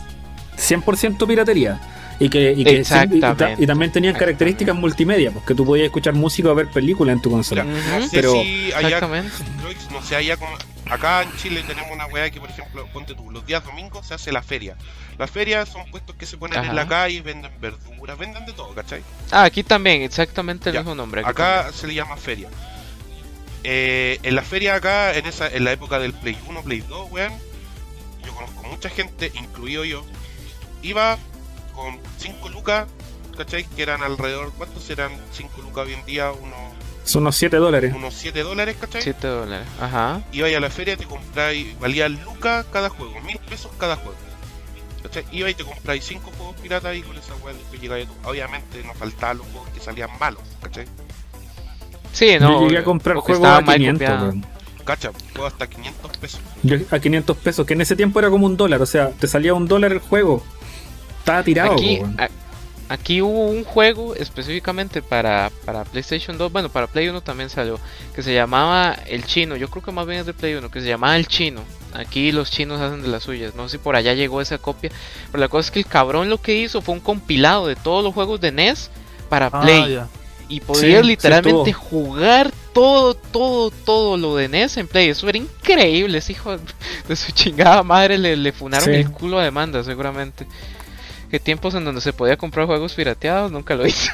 100% 0.56 1.26
piratería. 1.26 1.80
Y 2.20 2.28
que, 2.28 2.52
y, 2.52 2.56
que 2.56 2.60
y 2.60 2.64
ta- 2.64 2.70
Exactamente. 2.70 3.62
y 3.64 3.66
también 3.66 3.90
tenían 3.90 4.14
características 4.14 4.76
multimedia, 4.76 5.32
porque 5.32 5.54
tú 5.56 5.64
podías 5.64 5.86
escuchar 5.86 6.14
música 6.14 6.50
o 6.50 6.54
ver 6.54 6.68
películas 6.68 7.16
en 7.16 7.22
tu 7.22 7.30
consola. 7.30 7.64
No 7.64 8.02
sé 8.02 8.08
Pero- 8.12 8.32
si 8.42 8.72
allá 8.72 9.00
no 9.00 10.02
sé, 10.02 10.16
allá 10.16 10.36
como. 10.36 10.52
Acá 10.90 11.22
en 11.22 11.34
Chile 11.36 11.64
tenemos 11.66 11.90
una 11.92 12.06
weá 12.06 12.28
que, 12.30 12.38
por 12.38 12.50
ejemplo, 12.50 12.86
ponte 12.92 13.14
tú, 13.14 13.30
los 13.30 13.46
días 13.46 13.64
domingos 13.64 14.06
se 14.06 14.14
hace 14.14 14.30
la 14.30 14.42
feria. 14.42 14.76
Las 15.18 15.30
ferias 15.30 15.68
son 15.68 15.90
puestos 15.90 16.14
que 16.16 16.26
se 16.26 16.36
ponen 16.36 16.58
Ajá. 16.58 16.68
en 16.70 16.76
la 16.76 16.86
calle, 16.86 17.22
venden 17.22 17.50
verduras, 17.60 18.18
venden 18.18 18.44
de 18.46 18.52
todo, 18.52 18.74
¿cachai? 18.74 19.02
Ah, 19.30 19.44
aquí 19.44 19.62
también, 19.62 20.02
exactamente 20.02 20.68
el 20.68 20.74
Ya, 20.74 20.80
mismo 20.80 20.94
nombre. 20.94 21.22
Acá 21.24 21.70
se 21.72 21.86
le 21.86 21.94
llama 21.94 22.16
feria. 22.16 22.48
Eh, 23.64 24.18
en 24.22 24.34
la 24.34 24.42
feria 24.42 24.74
acá, 24.74 25.14
en 25.16 25.24
esa 25.26 25.48
en 25.48 25.64
la 25.64 25.72
época 25.72 25.98
del 25.98 26.12
Play 26.12 26.36
1, 26.48 26.62
Play 26.62 26.80
2, 26.88 27.10
weón, 27.12 27.32
yo 28.26 28.34
conozco 28.34 28.62
mucha 28.64 28.88
gente, 28.90 29.30
incluido 29.34 29.84
yo, 29.84 30.04
iba 30.82 31.18
con 31.74 31.98
5 32.18 32.48
lucas, 32.50 32.86
¿cachai? 33.36 33.64
Que 33.64 33.82
eran 33.82 34.02
alrededor, 34.02 34.52
¿cuántos 34.56 34.88
eran 34.90 35.12
5 35.32 35.62
lucas 35.62 35.86
hoy 35.86 35.94
en 35.94 36.04
día? 36.04 36.30
Unos, 36.32 36.56
Son 37.04 37.22
unos 37.22 37.36
7 37.36 37.56
dólares. 37.56 37.92
unos 37.94 38.14
7 38.14 38.42
dólares, 38.42 38.76
¿cachai? 38.80 39.00
también. 39.02 39.16
7 39.20 39.26
dólares. 39.28 39.66
Ajá. 39.80 40.22
Ibais 40.32 40.56
a 40.56 40.60
la 40.60 40.70
feria, 40.70 40.96
te 40.96 41.04
compráis, 41.06 41.78
valía 41.80 42.08
lucas 42.08 42.66
cada 42.72 42.88
juego, 42.88 43.20
mil 43.22 43.38
pesos 43.38 43.70
cada 43.78 43.96
juego. 43.96 44.14
¿Cachai? 45.02 45.24
Iba 45.32 45.50
y 45.50 45.54
te 45.54 45.64
compráis 45.64 46.04
5 46.04 46.30
juegos 46.36 46.54
piratas 46.62 46.94
y 46.96 47.02
con 47.02 47.16
esa 47.16 47.34
weá 47.36 47.54
después 47.54 47.80
llegáis 47.80 48.06
tú. 48.06 48.12
Obviamente 48.28 48.84
nos 48.84 48.96
faltaban 48.96 49.38
los 49.38 49.46
juegos 49.48 49.68
que 49.70 49.80
salían 49.80 50.10
malos, 50.20 50.42
¿cachai? 50.62 50.84
Sí, 52.12 52.36
no. 52.38 52.60
yo 52.60 52.66
llegué 52.68 52.78
a 52.78 52.84
comprar 52.84 53.16
juegos 53.16 53.48
a 53.48 53.60
mal 53.62 53.76
500, 53.76 53.98
copiado. 54.08 54.26
weón. 54.28 54.46
Cacha, 54.84 55.10
juego 55.32 55.46
hasta 55.46 55.66
500 55.68 56.16
pesos. 56.18 56.40
Yo 56.62 56.76
a 56.90 56.98
500 56.98 57.36
pesos, 57.38 57.66
que 57.66 57.74
en 57.74 57.80
ese 57.80 57.96
tiempo 57.96 58.18
era 58.18 58.30
como 58.30 58.46
un 58.46 58.56
dólar, 58.56 58.82
o 58.82 58.86
sea, 58.86 59.10
te 59.10 59.26
salía 59.28 59.54
un 59.54 59.66
dólar 59.66 59.92
el 59.92 60.00
juego. 60.00 60.44
Estaba 61.22 61.42
tirado, 61.42 61.72
Aquí, 61.74 62.00
a- 62.18 62.28
aquí 62.88 63.22
hubo 63.22 63.46
un 63.46 63.62
juego 63.64 64.14
específicamente 64.16 65.02
para, 65.02 65.50
para 65.64 65.84
PlayStation 65.84 66.36
2, 66.36 66.50
bueno, 66.52 66.68
para 66.68 66.88
Play 66.88 67.08
1 67.08 67.20
también 67.20 67.48
salió, 67.48 67.78
que 68.14 68.22
se 68.22 68.34
llamaba 68.34 68.96
El 69.06 69.24
Chino, 69.24 69.54
yo 69.56 69.68
creo 69.70 69.82
que 69.84 69.92
más 69.92 70.06
bien 70.06 70.20
es 70.20 70.26
de 70.26 70.34
Play 70.34 70.54
1, 70.54 70.70
que 70.70 70.80
se 70.80 70.88
llamaba 70.88 71.16
El 71.16 71.26
Chino. 71.28 71.62
Aquí 71.94 72.32
los 72.32 72.50
chinos 72.50 72.80
hacen 72.80 73.02
de 73.02 73.08
las 73.08 73.22
suyas, 73.22 73.54
no 73.54 73.68
sé 73.68 73.72
si 73.76 73.78
por 73.78 73.96
allá 73.96 74.14
llegó 74.14 74.40
esa 74.40 74.58
copia, 74.58 74.90
pero 75.30 75.40
la 75.40 75.48
cosa 75.48 75.66
es 75.66 75.70
que 75.70 75.78
el 75.78 75.86
cabrón 75.86 76.28
lo 76.30 76.38
que 76.40 76.54
hizo 76.56 76.80
fue 76.82 76.94
un 76.94 77.00
compilado 77.00 77.66
de 77.66 77.76
todos 77.76 78.02
los 78.02 78.14
juegos 78.14 78.40
de 78.40 78.50
NES 78.50 78.90
para 79.28 79.46
Ah, 79.46 79.60
Play. 79.60 79.92
ya. 79.94 80.08
Y 80.48 80.60
podías 80.60 81.00
sí 81.02 81.06
literalmente 81.06 81.70
estuvo. 81.70 81.88
jugar 81.88 82.50
todo, 82.74 83.14
todo, 83.14 83.70
todo 83.70 84.16
lo 84.18 84.36
de 84.36 84.48
NES 84.48 84.76
en 84.78 84.86
Play. 84.88 85.08
Eso 85.08 85.26
era 85.28 85.38
increíble. 85.38 86.18
Ese 86.18 86.32
hijo 86.32 86.56
de 87.08 87.16
su 87.16 87.32
chingada 87.32 87.82
madre 87.82 88.18
le, 88.18 88.36
le 88.36 88.52
funaron 88.52 88.86
Sí. 88.86 88.92
el 88.92 89.10
culo 89.10 89.38
a 89.38 89.44
demanda, 89.44 89.82
seguramente. 89.82 90.46
Que 91.32 91.40
tiempos 91.40 91.74
en 91.74 91.86
donde 91.86 92.02
se 92.02 92.12
podía 92.12 92.36
comprar 92.36 92.66
juegos 92.66 92.92
pirateados, 92.92 93.50
nunca 93.50 93.74
lo 93.74 93.86
hice. 93.86 94.10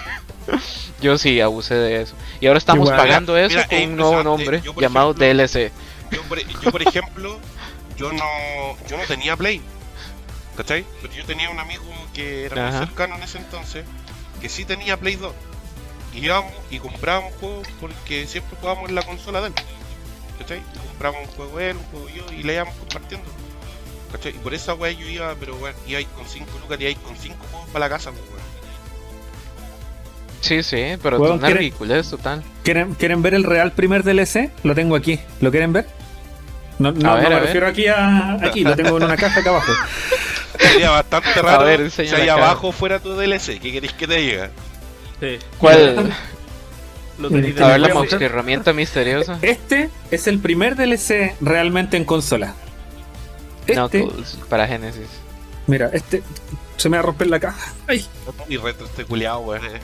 Yo 1.02 1.18
sí 1.18 1.40
abusé 1.40 1.74
de 1.74 2.02
eso. 2.02 2.14
Y 2.40 2.46
ahora 2.46 2.58
estamos 2.58 2.86
Igual. 2.86 2.96
pagando 2.96 3.36
eso 3.36 3.56
Mira, 3.56 3.66
con 3.66 3.78
es 3.78 3.88
un 3.88 3.96
nuevo 3.96 4.22
nombre 4.22 4.60
Yo, 4.60 4.72
llamado 4.80 5.10
ejemplo, 5.10 5.26
DLC. 5.26 5.72
Yo 6.12 6.22
por, 6.22 6.38
yo, 6.38 6.70
por 6.70 6.80
ejemplo, 6.82 7.40
yo 7.96 8.12
no, 8.12 8.24
yo 8.88 8.96
no 8.96 9.02
tenía 9.08 9.36
Play. 9.36 9.60
¿Cachai? 10.56 10.84
Pero 11.02 11.12
yo 11.12 11.24
tenía 11.24 11.50
un 11.50 11.58
amigo 11.58 11.82
que 12.14 12.44
era 12.44 12.68
Ajá. 12.68 12.78
muy 12.78 12.86
cercano 12.86 13.16
en 13.16 13.22
ese 13.24 13.38
entonces, 13.38 13.84
que 14.40 14.48
sí 14.48 14.64
tenía 14.64 14.96
Play 14.96 15.16
2. 15.16 15.34
Y 16.14 16.24
íbamos 16.24 16.52
y 16.70 16.78
comprábamos 16.78 17.34
juegos 17.40 17.66
porque 17.80 18.28
siempre 18.28 18.56
jugábamos 18.60 18.90
en 18.90 18.94
la 18.94 19.02
consola 19.02 19.40
de 19.40 19.48
él. 19.48 19.54
¿Cachai? 20.38 20.58
Y 20.72 20.78
comprábamos 20.86 21.28
un 21.30 21.34
juego 21.34 21.58
él, 21.58 21.76
un 21.78 21.84
juego 21.86 22.08
yo 22.10 22.32
y 22.32 22.44
le 22.44 22.54
íbamos 22.54 22.76
compartiendo. 22.76 23.28
¿Cachai? 24.12 24.32
Y 24.34 24.38
por 24.38 24.54
esa 24.54 24.74
wea 24.74 24.92
yo 24.92 25.06
iba, 25.06 25.34
pero 25.38 25.56
bueno, 25.56 25.76
iba 25.86 25.98
ahí 25.98 26.06
con 26.16 26.26
5 26.26 26.46
lucas 26.62 26.80
y 26.80 26.86
ahí 26.86 26.94
con 26.96 27.16
5 27.16 27.36
juegos 27.50 27.68
para 27.70 27.86
la 27.86 27.90
casa, 27.90 28.10
pues, 28.10 28.22
weón. 28.28 28.38
Sí, 30.40 30.62
sí, 30.62 30.96
pero 31.02 31.16
es 31.24 31.30
una 31.32 31.46
¿quiere- 31.46 31.58
ridiculez 31.60 32.08
total. 32.10 32.42
¿Quieren, 32.62 32.94
¿Quieren 32.94 33.22
ver 33.22 33.34
el 33.34 33.44
real 33.44 33.72
primer 33.72 34.04
DLC? 34.04 34.50
Lo 34.62 34.74
tengo 34.74 34.94
aquí. 34.96 35.18
¿Lo 35.40 35.50
quieren 35.50 35.72
ver? 35.72 35.86
No, 36.78 36.92
no, 36.92 37.10
A 37.10 37.14
ver, 37.16 37.24
no 37.24 37.28
me 37.30 37.34
ver. 37.36 37.44
refiero 37.46 37.66
aquí 37.66 37.88
a 37.88 38.34
aquí, 38.34 38.62
lo 38.62 38.76
tengo 38.76 38.96
en 38.98 39.02
una 39.02 39.16
caja 39.16 39.40
acá 39.40 39.50
abajo. 39.50 39.72
Sería 40.58 40.90
bastante 40.90 41.42
raro 41.42 41.64
ver, 41.64 41.90
si 41.90 42.02
ahí 42.02 42.28
abajo 42.28 42.70
fuera 42.72 43.00
tu 43.00 43.14
DLC. 43.16 43.58
¿Qué 43.60 43.72
queréis 43.72 43.92
que 43.94 44.06
te 44.06 44.16
diga? 44.16 44.50
Sí, 45.20 45.38
¿Cuál? 45.58 46.14
lo 47.18 47.28
A 47.28 47.30
ver 47.30 47.80
la 47.80 48.06
herramienta 48.20 48.72
misteriosa. 48.72 49.38
Este 49.42 49.90
es 50.12 50.28
el 50.28 50.38
primer 50.38 50.76
DLC 50.76 51.34
realmente 51.40 51.96
en 51.96 52.04
consola. 52.04 52.54
Este, 53.72 54.00
Knuckles 54.02 54.38
para 54.48 54.66
Genesis. 54.66 55.08
mira, 55.66 55.90
este 55.92 56.22
se 56.76 56.88
me 56.88 56.96
va 56.96 57.02
a 57.02 57.06
romper 57.06 57.26
la 57.28 57.40
caja. 57.40 57.72
Ay. 57.86 58.04
Y 58.48 58.56
retro 58.56 58.86
este 58.86 59.04
culiao, 59.04 59.40
weón. 59.40 59.64
eh. 59.66 59.80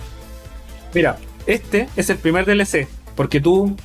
Mira, 0.94 1.18
este 1.46 1.88
es 1.96 2.08
el 2.10 2.18
primer 2.18 2.46
DLC, 2.46 2.86
porque 3.16 3.40
tú, 3.40 3.76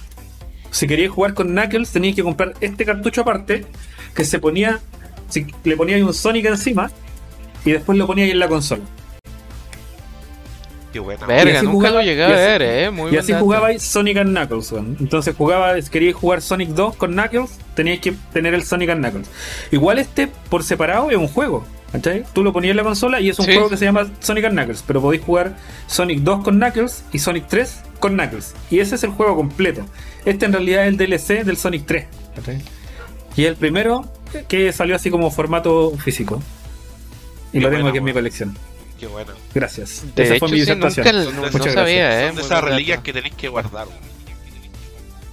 si 0.72 0.86
querías 0.88 1.12
jugar 1.12 1.34
con 1.34 1.48
Knuckles, 1.48 1.90
tenías 1.92 2.16
que 2.16 2.24
comprar 2.24 2.54
este 2.62 2.86
cartucho 2.86 3.22
aparte, 3.22 3.66
que 4.14 4.24
se 4.26 4.38
ponía, 4.40 4.80
si 5.28 5.48
le 5.64 5.76
ponías 5.76 6.02
un 6.02 6.14
Sonic 6.14 6.46
encima, 6.46 6.92
y 7.66 7.72
después 7.72 7.98
lo 7.98 8.06
ponías 8.08 8.26
ahí 8.26 8.32
en 8.32 8.40
la 8.40 8.48
consola. 8.48 8.84
Qué 11.00 11.06
buena. 11.06 11.24
Y 11.26 11.28
Verga, 11.28 11.58
así 11.60 11.66
nunca 11.66 11.78
jugaba- 11.78 11.96
lo 12.00 12.02
llegué 12.02 12.20
y 12.20 12.24
a 12.24 12.28
así- 12.28 12.36
ver, 12.36 12.62
eh. 12.62 12.92
Muy 12.92 13.06
y 13.08 13.10
buen 13.12 13.20
así 13.20 13.32
dato. 13.32 13.44
jugabais 13.46 13.84
Sonic 13.84 14.18
and 14.18 14.30
Knuckles, 14.38 14.72
weón. 14.72 14.98
Entonces 15.00 15.36
jugaba, 15.36 15.82
si 15.82 15.90
queríais 15.90 16.16
jugar 16.16 16.42
Sonic 16.42 16.70
2 16.70 16.96
con 16.96 17.12
Knuckles, 17.14 17.52
teníais 17.76 18.00
que 18.02 18.14
tener 18.34 18.54
el 18.54 18.64
Sonic 18.64 18.90
and 18.90 19.02
Knuckles. 19.04 19.30
Igual 19.72 20.00
este, 20.00 20.28
por 20.50 20.64
separado, 20.64 21.10
es 21.12 21.18
un 21.18 21.28
juego. 21.28 21.66
¿cachai? 21.92 22.24
Tú 22.34 22.44
lo 22.44 22.54
ponías 22.54 22.70
en 22.72 22.78
la 22.78 22.84
consola 22.84 23.20
y 23.20 23.30
es 23.30 23.40
un 23.40 23.46
Sí. 23.48 23.54
juego 23.54 23.68
que 23.68 23.76
se 23.78 23.86
llama 23.86 24.08
Sonic 24.20 24.46
and 24.46 24.54
Knuckles, 24.56 24.84
pero 24.86 25.02
podéis 25.02 25.24
jugar 25.24 25.56
Sonic 25.88 26.20
2 26.20 26.44
con 26.44 26.58
Knuckles 26.60 27.04
y 27.12 27.18
Sonic 27.18 27.48
3 27.48 27.82
con 28.00 28.14
Knuckles. 28.14 28.54
Y 28.70 28.78
ese 28.80 28.94
es 28.94 29.04
el 29.04 29.10
juego 29.10 29.36
completo. 29.36 29.84
Este 30.24 30.46
en 30.46 30.54
realidad 30.54 30.84
es 30.84 30.90
el 30.90 30.98
DLC 30.98 31.44
del 31.44 31.58
Sonic 31.58 31.88
3. 31.88 32.06
¿cachai? 32.36 32.62
Y 33.36 33.46
el 33.46 33.56
primero 33.56 34.06
que 34.48 34.72
salió 34.72 34.96
así 34.96 35.10
como 35.10 35.32
formato 35.32 35.92
físico. 35.98 36.44
Y 37.52 37.54
Qué 37.54 37.60
lo 37.62 37.70
tengo 37.70 37.78
buena, 37.82 37.90
aquí 37.90 37.98
en 37.98 38.04
mi 38.04 38.14
colección. 38.14 38.56
Qué 39.00 39.08
bueno. 39.08 39.32
Gracias. 39.54 40.04
De 40.16 40.24
Esa 40.24 40.36
hecho, 40.36 40.48
fue 40.48 40.58
mi 40.58 40.64
sí, 40.66 40.72
nunca 40.72 40.90
Son 40.92 41.04
no, 41.06 41.12
de 41.12 41.32
no 41.34 41.48
esas- 41.48 41.74
sabía, 41.74 42.24
eh. 42.24 42.28
Son 42.28 42.36
de 42.36 42.42
esas 42.42 42.64
reliquias 42.64 43.00
que 43.02 43.14
tenéis 43.14 43.34
que 43.36 43.48
guardar. 43.48 43.88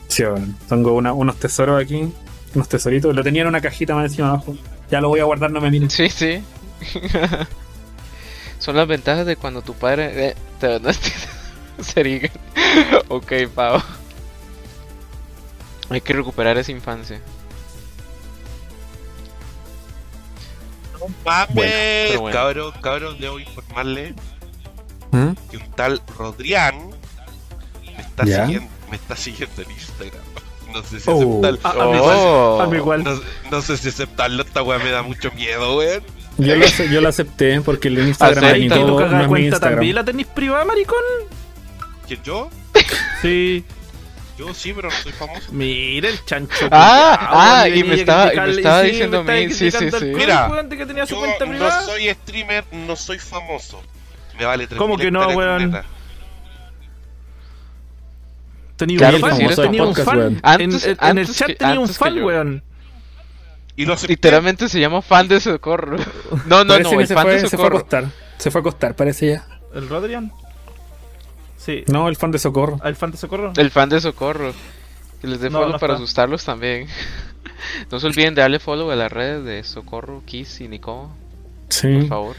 Sí, 0.08 0.22
bueno, 0.24 0.54
tengo 0.68 0.92
una- 0.92 1.12
unos 1.12 1.36
tesoros 1.36 1.82
aquí, 1.82 2.08
unos 2.54 2.68
tesoritos. 2.68 3.14
Lo 3.14 3.22
tenía 3.24 3.42
en 3.42 3.48
una 3.48 3.60
cajita 3.60 3.94
más 3.94 4.04
encima 4.10 4.28
abajo. 4.28 4.56
Ya 4.90 5.00
lo 5.00 5.08
voy 5.08 5.18
a 5.20 5.24
guardar, 5.24 5.50
no 5.50 5.60
me 5.60 5.70
miren. 5.70 5.90
Sí, 5.90 6.08
sí. 6.08 6.40
Son 8.58 8.76
las 8.76 8.86
ventajas 8.86 9.26
de 9.26 9.36
cuando 9.36 9.62
tu 9.62 9.74
padre 9.74 10.28
eh, 10.28 10.34
te 10.60 10.66
donaste 10.68 11.10
Serigan. 11.80 12.30
ok, 13.08 13.32
Pau. 13.54 13.82
Hay 15.90 16.00
que 16.00 16.12
recuperar 16.12 16.56
esa 16.58 16.72
infancia. 16.72 17.20
Mames, 21.24 21.48
pero 21.54 22.20
bueno. 22.20 22.36
cabros, 22.38 22.74
cabros, 22.82 23.18
debo 23.18 23.38
informarle 23.40 24.14
¿Mm? 25.12 25.30
que 25.50 25.56
un 25.56 25.70
tal 25.72 26.02
Rodrián 26.18 26.90
me 27.84 28.00
está 28.02 28.24
¿Ya? 28.24 28.44
siguiendo, 28.46 28.70
me 28.90 28.96
está 28.96 29.16
siguiendo 29.16 29.62
en 29.62 29.70
Instagram. 29.70 30.22
No 30.74 30.82
sé 30.82 31.00
si 31.00 31.08
Oh. 31.08 31.40
aceptarlo. 31.40 31.58
Ah, 31.64 31.74
Oh. 31.78 32.60
hazme 32.60 32.76
igual. 32.78 33.02
No, 33.04 33.18
no 33.50 33.62
sé 33.62 33.76
si 33.78 33.88
aceptarlo, 33.88 34.42
esta 34.42 34.62
weá 34.62 34.78
me 34.78 34.90
da 34.90 35.02
mucho 35.02 35.30
miedo, 35.32 35.78
weón. 35.78 36.02
Yo, 36.38 36.54
lo, 36.54 36.66
yo 36.66 37.00
lo 37.00 37.08
acepté 37.08 37.60
porque 37.62 37.88
el 37.88 37.98
Instagram 37.98 38.44
Acepta. 38.44 38.52
de 38.52 38.58
¿Y 38.58 38.68
Nico 38.68 38.74
tu 38.86 39.00
no 39.00 39.06
es 39.06 39.22
mi 39.22 39.26
cuenta 39.28 39.60
también 39.60 39.94
la 39.94 40.04
tenéis 40.04 40.26
privada, 40.26 40.66
maricón? 40.66 40.98
¿Quién 42.06 42.22
yo? 42.22 42.50
Sí. 43.22 43.64
Yo 44.38 44.52
sí, 44.52 44.72
pero 44.74 44.90
no 44.90 44.94
soy 44.96 45.12
famoso. 45.12 45.50
Mira 45.50 46.08
el 46.10 46.22
chancho. 46.24 46.68
Ah, 46.70 47.62
ah, 47.62 47.68
y 47.68 47.82
me 47.82 47.94
estaba- 47.94 48.34
y 48.34 48.38
me 48.38 48.50
estaba 48.50 48.82
sí, 48.82 48.88
diciendo 48.88 49.24
me 49.24 49.44
estaba 49.44 49.70
sí, 49.70 49.90
sí, 49.90 49.98
sí. 49.98 50.04
Mira, 50.14 50.66
que 50.68 50.86
tenía 50.86 51.06
su 51.06 51.14
Yo 51.14 51.20
cuenta 51.20 51.44
no 51.46 51.50
privada. 51.52 51.82
soy 51.82 52.10
streamer, 52.10 52.64
no 52.72 52.96
soy 52.96 53.18
famoso. 53.18 53.82
Me 54.38 54.44
vale 54.44 54.66
3 54.66 54.78
¿Cómo 54.78 54.98
que 54.98 55.10
no, 55.10 55.26
weón? 55.28 55.80
Tenía 58.76 58.98
Claro 58.98 59.16
un 59.16 59.20
fan, 59.22 59.38
tenía 59.56 59.82
un 59.82 59.88
podcast, 59.88 60.06
fan. 60.08 60.18
weón. 60.18 60.32
En- 60.34 60.40
Antes- 60.42 60.84
en, 60.84 60.90
en 60.90 60.96
el 61.00 61.18
antes 61.18 61.36
chat 61.36 61.46
que- 61.48 61.54
tenía 61.54 61.80
un 61.80 61.88
fan, 61.88 62.22
weón. 62.22 62.62
Y. 63.74 63.86
Literalmente 64.06 64.68
se 64.68 64.80
llama 64.80 65.00
fan 65.02 65.28
de 65.28 65.40
socorro. 65.40 65.96
No, 66.46 66.64
no, 66.64 66.74
Parece 66.74 66.94
no, 66.94 67.00
el 67.00 67.06
se 67.06 67.14
fan 67.14 67.22
fue, 67.24 67.32
de 67.40 67.48
se 67.48 67.56
fue 67.56 67.64
a 67.64 67.68
acostar. 67.68 68.04
Se 68.38 68.50
fue 68.50 68.58
a 68.58 68.60
acostar, 68.60 68.94
parece 68.96 69.28
ya. 69.32 69.46
¿El 69.74 69.88
Rodrian? 69.88 70.30
Sí. 71.66 71.84
No, 71.88 72.08
el 72.08 72.16
fan 72.16 72.30
de 72.30 72.38
Socorro. 72.38 72.80
¿El 72.84 72.94
fan 72.96 73.10
de 73.10 73.16
socorro? 73.18 73.52
El 73.56 73.70
fan 73.70 73.88
de 73.88 74.00
socorro. 74.00 74.52
Que 75.20 75.26
les 75.26 75.40
dé 75.40 75.50
No, 75.50 75.58
follow 75.58 75.72
no 75.72 75.78
para 75.78 75.94
está. 75.94 76.04
asustarlos 76.04 76.44
también. 76.44 76.86
No 77.90 77.98
se 77.98 78.06
olviden 78.06 78.34
de 78.34 78.42
darle 78.42 78.58
follow 78.60 78.90
a 78.90 78.96
las 78.96 79.10
redes 79.10 79.44
de 79.44 79.64
Socorro, 79.64 80.22
Kiss 80.26 80.60
y 80.60 80.68
Nico, 80.68 81.10
por 81.66 81.72
Sí, 81.74 82.02
favor. 82.06 82.36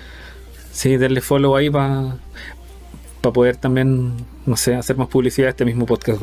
sí, 0.71 0.95
darle 0.97 1.21
follow 1.21 1.55
ahí 1.55 1.69
para 1.69 2.15
poder 3.33 3.57
también, 3.57 4.13
no 4.45 4.55
sé, 4.55 4.75
hacer 4.75 4.95
más 4.95 5.07
publicidad 5.09 5.47
a 5.47 5.49
este 5.49 5.65
mismo 5.65 5.85
podcast. 5.85 6.21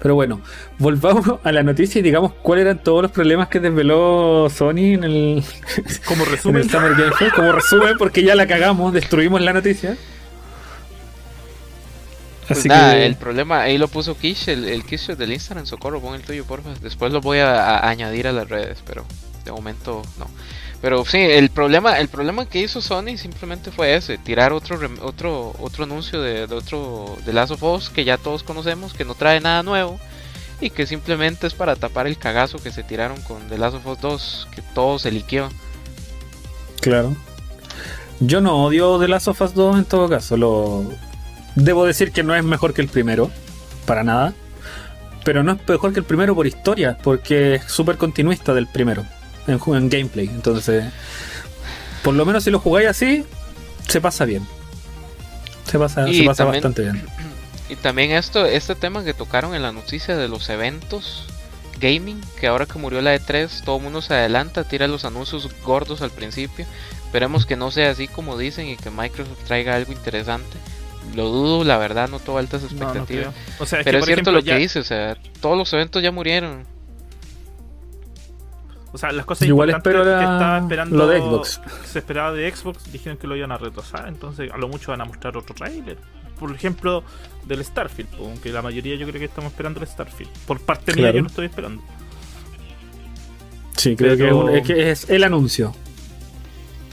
Pero 0.00 0.14
bueno, 0.14 0.40
volvamos 0.78 1.40
a 1.44 1.52
la 1.52 1.62
noticia 1.62 1.98
y 1.98 2.02
digamos 2.02 2.32
cuáles 2.40 2.64
eran 2.64 2.82
todos 2.82 3.02
los 3.02 3.10
problemas 3.10 3.48
que 3.48 3.60
desveló 3.60 4.48
Sony 4.48 4.94
en 4.94 5.04
el, 5.04 5.44
Como 6.06 6.24
en 6.24 6.30
resumen. 6.30 6.62
el 6.62 6.70
Summer 6.70 6.94
Game 6.94 7.12
Fest. 7.12 7.34
Como 7.34 7.52
resumen, 7.52 7.96
porque 7.98 8.22
ya 8.22 8.34
la 8.34 8.46
cagamos, 8.46 8.94
destruimos 8.94 9.42
la 9.42 9.52
noticia. 9.52 9.96
Pues 12.48 12.60
Así 12.60 12.68
nada, 12.68 12.94
que 12.94 13.06
el 13.06 13.16
problema, 13.16 13.60
ahí 13.60 13.76
lo 13.76 13.88
puso 13.88 14.16
Kish, 14.16 14.48
el, 14.48 14.64
el 14.64 14.82
Kish 14.84 15.08
del 15.08 15.32
Instagram, 15.32 15.66
Socorro, 15.66 16.00
pon 16.00 16.14
el 16.14 16.22
tuyo, 16.22 16.44
porfa. 16.46 16.70
Después 16.80 17.12
lo 17.12 17.20
voy 17.20 17.38
a, 17.38 17.76
a 17.78 17.88
añadir 17.88 18.26
a 18.26 18.32
las 18.32 18.48
redes, 18.48 18.78
pero 18.86 19.04
de 19.44 19.52
momento 19.52 20.02
no. 20.18 20.26
Pero 20.80 21.04
sí, 21.04 21.18
el 21.18 21.50
problema, 21.50 21.98
el 21.98 22.08
problema 22.08 22.46
que 22.46 22.60
hizo 22.60 22.80
Sony 22.80 23.16
simplemente 23.16 23.70
fue 23.70 23.96
ese, 23.96 24.16
tirar 24.16 24.52
otro 24.52 24.78
otro 25.02 25.54
otro 25.58 25.84
anuncio 25.84 26.22
de, 26.22 26.46
de 26.46 26.54
otro 26.54 27.16
de 27.26 27.32
Last 27.32 27.52
of 27.52 27.62
Us 27.64 27.90
que 27.90 28.04
ya 28.04 28.16
todos 28.16 28.42
conocemos, 28.44 28.94
que 28.94 29.04
no 29.04 29.14
trae 29.14 29.40
nada 29.40 29.62
nuevo 29.62 29.98
y 30.60 30.70
que 30.70 30.86
simplemente 30.86 31.46
es 31.46 31.54
para 31.54 31.76
tapar 31.76 32.06
el 32.06 32.18
cagazo 32.18 32.58
que 32.58 32.72
se 32.72 32.82
tiraron 32.82 33.20
con 33.22 33.48
The 33.48 33.58
Last 33.58 33.76
of 33.76 33.86
Us 33.86 34.00
2, 34.00 34.48
que 34.54 34.62
todo 34.62 34.98
se 34.98 35.10
liqueó. 35.10 35.48
Claro. 36.80 37.16
Yo 38.20 38.40
no 38.40 38.64
odio 38.64 38.98
The 38.98 39.08
Last 39.08 39.28
of 39.28 39.40
Us 39.40 39.54
2 39.54 39.78
en 39.78 39.84
todo 39.84 40.08
caso. 40.08 40.36
Lo... 40.36 40.84
Debo 41.62 41.84
decir 41.84 42.12
que 42.12 42.22
no 42.22 42.34
es 42.34 42.44
mejor 42.44 42.72
que 42.72 42.82
el 42.82 42.88
primero. 42.88 43.30
Para 43.86 44.04
nada. 44.04 44.32
Pero 45.24 45.42
no 45.42 45.52
es 45.52 45.58
mejor 45.68 45.92
que 45.92 45.98
el 46.00 46.04
primero 46.04 46.34
por 46.34 46.46
historia. 46.46 46.96
Porque 47.02 47.56
es 47.56 47.64
súper 47.64 47.96
continuista 47.96 48.54
del 48.54 48.66
primero. 48.66 49.04
En, 49.46 49.60
en 49.74 49.88
gameplay. 49.90 50.28
Entonces. 50.28 50.84
Por 52.02 52.14
lo 52.14 52.24
menos 52.24 52.44
si 52.44 52.50
lo 52.50 52.60
jugáis 52.60 52.88
así. 52.88 53.24
Se 53.88 54.00
pasa 54.00 54.24
bien. 54.24 54.46
Se 55.64 55.78
pasa, 55.78 56.08
Y 56.08 56.20
se 56.20 56.24
pasa 56.24 56.44
también- 56.44 56.62
bastante 56.62 56.82
bien. 56.82 57.06
Y 57.70 57.76
también 57.76 58.12
esto, 58.12 58.46
este 58.46 58.74
tema 58.74 59.04
que 59.04 59.12
tocaron 59.12 59.54
en 59.54 59.60
la 59.60 59.72
noticia 59.72 60.16
de 60.16 60.26
los 60.26 60.48
eventos 60.48 61.26
gaming, 61.78 62.18
que 62.40 62.46
ahora 62.46 62.64
que 62.64 62.78
murió 62.78 63.02
la 63.02 63.14
E3, 63.14 63.62
todo 63.62 63.76
el 63.76 63.82
mundo 63.82 64.00
se 64.00 64.14
adelanta, 64.14 64.64
tira 64.64 64.88
los 64.88 65.04
anuncios 65.04 65.46
gordos 65.62 66.00
al 66.00 66.10
principio. 66.10 66.64
Esperemos 67.04 67.44
que 67.44 67.56
no 67.56 67.70
sea 67.70 67.90
así 67.90 68.08
como 68.08 68.38
dicen 68.38 68.68
y 68.68 68.76
que 68.78 68.90
Microsoft 68.90 69.44
traiga 69.46 69.74
algo 69.76 69.92
interesante. 69.92 70.56
Lo 71.14 71.28
dudo, 71.30 71.64
la 71.64 71.78
verdad, 71.78 72.08
no 72.08 72.18
tengo 72.20 72.38
altas 72.38 72.62
No, 72.62 72.68
no 72.68 72.74
expectativas. 72.84 73.34
O 73.58 73.66
sea, 73.66 73.80
es 73.80 73.84
Pero 73.84 73.96
que, 73.96 73.98
es 73.98 74.00
por 74.02 74.06
cierto 74.06 74.12
ejemplo, 74.12 74.32
lo 74.32 74.38
que 74.40 74.44
ya- 74.50 74.56
dice, 74.56 74.78
o 74.80 74.84
sea, 74.84 75.16
todos 75.40 75.56
los 75.56 75.72
eventos 75.72 76.02
ya 76.02 76.10
murieron. 76.12 76.64
O 78.92 78.96
sea, 78.98 79.12
las 79.12 79.26
cosas 79.26 79.46
Igual 79.46 79.68
importantes 79.68 80.00
espero 80.00 80.18
que 80.18 80.24
estaba 80.24 80.58
esperando 80.58 80.96
lo 80.96 81.06
de 81.06 81.18
Xbox. 81.20 81.60
Se 81.84 81.98
esperaba 81.98 82.32
de 82.32 82.50
Xbox, 82.50 82.90
dijeron 82.90 83.18
que 83.18 83.26
lo 83.26 83.36
iban 83.36 83.52
a 83.52 83.58
retrasar, 83.58 84.08
entonces 84.08 84.50
a 84.50 84.56
lo 84.56 84.68
mucho 84.68 84.90
van 84.92 85.00
a 85.00 85.04
mostrar 85.04 85.36
otro 85.36 85.54
trailer. 85.54 85.98
por 86.38 86.54
ejemplo, 86.54 87.02
del 87.46 87.64
Starfield, 87.64 88.10
aunque 88.20 88.52
la 88.52 88.62
mayoría 88.62 88.94
yo 88.94 89.06
creo 89.08 89.18
que 89.18 89.24
estamos 89.24 89.50
esperando 89.50 89.80
el 89.80 89.88
Starfield. 89.88 90.30
Por 90.46 90.60
parte 90.60 90.94
mía 90.94 91.10
yo 91.10 91.20
lo 91.22 91.26
estoy 91.26 91.46
esperando. 91.46 91.82
Sí, 93.76 93.96
creo 93.96 94.16
Pero- 94.16 94.16
que, 94.16 94.26
es, 94.28 94.32
un- 94.32 94.50
es 94.56 94.66
que 94.66 94.90
es 94.92 95.10
el 95.10 95.24
anuncio. 95.24 95.74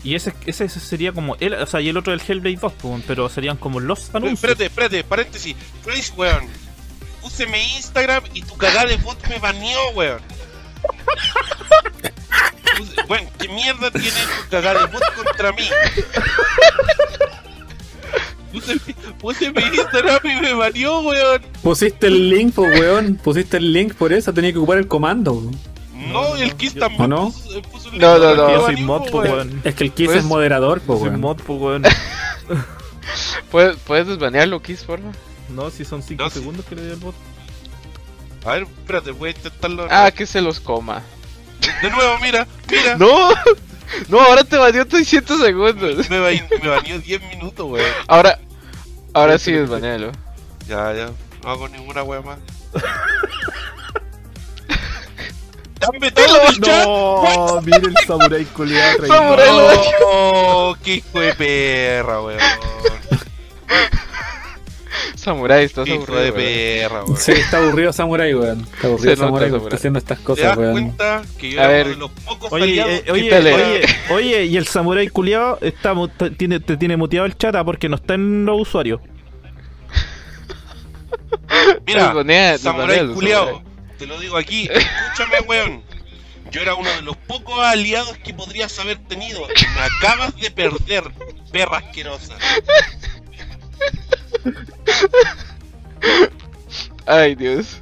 Y 0.06 0.14
ese, 0.16 0.34
ese 0.46 0.70
sería 0.70 1.12
como 1.12 1.36
el, 1.40 1.54
o 1.56 1.66
sea, 1.66 1.82
y 1.82 1.90
el 1.90 1.98
otro 1.98 2.12
del 2.12 2.22
Hellblade 2.26 2.58
2, 2.62 2.74
po, 2.74 3.02
pero 3.08 3.28
serían 3.28 3.58
como 3.58 3.80
los 3.80 4.14
anuncios. 4.14 4.38
Espérate, 4.44 4.66
espérate, 4.68 5.04
paréntesis. 5.04 5.56
Trace, 5.84 6.14
weón. 6.16 6.48
Puse 7.22 7.48
mi 7.48 7.58
Instagram 7.76 8.24
y 8.36 8.44
tu 8.44 8.56
cagada 8.56 8.86
de 8.86 8.98
bot 8.98 9.18
me 9.28 9.40
baneó, 9.40 9.90
weón. 9.96 10.22
Weón, 13.10 13.26
¿qué 13.40 13.48
mierda 13.50 13.90
tiene 13.90 14.10
tu 14.12 14.50
cagada 14.52 14.86
de 14.86 14.94
bot 14.94 15.04
contra 15.16 15.52
mí? 15.54 15.68
Puse, 18.52 18.76
mi- 18.76 18.94
puse 19.20 19.52
mi 19.52 19.62
Instagram 19.64 20.20
y 20.24 20.42
me 20.42 20.54
baneó, 20.54 21.00
weón. 21.02 21.42
Pusiste 21.64 22.08
el 22.08 22.30
link, 22.30 22.54
pues, 22.54 22.80
weón. 22.80 23.16
Pusiste 23.16 23.58
el 23.58 23.74
link 23.74 23.96
por 23.96 24.14
eso, 24.14 24.32
tenía 24.34 24.52
que 24.52 24.60
ocupar 24.60 24.78
el 24.78 24.88
comando. 24.88 25.34
weón. 25.34 25.60
No, 26.12 26.36
el 26.36 26.56
Kiss 26.56 26.76
también 26.76 27.02
¿O 27.04 27.08
no? 27.08 27.34
puso, 27.72 27.90
el 27.92 28.00
No, 28.00 28.18
no, 28.18 28.36
no. 28.36 28.62
soy 28.66 28.76
baneó, 28.76 28.86
mod, 28.88 29.10
po, 29.10 29.20
weón. 29.20 29.32
weón. 29.50 29.62
Es 29.64 29.76
que 29.76 29.84
el 29.86 29.92
Kiss 29.94 30.08
Pues- 30.08 30.20
es 30.20 30.24
moderador, 30.26 30.82
pues, 30.82 31.00
Soy 31.00 31.10
weón. 31.10 31.22
mod, 31.22 31.38
po, 31.38 31.54
weón. 31.56 31.84
¿Puedes, 33.52 33.78
¿Puedes 33.78 34.08
desbanearlo, 34.08 34.62
Kiss, 34.62 34.84
porfa? 34.84 35.08
No, 35.50 35.70
si 35.70 35.86
son 35.86 36.02
5 36.04 36.24
No, 36.24 36.30
sí. 36.30 36.40
segundos 36.40 36.66
que 36.66 36.76
le 36.76 36.84
di 36.86 36.92
al 36.92 36.98
bot. 36.98 37.16
A 38.46 38.54
ver, 38.54 38.64
espérate, 38.64 39.12
voy 39.12 39.30
a 39.30 39.32
intentarlo. 39.32 39.88
Ah, 39.90 40.12
que 40.12 40.26
se 40.26 40.42
los 40.42 40.60
coma. 40.60 41.02
De 41.82 41.90
nuevo, 41.90 42.18
mira, 42.22 42.48
mira. 42.70 42.96
¡No! 42.98 43.30
No, 44.10 44.20
ahora 44.20 44.44
te 44.44 44.58
baneó 44.58 44.86
300 44.86 45.40
segundos. 45.40 46.10
Me, 46.10 46.20
ba- 46.20 46.30
me 46.62 46.68
baneó 46.70 47.00
10 47.00 47.22
minutos, 47.30 47.66
weón. 47.70 47.86
Ahora, 48.08 48.40
ahora 49.14 49.38
sí 49.38 49.52
desbanealo. 49.52 50.12
Ya, 50.68 50.92
ya. 50.94 51.10
No 51.44 51.50
hago 51.52 51.68
ninguna 51.70 52.04
wea 52.04 52.22
más. 52.22 52.40
¡Dame 55.80 56.12
todo 56.12 56.42
el 56.50 56.60
chat! 56.62 56.86
No, 56.86 57.62
mire 57.62 57.78
el 57.88 57.96
samurai 58.08 58.46
culiado 58.46 59.06
Samurai 59.08 59.48
lo 59.50 59.66
baneó. 59.66 59.84
¡Oh, 60.08 60.76
qué 60.84 60.96
hijo 60.96 61.20
de 61.20 61.34
perra, 61.34 62.22
weón! 62.22 62.40
Samurai, 65.16 65.64
estás 65.66 65.86
¡Qué 65.86 65.96
hijo 65.96 66.04
aburrido. 66.04 66.22
de 66.24 66.32
perra, 66.34 67.04
weón! 67.04 67.18
Sí, 67.18 67.32
está 67.32 67.58
aburrido 67.58 67.92
Samurai, 67.94 68.34
weón. 68.34 68.62
Está 68.62 68.88
aburrido 68.88 69.10
Se 69.12 69.16
Samurai, 69.18 69.50
Samurai. 69.50 69.64
está 69.66 69.76
haciendo 69.76 70.00
estas 70.00 70.18
¿Te 70.20 70.24
cosas, 70.24 70.46
das 70.46 70.58
weón. 70.58 70.72
cuenta 70.74 71.22
que 71.40 71.52
yo 71.52 71.60
A 71.60 71.64
era 71.64 71.72
ver. 71.74 71.86
uno 71.88 71.94
de 71.96 72.00
los 72.00 72.12
pocos 72.12 72.52
Oye, 72.54 72.82
eh, 72.82 73.12
oye, 73.12 73.34
oye, 73.34 73.86
oye, 74.12 74.46
y 74.46 74.58
el 74.58 74.68
samurai 74.68 75.08
culiado 75.08 75.58
está 75.62 75.94
tiene, 76.38 76.60
te 76.60 76.78
tiene 76.78 76.96
muteado 76.98 77.26
el 77.26 77.36
chat 77.38 77.56
ah, 77.56 77.64
porque 77.64 77.90
no 77.90 77.96
está 77.96 78.14
en 78.14 78.46
los 78.46 78.62
usuarios. 78.62 79.02
Mira, 81.86 82.14
Samurai 82.60 83.08
culiao, 83.14 83.46
Samurai. 83.46 83.65
Te 83.98 84.06
lo 84.08 84.20
digo 84.20 84.38
aquí, 84.38 84.70
escúchame, 84.72 85.40
weón. 85.48 85.84
Yo 86.52 86.62
era 86.62 86.76
uno 86.76 86.90
de 86.92 87.02
los 87.02 87.18
pocos 87.18 87.58
aliados 87.60 88.18
que 88.20 88.34
podrías 88.34 88.78
haber 88.80 88.98
tenido. 89.08 89.48
Me 89.48 89.82
acabas 89.82 90.36
de 90.38 90.52
perder, 90.52 91.04
perra 91.52 91.80
asquerosa. 91.80 92.36
Ay, 97.06 97.36
Dios. 97.36 97.82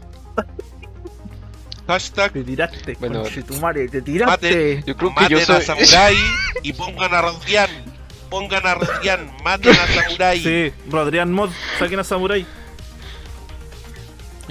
Hashtag 1.88 2.31
Te 2.31 2.44
tiraste, 2.44 2.95
Bueno. 2.99 3.23
conchetumare, 3.23 3.90
te 3.90 3.99
Maten, 3.99 4.03
tiraste. 4.14 4.84
Yo 4.88 4.95
creo 4.95 5.14
que 5.14 5.22
maten 5.22 5.38
yo 5.38 5.45
soy. 5.45 5.56
a 5.57 5.61
Samurai 5.61 6.15
y 6.64 6.72
pongan 6.73 7.14
a 7.14 7.22
Rodian. 7.22 7.69
Pongan 8.30 8.65
a 8.65 8.76
Rodian, 8.76 9.31
maten 9.44 9.76
a 9.76 9.88
Samurai. 9.88 10.40
Sí, 10.41 10.72
Rodrián 10.90 11.31
Mod, 11.34 11.49
saquen 11.80 11.99
a 11.99 12.03
Samurai. 12.06 12.45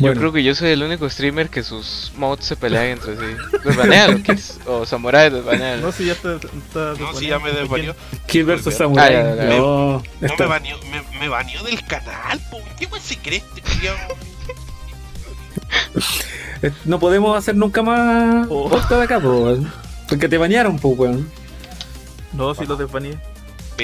Yo 0.02 0.08
Bueno. 0.08 0.20
creo 0.20 0.32
que 0.32 0.42
yo 0.42 0.52
soy 0.56 0.70
el 0.70 0.82
único 0.82 1.08
streamer 1.08 1.48
que 1.48 1.62
sus 1.62 2.10
mods 2.16 2.44
se 2.44 2.56
pelean 2.56 2.86
entre 2.86 3.14
sí. 3.16 3.36
Desbanealo, 3.64 4.20
Kiss. 4.24 4.58
O 4.66 4.84
Samurai, 4.84 5.30
desbanealo. 5.30 5.82
No, 5.86 5.92
si 5.92 6.06
ya 6.06 6.12
está. 6.14 6.34
está 6.34 6.94
No, 6.98 7.14
si 7.14 7.28
ya 7.28 7.38
me 7.38 7.52
desvarió. 7.52 7.94
Kill 8.26 8.50
Ah, 8.50 8.58
Samurai. 8.72 9.14
No, 9.48 10.02
me 10.20 10.28
baneó, 10.46 10.76
me, 10.90 11.18
me 11.20 11.28
baneó 11.28 11.62
del 11.62 11.80
canal, 11.86 12.40
po. 12.50 12.58
¿Qué 12.78 12.86
weón 12.86 13.00
se 13.00 13.16
cree 13.18 13.42
este 13.54 13.62
eh, 16.62 16.72
no 16.84 16.98
podemos 16.98 17.36
hacer 17.36 17.54
nunca 17.54 17.82
más 17.82 18.46
Oh. 18.50 18.68
de 18.70 19.02
acá, 19.02 19.20
po. 19.20 19.56
Porque 20.08 20.28
te 20.28 20.36
bañaron, 20.36 20.78
pues, 20.80 20.98
weón. 20.98 21.30
No, 22.32 22.54
si 22.56 22.66
lo 22.66 22.74
desbaneé. 22.76 23.18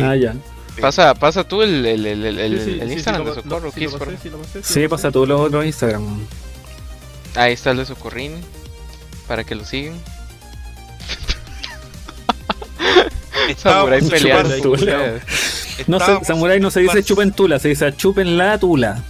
Ah, 0.02 0.16
ya. 0.16 0.34
Pasa, 0.80 1.14
pasa 1.14 1.44
tú 1.44 1.62
el, 1.62 1.84
el, 1.86 2.06
el, 2.06 2.24
el, 2.24 2.38
el- 2.38 2.58
Sí, 2.58 2.64
sí, 2.74 2.78
el 2.80 2.88
sí, 2.88 2.94
Instagram 2.94 3.22
sí, 3.22 3.28
de 3.28 3.34
Socorro, 3.42 3.60
lo- 3.66 3.72
sí, 3.72 3.80
lo 3.80 3.90
pasé, 3.98 4.30
lo 4.30 4.38
pasé, 4.38 4.88
pasa 4.88 5.10
todos 5.10 5.28
los 5.28 5.40
otros 5.40 5.64
Instagram. 5.66 6.20
Ahí 7.34 7.52
está 7.52 7.70
el 7.72 7.78
de 7.78 7.84
Socorrín. 7.86 8.32
Para 9.26 9.44
que 9.44 9.54
lo 9.54 9.64
sigan. 9.64 9.98
Samurai 13.56 14.00
peleando. 14.02 14.76
No 15.86 16.00
se, 16.00 16.24
Samurai 16.24 16.60
no 16.60 16.70
se 16.70 16.80
dice 16.80 17.02
chupen 17.02 17.32
tula, 17.32 17.58
se 17.58 17.68
dice 17.68 17.94
chupen 17.96 18.36
la 18.38 18.58
tula. 18.58 19.02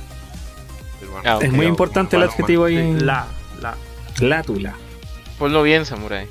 Ah, 1.25 1.39
Es 1.43 1.53
muy 1.53 1.67
importante 1.67 2.17
el 2.17 2.21
Bueno, 2.23 2.33
adjetivo 2.33 2.65
ahí. 2.65 2.77
Sí, 2.99 3.05
La, 3.05 3.27
la. 3.61 3.77
La 4.21 4.43
tula. 4.43 4.75
Ponlo 5.39 5.63
bien, 5.63 5.85
Samurai. 5.87 6.27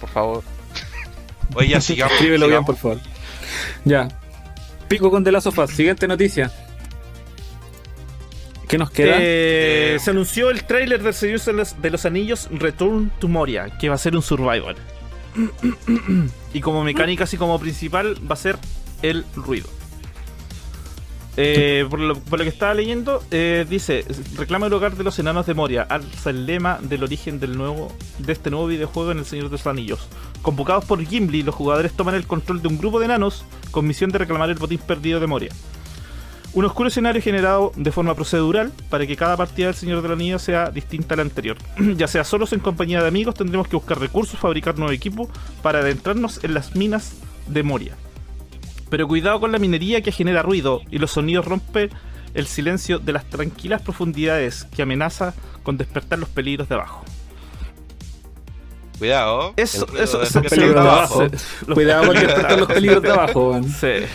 Por 0.00 0.08
favor. 0.10 0.42
Oye, 1.54 1.68
ya 1.68 1.80
sigamos. 1.80 2.12
Escríbelo 2.14 2.46
bien, 2.48 2.62
sigamos. 2.62 2.66
por 2.66 2.76
favor. 2.76 3.00
Ya. 3.84 4.08
Pico 4.88 5.10
con 5.10 5.24
de 5.24 5.32
la 5.32 5.40
sofá. 5.40 5.66
Siguiente 5.66 6.06
noticia. 6.06 6.52
¿Qué 8.68 8.78
nos 8.78 8.90
queda? 8.90 9.16
Eh, 9.18 9.94
Eh, 9.94 9.98
se 10.00 10.10
anunció 10.10 10.50
el 10.50 10.64
tráiler 10.64 11.02
del 11.02 11.14
Señor 11.14 11.40
de 11.40 11.52
los, 11.52 11.80
de 11.80 11.90
los 11.90 12.04
Anillos 12.04 12.48
Return 12.50 13.10
to 13.18 13.28
Moria, 13.28 13.70
que 13.78 13.88
va 13.88 13.94
a 13.94 13.98
ser 13.98 14.16
un 14.16 14.22
survival. 14.22 14.76
y 16.54 16.60
como 16.60 16.82
mecánica 16.82 17.24
así 17.24 17.36
como 17.36 17.58
principal 17.60 18.16
va 18.28 18.34
a 18.34 18.36
ser 18.36 18.56
el 19.02 19.24
ruido. 19.34 19.68
Eh, 21.38 21.86
por, 21.90 22.00
lo, 22.00 22.14
que 22.14 22.48
estaba 22.48 22.72
leyendo, 22.72 23.22
eh, 23.30 23.66
dice, 23.68 24.04
reclama 24.36 24.66
el 24.66 24.72
hogar 24.72 24.96
de 24.96 25.04
los 25.04 25.18
enanos 25.18 25.44
de 25.44 25.52
Moria, 25.52 25.82
alza 25.82 26.30
el 26.30 26.46
lema 26.46 26.78
del 26.80 27.04
origen 27.04 27.38
del 27.38 27.58
nuevo, 27.58 27.92
de 28.18 28.32
este 28.32 28.50
nuevo 28.50 28.66
videojuego 28.66 29.12
en 29.12 29.18
el 29.18 29.26
Señor 29.26 29.46
de 29.46 29.52
los 29.52 29.66
Anillos. 29.66 30.08
Convocados 30.40 30.86
por 30.86 31.04
Gimli, 31.04 31.42
los 31.42 31.54
jugadores 31.54 31.92
toman 31.92 32.14
el 32.14 32.26
control 32.26 32.62
de 32.62 32.68
un 32.68 32.78
grupo 32.78 32.98
de 32.98 33.04
enanos 33.04 33.44
con 33.70 33.86
misión 33.86 34.10
de 34.10 34.18
reclamar 34.18 34.48
el 34.48 34.56
botín 34.56 34.78
perdido 34.78 35.20
de 35.20 35.26
Moria. 35.26 35.50
Un 36.54 36.64
oscuro 36.64 36.88
escenario 36.88 37.20
generado 37.20 37.70
de 37.76 37.92
forma 37.92 38.14
procedural 38.14 38.72
para 38.88 39.06
que 39.06 39.14
cada 39.14 39.36
partida 39.36 39.66
del 39.66 39.74
Señor 39.74 40.00
del 40.00 40.12
Anillo 40.12 40.38
sea 40.38 40.70
distinta 40.70 41.12
a 41.12 41.16
la 41.16 41.22
anterior. 41.22 41.58
ya 41.96 42.08
sea 42.08 42.24
solos 42.24 42.54
en 42.54 42.60
compañía 42.60 43.02
de 43.02 43.08
amigos, 43.08 43.34
tendremos 43.34 43.68
que 43.68 43.76
buscar 43.76 44.00
recursos, 44.00 44.40
fabricar 44.40 44.78
nuevo 44.78 44.92
equipo 44.92 45.28
para 45.60 45.80
adentrarnos 45.80 46.42
en 46.44 46.54
las 46.54 46.74
minas 46.74 47.16
de 47.46 47.62
Moria. 47.62 47.96
Pero 48.88 49.08
cuidado 49.08 49.40
con 49.40 49.52
la 49.52 49.58
minería 49.58 50.00
que 50.00 50.12
genera 50.12 50.42
ruido 50.42 50.80
y 50.90 50.98
los 50.98 51.10
sonidos 51.12 51.44
rompen 51.44 51.90
el 52.34 52.46
silencio 52.46 52.98
de 52.98 53.12
las 53.12 53.24
tranquilas 53.28 53.82
profundidades 53.82 54.64
que 54.74 54.82
amenaza 54.82 55.34
con 55.62 55.76
despertar 55.76 56.18
los 56.18 56.28
peligros 56.28 56.68
de 56.68 56.74
abajo. 56.76 57.04
Cuidado. 58.98 59.52
Eso- 59.56 59.86
eso- 59.98 60.18
despertar 60.20 60.50
peligros 60.50 60.74
de 60.84 60.90
abajo. 60.90 61.26
Cuidado 61.74 62.06
con 62.06 62.14
despertar 62.16 62.58
los 62.58 62.68
peligros 62.68 63.02
de 63.02 63.10
abajo. 63.10 63.60
Sí. 63.80 64.06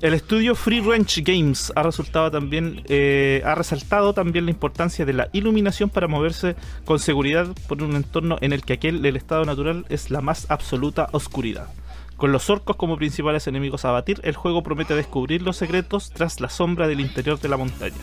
El 0.00 0.14
estudio 0.14 0.56
Free 0.56 0.80
Range 0.80 1.22
Games 1.22 1.72
ha 1.76 1.82
resultado 1.84 2.28
también 2.28 2.82
eh, 2.88 3.40
ha 3.44 3.54
resaltado 3.54 4.12
también 4.12 4.46
la 4.46 4.50
importancia 4.50 5.04
de 5.04 5.12
la 5.12 5.28
iluminación 5.32 5.90
para 5.90 6.08
moverse 6.08 6.56
con 6.84 6.98
seguridad 6.98 7.46
por 7.68 7.80
un 7.84 7.94
entorno 7.94 8.36
en 8.40 8.52
el 8.52 8.64
que 8.64 8.72
aquel 8.72 9.06
el 9.06 9.14
estado 9.16 9.44
natural 9.44 9.86
es 9.90 10.10
la 10.10 10.20
más 10.20 10.46
absoluta 10.50 11.08
oscuridad. 11.12 11.68
Con 12.22 12.30
los 12.30 12.50
orcos 12.50 12.76
como 12.76 12.96
principales 12.96 13.48
enemigos 13.48 13.84
a 13.84 13.90
batir, 13.90 14.20
el 14.22 14.36
juego 14.36 14.62
promete 14.62 14.94
descubrir 14.94 15.42
los 15.42 15.56
secretos 15.56 16.10
tras 16.10 16.40
la 16.40 16.48
sombra 16.48 16.86
del 16.86 17.00
interior 17.00 17.40
de 17.40 17.48
la 17.48 17.56
montaña. 17.56 17.98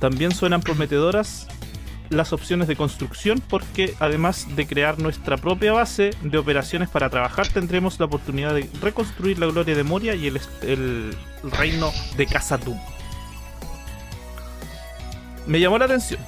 También 0.00 0.34
suenan 0.34 0.62
prometedoras 0.62 1.46
las 2.10 2.32
opciones 2.32 2.66
de 2.66 2.74
construcción 2.74 3.40
porque 3.48 3.94
además 4.00 4.48
de 4.56 4.66
crear 4.66 4.98
nuestra 4.98 5.36
propia 5.36 5.74
base 5.74 6.10
de 6.22 6.38
operaciones 6.38 6.88
para 6.88 7.08
trabajar 7.08 7.46
tendremos 7.46 8.00
la 8.00 8.06
oportunidad 8.06 8.52
de 8.52 8.68
reconstruir 8.82 9.38
la 9.38 9.46
gloria 9.46 9.76
de 9.76 9.84
Moria 9.84 10.16
y 10.16 10.26
el, 10.26 11.16
reino 11.44 11.92
de 12.16 12.26
Khazad-dûm. 12.26 12.82
Me 15.46 15.60
llamó 15.60 15.78
la 15.78 15.84
atención. 15.84 16.18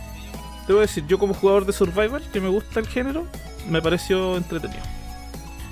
Debo 0.68 0.78
decir, 0.78 1.04
yo 1.08 1.18
como 1.18 1.34
jugador 1.34 1.66
de 1.66 1.72
Survival, 1.72 2.22
que 2.32 2.40
me 2.40 2.48
gusta 2.48 2.78
el 2.78 2.86
género, 2.86 3.26
me 3.68 3.82
pareció 3.82 4.36
entretenido. 4.36 4.97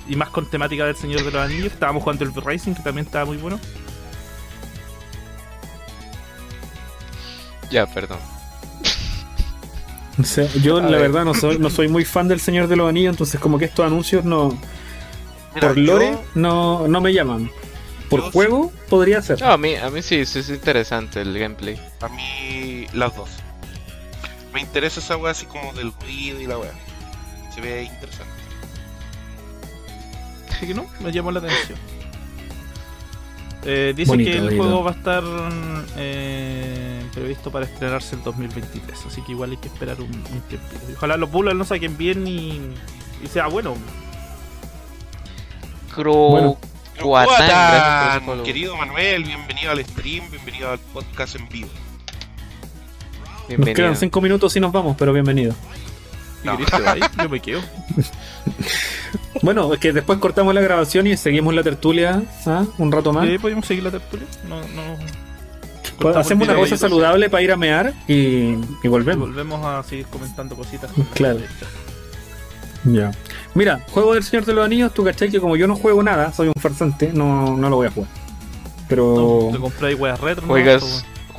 Y 0.07 0.15
más 0.15 0.29
con 0.29 0.49
temática 0.49 0.85
del 0.85 0.95
Señor 0.95 1.23
de 1.23 1.31
los 1.31 1.41
Anillos. 1.41 1.71
Estábamos 1.73 2.03
jugando 2.03 2.23
el 2.23 2.33
Rising, 2.33 2.73
que 2.73 2.81
también 2.81 3.05
estaba 3.05 3.25
muy 3.25 3.37
bueno. 3.37 3.59
Ya, 7.69 7.85
perdón. 7.85 8.19
O 10.19 10.23
sea, 10.23 10.47
yo 10.63 10.77
A 10.77 10.81
la 10.81 10.89
ver. 10.97 11.01
verdad 11.11 11.25
no 11.25 11.33
soy, 11.33 11.59
no 11.59 11.69
soy 11.69 11.87
muy 11.89 12.03
fan 12.05 12.27
del 12.27 12.39
Señor 12.39 12.67
de 12.67 12.75
los 12.75 12.89
Anillos, 12.89 13.11
entonces 13.13 13.39
como 13.39 13.59
que 13.59 13.65
estos 13.65 13.85
anuncios 13.85 14.23
no 14.25 14.57
Mira, 15.53 15.67
por 15.67 15.77
lore 15.77 16.11
yo- 16.13 16.23
no, 16.35 16.87
no 16.87 17.01
me 17.01 17.13
llaman. 17.13 17.51
por 18.09 18.23
Yo 18.23 18.31
juego 18.31 18.71
podría 18.89 19.21
ser. 19.21 19.39
No, 19.41 19.51
a 19.51 19.57
mí, 19.57 19.75
a 19.75 19.89
mí 19.89 20.01
sí, 20.01 20.25
sí 20.25 20.39
es 20.39 20.49
interesante 20.49 21.21
el 21.21 21.37
gameplay. 21.37 21.79
A 22.01 22.07
mí, 22.07 22.87
las 22.93 23.15
dos. 23.15 23.29
Me 24.53 24.61
interesa 24.61 25.01
esa 25.01 25.17
weá 25.17 25.33
así 25.33 25.45
como 25.45 25.71
del 25.73 25.91
ruido 26.01 26.39
y 26.41 26.47
la 26.47 26.57
weá. 26.57 26.71
Se 27.53 27.61
ve 27.61 27.83
interesante. 27.83 28.36
Así 30.57 30.65
que 30.67 30.73
no, 30.73 30.85
me 30.99 31.11
llamó 31.11 31.31
la 31.31 31.39
atención. 31.39 31.77
Eh, 33.63 33.93
dice 33.95 34.11
Bonito, 34.11 34.31
que 34.31 34.37
el 34.37 34.43
bonito. 34.45 34.63
juego 34.63 34.83
va 34.83 34.91
a 34.91 34.93
estar 34.93 35.23
eh, 35.97 37.03
previsto 37.13 37.51
para 37.51 37.65
estrenarse 37.65 38.15
en 38.15 38.23
2023, 38.23 39.05
así 39.07 39.21
que 39.21 39.33
igual 39.33 39.51
hay 39.51 39.57
que 39.57 39.67
esperar 39.67 39.97
un, 39.99 40.07
un 40.07 40.41
tiempito. 40.47 40.81
Y 40.89 40.93
Ojalá 40.93 41.17
los 41.17 41.29
bullets 41.29 41.55
no 41.55 41.65
saquen 41.65 41.97
bien 41.97 42.25
y, 42.27 42.61
y 43.23 43.27
sea 43.27 43.47
bueno. 43.47 43.75
Cro... 45.93 46.13
Bueno. 46.13 46.57
Cuatán, 46.99 48.23
Cuatán, 48.25 48.43
querido 48.43 48.75
Manuel, 48.75 49.23
bienvenido 49.23 49.69
al 49.71 49.85
stream, 49.85 50.31
bienvenido 50.31 50.71
al 50.71 50.79
podcast 50.79 51.35
en 51.35 51.47
vivo. 51.47 51.69
Nos 51.69 53.47
Bienvenido. 53.49 53.75
quedan 53.75 53.95
5 53.95 54.19
minutos 54.21 54.55
y 54.55 54.59
nos 54.59 54.71
vamos, 54.71 54.95
pero 54.97 55.13
bienvenido. 55.13 55.53
¿Y 56.53 56.57
No. 56.57 56.57
querés 56.57 56.71
que 56.73 56.81
vaya? 56.81 57.11
Yo 57.23 57.29
me 57.29 57.39
quedo. 57.39 57.61
Bueno, 59.43 59.71
es 59.71 59.79
que 59.79 59.93
después 59.93 60.17
cortamos 60.17 60.53
la 60.55 60.61
grabación 60.61 61.05
y 61.05 61.15
seguimos 61.15 61.53
la 61.53 61.61
tertulia 61.61 62.23
¿ah? 62.47 62.65
un 62.79 62.91
rato 62.91 63.13
más. 63.13 63.27
Eh, 63.27 63.37
¿Podemos 63.39 63.65
seguir 63.67 63.83
la 63.83 63.91
tertulia? 63.91 64.25
No, 64.49 64.59
no. 64.61 64.95
Pues 64.97 65.93
Cortamos 65.95 66.25
hacemos 66.25 66.47
una 66.47 66.57
cosa 66.57 66.75
saludable 66.75 67.29
para 67.29 67.43
ir 67.43 67.51
a 67.51 67.55
mear 67.57 67.93
y, 68.07 68.13
y 68.13 68.59
y 68.83 68.87
volvemos. 68.87 69.29
volvemos 69.29 69.63
a 69.63 69.83
seguir 69.83 70.07
comentando 70.07 70.55
cositas. 70.55 70.89
Claro. 71.13 71.39
Ya. 72.85 73.11
Mira, 73.53 73.85
juego 73.91 74.15
del 74.15 74.23
Señor 74.23 74.45
de 74.45 74.53
los 74.53 74.65
Anillos, 74.65 74.91
tú 74.93 75.03
cachai 75.03 75.29
que 75.29 75.39
como 75.39 75.55
yo 75.55 75.67
no 75.67 75.75
juego 75.75 76.01
nada, 76.01 76.33
soy 76.33 76.47
un 76.47 76.53
farsante, 76.59 77.11
no, 77.13 77.55
no 77.57 77.69
lo 77.69 77.75
voy 77.77 77.87
a 77.87 77.91
jugar. 77.91 78.09
Pero 78.87 79.49
No, 79.51 79.51
te 79.55 79.59
compré 79.61 79.95
weas 79.95 80.19
retro. 80.19 80.47
¿no? 80.47 80.53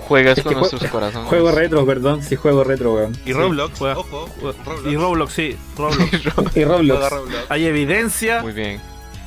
Juegas, 0.09 0.39
Es 0.39 0.45
con 0.45 0.55
que 0.55 0.59
nuestros 0.59 0.83
jue- 0.83 0.91
corazones. 0.91 1.29
juego 1.29 1.51
retro, 1.53 1.85
perdón, 1.87 2.23
sí 2.25 2.35
juego 2.37 2.65
retro, 2.65 2.95
weón. 2.95 3.17
Y 3.27 3.33
Roblox, 3.35 3.79
juega- 3.79 3.99
ojo, 3.99 4.29
Roblox. 4.41 4.87
Y 4.87 4.97
Roblox, 4.97 5.33
sí, 5.33 5.57
Roblox. 5.77 6.13
Y 6.57 6.65
Roblox. 6.65 7.11
Roblox. 7.11 7.37
Hay 7.51 7.67
evidencia 7.67 8.41
Muy 8.43 8.53
bien. 8.53 8.81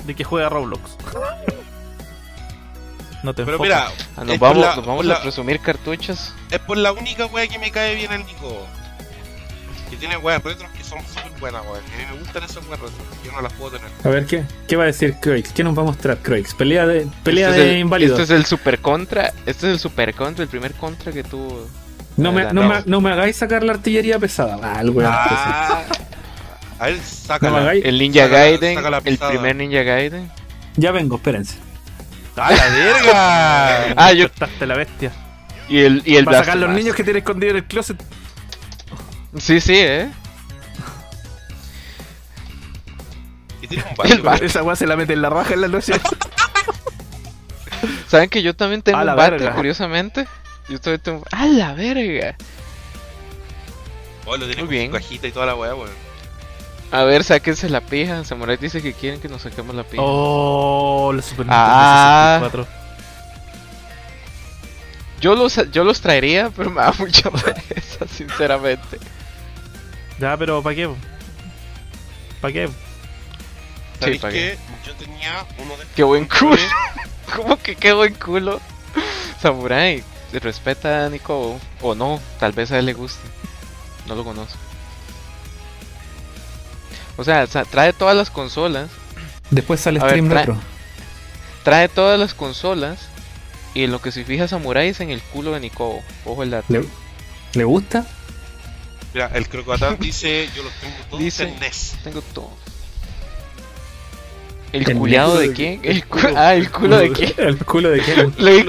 de 0.05 0.15
que 0.15 0.23
juega 0.23 0.49
Roblox. 0.49 0.97
No 3.23 3.33
te 3.35 3.45
Pero 3.45 3.57
enfocas. 3.57 3.91
mira, 3.93 4.07
Ah, 4.17 4.23
nos 4.25 4.39
vamos, 4.39 4.57
la- 4.57 4.75
nos 4.75 4.85
vamos 4.85 4.95
por 4.97 5.05
la- 5.05 5.15
a 5.15 5.21
presumir 5.21 5.59
cartuchos. 5.59 6.33
es 6.49 6.59
por 6.59 6.77
la 6.77 6.91
única 6.91 7.27
wea 7.27 7.47
que 7.47 7.59
me 7.59 7.69
cae 7.71 7.93
bien 7.95 8.11
el 8.11 8.25
Nico. 8.25 8.65
Que 9.91 9.97
tiene 9.97 10.15
weas 10.17 10.41
retros 10.43 10.71
que 10.71 10.83
son 10.83 10.99
súper 11.05 11.37
buenas, 11.39 11.61
weón. 11.63 11.77
A 11.77 11.97
mí 11.97 12.03
me 12.15 12.19
gustan 12.19 12.43
esas 12.43 12.65
weas 12.67 12.79
retros. 12.79 12.93
Yo 13.25 13.31
no 13.33 13.41
las 13.41 13.51
puedo 13.53 13.71
tener. 13.77 13.87
A 14.03 14.09
ver, 14.09 14.25
¿qué, 14.25 14.43
¿qué 14.67 14.75
va 14.77 14.83
a 14.83 14.85
decir 14.87 15.15
Croix? 15.21 15.43
¿Qué 15.53 15.63
nos 15.65 15.77
va 15.77 15.81
a 15.81 15.85
mostrar 15.85 16.17
Croix? 16.19 16.53
Pelea 16.55 16.87
de, 16.87 17.07
pelea 17.23 17.49
este, 17.49 17.59
de 17.61 17.67
es 17.67 17.73
el, 17.75 17.79
inválidos. 17.81 18.19
este 18.19 18.33
es 18.33 18.39
el 18.39 18.45
super 18.45 18.79
contra. 18.79 19.27
Este 19.45 19.67
es 19.67 19.73
el 19.73 19.79
super 19.79 20.13
contra, 20.15 20.43
el 20.43 20.49
primer 20.49 20.71
contra 20.73 21.11
que 21.11 21.23
tuvo. 21.23 21.67
no, 22.17 22.31
me, 22.31 22.51
no, 22.53 22.63
me, 22.67 22.75
no 22.85 23.01
me 23.01 23.11
hagáis 23.11 23.35
sacar 23.35 23.63
la 23.63 23.73
artillería 23.73 24.17
pesada. 24.17 24.57
Ah, 24.63 24.81
el 24.81 24.89
weón. 24.91 25.11
Ah, 25.13 25.83
a 26.79 26.85
ver, 26.87 26.95
No 26.95 26.99
me 27.01 27.05
sácala. 27.05 27.57
hagáis- 27.59 27.85
El 27.85 27.99
Ninja 27.99 28.27
Gaiden, 28.27 28.79
el 29.05 29.17
primer 29.17 29.55
Ninja 29.57 29.83
Gaiden. 29.83 30.31
Ya 30.77 30.91
vengo, 30.91 31.17
espérense. 31.17 31.57
¡A 32.37 32.49
la 32.51 32.69
verga! 32.69 33.93
Ah, 33.97 34.13
yo. 34.13 34.27
La 34.61 34.75
bestia. 34.75 35.11
Y 35.67 35.79
el, 35.79 36.01
y 36.05 36.15
el 36.15 36.25
Va 36.27 36.31
a 36.31 36.35
sacar 36.39 36.57
los 36.57 36.69
niños 36.69 36.95
que 36.95 37.03
tiene 37.03 37.19
escondido 37.19 37.51
en 37.51 37.57
el 37.57 37.65
closet. 37.65 38.01
Sí, 39.37 39.61
sí, 39.61 39.75
eh. 39.77 40.09
Y 43.61 43.67
tiene 43.67 43.83
un 43.97 44.07
El 44.11 44.21
bate. 44.21 44.45
Esa 44.45 44.63
wea 44.63 44.75
se 44.75 44.87
la 44.87 44.95
mete 44.95 45.13
en 45.13 45.21
la 45.21 45.29
raja 45.29 45.53
en 45.53 45.61
la 45.61 45.67
noche. 45.67 45.93
¿Saben 48.07 48.29
que 48.29 48.43
yo 48.43 48.55
también 48.55 48.81
tengo 48.81 48.97
A 48.99 49.03
la 49.05 49.13
un 49.13 49.17
bate, 49.17 49.31
verga. 49.37 49.55
curiosamente? 49.55 50.27
Yo 50.69 50.79
también 50.79 51.01
tengo. 51.01 51.23
¡A 51.31 51.45
la 51.45 51.73
verga! 51.73 52.35
Oh, 54.25 54.35
lo 54.37 54.45
tiene 54.45 54.63
Muy 54.63 54.63
con 54.63 54.69
bien. 54.69 54.91
cajita 54.91 55.27
y 55.27 55.31
toda 55.31 55.45
la 55.45 55.55
wea, 55.55 55.75
weón. 55.75 55.89
A 56.91 57.03
ver, 57.03 57.23
sáquense 57.23 57.69
la 57.69 57.81
pija. 57.81 58.23
Samurai 58.25 58.57
dice 58.57 58.81
que 58.81 58.93
quieren 58.93 59.21
que 59.21 59.29
nos 59.29 59.43
saquemos 59.43 59.75
la 59.75 59.83
pija. 59.83 60.03
Oh, 60.05 61.13
la 61.15 61.21
Super 61.21 61.45
Nintendo 61.45 61.55
Ah. 61.57 62.39
64. 62.41 62.81
Yo 65.21 65.35
los, 65.35 65.71
yo 65.71 65.83
los 65.83 66.01
traería, 66.01 66.49
pero 66.55 66.69
me 66.71 66.81
da 66.81 66.93
mucha 66.97 67.29
pereza, 67.31 68.07
sinceramente. 68.07 68.99
Ya, 70.21 70.37
pero 70.37 70.61
¿para 70.61 70.75
qué? 70.75 70.87
¿Para 72.39 72.53
qué? 72.53 72.69
¿Sabéis 73.99 74.21
pa' 74.21 74.29
que 74.29 74.57
yo 74.85 74.93
tenía 74.95 75.45
uno 75.57 75.75
de 75.77 75.83
Qué 75.95 76.03
buen 76.03 76.25
culo. 76.27 76.55
¿Cómo 77.35 77.57
que 77.57 77.75
qué 77.75 77.91
buen 77.93 78.13
culo? 78.13 78.61
Samurai, 79.41 80.03
respeta 80.33 81.05
a 81.05 81.09
Nico. 81.09 81.59
O 81.81 81.95
no, 81.95 82.19
tal 82.39 82.51
vez 82.51 82.71
a 82.71 82.77
él 82.79 82.85
le 82.85 82.93
guste. 82.93 83.27
No 84.07 84.15
lo 84.15 84.23
conozco. 84.23 84.57
O 87.17 87.23
sea, 87.23 87.45
trae 87.47 87.93
todas 87.93 88.15
las 88.15 88.29
consolas. 88.29 88.89
Después 89.49 89.79
sale 89.79 89.99
A 89.99 90.03
ver, 90.03 90.11
Stream 90.13 90.29
trae- 90.29 90.37
Retro. 90.45 90.57
Trae 91.63 91.89
todas 91.89 92.19
las 92.19 92.33
consolas. 92.33 92.99
Y 93.73 93.83
en 93.85 93.91
lo 93.91 94.01
que 94.01 94.11
se 94.11 94.23
fija 94.25 94.47
Samurai 94.47 94.89
es 94.89 94.99
en 94.99 95.09
el 95.11 95.21
culo 95.21 95.51
de 95.51 95.59
Nico. 95.61 96.01
Ojo 96.25 96.43
el 96.43 96.51
dato. 96.51 96.65
¿Le, 96.69 96.83
¿Le 97.53 97.63
gusta? 97.63 98.05
Mira, 99.13 99.29
el 99.33 99.47
crocotán 99.49 99.97
dice: 99.99 100.49
Yo 100.55 100.63
los 100.63 100.73
tengo 100.73 100.95
todos 101.09 101.19
Dice- 101.23 101.43
en 101.43 101.59
NES. 101.59 101.95
Tengo 102.03 102.21
todo. 102.33 102.51
¿El, 104.71 104.89
¿El 104.89 104.97
culiado 104.97 105.37
de 105.37 105.49
de 105.49 105.53
quién? 105.53 105.81
qué? 105.81 105.91
El 105.91 106.05
cu- 106.05 106.19
ah, 106.35 106.53
el 106.55 106.71
culo 106.71 106.97
de 106.97 107.11
quién. 107.11 107.33
¿El 107.37 107.57
culo 107.57 107.89
de 107.89 107.99
quién? 108.01 108.33
Le. 108.37 108.65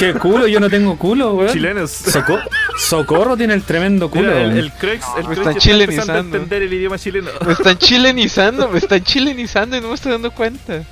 ¿Qué 0.00 0.14
culo? 0.14 0.48
Yo 0.48 0.58
no 0.58 0.68
tengo 0.68 0.98
culo, 0.98 1.34
weón. 1.34 1.52
Chilenos. 1.52 1.90
Soco- 1.92 2.40
Socorro 2.76 3.36
tiene 3.36 3.54
el 3.54 3.62
tremendo 3.62 4.10
culo. 4.10 4.32
Mira, 4.32 4.42
el, 4.42 4.58
el 4.58 4.72
Crux, 4.72 5.04
el 5.16 5.28
Me 5.28 5.34
están 5.34 5.46
empezando 5.46 5.50
a 5.50 5.58
chilenizando. 5.60 6.18
entender 6.18 6.62
el 6.62 6.72
idioma 6.72 6.98
chileno. 6.98 7.30
Me 7.46 7.52
están 7.52 7.78
chilenizando, 7.78 8.68
me 8.68 8.78
están 8.78 9.00
chilenizando 9.04 9.76
y 9.76 9.80
no 9.80 9.88
me 9.88 9.94
estoy 9.94 10.10
dando 10.10 10.32
cuenta. 10.32 10.82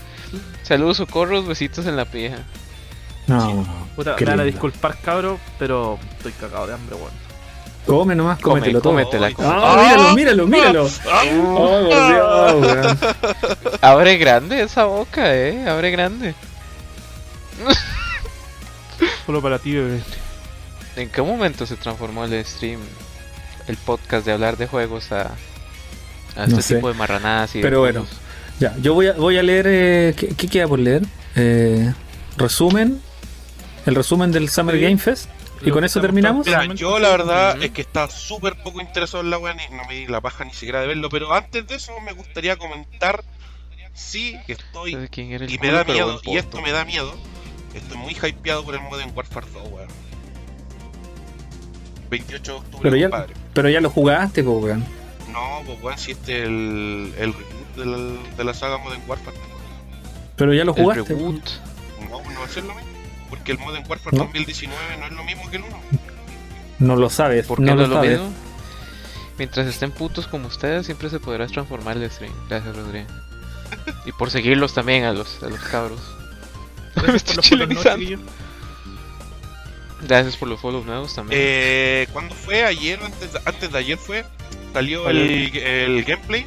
Saludos, 0.63 0.99
socorros, 0.99 1.45
besitos 1.49 1.85
en 1.87 1.97
la 1.97 2.05
pija. 2.05 2.37
No, 3.27 3.67
Puta, 3.97 4.15
qué 4.15 4.25
me 4.27 4.31
van 4.33 4.41
a 4.41 4.45
disculpar, 4.45 4.97
cabro, 5.01 5.41
pero 5.59 5.99
estoy 6.19 6.31
cagado 6.33 6.69
de 6.69 6.75
hambre, 6.75 6.95
weón. 6.95 7.11
Come 7.87 8.15
nomás, 8.15 8.39
Come, 8.41 8.61
cómetelo 8.61 8.81
todo. 8.81 8.93
cómetela. 8.95 9.27
Ay, 9.27 9.35
Ah, 9.39 10.13
míralo, 10.15 10.47
míralo, 10.47 10.47
míralo. 10.47 10.89
Oh, 11.55 11.89
por 11.91 12.09
Dios, 12.09 12.55
weón. 12.85 12.99
Abre 13.83 14.17
grande 14.17 14.63
esa 14.63 14.85
boca, 14.85 15.35
eh. 15.35 15.69
Abre 15.69 15.91
grande. 15.91 16.35
Solo 19.27 19.43
para 19.43 19.59
ti, 19.59 19.73
bebé. 19.73 20.01
¿En 20.97 21.11
qué 21.11 21.23
momento 21.23 21.67
se 21.67 21.77
transformó 21.77 22.25
el 22.25 22.45
stream, 22.45 22.81
el 23.67 23.77
podcast 23.77 24.25
de 24.27 24.33
hablar 24.33 24.57
de 24.57 24.67
juegos 24.67 25.11
a, 25.13 25.33
a 26.37 26.45
este 26.45 26.55
No 26.57 26.63
sé. 26.63 26.75
tipo 26.77 26.89
de 26.89 26.95
marranadas 26.95 27.55
y 27.55 27.59
de 27.59 27.63
Pero 27.65 27.81
bueno. 27.81 28.07
Ya, 28.61 28.75
yo 28.81 28.95
voy 28.95 29.09
a, 29.09 29.13
voy 29.15 29.37
a 29.37 29.43
leer. 29.43 29.67
eh, 29.69 30.15
¿qué, 30.17 30.29
qué 30.29 30.47
queda 30.49 30.69
por 30.69 30.79
leer? 30.79 31.03
Eh, 31.35 31.93
resumen. 32.37 33.01
El 33.87 33.95
resumen 33.97 34.31
del 34.31 34.49
Summer 34.49 34.77
Sí. 34.77 34.81
Game 34.83 34.99
Fest. 34.99 35.29
¿Y 35.65 35.71
con 35.71 35.85
eso 35.85 36.01
terminamos? 36.01 36.47
Mira, 36.47 36.65
yo 36.75 36.99
la 36.99 37.09
verdad 37.11 37.63
es 37.63 37.71
que 37.71 37.81
estaba 37.83 38.11
súper 38.11 38.57
poco 38.63 38.81
interesado 38.81 39.23
en 39.25 39.31
la 39.31 39.39
weá, 39.39 39.55
ni 39.55 39.63
no 39.77 39.85
me 39.89 39.95
di 39.95 40.07
la 40.07 40.21
paja 40.21 40.45
ni 40.45 40.53
siquiera 40.53 40.81
de 40.81 40.87
verlo, 40.89 41.09
pero 41.09 41.33
antes 41.33 41.67
de 41.67 41.75
eso 41.77 41.93
me 42.01 42.13
gustaría 42.13 42.57
comentar, 42.57 43.25
sí, 43.95 44.37
que 44.47 44.53
estoy, 44.55 44.93
y 44.93 45.59
me 45.59 45.71
da 45.71 45.85
miedo, 45.85 46.21
y 46.25 46.37
esto 46.37 46.61
me 46.61 46.73
da 46.73 46.85
miedo, 46.85 47.15
estoy 47.75 47.97
muy 47.97 48.13
hypeado 48.15 48.65
por 48.65 48.75
el 48.75 48.81
Modern 48.83 49.13
Warfare 49.15 49.47
2, 49.53 49.69
weón. 49.71 49.89
28 52.11 52.53
de 52.53 52.59
octubre, 52.59 52.79
Pero 52.83 52.97
ya, 52.97 53.11
compadre. 53.11 53.35
pero 53.55 53.69
ya 53.71 53.81
lo 53.81 53.91
jugaste, 53.91 54.43
weón. 54.43 54.85
No, 55.33 55.63
pues 55.67 55.83
weón, 55.83 55.99
si 55.99 56.13
este 56.13 56.43
es 56.43 56.47
el, 56.49 57.13
el 57.19 57.33
reboot 57.33 57.77
del- 57.77 58.37
de 58.37 58.45
la 58.45 58.55
saga 58.55 58.79
Modern 58.79 59.03
Warfare. 59.09 59.37
Pero 60.37 60.53
ya 60.55 60.65
lo 60.65 60.75
El 60.77 60.83
jugaste. 60.83 61.15
reboot. 61.15 61.43
No, 62.11 62.21
no 62.23 62.41
va 62.41 62.45
a 62.45 62.49
ser 62.49 62.65
lo 62.65 62.75
mismo, 62.75 62.91
porque 63.35 63.53
el 63.53 63.59
Modern 63.59 63.85
Warfare 63.89 64.17
No. 64.17 64.25
2019 64.25 64.97
no 64.99 65.07
es 65.07 65.13
lo 65.13 65.25
mismo 65.25 65.51
que 65.51 65.57
el 65.57 65.63
1. 65.65 65.81
No 66.81 66.97
lo 66.97 67.11
sabes. 67.11 67.47
¿Por 67.47 67.59
qué 67.59 67.65
no 67.65 67.75
no, 67.75 67.77
lo 67.77 67.85
es 67.85 67.89
lo 67.91 67.97
sabes. 67.97 68.21
Mientras 69.39 69.67
estén 69.67 69.91
putos 69.91 70.29
como 70.29 70.47
ustedes, 70.47 70.87
siempre 70.87 71.11
se 71.11 71.19
podrá 71.19 71.47
transformar 71.47 71.97
el 71.97 72.11
stream. 72.11 72.33
Gracias, 72.49 72.77
Rodrigo. 72.77 73.07
Y 74.07 74.13
por 74.13 74.31
seguirlos 74.31 74.75
también 74.75 75.05
a 75.05 75.13
los, 75.13 75.43
a 75.43 75.49
los 75.49 75.61
cabros. 75.61 76.01
Gracias 76.95 77.39
estoy 77.39 77.59
por 77.59 77.75
los. 77.75 77.85
Gracias 80.03 80.37
por 80.37 80.49
los 80.49 80.61
follows 80.61 80.85
nuevos 80.85 81.15
también. 81.15 81.41
Eh, 81.43 82.07
¿Cuándo 82.13 82.35
fue? 82.35 82.63
¿Ayer? 82.63 83.01
Antes 83.03 83.33
de, 83.33 83.41
antes 83.45 83.73
de 83.73 83.79
ayer 83.79 83.99
fue. 83.99 84.25
Salió 84.73 85.09
el, 85.09 85.57
el 85.57 86.05
gameplay. 86.05 86.47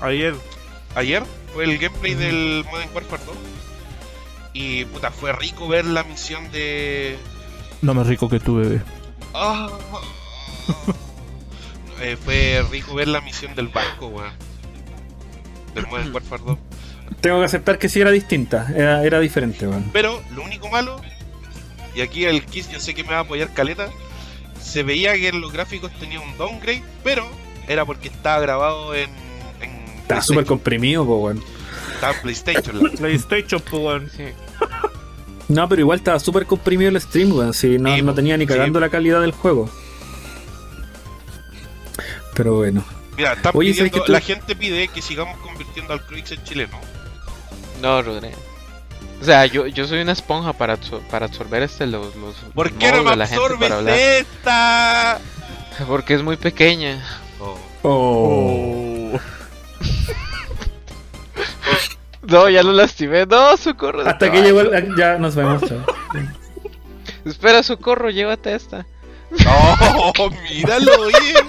Ayer. 0.00 0.34
Ayer 0.94 1.22
fue 1.52 1.64
el 1.64 1.78
gameplay 1.78 2.14
del 2.14 2.64
Modern 2.70 2.90
Warfare 2.94 3.22
2. 3.26 3.36
Y 4.58 4.86
puta, 4.86 5.10
fue 5.10 5.34
rico 5.34 5.68
ver 5.68 5.84
la 5.84 6.02
misión 6.02 6.50
de. 6.50 7.18
No 7.82 7.92
más 7.92 8.06
rico 8.06 8.26
que 8.26 8.40
tú, 8.40 8.56
bebé. 8.56 8.80
Ah. 9.34 9.68
Eh, 12.00 12.16
fue 12.22 12.64
rico 12.70 12.94
ver 12.94 13.08
la 13.08 13.20
misión 13.20 13.54
del 13.54 13.68
barco, 13.68 14.06
weón. 14.08 14.32
Del 15.74 15.86
Modern 15.90 16.12
Warfare 16.14 16.42
2. 16.46 16.58
Tengo 17.20 17.38
que 17.40 17.44
aceptar 17.44 17.78
que 17.78 17.88
sí 17.88 18.00
era 18.00 18.10
distinta, 18.10 18.70
era, 18.74 19.04
era 19.04 19.20
diferente, 19.20 19.66
weón. 19.66 19.90
Pero 19.92 20.22
lo 20.34 20.42
único 20.42 20.68
malo, 20.68 21.00
y 21.94 22.00
aquí 22.00 22.24
el 22.24 22.44
Kiss 22.44 22.70
yo 22.70 22.80
sé 22.80 22.94
que 22.94 23.02
me 23.04 23.10
va 23.10 23.18
a 23.18 23.20
apoyar 23.20 23.52
caleta, 23.52 23.90
se 24.62 24.82
veía 24.82 25.12
que 25.14 25.28
en 25.28 25.40
los 25.40 25.52
gráficos 25.52 25.92
tenía 26.00 26.20
un 26.20 26.36
downgrade, 26.38 26.82
pero 27.04 27.26
era 27.68 27.84
porque 27.84 28.08
estaba 28.08 28.40
grabado 28.40 28.94
en. 28.94 29.10
en 29.60 29.84
Estaba 29.98 30.22
súper 30.22 30.46
comprimido, 30.46 31.04
weón. 31.04 31.42
Estaba 31.94 32.14
en 32.14 32.20
PlayStation. 32.22 32.82
la- 32.82 32.90
PlayStation, 32.90 33.60
pues, 33.70 33.82
weón. 33.82 34.10
Sí. 34.16 34.24
No, 35.48 35.68
pero 35.68 35.80
igual 35.82 35.98
estaba 35.98 36.18
súper 36.18 36.44
comprimido 36.46 36.90
el 36.90 37.00
stream, 37.00 37.32
weón. 37.32 37.54
Sí, 37.54 37.78
no, 37.78 37.94
Sí, 37.94 38.02
no 38.02 38.14
tenía 38.14 38.36
ni 38.36 38.44
sí. 38.44 38.48
cagando 38.52 38.80
la 38.80 38.88
calidad 38.88 39.20
del 39.20 39.30
juego. 39.32 39.70
Pero 42.34 42.54
bueno. 42.56 42.84
Mira, 43.16 43.32
están 43.34 43.52
Oye, 43.54 43.72
¿sabes 43.72 43.90
pidiendo, 43.90 44.00
que 44.02 44.06
tú- 44.06 44.12
la 44.12 44.20
gente 44.20 44.56
pide 44.56 44.88
que 44.88 45.00
sigamos 45.00 45.38
convirtiendo 45.38 45.92
al 45.92 46.04
Croix 46.04 46.30
en 46.32 46.42
chileno. 46.44 46.78
No, 47.80 48.02
Rodrigo. 48.02 48.36
O 49.20 49.24
sea, 49.24 49.46
yo, 49.46 49.66
yo 49.66 49.86
soy 49.86 50.00
una 50.02 50.12
esponja 50.12 50.52
para, 50.52 50.76
para 51.10 51.26
absorber 51.26 51.62
este 51.62 51.86
los, 51.86 52.14
los 52.16 52.36
¿Por 52.54 52.70
qué 52.72 52.88
no 52.88 52.92
modos 52.92 53.04
me 53.04 53.10
de 53.12 53.16
la 53.16 53.26
gente 53.26 53.42
absorbes 53.42 53.68
para 53.68 53.78
hablar. 53.78 53.98
esta? 53.98 55.18
Porque 55.86 56.14
es 56.14 56.22
muy 56.22 56.36
pequeña. 56.36 57.02
Oh. 57.40 57.58
Oh. 57.82 59.18
No, 62.28 62.48
ya 62.48 62.62
lo 62.62 62.72
lastimé. 62.72 63.26
No, 63.26 63.56
socorro. 63.56 64.06
Hasta 64.06 64.30
que 64.30 64.42
llegó 64.42 64.60
el... 64.60 64.94
Ya 64.96 65.18
nos 65.18 65.34
vemos, 65.34 65.62
chao. 65.62 65.84
Espera, 67.24 67.62
socorro, 67.62 68.10
llévate 68.10 68.54
esta. 68.54 68.86
No, 69.30 70.14
míralo 70.50 71.06
bien. 71.08 71.46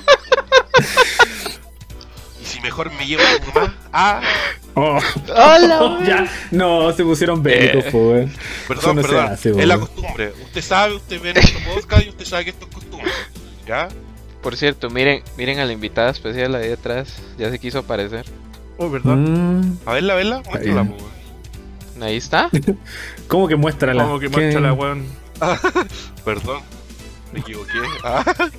Y 2.41 2.45
si 2.45 2.59
mejor 2.61 2.91
me 2.93 3.05
llevo 3.05 3.23
algo 3.25 3.59
más. 3.59 3.71
Ah, 3.91 4.21
Oh. 4.79 4.99
¡Hola! 5.29 5.97
ya. 6.07 6.27
No, 6.51 6.91
se 6.93 7.03
pusieron 7.03 7.41
bélicos, 7.41 7.85
Eh. 7.85 8.29
perdón, 8.67 8.95
no 8.97 9.01
perdón. 9.01 9.25
hace, 9.31 9.49
es 9.49 9.65
la 9.67 9.79
costumbre. 9.79 10.33
Usted 10.43 10.61
sabe, 10.61 10.93
usted 10.93 11.19
ve 11.19 11.33
nuestro 11.33 11.59
podcast 11.73 12.05
y 12.05 12.09
usted 12.09 12.25
sabe 12.25 12.43
que 12.43 12.49
esto 12.51 12.67
es 12.69 12.75
costumbre. 12.75 13.11
¿Ya? 13.65 13.87
Por 14.43 14.55
cierto, 14.55 14.91
miren, 14.91 15.23
miren 15.35 15.57
a 15.57 15.65
la 15.65 15.73
invitada 15.73 16.11
especial 16.11 16.53
ahí 16.53 16.67
detrás. 16.67 17.15
Ya 17.39 17.49
se 17.49 17.57
quiso 17.57 17.79
aparecer. 17.79 18.23
Oh, 18.77 18.89
¿verdad? 18.89 19.15
Mm, 19.15 19.77
A 19.85 19.93
verla, 19.93 20.13
a 20.13 20.15
verla. 20.15 20.41
Muéstrala, 20.45 20.81
weón. 20.83 22.03
Ahí 22.03 22.17
está. 22.17 22.49
¿Cómo 23.27 23.47
que 23.47 23.55
muéstrala? 23.55 24.03
Como 24.03 24.19
que 24.19 24.29
¿Qué? 24.29 24.37
muestra 24.37 24.61
la 24.61 24.73
weón. 24.73 25.05
Perdón. 26.25 26.61
Me 27.33 27.39
equivoqué. 27.39 27.73
Ah, 28.03 28.23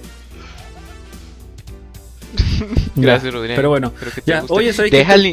Gracias, 2.97 3.33
Rodrigo. 3.33 3.55
Pero 3.57 3.69
bueno, 3.71 3.93
que 3.95 4.23
ya. 4.27 4.45
Oye, 4.49 4.73
¿sabes 4.73 4.91
qué? 4.91 4.99
Déjale, 4.99 5.33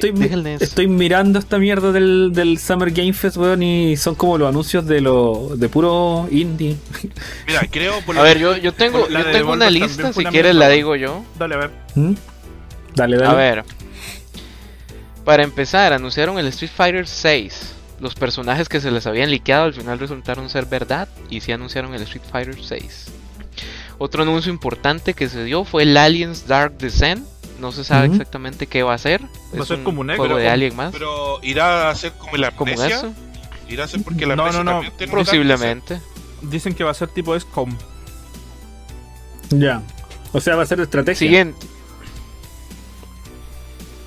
Estoy, 0.59 0.87
mirando 0.87 1.39
esta 1.39 1.57
mierda 1.57 1.91
del, 1.91 2.31
del 2.33 2.59
Summer 2.59 2.91
Game 2.91 3.13
Fest, 3.13 3.37
weón, 3.37 3.63
y 3.63 3.97
son 3.97 4.15
como 4.15 4.37
los 4.37 4.47
anuncios 4.47 4.85
de 4.85 5.01
lo 5.01 5.53
de 5.57 5.67
puro 5.67 6.27
indie. 6.31 6.77
Mira, 7.47 7.61
creo 7.69 7.99
por 8.05 8.17
A 8.17 8.21
ver, 8.21 8.37
yo, 8.37 8.55
yo 8.57 8.73
tengo, 8.73 9.07
yo 9.09 9.25
tengo 9.25 9.53
una 9.53 9.69
lista, 9.69 10.13
si 10.13 10.23
quieres 10.25 10.55
la 10.55 10.69
digo 10.69 10.95
yo. 10.95 11.23
Dale, 11.37 11.55
a 11.55 11.57
ver. 11.57 11.71
¿Mm? 11.95 12.13
Dale, 12.95 13.17
dale. 13.17 13.29
A 13.29 13.33
ver. 13.33 13.63
Para 15.26 15.43
empezar, 15.43 15.91
anunciaron 15.91 16.38
el 16.38 16.45
Street 16.47 16.72
Fighter 16.73 17.07
6. 17.07 17.73
Los 17.99 18.14
personajes 18.14 18.69
que 18.69 18.80
se 18.80 18.91
les 18.91 19.07
habían 19.07 19.31
liqueado 19.31 19.65
al 19.65 19.73
final 19.73 19.97
resultaron 19.97 20.49
ser 20.49 20.65
verdad 20.65 21.07
y 21.30 21.41
sí 21.41 21.52
anunciaron 21.52 21.95
el 21.95 22.03
Street 22.03 22.23
Fighter 22.31 22.56
6. 22.61 23.06
Otro 23.97 24.23
anuncio 24.23 24.52
importante 24.52 25.14
que 25.14 25.27
se 25.27 25.43
dio 25.43 25.64
fue 25.64 25.84
el 25.84 25.97
Aliens 25.97 26.47
Dark 26.47 26.77
Descent. 26.77 27.26
No 27.60 27.72
se 27.72 27.84
sabe 27.85 28.07
exactamente 28.07 28.68
qué 28.68 28.84
va 28.84 28.93
a 28.93 28.97
ser. 28.97 29.22
Va 29.57 29.64
a 29.64 29.65
ser 29.65 29.80
un 29.80 29.85
como 29.85 30.03
negro, 30.03 30.26
juego 30.26 30.38
de 30.38 30.49
Alien 30.49 30.76
más. 30.76 30.91
Pero 30.91 31.39
irá 31.41 31.89
a 31.89 31.95
ser 31.95 32.11
como 32.14 32.35
la 32.35 32.52
Como 32.52 32.73
eso. 32.73 33.14
Irá 33.69 33.85
a 33.85 33.88
ser 33.88 34.03
porque 34.03 34.26
la 34.26 34.35
No, 34.35 34.52
no, 34.52 34.64
no, 34.64 34.72
también 34.72 34.93
tiene 34.97 35.14
un 35.14 35.19
Posiblemente. 35.19 36.02
Dicen 36.41 36.76
que 36.76 36.84
va 36.84 36.91
a 36.91 36.93
ser 36.93 37.07
tipo 37.07 37.38
SCOM. 37.39 37.76
Ya. 39.49 39.81
O 40.34 40.41
sea, 40.41 40.56
va 40.56 40.64
a 40.64 40.65
ser 40.65 40.81
estrategia. 40.81 41.18
Siguiente. 41.18 41.65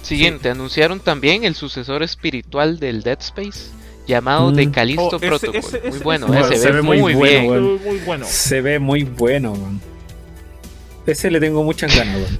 Siguiente, 0.08 0.50
anunciaron 0.50 1.00
también 1.00 1.44
el 1.44 1.54
sucesor 1.54 2.02
espiritual 2.02 2.78
del 2.78 3.02
Dead 3.02 3.18
Space 3.20 3.70
llamado 4.06 4.50
Mm. 4.50 4.54
The 4.56 4.70
Callisto 4.70 5.16
Oh, 5.16 5.18
Protocol. 5.20 5.56
ese- 5.56 5.82
muy 5.90 5.98
bueno, 5.98 6.34
ese- 6.34 6.56
se, 6.56 6.62
se 6.62 6.70
ve, 6.72 6.82
muy 6.82 6.98
muy 7.00 7.14
bueno, 7.14 7.40
bien. 7.52 7.80
Muy, 7.84 7.98
bueno. 7.98 8.26
Se 8.28 8.60
ve 8.62 8.78
muy 8.78 9.04
bueno, 9.04 9.52
weón. 9.52 9.80
Ese 11.06 11.30
le 11.30 11.40
tengo 11.40 11.62
muchas 11.62 11.94
ganas. 11.96 12.30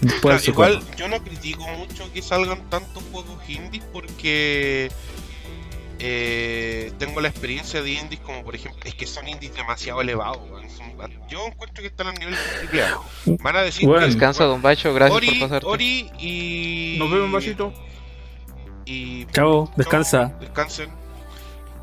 Después 0.00 0.36
Ah, 0.36 0.38
del 0.40 0.48
igual 0.50 0.80
yo 0.96 1.08
no 1.08 1.22
critico 1.22 1.66
mucho 1.76 2.08
que 2.12 2.22
salgan 2.22 2.68
tantos 2.70 3.02
juegos 3.10 3.36
indies 3.48 3.82
porque 3.92 4.90
eh, 6.00 6.92
tengo 6.98 7.20
la 7.20 7.28
experiencia 7.28 7.82
de 7.82 7.90
indies 7.92 8.20
como 8.20 8.44
por 8.44 8.54
ejemplo 8.54 8.80
es 8.84 8.94
que 8.94 9.06
son 9.06 9.26
indies 9.28 9.54
demasiado 9.54 10.00
elevados 10.00 10.38
yo 11.28 11.46
encuentro 11.46 11.82
que 11.82 11.88
están 11.88 12.06
al 12.08 12.14
nivel 12.14 12.34
de 12.70 12.82
AAA 12.82 13.00
van 13.40 13.56
a 13.56 13.62
decir 13.62 13.86
Bueno. 13.86 14.02
que 14.06 14.12
Descansa, 14.12 14.44
Don 14.44 14.62
Bacho, 14.62 14.94
gracias 14.94 15.16
Ori, 15.16 15.30
por 15.30 15.38
pasarte. 15.48 15.66
Ori 15.66 16.10
y 16.18 16.96
Nos 16.98 17.10
vemos, 17.10 17.32
vasito. 17.32 17.72
y 18.84 19.26
Chao, 19.26 19.70
descansa. 19.76 20.30
chao, 20.30 20.40
descansen 20.40 20.90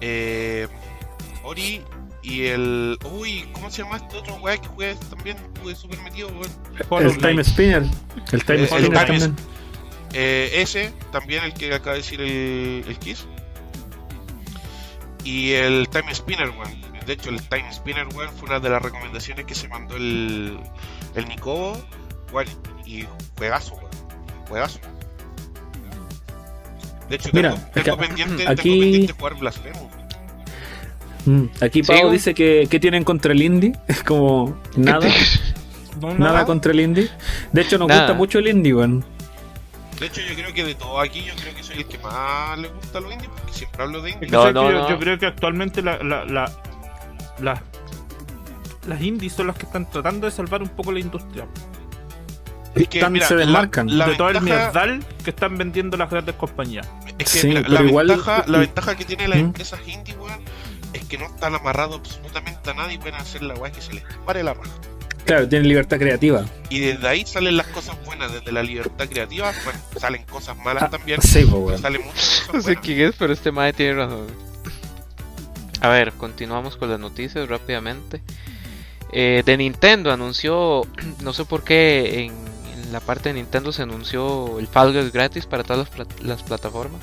eh, 0.01 0.67
Ori 1.43 1.81
y 2.23 2.45
el 2.45 2.97
uy 3.11 3.47
¿cómo 3.53 3.69
se 3.69 3.83
llama 3.83 3.97
este 3.97 4.17
otro 4.17 4.35
weá 4.35 4.57
que 4.57 4.67
juega 4.67 4.99
también 5.09 5.37
estuve 5.37 5.75
súper 5.75 5.99
metido 6.01 6.27
weón? 6.29 7.05
El 7.05 7.17
Time. 7.17 7.43
Spinner. 7.43 7.83
El 8.31 8.43
Time 8.45 8.61
el 8.61 8.67
Spinner. 8.67 9.31
Eh, 10.13 10.49
ese, 10.61 10.93
también 11.11 11.43
el 11.43 11.53
que 11.53 11.73
acaba 11.73 11.91
de 11.91 11.97
decir 12.01 12.21
el, 12.21 12.83
el 12.87 12.97
Kiss. 12.99 13.27
Y 15.25 15.51
el 15.53 15.89
Time 15.89 16.13
Spinner, 16.15 16.49
weón. 16.51 16.81
De 17.05 17.13
hecho, 17.13 17.29
el 17.29 17.41
Time 17.41 17.71
Spinner, 17.73 18.07
weón, 18.15 18.29
fue 18.37 18.47
una 18.49 18.59
de 18.59 18.69
las 18.69 18.81
recomendaciones 18.81 19.45
que 19.45 19.53
se 19.55 19.67
mandó 19.67 19.97
el, 19.97 20.57
el 21.15 21.27
Nicobo. 21.27 21.77
Weón, 22.31 22.47
y 22.85 23.03
juegazo, 23.37 23.73
weón. 23.75 23.89
Juegazo. 24.47 24.79
De 27.09 27.15
hecho, 27.17 27.29
Mira, 27.33 27.51
tengo, 27.55 27.71
tengo 27.73 27.93
acá- 27.93 28.07
pendiente, 28.07 28.47
aquí- 28.47 28.61
tengo 28.69 28.79
pendiente 28.81 29.13
jugar 29.13 29.35
Blasphemous. 29.35 29.91
Mm, 31.25 31.45
Aquí 31.61 31.81
Pau 31.83 31.97
Sigo. 31.97 32.11
dice 32.11 32.33
que, 32.35 32.67
que 32.69 32.79
tienen 32.79 33.03
contra 33.03 33.31
el 33.33 33.41
indie. 33.41 33.73
Es 33.87 34.03
como 34.03 34.55
nada, 34.75 35.07
No, 35.99 36.09
nada 36.13 36.17
nada. 36.33 36.45
contra 36.45 36.71
el 36.71 36.79
indie. 36.79 37.09
De 37.51 37.61
hecho, 37.61 37.77
nos 37.77 37.87
Nada. 37.87 38.01
gusta 38.01 38.13
mucho 38.15 38.39
el 38.39 38.47
indie, 38.47 38.73
weón. 38.75 39.03
De 39.99 40.07
hecho, 40.07 40.21
yo 40.21 40.35
creo 40.35 40.53
que 40.53 40.63
de 40.65 40.75
todo 40.75 40.99
aquí, 40.99 41.23
yo 41.23 41.33
creo 41.35 41.55
que 41.55 41.63
soy 41.63 41.77
el 41.77 41.87
que 41.87 41.97
más 41.99 42.57
le 42.59 42.67
gusta 42.67 42.97
a 42.97 43.01
los 43.01 43.13
indies, 43.13 43.29
porque 43.35 43.53
siempre 43.53 43.83
hablo 43.83 44.01
de 44.01 44.09
Es 44.09 44.15
indies. 44.15 44.31
No, 44.31 44.51
no, 44.51 44.71
yo, 44.71 44.77
no. 44.79 44.89
yo 44.89 44.99
creo 44.99 45.17
que 45.17 45.25
actualmente 45.25 45.81
la, 45.81 45.97
la, 46.03 46.25
la, 46.25 46.51
la- 47.39 47.63
las 48.87 49.01
indies 49.01 49.33
son 49.33 49.47
las 49.47 49.55
que 49.57 49.65
están 49.65 49.89
tratando 49.89 50.25
de 50.27 50.31
salvar 50.31 50.61
un 50.61 50.69
poco 50.69 50.91
la 50.91 50.99
industria. 50.99 51.47
Es 52.75 52.89
que, 52.89 52.99
Tan 52.99 53.13
mira, 53.13 53.25
se 53.27 53.35
desmarcan. 53.35 53.97
la 53.97 54.05
de 54.09 54.15
todo 54.15 54.29
el 54.29 54.41
mierdal 54.41 55.03
que 55.23 55.29
están 55.29 55.57
vendiendo 55.57 55.95
las 55.95 56.09
grandes 56.09 56.35
compañías. 56.35 56.85
Es 57.17 57.31
que 57.31 57.39
Sí, 57.39 57.47
mira, 57.47 57.61
pero 57.61 57.73
la, 57.75 57.81
igual- 57.83 58.07
ventaja, 58.07 58.43
la 58.47 58.57
ventaja 58.59 58.95
que 58.97 59.05
tienen 59.05 59.29
las 59.29 59.39
¿Mm? 59.39 59.45
empresas 59.45 59.79
indie, 59.87 60.13
weón, 60.17 60.41
es 60.91 61.05
que 61.05 61.17
no 61.17 61.25
están 61.25 61.55
amarrados 61.55 61.95
absolutamente 61.99 62.69
a 62.69 62.73
nada 62.73 62.91
y 62.91 62.97
pueden 62.97 63.15
hacer 63.15 63.43
la 63.43 63.53
weá 63.55 63.71
que 63.71 63.81
se 63.81 63.93
les 63.93 64.03
pare 64.25 64.43
la 64.43 64.53
raja. 64.53 64.69
Claro, 65.25 65.49
tienen 65.49 65.67
libertad 65.67 65.97
creativa. 65.97 66.45
Y 66.69 66.79
desde 66.79 67.07
ahí 67.07 67.25
salen 67.25 67.57
las 67.57 67.67
cosas 67.67 67.97
buenas, 68.05 68.31
desde 68.31 68.51
la 68.51 68.61
libertad 68.61 69.07
creativa, 69.09 69.51
bueno, 69.63 69.79
salen 69.99 70.23
cosas 70.25 70.55
malas 70.57 70.83
Ah, 70.83 70.89
también, 70.89 71.19
sí, 71.21 71.43
weón. 71.45 71.81
salen 71.81 72.03
muchas 72.05 72.43
No 72.47 72.51
cosas 72.53 72.65
sé 72.65 72.75
quién 72.77 73.01
es, 73.01 73.15
pero 73.17 73.33
este 73.33 73.51
madre 73.51 73.73
tiene 73.73 73.93
razón. 73.95 74.27
A 75.81 75.89
ver, 75.89 76.13
continuamos 76.13 76.77
con 76.77 76.89
las 76.89 76.99
noticias 76.99 77.47
rápidamente. 77.49 78.21
Eh, 79.11 79.43
de 79.45 79.57
Nintendo 79.57 80.11
anunció, 80.11 80.83
no 81.21 81.33
sé 81.33 81.45
por 81.45 81.63
qué 81.63 82.25
en, 82.25 82.33
en 82.77 82.93
la 82.93 82.99
parte 82.99 83.29
de 83.29 83.33
Nintendo 83.35 83.71
se 83.71 83.81
anunció 83.81 84.59
el 84.59 84.67
Fall 84.67 84.93
Guys 84.93 85.11
gratis 85.11 85.45
para 85.47 85.63
todas 85.63 85.79
las, 85.79 85.91
plat- 85.91 86.19
las 86.21 86.43
plataformas. 86.43 87.01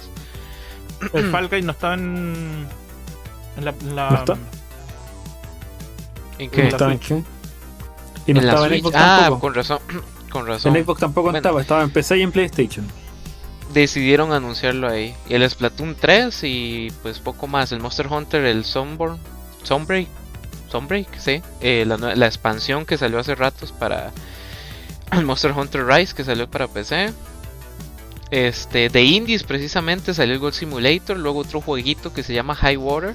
El 1.12 1.28
Fall 1.32 1.48
Guys 1.48 1.64
no 1.64 1.72
está 1.72 1.94
en, 1.94 2.66
en 3.56 3.64
la, 3.64 3.70
en 3.80 3.96
la- 3.96 4.10
¿No 4.10 4.16
está? 4.16 4.38
¿En 6.38 6.46
¿Y 6.46 6.48
qué? 6.48 6.62
no 6.62 6.68
estaba 6.68 6.92
en 6.92 6.98
qué? 7.00 7.22
Y 8.26 8.34
no 8.34 8.40
en 8.40 8.48
estaba 8.48 8.66
en. 8.68 8.80
Xbox 8.82 8.96
Ah, 8.98 9.18
tampoco. 9.22 9.40
con 9.40 9.54
razón. 9.54 9.78
Con 10.30 10.46
razón. 10.46 10.74
En 10.76 10.84
Xbox 10.84 11.00
tampoco 11.00 11.24
Bueno. 11.24 11.36
estaba, 11.38 11.60
estaba 11.60 11.82
en 11.82 11.90
PC 11.90 12.16
y 12.18 12.22
en 12.22 12.32
PlayStation. 12.32 12.86
Decidieron 13.74 14.32
anunciarlo 14.32 14.88
ahí. 14.88 15.14
Y 15.28 15.34
el 15.34 15.48
Splatoon 15.48 15.94
3 15.98 16.38
y 16.44 16.88
pues 17.02 17.18
poco 17.18 17.46
más. 17.46 17.70
El 17.72 17.80
Monster 17.80 18.06
Hunter, 18.06 18.44
el 18.46 18.64
Sunborn, 18.64 19.18
Sunbreak, 19.62 20.08
Sunbreak, 20.70 21.18
sí. 21.18 21.42
Eh, 21.60 21.84
la, 21.86 21.96
la 21.98 22.26
expansión 22.26 22.86
que 22.86 22.96
salió 22.96 23.18
hace 23.18 23.34
ratos 23.34 23.72
para 23.72 24.10
el 25.12 25.24
Monster 25.26 25.52
Hunter 25.52 25.84
Rise 25.86 26.14
que 26.14 26.24
salió 26.24 26.48
para 26.50 26.66
PC. 26.68 27.12
Este, 28.30 28.88
de 28.88 29.02
Indies 29.02 29.42
precisamente 29.42 30.14
salió 30.14 30.32
el 30.32 30.40
Gold 30.40 30.54
Simulator, 30.54 31.18
luego 31.18 31.40
otro 31.40 31.60
jueguito 31.60 32.14
que 32.14 32.22
se 32.22 32.32
llama 32.32 32.54
High 32.54 32.78
Water. 32.78 33.14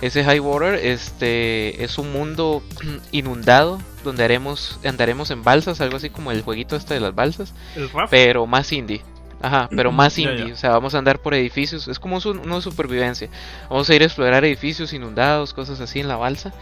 Ese 0.00 0.24
High 0.24 0.40
Water 0.40 0.74
este, 0.74 1.82
es 1.84 1.98
un 1.98 2.12
mundo 2.12 2.62
inundado 3.12 3.78
donde 4.04 4.24
haremos, 4.24 4.78
andaremos 4.84 5.30
en 5.30 5.42
balsas, 5.44 5.80
algo 5.82 5.96
así 5.98 6.08
como 6.10 6.30
el 6.32 6.40
jueguito 6.42 6.74
este 6.76 6.94
de 6.94 7.00
las 7.00 7.14
balsas, 7.14 7.52
el 7.76 7.90
pero 8.10 8.46
más 8.46 8.72
indie. 8.72 9.02
Ajá, 9.42 9.68
pero 9.74 9.90
más 9.92 10.18
indie. 10.18 10.48
ya. 10.48 10.52
O 10.52 10.56
sea, 10.56 10.70
vamos 10.70 10.94
a 10.94 10.98
andar 10.98 11.20
por 11.20 11.32
edificios. 11.34 11.88
Es 11.88 11.98
como 11.98 12.16
un- 12.18 12.38
uno 12.44 12.56
de 12.56 12.62
supervivencia. 12.62 13.28
Vamos 13.70 13.88
a 13.88 13.94
ir 13.94 14.02
a 14.02 14.04
explorar 14.06 14.44
edificios 14.44 14.92
inundados, 14.92 15.54
cosas 15.54 15.80
así 15.80 15.98
en 16.00 16.08
la 16.08 16.16
balsa. 16.16 16.52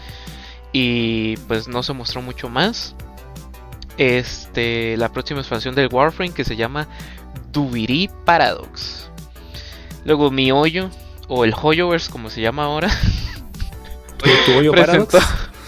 Y 0.73 1.37
pues 1.49 1.67
no 1.67 1.83
se 1.83 1.93
mostró 1.93 2.23
mucho 2.23 2.49
más. 2.49 2.95
Este, 3.97 4.97
la 4.97 5.13
próxima 5.13 5.41
expansión 5.41 5.75
del 5.75 5.89
Warframe 5.93 6.33
que 6.33 6.45
se 6.45 6.55
llama 6.57 6.87
Dubiri 7.53 8.09
Paradox. 8.25 9.11
Luego 10.05 10.31
Mi 10.31 10.53
Hoyo, 10.53 10.89
o 11.29 11.45
el 11.45 11.55
Hoyoverse 11.55 12.11
como 12.11 12.31
se 12.31 12.41
llama 12.41 12.65
ahora, 12.65 12.91
¿Tu 14.47 14.53
hoyo 14.53 14.73
presentó, 14.73 15.19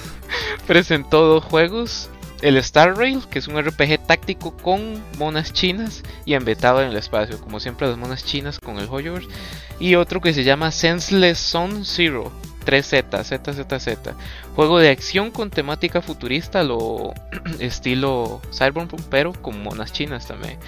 presentó 0.66 1.22
dos 1.22 1.44
juegos. 1.44 2.08
El 2.42 2.56
Star 2.56 2.96
Rail, 2.96 3.22
que 3.30 3.38
es 3.38 3.48
un 3.48 3.60
RPG 3.60 4.06
táctico 4.06 4.56
con 4.56 5.02
monas 5.18 5.52
chinas 5.52 6.02
y 6.24 6.32
ambientado 6.32 6.80
en 6.80 6.88
el 6.88 6.96
espacio, 6.96 7.38
como 7.38 7.60
siempre 7.60 7.86
las 7.86 7.98
monas 7.98 8.24
chinas 8.24 8.58
con 8.58 8.78
el 8.78 8.88
Hoyoverse. 8.88 9.28
Y 9.78 9.96
otro 9.96 10.22
que 10.22 10.32
se 10.32 10.42
llama 10.42 10.70
Senseless 10.70 11.38
Zone 11.38 11.84
Zero, 11.84 12.32
3Z, 12.64 13.24
ZZZ. 13.24 14.14
Juego 14.56 14.78
de 14.78 14.88
acción 14.88 15.30
con 15.30 15.50
temática 15.50 16.00
futurista, 16.00 16.62
lo 16.62 17.12
estilo 17.60 18.40
Cyberpunk, 18.52 18.94
pero 19.10 19.34
con 19.34 19.62
monas 19.62 19.92
chinas 19.92 20.26
también. 20.26 20.58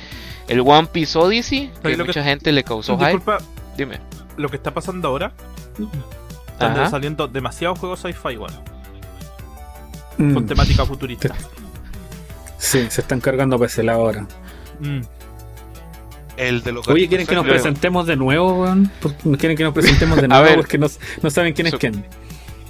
El 0.49 0.61
One 0.61 0.89
Piece 0.93 1.19
Odyssey, 1.19 1.71
que 1.83 1.97
mucha 1.97 2.23
gente 2.23 2.53
le 2.53 2.65
causó 2.65 2.99
hype. 2.99 3.13
Disculpa, 3.13 3.39
Dime. 3.79 3.99
Lo 4.37 4.49
que 4.49 4.57
está 4.57 4.73
pasando 4.73 5.09
ahora. 5.09 5.33
Están 6.53 6.73
Ajá. 6.73 6.91
saliendo 6.91 7.29
demasiados 7.29 7.79
juegos 7.79 8.01
sci-fi 8.01 8.31
igual, 8.35 8.53
Mm, 10.19 10.35
con 10.35 10.47
temática 10.47 10.85
futurista. 10.85 11.35
Sí, 12.59 12.87
se 12.91 13.01
están 13.01 13.21
cargando 13.21 13.57
para 13.59 13.67
ese 13.67 13.83
lado 13.83 14.03
ahora. 14.03 14.27
Mm. 14.81 15.01
El 16.37 16.63
de 16.63 16.73
los 16.73 16.87
Oye, 16.89 17.09
¿quieren 17.09 17.27
que 17.27 17.35
nos 17.35 17.47
presentemos 17.47 18.07
de 18.07 18.17
nuevo, 18.17 18.63
weón? 18.63 18.91
¿Por 19.01 19.15
qué 19.15 19.37
¿Quieren 19.39 19.57
que 19.57 19.65
nos 19.65 19.75
presentemos 19.75 20.17
de 20.19 20.25
A 20.27 20.29
nuevo? 20.29 20.45
ver. 20.45 20.57
Porque 20.57 20.79
no, 20.79 20.87
no 21.23 21.31
saben 21.31 21.53
quién 21.55 21.67
es 21.69 21.75
quién. 21.75 22.05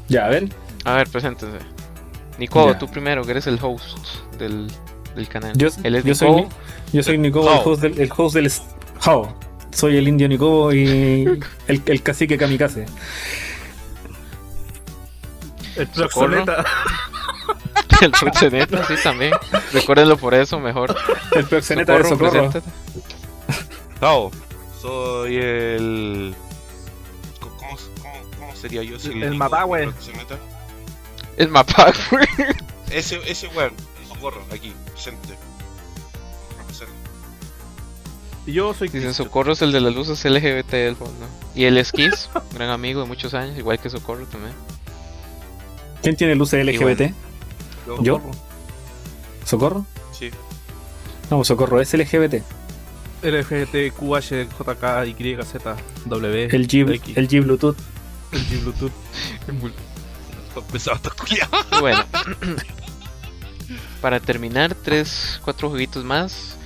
Ya, 0.08 0.26
a 0.26 0.28
ver. 0.28 0.48
A 0.84 0.94
ver, 0.94 1.08
preséntense. 1.08 1.58
Nico, 2.38 2.66
Ya. 2.72 2.78
tú 2.78 2.88
primero, 2.88 3.22
que 3.24 3.30
eres 3.32 3.46
el 3.46 3.58
host 3.62 3.98
del, 4.38 4.68
del 5.14 5.28
canal. 5.28 5.52
Yo, 5.56 5.68
Él 5.84 5.94
es 5.96 6.04
yo 6.04 6.14
soy, 6.14 6.30
Nico. 6.32 6.48
Ni- 6.92 6.96
yo 6.98 7.02
soy 7.02 7.18
Nicobo, 7.18 7.50
el 7.52 7.58
How. 7.58 7.70
host 7.70 7.82
del, 7.82 8.00
el 8.00 8.12
host 8.16 8.34
del 8.34 8.52
How. 9.06 9.28
Soy 9.72 9.96
el 9.96 10.06
indio 10.08 10.28
Nicobo 10.28 10.72
y 10.72 11.24
el, 11.66 11.82
el 11.86 12.02
cacique 12.02 12.36
kamikaze. 12.38 12.86
El 15.76 15.88
proxeneta. 15.88 16.64
El 18.00 18.10
proxeneta, 18.10 18.84
sí, 18.86 18.94
también. 19.00 19.32
Recuérdenlo 19.72 20.16
por 20.16 20.34
eso, 20.34 20.58
mejor. 20.58 20.94
El 21.36 21.44
proxeneta 21.46 21.96
de 21.98 22.04
socorro. 22.08 22.50
Tao, 24.00 24.30
soy 24.80 25.36
el. 25.36 26.34
¿Cómo, 27.38 27.54
cómo, 27.56 27.76
cómo 28.38 28.56
sería 28.56 28.82
yo? 28.82 28.98
Si 28.98 29.10
El 29.10 29.36
Mapahue. 29.36 29.84
proxeneta? 29.84 30.36
El 31.36 31.48
mapa, 31.48 31.92
güey. 32.10 32.26
Ese, 32.90 33.20
ese 33.26 33.46
weón, 33.48 33.72
socorro, 34.08 34.42
aquí, 34.52 34.74
presente. 34.92 35.34
Yo 38.46 38.74
soy 38.74 38.88
Dicen 38.88 39.02
Cristo. 39.02 39.24
Socorro 39.24 39.52
es 39.52 39.62
el 39.62 39.72
de 39.72 39.80
las 39.80 39.94
luces 39.94 40.24
LGBT 40.24 40.70
del 40.72 40.96
fondo. 40.96 41.26
Y 41.54 41.64
el 41.64 41.78
Esquiz, 41.78 42.28
gran 42.54 42.70
amigo 42.70 43.00
de 43.02 43.06
muchos 43.06 43.34
años, 43.34 43.56
igual 43.56 43.78
que 43.78 43.88
Socorro 43.90 44.26
también. 44.26 44.54
¿Quién 46.02 46.16
tiene 46.16 46.34
luces 46.34 46.64
LGBT? 46.66 47.14
¿Yo? 48.02 48.20
¿Socorro? 49.44 49.86
Sí. 50.12 50.30
No, 51.30 51.44
Socorro 51.44 51.80
es 51.80 51.94
LGBT. 51.94 52.42
LGT, 53.22 53.94
QH, 53.96 54.48
JK, 54.58 55.06
Y, 55.06 55.36
Z, 55.44 55.76
W, 56.06 56.48
El 56.50 56.66
G, 56.66 56.94
X, 56.94 57.16
el 57.16 57.28
G 57.28 57.42
Bluetooth. 57.42 57.76
el 58.32 58.46
G 58.48 58.60
Bluetooth. 58.62 58.92
Bueno, 61.80 62.04
para 64.02 64.20
terminar, 64.20 64.74
tres, 64.74 65.40
cuatro 65.44 65.70
jueguitos 65.70 66.04
más. 66.04 66.56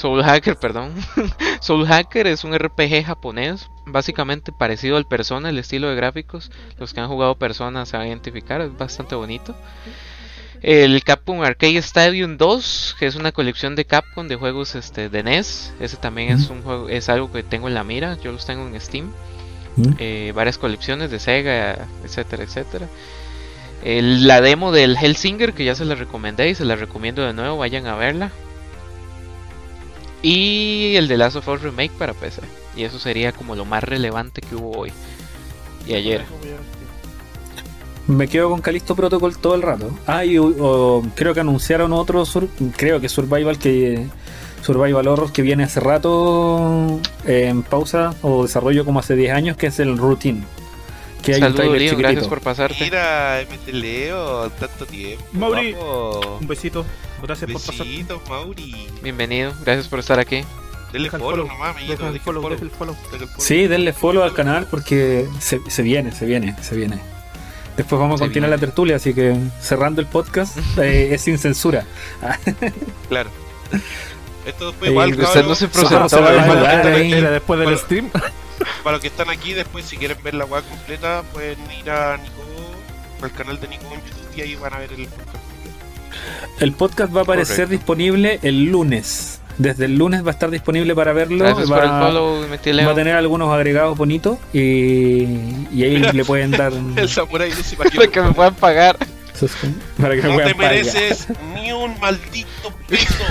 Soul 0.00 0.22
Hacker, 0.22 0.56
perdón. 0.56 0.92
Soul 1.60 1.86
Hacker 1.86 2.26
es 2.26 2.44
un 2.44 2.56
RPG 2.58 3.04
japonés, 3.04 3.68
básicamente 3.86 4.50
parecido 4.52 4.96
al 4.96 5.06
Persona, 5.06 5.50
el 5.50 5.58
estilo 5.58 5.88
de 5.88 5.96
gráficos. 5.96 6.50
Los 6.78 6.94
que 6.94 7.00
han 7.00 7.08
jugado 7.08 7.34
Persona 7.36 7.84
se 7.86 7.96
van 7.96 8.06
a 8.06 8.08
identificar, 8.08 8.60
es 8.60 8.76
bastante 8.76 9.14
bonito. 9.14 9.54
El 10.62 11.02
Capcom 11.04 11.40
Arcade 11.42 11.78
Stadium 11.78 12.36
2, 12.36 12.96
que 12.98 13.06
es 13.06 13.14
una 13.14 13.32
colección 13.32 13.76
de 13.76 13.86
Capcom 13.86 14.28
de 14.28 14.36
juegos 14.36 14.74
este, 14.74 15.08
de 15.08 15.22
NES. 15.22 15.72
Ese 15.80 15.96
también 15.96 16.30
es 16.30 16.50
un 16.50 16.62
juego, 16.62 16.88
es 16.90 17.08
algo 17.08 17.32
que 17.32 17.42
tengo 17.42 17.68
en 17.68 17.74
la 17.74 17.82
mira, 17.84 18.18
yo 18.22 18.30
los 18.32 18.44
tengo 18.44 18.66
en 18.66 18.78
Steam 18.80 19.10
eh, 19.98 20.32
varias 20.34 20.58
colecciones 20.58 21.10
de 21.10 21.18
Sega, 21.18 21.86
etcétera, 22.04 22.42
etcétera. 22.42 22.86
El- 23.82 24.26
la 24.26 24.40
demo 24.42 24.72
del 24.72 24.96
Hellsinger, 24.96 25.54
que 25.54 25.64
ya 25.64 25.74
se 25.74 25.84
la 25.86 25.94
recomendé 25.94 26.50
y 26.50 26.54
se 26.54 26.64
la 26.66 26.76
recomiendo 26.76 27.22
de 27.24 27.32
nuevo, 27.32 27.56
vayan 27.56 27.86
a 27.86 27.94
verla. 27.96 28.30
Y 30.22 30.96
el 30.96 31.08
de 31.08 31.16
Last 31.16 31.36
of 31.36 31.48
Us 31.48 31.62
Remake 31.62 31.92
para 31.98 32.12
PC. 32.14 32.42
Y 32.76 32.84
eso 32.84 32.98
sería 32.98 33.32
como 33.32 33.56
lo 33.56 33.64
más 33.64 33.82
relevante 33.82 34.40
que 34.42 34.54
hubo 34.54 34.72
hoy 34.78 34.92
y 35.86 35.94
ayer. 35.94 36.24
Me 38.06 38.26
quedo 38.28 38.50
con 38.50 38.60
Calisto 38.60 38.96
Protocol 38.96 39.36
todo 39.38 39.54
el 39.54 39.62
rato. 39.62 39.90
Ah, 40.06 40.24
y 40.24 40.36
o- 40.38 41.02
creo 41.14 41.32
que 41.32 41.40
anunciaron 41.40 41.92
otro, 41.92 42.24
sur- 42.26 42.48
creo 42.76 43.00
que 43.00 43.08
Survival 43.08 43.58
que 43.58 44.06
Survival 44.62 45.06
Horror 45.08 45.32
que 45.32 45.42
viene 45.42 45.64
hace 45.64 45.80
rato 45.80 47.00
en 47.24 47.62
pausa 47.62 48.14
o 48.22 48.42
desarrollo 48.42 48.84
como 48.84 48.98
hace 49.00 49.14
10 49.16 49.32
años, 49.32 49.56
que 49.56 49.68
es 49.68 49.78
el 49.78 49.96
Routine. 49.96 50.42
Que 51.22 51.34
hay 51.34 51.42
un 51.42 51.54
trailer 51.54 51.80
Leo, 51.82 51.96
gracias 51.98 52.26
por 52.28 52.40
pasarte. 52.40 52.76
Mira, 52.82 53.40
MT 53.42 53.72
Leo, 53.74 54.50
tanto 54.50 54.86
tiempo. 54.86 55.24
Mauri. 55.32 55.74
Un 55.74 56.46
besito. 56.46 56.84
Gracias 57.22 57.50
por 57.50 57.60
pasar. 57.62 57.86
Besitos, 57.86 58.20
Mauri. 58.28 58.88
Bienvenido, 59.02 59.52
gracias 59.64 59.88
por 59.88 59.98
estar 60.00 60.18
aquí. 60.18 60.44
Denle 60.92 61.06
Deja 61.08 61.18
follow 61.18 61.30
follow, 61.30 61.46
nomás, 61.48 61.70
amiguito. 61.76 61.92
Deja 62.02 62.08
el 62.14 62.20
follow, 62.20 62.42
follow. 62.42 62.56
deja 62.58 62.64
el 62.64 62.70
follow. 62.70 62.94
Deja 63.12 63.16
el 63.24 63.28
follow. 63.28 63.46
Sí, 63.46 63.66
denle 63.66 63.92
follow 63.92 64.22
al 64.24 64.34
canal 64.34 64.66
porque 64.70 65.28
se, 65.38 65.60
se 65.70 65.82
viene, 65.82 66.12
se 66.12 66.26
viene, 66.26 66.56
se 66.62 66.74
viene. 66.76 66.98
Después 67.76 68.00
vamos 68.00 68.20
a 68.20 68.24
continuar 68.24 68.50
viene. 68.50 68.56
la 68.56 68.60
tertulia, 68.60 68.96
así 68.96 69.14
que 69.14 69.36
cerrando 69.60 70.00
el 70.00 70.06
podcast 70.08 70.58
eh, 70.78 71.14
es 71.14 71.22
sin 71.22 71.38
censura. 71.38 71.86
Claro. 73.08 73.30
Esto 74.44 74.68
después 74.72 74.88
Eh, 74.88 74.92
igual, 74.92 75.10
cabros, 75.16 75.46
no 75.46 75.54
se 75.54 75.66
Esto- 75.66 76.88
ahí. 76.88 77.12
Era 77.12 77.30
después 77.30 77.58
del 77.60 77.66
Bueno. 77.68 77.78
stream. 77.78 78.10
Para 78.82 78.92
los 78.96 79.00
que 79.00 79.06
están 79.08 79.30
aquí, 79.30 79.52
después 79.52 79.84
si 79.86 79.96
quieren 79.96 80.18
ver 80.22 80.34
la 80.34 80.44
weá 80.44 80.62
completa, 80.62 81.22
pueden 81.32 81.58
ir 81.78 81.88
a 81.90 82.16
Nico, 82.16 82.42
al 83.22 83.32
canal 83.32 83.60
de 83.60 83.68
Nico 83.68 83.84
en 83.94 84.00
YouTube 84.04 84.36
y 84.36 84.40
ahí 84.42 84.54
van 84.56 84.74
a 84.74 84.78
ver 84.78 84.92
el 84.92 85.06
podcast. 85.06 85.36
El 86.60 86.72
podcast 86.72 87.14
va 87.14 87.20
a 87.20 87.22
aparecer 87.24 87.56
Correcto. 87.56 87.72
disponible 87.72 88.38
el 88.42 88.64
lunes. 88.66 89.40
Desde 89.58 89.84
el 89.84 89.96
lunes 89.96 90.24
va 90.24 90.28
a 90.28 90.32
estar 90.32 90.50
disponible 90.50 90.94
para 90.94 91.12
verlo. 91.12 91.44
Va, 91.44 91.52
por 91.52 91.62
el 91.62 91.68
follow, 91.90 92.46
metí 92.48 92.70
va 92.70 92.76
Leo. 92.76 92.90
a 92.90 92.94
tener 92.94 93.14
algunos 93.14 93.52
agregados 93.52 93.96
bonitos 93.98 94.38
y, 94.54 95.24
y 95.72 95.82
ahí 95.84 95.98
le 96.12 96.24
pueden 96.24 96.50
dar 96.52 96.72
El 96.96 97.08
samurai 97.08 97.50
dice 97.52 97.76
para 97.76 97.90
Para 97.90 98.06
que 98.08 98.20
me 98.22 98.32
puedan 98.32 98.54
pagar. 98.54 98.96
para 100.00 100.14
que 100.16 100.22
me 100.22 100.28
No 100.28 100.34
puedan 100.34 100.48
te 100.52 100.54
pagar. 100.54 100.72
mereces 100.72 101.26
ni 101.54 101.72
un 101.72 101.98
maldito 102.00 102.72
peso. 102.88 103.24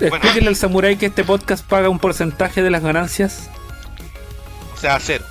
Explíquenle 0.00 0.48
al 0.48 0.56
samurái 0.56 0.96
que 0.96 1.06
este 1.06 1.24
podcast 1.24 1.64
paga 1.66 1.88
un 1.88 1.98
porcentaje 1.98 2.62
de 2.62 2.70
las 2.70 2.82
ganancias. 2.82 3.48
O 4.74 4.78
sea, 4.78 4.98
cero. 5.00 5.24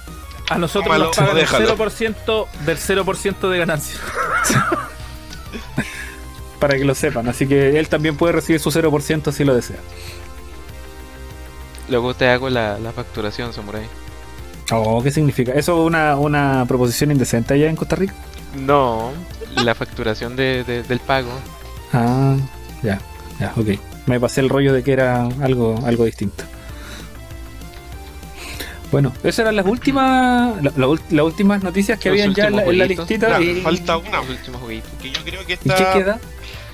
A 0.49 0.57
nosotros 0.57 0.85
Tómalo 0.85 1.05
nos 1.05 1.15
pagan 1.17 1.31
el 1.37 1.41
déjalo. 1.43 1.77
0% 1.77 2.47
del 2.65 2.77
0% 2.77 3.49
de 3.49 3.57
ganancia. 3.57 3.99
Para 6.59 6.77
que 6.77 6.85
lo 6.85 6.95
sepan. 6.95 7.27
Así 7.27 7.47
que 7.47 7.77
él 7.79 7.87
también 7.89 8.15
puede 8.17 8.33
recibir 8.33 8.59
su 8.59 8.71
0% 8.71 9.31
si 9.31 9.43
lo 9.43 9.55
desea. 9.55 9.77
Luego 11.89 12.13
te 12.13 12.27
hago 12.29 12.49
la, 12.49 12.79
la 12.79 12.91
facturación, 12.91 13.53
Samurai. 13.53 13.83
Oh, 14.71 15.03
¿qué 15.03 15.11
significa? 15.11 15.51
¿Eso 15.53 15.79
es 15.79 15.87
una, 15.87 16.15
una 16.17 16.65
proposición 16.67 17.11
indecente 17.11 17.53
allá 17.53 17.69
en 17.69 17.75
Costa 17.75 17.95
Rica? 17.95 18.15
No, 18.55 19.11
la 19.55 19.75
facturación 19.75 20.35
de, 20.35 20.63
de- 20.63 20.81
del 20.83 20.99
pago. 20.99 21.29
Ah, 21.93 22.35
ya, 22.81 22.99
ya, 23.39 23.53
ok. 23.55 23.67
Me 24.07 24.19
pasé 24.19 24.41
el 24.41 24.49
rollo 24.49 24.73
de 24.73 24.81
que 24.83 24.93
era 24.93 25.27
algo, 25.41 25.79
algo 25.85 26.05
distinto. 26.05 26.43
Bueno, 28.91 29.11
esas 29.23 29.39
eran 29.39 29.55
las 29.55 29.65
últimas 29.65 30.63
la- 30.63 30.71
las 31.09 31.25
últimas 31.25 31.61
noticias 31.63 31.99
que 31.99 32.09
Los 32.09 32.13
habían 32.19 32.33
ya 32.33 32.47
en 32.47 32.55
la, 32.55 32.63
en 32.65 32.77
la 32.77 32.85
listita. 32.85 33.41
Y, 33.41 33.61
falta 33.61 33.97
una. 33.97 34.21
Que 35.01 35.11
yo 35.11 35.23
creo 35.23 35.45
que 35.45 35.53
¿Y 35.53 35.57
qué 35.69 35.85
queda? 35.93 36.19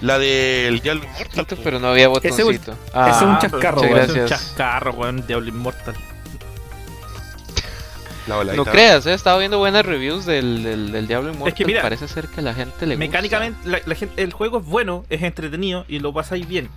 La 0.02 0.18
del 0.18 0.80
Diablo 0.80 1.04
Immortal. 1.04 1.46
Pero 1.64 1.80
no 1.80 1.88
había 1.90 2.08
Ese 2.08 2.28
es 2.30 2.40
un- 2.40 2.46
botoncito. 2.46 2.72
ese 2.72 3.10
es 3.12 3.22
un 3.22 3.30
Ah, 3.30 3.40
chascarro, 3.42 3.82
weón. 3.82 3.98
Es 4.00 4.10
un 4.10 4.16
gracias. 4.16 4.30
chascarro, 4.30 4.92
weón. 4.94 5.28
Diablo 5.28 5.48
Inmortal. 5.50 5.96
La 8.28 8.36
voladita. 8.36 8.64
No 8.64 8.72
creas, 8.72 9.06
he 9.08 9.14
estado 9.14 9.40
viendo 9.40 9.58
buenas 9.58 9.84
reviews 9.86 10.26
del, 10.26 10.64
del, 10.64 10.92
del 10.92 11.08
Diablo 11.08 11.30
Immortal. 11.30 11.48
Es 11.50 11.54
que 11.56 11.66
mira, 11.66 11.82
parece 11.82 12.08
ser 12.08 12.28
que 12.28 12.40
a 12.40 12.44
la 12.44 12.54
gente 12.54 12.86
le 12.86 12.96
gusta. 12.96 13.00
Mecánicamente, 13.08 13.68
la, 13.68 13.80
la 13.86 13.96
gente, 13.96 14.22
el 14.22 14.32
juego 14.32 14.60
es 14.60 14.66
bueno, 14.66 15.06
es 15.10 15.24
entretenido 15.24 15.86
y 15.88 16.00
lo 16.00 16.14
pasáis 16.14 16.48
bien. 16.48 16.70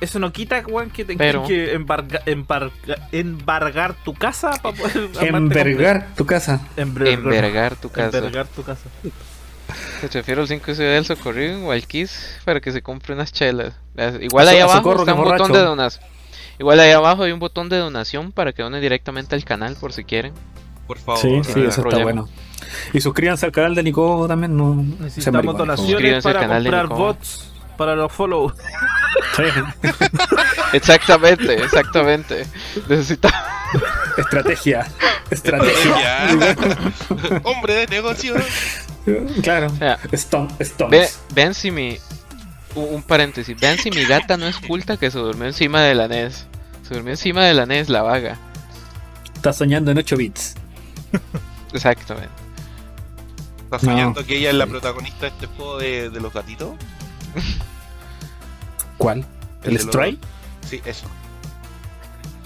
eso 0.00 0.18
no 0.18 0.32
quita, 0.32 0.62
weón, 0.66 0.88
que 0.90 1.04
tengas 1.04 1.26
Pero- 1.26 1.46
que 1.46 1.74
embarga- 1.74 2.22
embarga- 2.24 3.08
embargar 3.12 3.92
tu 4.02 4.14
casa 4.14 4.52
para 4.62 4.74
poder 4.74 5.10
Envergar 5.20 6.08
tu 6.16 6.24
casa. 6.24 6.60
Envergar 6.76 7.76
tu 7.76 7.90
casa. 7.90 8.16
Envergar 8.18 8.46
tu 8.46 8.62
casa. 8.62 8.88
Te 10.00 10.08
refiero 10.08 10.42
al 10.42 10.48
5 10.48 10.74
Ciudad 10.74 10.92
del 10.92 11.04
Socorrido 11.04 11.66
o 11.66 11.72
al 11.72 11.86
Kiss 11.86 12.38
para 12.44 12.60
que 12.60 12.72
se 12.72 12.82
compre 12.82 13.14
unas 13.14 13.32
chelas. 13.32 13.74
Las- 13.94 14.20
Igual 14.20 14.48
ahí 14.48 14.58
abajo 14.58 14.78
Socorro, 14.78 15.00
está 15.00 15.12
un 15.14 15.18
botón 15.24 15.38
borracho. 15.38 15.52
de 15.52 15.64
donación. 15.64 16.04
Igual 16.58 16.80
ahí 16.80 16.90
abajo 16.90 17.22
hay 17.22 17.32
un 17.32 17.38
botón 17.40 17.68
de 17.68 17.78
donación 17.78 18.32
para 18.32 18.52
que 18.52 18.62
donen 18.62 18.80
directamente 18.80 19.34
al 19.34 19.44
canal 19.44 19.76
por 19.76 19.92
si 19.92 20.04
quieren. 20.04 20.32
Por 20.86 20.98
favor. 20.98 21.20
Sí, 21.20 21.40
sí, 21.44 21.50
eso 21.60 21.68
está 21.68 21.82
problema. 21.82 22.02
bueno. 22.02 22.28
Y 22.92 23.00
suscríbanse 23.00 23.46
al 23.46 23.52
canal 23.52 23.74
de 23.74 23.82
Nico 23.82 24.26
también. 24.28 24.56
No, 24.56 24.74
Necesitamos 24.74 25.56
donaciones 25.56 26.22
para 26.22 26.40
canal 26.40 26.62
de 26.64 26.70
comprar 26.70 26.88
bots 26.98 27.50
para 27.78 27.96
los 27.96 28.12
follow. 28.12 28.52
Sí. 29.36 29.42
Exactamente, 30.72 31.54
exactamente. 31.64 32.46
Necesitamos. 32.88 33.38
Estrategia. 34.18 34.86
Estrategia. 35.30 35.96
Ya. 36.00 37.40
Hombre 37.44 37.74
de 37.74 37.86
negocio. 37.88 38.34
Claro. 39.42 39.70
sea, 39.76 39.98
Stone, 40.12 40.48
Ve, 40.58 40.64
Stones. 40.64 41.20
vean 41.34 41.54
si 41.54 41.70
mi. 41.70 41.98
Un 42.74 43.02
paréntesis. 43.02 43.58
Vean 43.58 43.78
si 43.78 43.90
mi 43.90 44.04
gata 44.04 44.36
no 44.36 44.46
es 44.46 44.56
culta 44.58 44.96
que 44.96 45.10
se 45.10 45.18
durmió 45.18 45.46
encima 45.46 45.80
de 45.82 45.94
la 45.94 46.06
NES. 46.08 46.46
Se 46.86 46.94
durmió 46.94 47.12
encima 47.12 47.44
de 47.44 47.54
la 47.54 47.66
NES, 47.66 47.88
la 47.88 48.02
vaga. 48.02 48.38
Está 49.34 49.52
soñando 49.52 49.90
en 49.90 49.98
8 49.98 50.16
bits. 50.16 50.54
Exactamente. 51.72 52.28
¿Estás 53.64 53.82
No. 53.84 53.90
soñando 53.92 54.24
que 54.26 54.36
ella 54.36 54.50
es 54.50 54.56
la 54.56 54.66
protagonista 54.66 55.20
de 55.22 55.28
este 55.28 55.46
juego 55.46 55.78
de, 55.78 56.10
de 56.10 56.20
los 56.20 56.32
gatitos? 56.32 56.74
¿Cuál? 58.98 59.24
¿El 59.64 59.74
los- 59.74 59.82
Stray? 59.84 60.18
Sí, 60.68 60.80
eso. 60.84 61.06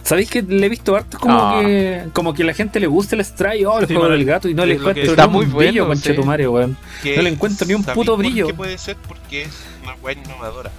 ¿Sabéis 0.04 0.30
que 0.30 0.42
le 0.42 0.66
he 0.66 0.68
visto 0.68 0.94
harto 0.94 1.18
como 1.18 1.34
Ah. 1.36 1.60
que 1.62 2.08
como 2.12 2.34
que 2.34 2.42
a 2.42 2.46
la 2.46 2.54
gente 2.54 2.78
le 2.78 2.86
gusta 2.86 3.16
el 3.16 3.24
Stray 3.24 3.64
o 3.64 3.78
el 3.80 3.88
Sí, 3.88 3.94
juego 3.94 4.10
del 4.10 4.24
gato 4.24 4.48
y 4.48 4.54
no 4.54 4.64
le 4.66 4.74
encuentro 4.74 5.02
Está 5.02 5.26
ni 5.26 5.32
muy 5.32 5.46
un 5.46 5.52
bueno, 5.52 5.68
brillo, 5.70 5.82
sí. 5.84 5.88
conchetumare, 5.88 6.46
weón. 6.48 6.76
No 7.16 7.22
le 7.22 7.28
encuentro 7.30 7.66
ni 7.66 7.74
un 7.74 7.82
¿sabéis 7.82 7.94
puto 7.96 8.12
por 8.12 8.18
brillo. 8.18 8.46
qué 8.46 8.54
puede 8.54 8.76
ser? 8.78 8.96
Porque 9.08 9.42
es 9.42 9.54
una 9.82 9.94
weá 10.02 10.14
innovadora. 10.14 10.70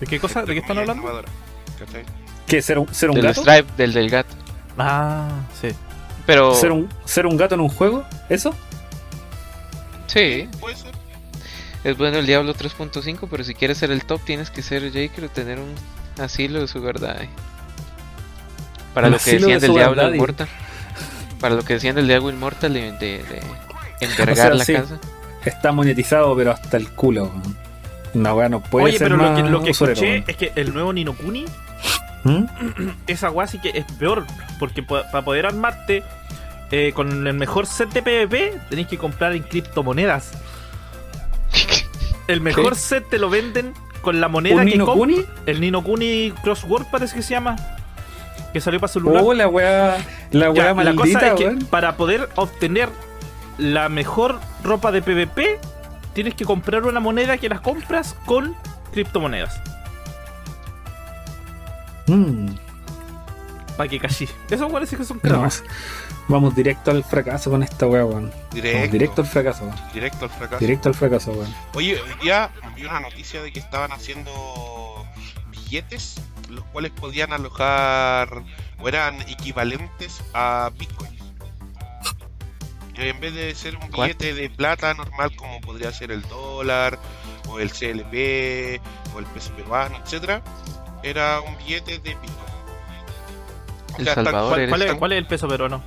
¿De 0.00 0.06
qué 0.06 0.18
cosa? 0.18 0.42
¿De 0.44 0.54
qué 0.54 0.60
están 0.60 0.78
hablando? 0.78 1.22
¿Qué? 2.46 2.62
¿Ser 2.62 2.78
un, 2.78 2.92
ser 2.94 3.10
un 3.10 3.16
Del 3.16 3.24
gato? 3.26 3.42
Stripe, 3.42 3.70
del 3.76 3.92
del 3.92 4.08
gato. 4.10 4.34
Ah, 4.78 5.28
sí. 5.60 5.68
Pero. 6.26 6.54
¿Ser 6.54 6.72
un, 6.72 6.88
¿Ser 7.04 7.26
un 7.26 7.36
gato 7.36 7.54
en 7.54 7.60
un 7.60 7.68
juego? 7.68 8.04
¿Eso? 8.30 8.54
Sí, 10.06 10.48
Puede 10.60 10.76
ser. 10.76 10.92
es 11.84 11.96
bueno 11.98 12.18
el 12.18 12.26
Diablo 12.26 12.54
3.5, 12.54 13.26
pero 13.30 13.44
si 13.44 13.54
quieres 13.54 13.78
ser 13.78 13.90
el 13.90 14.04
top 14.04 14.20
tienes 14.24 14.50
que 14.50 14.62
ser 14.62 14.82
Jaker 14.92 15.24
o 15.24 15.28
tener 15.28 15.58
un 15.58 15.74
asilo 16.22 16.60
de 16.60 16.68
Sugar 16.68 17.00
Daddy. 17.00 17.28
Para 18.94 19.10
lo 19.10 19.18
que 19.18 19.32
decían 19.32 19.60
de 19.60 19.66
del 19.66 19.74
Diablo 19.74 20.02
Daddy. 20.02 20.14
Inmortal. 20.14 20.48
Para 21.40 21.54
lo 21.56 21.62
que 21.62 21.74
decían 21.74 21.96
del 21.96 22.06
Diablo 22.06 22.30
Inmortal 22.30 22.72
de, 22.72 23.42
O 24.30 24.34
sea, 24.34 24.54
la 24.54 24.64
sí. 24.64 24.72
casa. 24.74 24.98
Está 25.44 25.72
monetizado, 25.72 26.34
pero 26.36 26.52
hasta 26.52 26.76
el 26.76 26.88
culo. 26.90 27.30
no 28.14 28.60
puede 28.62 28.84
Oye, 28.86 28.98
ser 28.98 29.08
pero 29.08 29.16
lo 29.16 29.22
más 29.22 29.42
que, 29.42 29.48
lo 29.48 29.62
que 29.62 29.70
usurero, 29.72 30.00
escuché 30.00 30.24
es 30.26 30.36
que 30.36 30.52
el 30.56 30.72
nuevo 30.72 30.92
Nino 30.92 31.14
Kuni, 31.14 31.44
¿Mm? 32.24 32.44
esa 33.06 33.30
weá 33.30 33.46
sí 33.46 33.58
que 33.58 33.70
es 33.70 33.84
peor. 33.98 34.24
Porque 34.58 34.82
para 34.82 35.24
poder 35.24 35.46
armarte 35.46 36.02
eh, 36.70 36.92
con 36.94 37.26
el 37.26 37.34
mejor 37.34 37.66
set 37.66 37.90
de 37.90 38.02
PvP, 38.02 38.60
tenéis 38.70 38.88
que 38.88 38.98
comprar 38.98 39.32
en 39.34 39.42
criptomonedas. 39.42 40.32
El 42.26 42.40
mejor 42.40 42.72
¿Qué? 42.72 42.78
set 42.78 43.08
te 43.10 43.18
lo 43.18 43.28
venden 43.28 43.74
con 44.00 44.18
la 44.18 44.28
moneda 44.28 44.56
¿Un 44.56 44.64
que 44.64 44.70
Nino 44.70 44.86
Kuni? 44.86 45.26
El 45.44 45.60
Nino 45.60 45.84
Kuni 45.84 46.32
Crossword 46.42 46.86
parece 46.90 47.16
que 47.16 47.22
se 47.22 47.30
llama. 47.34 47.56
Que 48.54 48.60
salió 48.62 48.80
para 48.80 48.90
celular. 48.92 49.22
Oh, 49.22 49.34
la 49.34 49.48
weá, 49.48 49.98
la 50.30 50.46
Ya, 50.46 50.50
weá 50.50 50.64
la 50.66 50.74
maldita, 50.74 51.18
cosa 51.18 51.26
es 51.28 51.34
que 51.34 51.44
weón. 51.46 51.58
para 51.66 51.96
poder 51.96 52.30
obtener 52.36 52.88
la 53.58 53.88
mejor 53.90 54.40
ropa 54.62 54.92
de 54.92 55.02
PvP, 55.02 55.58
tienes 56.14 56.34
que 56.34 56.44
comprar 56.46 56.84
una 56.84 57.00
moneda 57.00 57.36
que 57.36 57.48
las 57.50 57.60
compras 57.60 58.16
con 58.24 58.54
criptomonedas. 58.92 59.60
Mm. 62.06 62.48
Para 63.76 63.88
que 63.88 63.98
cachis. 63.98 64.32
Eso 64.50 64.68
parece 64.68 64.96
que 64.96 65.04
son 65.04 65.18
No, 65.22 65.40
cracks. 65.40 65.64
Vamos 66.28 66.54
directo 66.54 66.90
al 66.90 67.02
fracaso 67.04 67.50
con 67.50 67.62
esta 67.62 67.86
weá, 67.86 68.04
weón. 68.04 68.32
Directo. 68.52 68.78
Vamos 68.78 68.92
directo 68.92 69.20
al 69.22 69.26
fracaso, 69.26 69.64
weón. 69.64 69.76
Directo 69.92 70.24
al 70.24 70.30
fracaso. 70.30 70.58
Directo 70.60 70.88
al 70.88 70.94
fracaso, 70.94 71.32
weón. 71.32 71.54
Oye, 71.74 72.00
hoy 72.00 72.22
día 72.22 72.50
vi 72.76 72.84
una 72.84 73.00
noticia 73.00 73.42
de 73.42 73.52
que 73.52 73.58
estaban 73.58 73.90
haciendo 73.92 74.30
billetes, 75.50 76.20
los 76.54 76.64
cuales 76.66 76.92
podían 76.92 77.32
alojar 77.32 78.42
o 78.80 78.88
eran 78.88 79.20
equivalentes 79.22 80.22
a 80.32 80.70
Bitcoin. 80.78 81.10
Y 82.96 83.08
en 83.08 83.20
vez 83.20 83.34
de 83.34 83.54
ser 83.54 83.76
un 83.76 83.88
¿Cuál? 83.90 84.08
billete 84.14 84.34
de 84.34 84.48
plata 84.50 84.94
normal 84.94 85.34
como 85.36 85.60
podría 85.60 85.92
ser 85.92 86.12
el 86.12 86.22
dólar 86.28 86.98
o 87.48 87.58
el 87.58 87.70
CLP 87.72 88.80
o 89.14 89.18
el 89.18 89.26
peso 89.34 89.50
peruano, 89.56 89.98
etcétera, 90.04 90.42
era 91.02 91.40
un 91.40 91.56
billete 91.58 91.98
de 91.98 92.10
Bitcoin. 92.14 92.30
O 93.94 93.98
El 93.98 94.04
sea, 94.04 94.14
Salvador 94.14 94.48
cual- 94.50 94.60
eres 94.60 94.70
¿Cuál 94.70 94.82
es, 94.82 94.88
tal- 94.88 94.98
cuál 94.98 95.12
es 95.12 95.18
el 95.18 95.26
peso 95.26 95.48
peruano? 95.48 95.82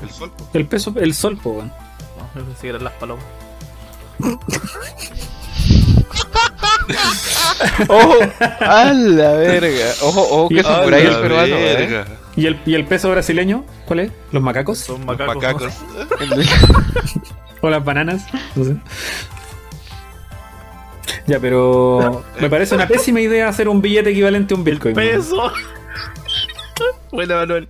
el 0.00 0.10
sol? 0.10 0.30
po. 0.30 0.48
El 0.54 0.66
peso, 0.66 0.94
el 0.96 1.14
sol, 1.14 1.36
po. 1.38 1.64
No, 2.34 2.54
que 2.60 2.68
eran 2.68 2.84
las 2.84 2.92
palomas. 2.94 3.24
¡Ojo! 7.88 8.14
¡A 8.60 8.92
la 8.92 9.32
verga! 9.32 9.86
¡Ojo, 10.02 10.20
ojo 10.22 10.48
que 10.48 10.54
Y- 10.56 10.62
Samurai 10.62 11.06
¡A 11.06 11.10
es 11.10 11.16
peruano! 11.16 11.54
¿eh? 11.56 12.04
¿Y 12.36 12.46
el, 12.46 12.60
¿Y 12.66 12.74
el 12.74 12.86
peso 12.86 13.10
brasileño? 13.10 13.64
¿Cuál 13.86 14.00
es? 14.00 14.12
¿Los 14.32 14.42
macacos? 14.42 14.78
Son 14.78 15.04
Los 15.06 15.18
macacos. 15.18 15.36
macacos. 15.36 15.72
¿O 17.60 17.70
las 17.70 17.84
bananas? 17.84 18.24
No 18.54 18.64
sé. 18.64 18.76
Ya, 21.26 21.38
pero 21.38 22.24
me 22.40 22.50
parece 22.50 22.74
una 22.74 22.88
pésima 22.88 23.20
idea 23.20 23.48
hacer 23.48 23.68
un 23.68 23.80
billete 23.80 24.10
equivalente 24.10 24.54
a 24.54 24.56
un 24.56 24.64
Bitcoin. 24.64 24.96
weón. 24.96 25.20
¡Peso! 25.22 25.52
Buena, 27.12 27.36
Manuel. 27.36 27.68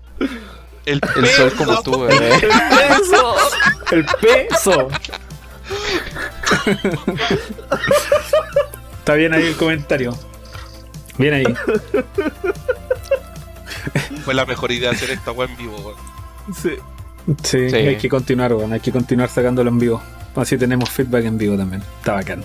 El, 0.86 1.00
El 1.16 1.26
sol 1.26 1.50
peso. 1.50 1.64
como 1.64 1.82
tú, 1.82 2.00
bebé. 2.00 2.30
¡Peso! 2.40 3.34
El 3.90 4.06
peso. 4.20 4.88
Está 9.02 9.14
bien 9.14 9.34
ahí 9.34 9.42
el 9.46 9.56
comentario. 9.56 10.16
Bien 11.18 11.34
ahí. 11.34 11.44
Fue 14.24 14.32
la 14.32 14.46
mejor 14.46 14.70
idea 14.70 14.92
hacer 14.92 15.10
esta 15.10 15.32
web 15.32 15.48
en 15.50 15.56
vivo. 15.56 15.76
weón. 15.78 15.96
Sí. 16.54 16.70
Sí, 17.42 17.68
Sí. 17.70 17.76
hay 17.76 17.96
que 17.96 18.08
continuar, 18.08 18.54
weón. 18.54 18.72
Hay 18.72 18.78
que 18.80 18.92
continuar 18.92 19.28
sacándolo 19.28 19.70
en 19.70 19.78
vivo. 19.80 20.00
Así 20.36 20.56
tenemos 20.56 20.88
feedback 20.88 21.24
en 21.24 21.36
vivo 21.36 21.56
también. 21.56 21.82
Está 21.98 22.12
bacán. 22.14 22.44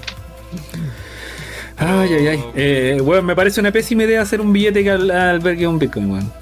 Ay, 1.78 2.14
ay, 2.14 2.28
ay. 2.28 2.44
Eh, 2.56 2.98
weón, 3.02 3.24
me 3.26 3.36
parece 3.36 3.60
una 3.60 3.72
pésima 3.72 4.04
idea 4.04 4.22
hacer 4.22 4.42
un 4.42 4.52
billete 4.52 4.84
que 4.84 4.90
al- 4.90 5.12
albergue 5.12 5.68
un 5.68 5.78
Bitcoin, 5.78 6.10
weón. 6.12 6.34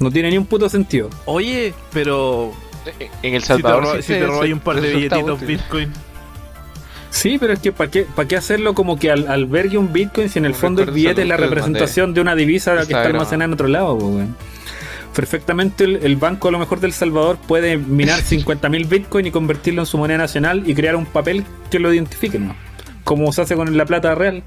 No 0.00 0.10
tiene 0.10 0.30
ni 0.30 0.36
un 0.38 0.46
puto 0.46 0.68
sentido. 0.68 1.08
Oye, 1.26 1.72
pero. 1.92 2.52
En 3.22 3.34
El 3.34 3.40
Si 3.42 3.46
te, 3.48 3.54
Salvador 3.54 3.82
ro- 3.84 3.92
sí 3.96 4.02
si 4.02 4.12
se- 4.14 4.18
te 4.20 4.52
un 4.52 4.60
par 4.60 4.80
de 4.80 4.92
billetitos. 4.94 5.40
Bitcoin. 5.40 5.92
Sí, 7.16 7.38
pero 7.38 7.54
es 7.54 7.60
que 7.60 7.72
¿para 7.72 7.90
qué, 7.90 8.02
para 8.02 8.28
qué 8.28 8.36
hacerlo 8.36 8.74
como 8.74 8.98
que 8.98 9.10
al, 9.10 9.26
albergue 9.28 9.78
un 9.78 9.90
Bitcoin 9.90 10.28
si 10.28 10.38
en 10.38 10.44
el 10.44 10.52
No 10.52 10.58
fondo 10.58 10.82
el 10.82 10.90
billete 10.90 11.22
es 11.22 11.28
la 11.28 11.38
representación 11.38 12.12
de 12.12 12.20
una 12.20 12.34
divisa 12.34 12.76
que 12.76 12.82
Está 12.82 13.04
almacenada 13.04 13.46
en 13.46 13.52
otro 13.54 13.68
lado? 13.68 13.98
Perfectamente 15.14 15.84
el, 15.84 15.96
el 16.02 16.16
banco 16.16 16.48
a 16.48 16.50
lo 16.50 16.58
mejor 16.58 16.78
del 16.80 16.92
Salvador 16.92 17.38
puede 17.38 17.78
minar 17.78 18.20
50.000 18.22 18.86
Bitcoin 18.86 19.26
y 19.26 19.30
convertirlo 19.30 19.80
en 19.80 19.86
su 19.86 19.96
moneda 19.96 20.18
nacional 20.18 20.68
y 20.68 20.74
crear 20.74 20.94
un 20.94 21.06
papel 21.06 21.44
que 21.70 21.78
lo 21.78 21.90
identifique, 21.90 22.38
¿no? 22.38 22.54
Como 23.02 23.32
se 23.32 23.40
hace 23.40 23.56
con 23.56 23.74
la 23.74 23.86
plata 23.86 24.14
real, 24.14 24.42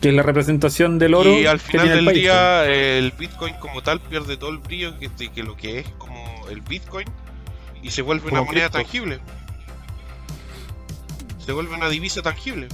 que 0.00 0.08
es 0.08 0.14
la 0.14 0.24
representación 0.24 0.98
del 0.98 1.14
oro. 1.14 1.38
Y 1.38 1.46
al 1.46 1.60
que 1.60 1.66
final 1.66 1.88
el 1.88 1.94
del 1.94 2.04
país, 2.04 2.20
día, 2.20 2.66
el 2.66 3.12
Bitcoin 3.12 3.54
como 3.60 3.80
tal 3.80 4.00
pierde 4.00 4.36
todo 4.36 4.50
el 4.50 4.58
brillo 4.58 4.94
que, 4.98 5.42
lo 5.44 5.56
que 5.56 5.78
es 5.78 5.88
como 5.98 6.48
el 6.50 6.62
Bitcoin 6.62 7.06
y 7.80 7.92
se 7.92 8.02
vuelve 8.02 8.28
una 8.28 8.42
moneda 8.42 8.70
cripto. 8.70 8.78
tangible. 8.78 9.20
Se 11.44 11.52
vuelve 11.52 11.74
una 11.74 11.88
divisa 11.88 12.22
tangible. 12.22 12.68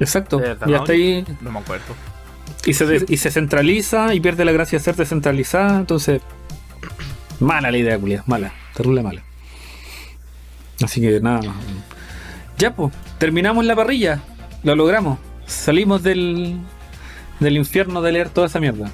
Exacto. 0.00 0.38
De 0.38 0.48
verdad, 0.48 0.66
Y 0.66 0.70
¿no? 0.72 0.76
hasta 0.78 0.92
ahí. 0.92 1.24
No 1.40 1.50
me 1.52 1.58
acuerdo. 1.60 1.94
Y 2.66 2.74
se, 2.74 2.86
des- 2.86 3.04
y 3.08 3.16
se 3.16 3.30
centraliza 3.30 4.14
y 4.14 4.20
pierde 4.20 4.44
la 4.44 4.52
gracia 4.52 4.78
de 4.78 4.84
ser 4.84 4.96
descentralizada. 4.96 5.78
Entonces, 5.78 6.20
mala 7.40 7.70
la 7.70 7.78
idea, 7.78 7.98
culia. 7.98 8.22
Mala. 8.26 8.52
Terrible 8.74 9.02
mala. 9.02 9.22
Así 10.82 11.00
que 11.00 11.20
nada 11.20 11.42
más. 11.42 11.56
Ya, 12.58 12.74
pues. 12.74 12.92
Terminamos 13.18 13.64
la 13.64 13.76
parrilla. 13.76 14.20
Lo 14.64 14.74
logramos. 14.74 15.18
Salimos 15.46 16.02
del, 16.02 16.58
del 17.40 17.56
infierno 17.56 18.02
de 18.02 18.12
leer 18.12 18.30
toda 18.30 18.48
esa 18.48 18.58
mierda. 18.60 18.90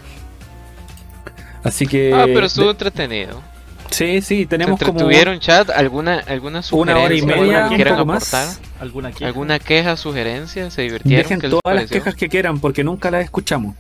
Así 1.64 1.86
que. 1.86 2.12
Ah, 2.14 2.24
pero 2.26 2.47
estuvo 2.47 2.66
de- 2.66 2.72
entretenido. 2.72 3.40
Sí, 3.91 4.23
sí, 4.23 4.43
¿Se 4.43 4.47
tenemos 4.47 4.79
como 4.79 4.93
entretuvieron, 4.93 5.41
chat? 5.41 5.69
¿Alguna, 5.71 6.21
alguna 6.27 6.62
una 6.73 6.97
hora 6.99 7.15
y 7.15 7.21
sugerencia? 7.21 7.27
media, 7.27 7.59
¿Alguna 7.59 7.65
un 7.65 7.71
que 7.71 7.77
quieran 7.77 7.97
poco 7.99 8.12
aportar? 8.12 8.47
más. 8.47 8.61
¿Alguna 8.81 9.12
queja? 9.12 9.27
¿Alguna 9.27 9.59
queja, 9.59 9.97
sugerencia? 9.97 10.71
¿Se 10.71 10.83
divirtieron? 10.83 11.23
Dejen 11.23 11.41
¿Qué 11.41 11.49
les 11.49 11.51
todas 11.51 11.75
las 11.75 11.83
pareció? 11.85 11.97
quejas 11.99 12.15
que 12.15 12.29
quieran 12.29 12.61
porque 12.61 12.85
nunca 12.85 13.11
las 13.11 13.25
escuchamos. 13.25 13.75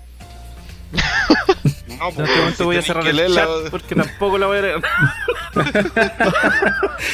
No, 0.92 2.08
En 2.08 2.14
pues, 2.14 2.28
este 2.28 2.38
momento 2.40 2.56
si 2.58 2.64
voy 2.64 2.76
a 2.76 2.82
cerrar 2.82 3.04
que 3.04 3.10
el 3.10 3.16
leerla- 3.16 3.46
chat 3.62 3.70
porque 3.70 3.94
tampoco 3.94 4.38
la 4.38 4.46
voy 4.46 4.58
a 4.58 4.62
leer. 4.62 4.80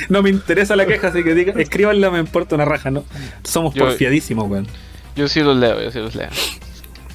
No 0.08 0.22
me 0.22 0.30
interesa 0.30 0.76
la 0.76 0.86
queja, 0.86 1.08
así 1.08 1.22
que 1.24 1.34
diga, 1.34 1.52
escríbanla, 1.56 2.10
me 2.10 2.18
importa 2.18 2.54
una 2.54 2.64
raja, 2.64 2.90
¿no? 2.90 3.04
Somos 3.44 3.74
Yo- 3.74 3.84
porfiadísimos, 3.84 4.48
weón. 4.48 4.66
Yo 5.14 5.28
sí 5.28 5.40
los 5.40 5.56
leo, 5.56 5.80
yo 5.82 5.90
sí 5.90 5.98
los 5.98 6.14
leo. 6.14 6.28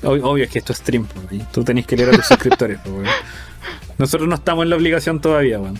Ob- 0.04 0.22
Obvio 0.24 0.44
es 0.46 0.50
que 0.50 0.60
esto 0.60 0.74
es 0.74 0.80
stream, 0.80 1.08
weón. 1.32 1.48
Tú 1.52 1.64
tenés 1.64 1.86
que 1.86 1.96
leer 1.96 2.10
a 2.10 2.12
tus 2.14 2.26
suscriptores, 2.28 2.80
weón. 2.86 3.06
Nosotros 3.98 4.28
no 4.28 4.36
estamos 4.36 4.64
en 4.64 4.70
la 4.72 4.76
obligación 4.76 5.22
todavía, 5.22 5.60
weón. 5.60 5.78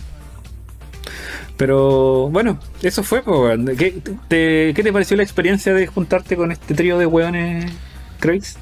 Pero 1.56 2.28
bueno, 2.30 2.58
eso 2.82 3.02
fue, 3.02 3.20
weón. 3.20 3.66
¿Qué 3.76 3.92
te, 4.28 4.72
¿Qué 4.74 4.82
te 4.82 4.92
pareció 4.92 5.16
la 5.16 5.22
experiencia 5.22 5.74
de 5.74 5.86
juntarte 5.86 6.36
con 6.36 6.50
este 6.50 6.74
trío 6.74 6.98
de 6.98 7.06
weones, 7.06 7.70
Craigs? 8.18 8.56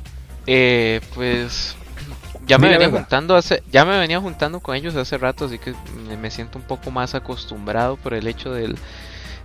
Eh, 0.47 1.01
pues 1.14 1.76
ya 2.47 2.59
me 2.59 2.68
venía 2.68 2.90
juntando 2.90 3.36
hace, 3.36 3.62
ya 3.70 3.84
me 3.84 3.98
venía 3.98 4.20
juntando 4.20 4.60
con 4.60 4.74
ellos 4.74 4.97
hace 4.97 5.16
rato, 5.18 5.44
así 5.44 5.59
que 5.59 5.74
me, 6.20 6.30
siento 6.30 6.59
un 6.59 6.64
poco 6.64 6.90
más 6.90 7.14
acostumbrado 7.14 7.97
por 7.97 8.12
el 8.14 8.26
hecho 8.26 8.52
del, 8.52 8.76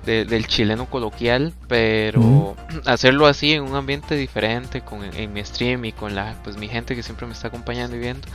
de- 0.06 0.26
del 0.26 0.48
chileno 0.48 0.90
coloquial, 0.90 1.54
pero 1.68 2.22
Ujú. 2.22 2.56
hacerlo 2.86 3.28
así 3.28 3.54
en 3.54 3.62
un 3.64 3.76
ambiente 3.76 4.16
diferente, 4.16 4.82
con 4.82 5.04
en 5.04 5.34
mi 5.34 5.44
stream 5.46 5.86
y 5.86 5.92
con 5.92 6.16
la, 6.16 6.36
pues 6.44 6.58
mi 6.58 6.68
gente 6.68 6.96
que 6.96 7.04
siempre 7.04 7.28
me 7.28 7.34
está 7.34 7.50
acompañando 7.50 7.96
y 7.96 8.00
viendo. 8.00 8.28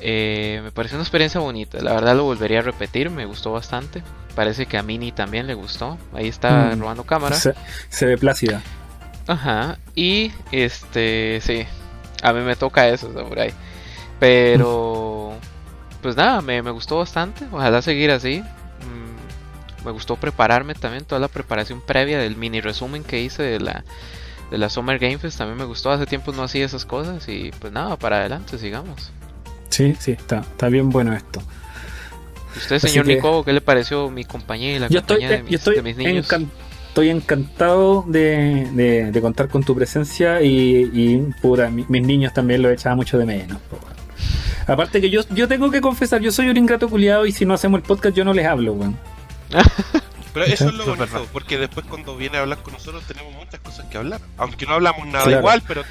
Eh, 0.00 0.60
me 0.62 0.72
pareció 0.72 0.96
una 0.96 1.04
experiencia 1.04 1.40
bonita, 1.40 1.78
la 1.80 1.92
verdad 1.92 2.16
lo 2.16 2.24
volvería 2.24 2.60
a 2.60 2.62
repetir, 2.62 3.10
me 3.10 3.24
gustó 3.26 3.52
bastante. 3.52 4.02
Parece 4.34 4.66
que 4.66 4.78
a 4.78 4.82
Mini 4.82 5.10
también 5.12 5.46
le 5.48 5.54
gustó. 5.54 5.98
Ahí 6.14 6.28
está 6.28 6.72
Mm. 6.74 6.80
robando 6.80 7.04
cámara. 7.04 7.34
Se, 7.36 7.54
se 7.88 8.06
ve 8.06 8.16
plácida. 8.16 8.62
Ajá, 9.26 9.78
y 9.94 10.32
este, 10.52 11.40
sí, 11.42 11.64
a 12.22 12.32
mí 12.32 12.40
me 12.40 12.56
toca 12.56 12.88
eso, 12.88 13.12
Samurai. 13.12 13.52
Pero, 14.18 15.34
pues 16.02 16.16
nada, 16.16 16.40
me, 16.40 16.62
me 16.62 16.70
gustó 16.70 16.98
bastante, 16.98 17.46
ojalá 17.50 17.82
seguir 17.82 18.10
así. 18.10 18.40
Mm, 18.40 19.84
me 19.84 19.90
gustó 19.90 20.16
prepararme 20.16 20.74
también, 20.74 21.04
toda 21.04 21.20
la 21.20 21.28
preparación 21.28 21.80
previa 21.80 22.18
del 22.18 22.36
mini 22.36 22.60
resumen 22.60 23.02
que 23.02 23.20
hice 23.20 23.42
de 23.42 23.60
la, 23.60 23.84
de 24.50 24.58
la 24.58 24.70
Summer 24.70 24.98
Game 24.98 25.18
Fest, 25.18 25.38
también 25.38 25.58
me 25.58 25.64
gustó, 25.64 25.90
hace 25.90 26.06
tiempo 26.06 26.32
no 26.32 26.42
hacía 26.44 26.64
esas 26.64 26.84
cosas 26.86 27.28
y 27.28 27.50
pues 27.58 27.72
nada, 27.72 27.96
para 27.96 28.18
adelante, 28.20 28.58
sigamos. 28.58 29.10
Sí, 29.70 29.94
sí, 29.98 30.12
está, 30.12 30.40
está 30.40 30.68
bien 30.68 30.90
bueno 30.90 31.14
esto. 31.14 31.40
¿Usted, 32.56 32.78
señor 32.80 33.06
que- 33.06 33.14
Nico, 33.16 33.44
qué 33.44 33.52
le 33.52 33.60
pareció 33.60 34.10
mi 34.10 34.24
compañía 34.24 34.76
y 34.76 34.78
la 34.78 34.88
Yo 34.88 34.98
estoy, 34.98 35.16
compañía 35.18 35.36
de 35.36 35.42
mis, 35.44 35.50
yo 35.52 35.56
estoy, 35.58 35.74
de 35.76 35.82
mis 35.82 35.96
niños? 35.96 36.28
encan- 36.28 36.48
estoy 36.88 37.08
encantado 37.10 38.04
de, 38.08 38.68
de- 38.72 39.12
de 39.12 39.20
contar 39.20 39.48
con 39.48 39.62
tu 39.62 39.74
presencia 39.76 40.42
y, 40.42 40.90
y 40.92 41.18
puta, 41.40 41.70
mi- 41.70 41.86
mis 41.88 42.02
niños 42.02 42.34
también 42.34 42.60
lo 42.62 42.70
echaba 42.70 42.96
mucho 42.96 43.16
de 43.18 43.24
menos. 43.26 43.58
Aparte 44.66 45.00
que 45.00 45.10
yo, 45.10 45.22
yo 45.30 45.48
tengo 45.48 45.70
que 45.70 45.80
confesar, 45.80 46.20
yo 46.20 46.30
soy 46.32 46.48
un 46.48 46.56
ingrato 46.56 46.88
culiado 46.88 47.26
y 47.26 47.32
si 47.32 47.44
no 47.44 47.54
hacemos 47.54 47.80
el 47.80 47.86
podcast 47.86 48.14
yo 48.16 48.24
no 48.24 48.32
les 48.34 48.46
hablo, 48.46 48.72
weón. 48.72 48.96
Pero 50.34 50.46
eso 50.46 50.68
es 50.68 50.74
lo 50.74 50.84
bonito, 50.96 51.26
porque 51.32 51.58
después 51.58 51.86
cuando 51.86 52.16
viene 52.16 52.38
a 52.38 52.42
hablar 52.42 52.58
con 52.62 52.72
nosotros 52.74 53.02
tenemos 53.04 53.32
muchas 53.34 53.58
cosas 53.60 53.86
que 53.86 53.98
hablar. 53.98 54.20
Aunque 54.36 54.66
no 54.66 54.74
hablamos 54.74 55.06
nada 55.06 55.24
Claro. 55.24 55.38
igual, 55.40 55.62
pero 55.66 55.82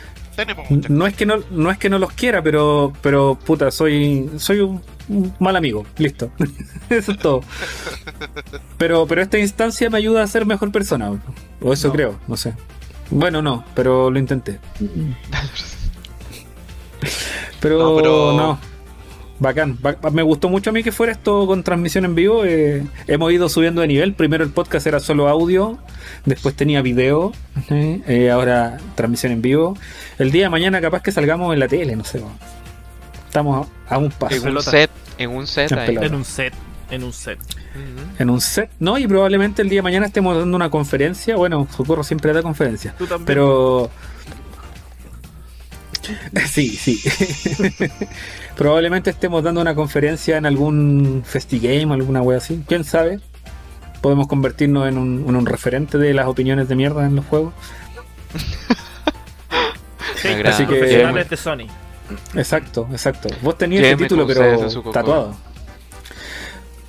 tenemos 0.46 0.70
muchas 0.70 0.90
No 0.92 1.08
es 1.08 1.16
que 1.16 1.26
no, 1.26 1.36
no 1.52 1.72
es 1.72 1.78
que 1.78 1.90
no 1.90 2.00
los 2.00 2.12
quiera, 2.14 2.42
pero, 2.42 2.94
pero 3.02 3.36
puta, 3.44 3.72
soy, 3.72 4.30
soy 4.38 4.60
un, 4.60 4.82
un 5.10 5.34
mal 5.40 5.56
amigo, 5.56 5.86
listo. 5.98 6.32
Eso 6.90 7.12
es 7.12 7.18
todo. 7.20 7.42
Pero, 8.78 9.06
pero 9.08 9.22
esta 9.22 9.38
instancia 9.38 9.90
me 9.90 9.98
ayuda 9.98 10.24
a 10.24 10.28
ser 10.28 10.46
mejor 10.46 10.72
persona, 10.72 11.12
o 11.62 11.74
eso 11.74 11.88
No. 11.88 11.94
creo, 11.94 12.20
no 12.28 12.38
sé. 12.38 12.54
Bueno, 13.12 13.42
no, 13.42 13.64
pero 13.76 14.10
lo 14.12 14.20
intenté. 14.20 14.60
Pero 17.60 18.02
No, 18.02 18.34
no, 18.34 18.60
Bacán. 19.40 19.78
Ba- 19.82 19.96
me 20.12 20.22
gustó 20.22 20.50
mucho 20.50 20.70
a 20.70 20.74
mí 20.74 20.84
que 20.84 20.92
fuera 20.92 21.12
esto 21.14 21.48
con 21.48 21.64
transmisión 21.64 22.06
en 22.06 22.16
vivo. 22.16 22.44
eh, 22.46 22.86
hemos 23.08 23.32
ido 23.32 23.48
subiendo 23.50 23.82
de 23.82 23.88
nivel. 23.88 24.14
Primero 24.14 24.44
el 24.44 24.50
podcast 24.52 24.86
era 24.88 25.00
solo 25.00 25.28
audio, 25.30 25.78
después 26.26 26.56
tenía 26.56 26.82
video, 26.82 27.32
eh, 27.70 28.02
eh, 28.08 28.30
ahora 28.32 28.78
transmisión 28.96 29.32
en 29.32 29.42
vivo. 29.42 29.78
El 30.18 30.32
día 30.32 30.44
de 30.44 30.50
mañana 30.50 30.82
capaz 30.82 31.02
que 31.02 31.12
salgamos 31.12 31.54
en 31.54 31.60
la 31.60 31.68
tele, 31.68 31.96
no 31.96 32.04
sé. 32.04 32.22
Estamos 33.28 33.68
a, 33.88 33.98
un 33.98 34.10
paso. 34.12 34.36
En 34.48 34.56
un 34.56 34.62
set, 34.64 34.90
en 35.18 35.30
un 35.30 35.48
set 35.48 35.72
En 35.72 35.80
ahí. 35.80 35.98
En 36.02 36.16
un 36.16 36.26
set. 36.26 36.54
En 36.92 37.04
un 37.04 37.14
set. 37.14 37.38
En 38.18 38.30
un 38.32 38.42
set, 38.42 38.72
¿no? 38.80 38.98
Y 38.98 39.08
probablemente 39.08 39.62
el 39.62 39.70
día 39.70 39.78
de 39.78 39.84
mañana 39.84 40.08
estemos 40.08 40.36
dando 40.36 40.56
una 40.56 40.70
conferencia. 40.72 41.36
Bueno, 41.36 41.68
Socorro 41.76 42.04
siempre 42.04 42.34
da 42.34 42.42
conferencia. 42.42 42.96
Tú 42.98 43.06
también. 43.06 43.26
Pero. 43.28 43.92
Sí, 46.48 46.70
sí. 46.70 47.02
Probablemente 48.56 49.10
estemos 49.10 49.44
dando 49.44 49.62
una 49.62 49.76
conferencia 49.76 50.38
en 50.38 50.46
algún 50.46 51.24
festigame, 51.26 51.94
alguna 51.94 52.22
wea 52.22 52.38
así. 52.38 52.64
¿Quién 52.68 52.84
sabe? 52.84 53.20
Podemos 54.02 54.28
convertirnos 54.28 54.88
en 54.88 54.98
un, 54.98 55.26
en 55.28 55.36
un 55.36 55.46
referente 55.46 55.98
de 55.98 56.14
las 56.14 56.28
opiniones 56.28 56.68
de 56.68 56.76
mierda 56.76 57.06
en 57.06 57.16
los 57.16 57.26
juegos. 57.26 57.54
Sí. 60.22 60.28
Así 60.46 60.66
que- 60.66 60.76
profesionales 60.76 61.30
de 61.30 61.38
Sony. 61.38 61.68
Exacto, 62.36 62.88
exacto. 62.92 63.30
Vos 63.42 63.58
tenías 63.58 63.84
ese 63.84 63.92
Lléveme 63.92 64.08
título, 64.10 64.28
pero 64.28 64.92
tatuado. 64.92 65.36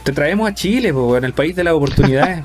Te 0.02 0.10
traemos 0.12 0.50
a 0.50 0.54
Chile, 0.54 0.92
po, 0.92 1.16
en 1.16 1.22
el 1.24 1.32
país 1.32 1.54
de 1.54 1.62
las 1.62 1.74
oportunidades. 1.74 2.44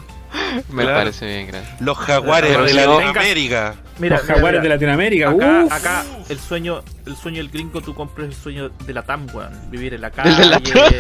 Me 0.69 0.84
Claro. 0.84 0.98
parece 0.99 1.26
bien, 1.26 1.48
gracias. 1.48 1.82
Los 1.82 1.98
jaguares 1.98 2.52
Pero 2.52 2.65
de 2.65 2.73
Latinoamérica. 2.73 3.76
Mira, 3.99 4.18
los 4.18 4.26
jaguares 4.26 4.61
mira. 4.61 4.64
de 4.64 4.69
Latinoamérica. 4.69 5.30
Acá, 5.30 5.64
uf. 5.65 5.72
acá 5.73 6.03
el 6.30 6.40
sueño, 6.40 6.82
el 7.06 7.15
sueño 7.15 7.38
del 7.38 7.49
gringo, 7.49 7.82
tú 7.82 7.94
compras 7.94 8.27
el 8.27 8.34
sueño 8.34 8.69
de 8.69 8.94
la 8.94 9.03
TAM, 9.03 9.27
weón. 9.34 9.72
Vivir 9.72 9.94
en 9.94 10.02
la 10.02 10.10
Del 10.23 10.38
de 10.38 10.45
la 10.45 10.60
calle, 10.60 10.99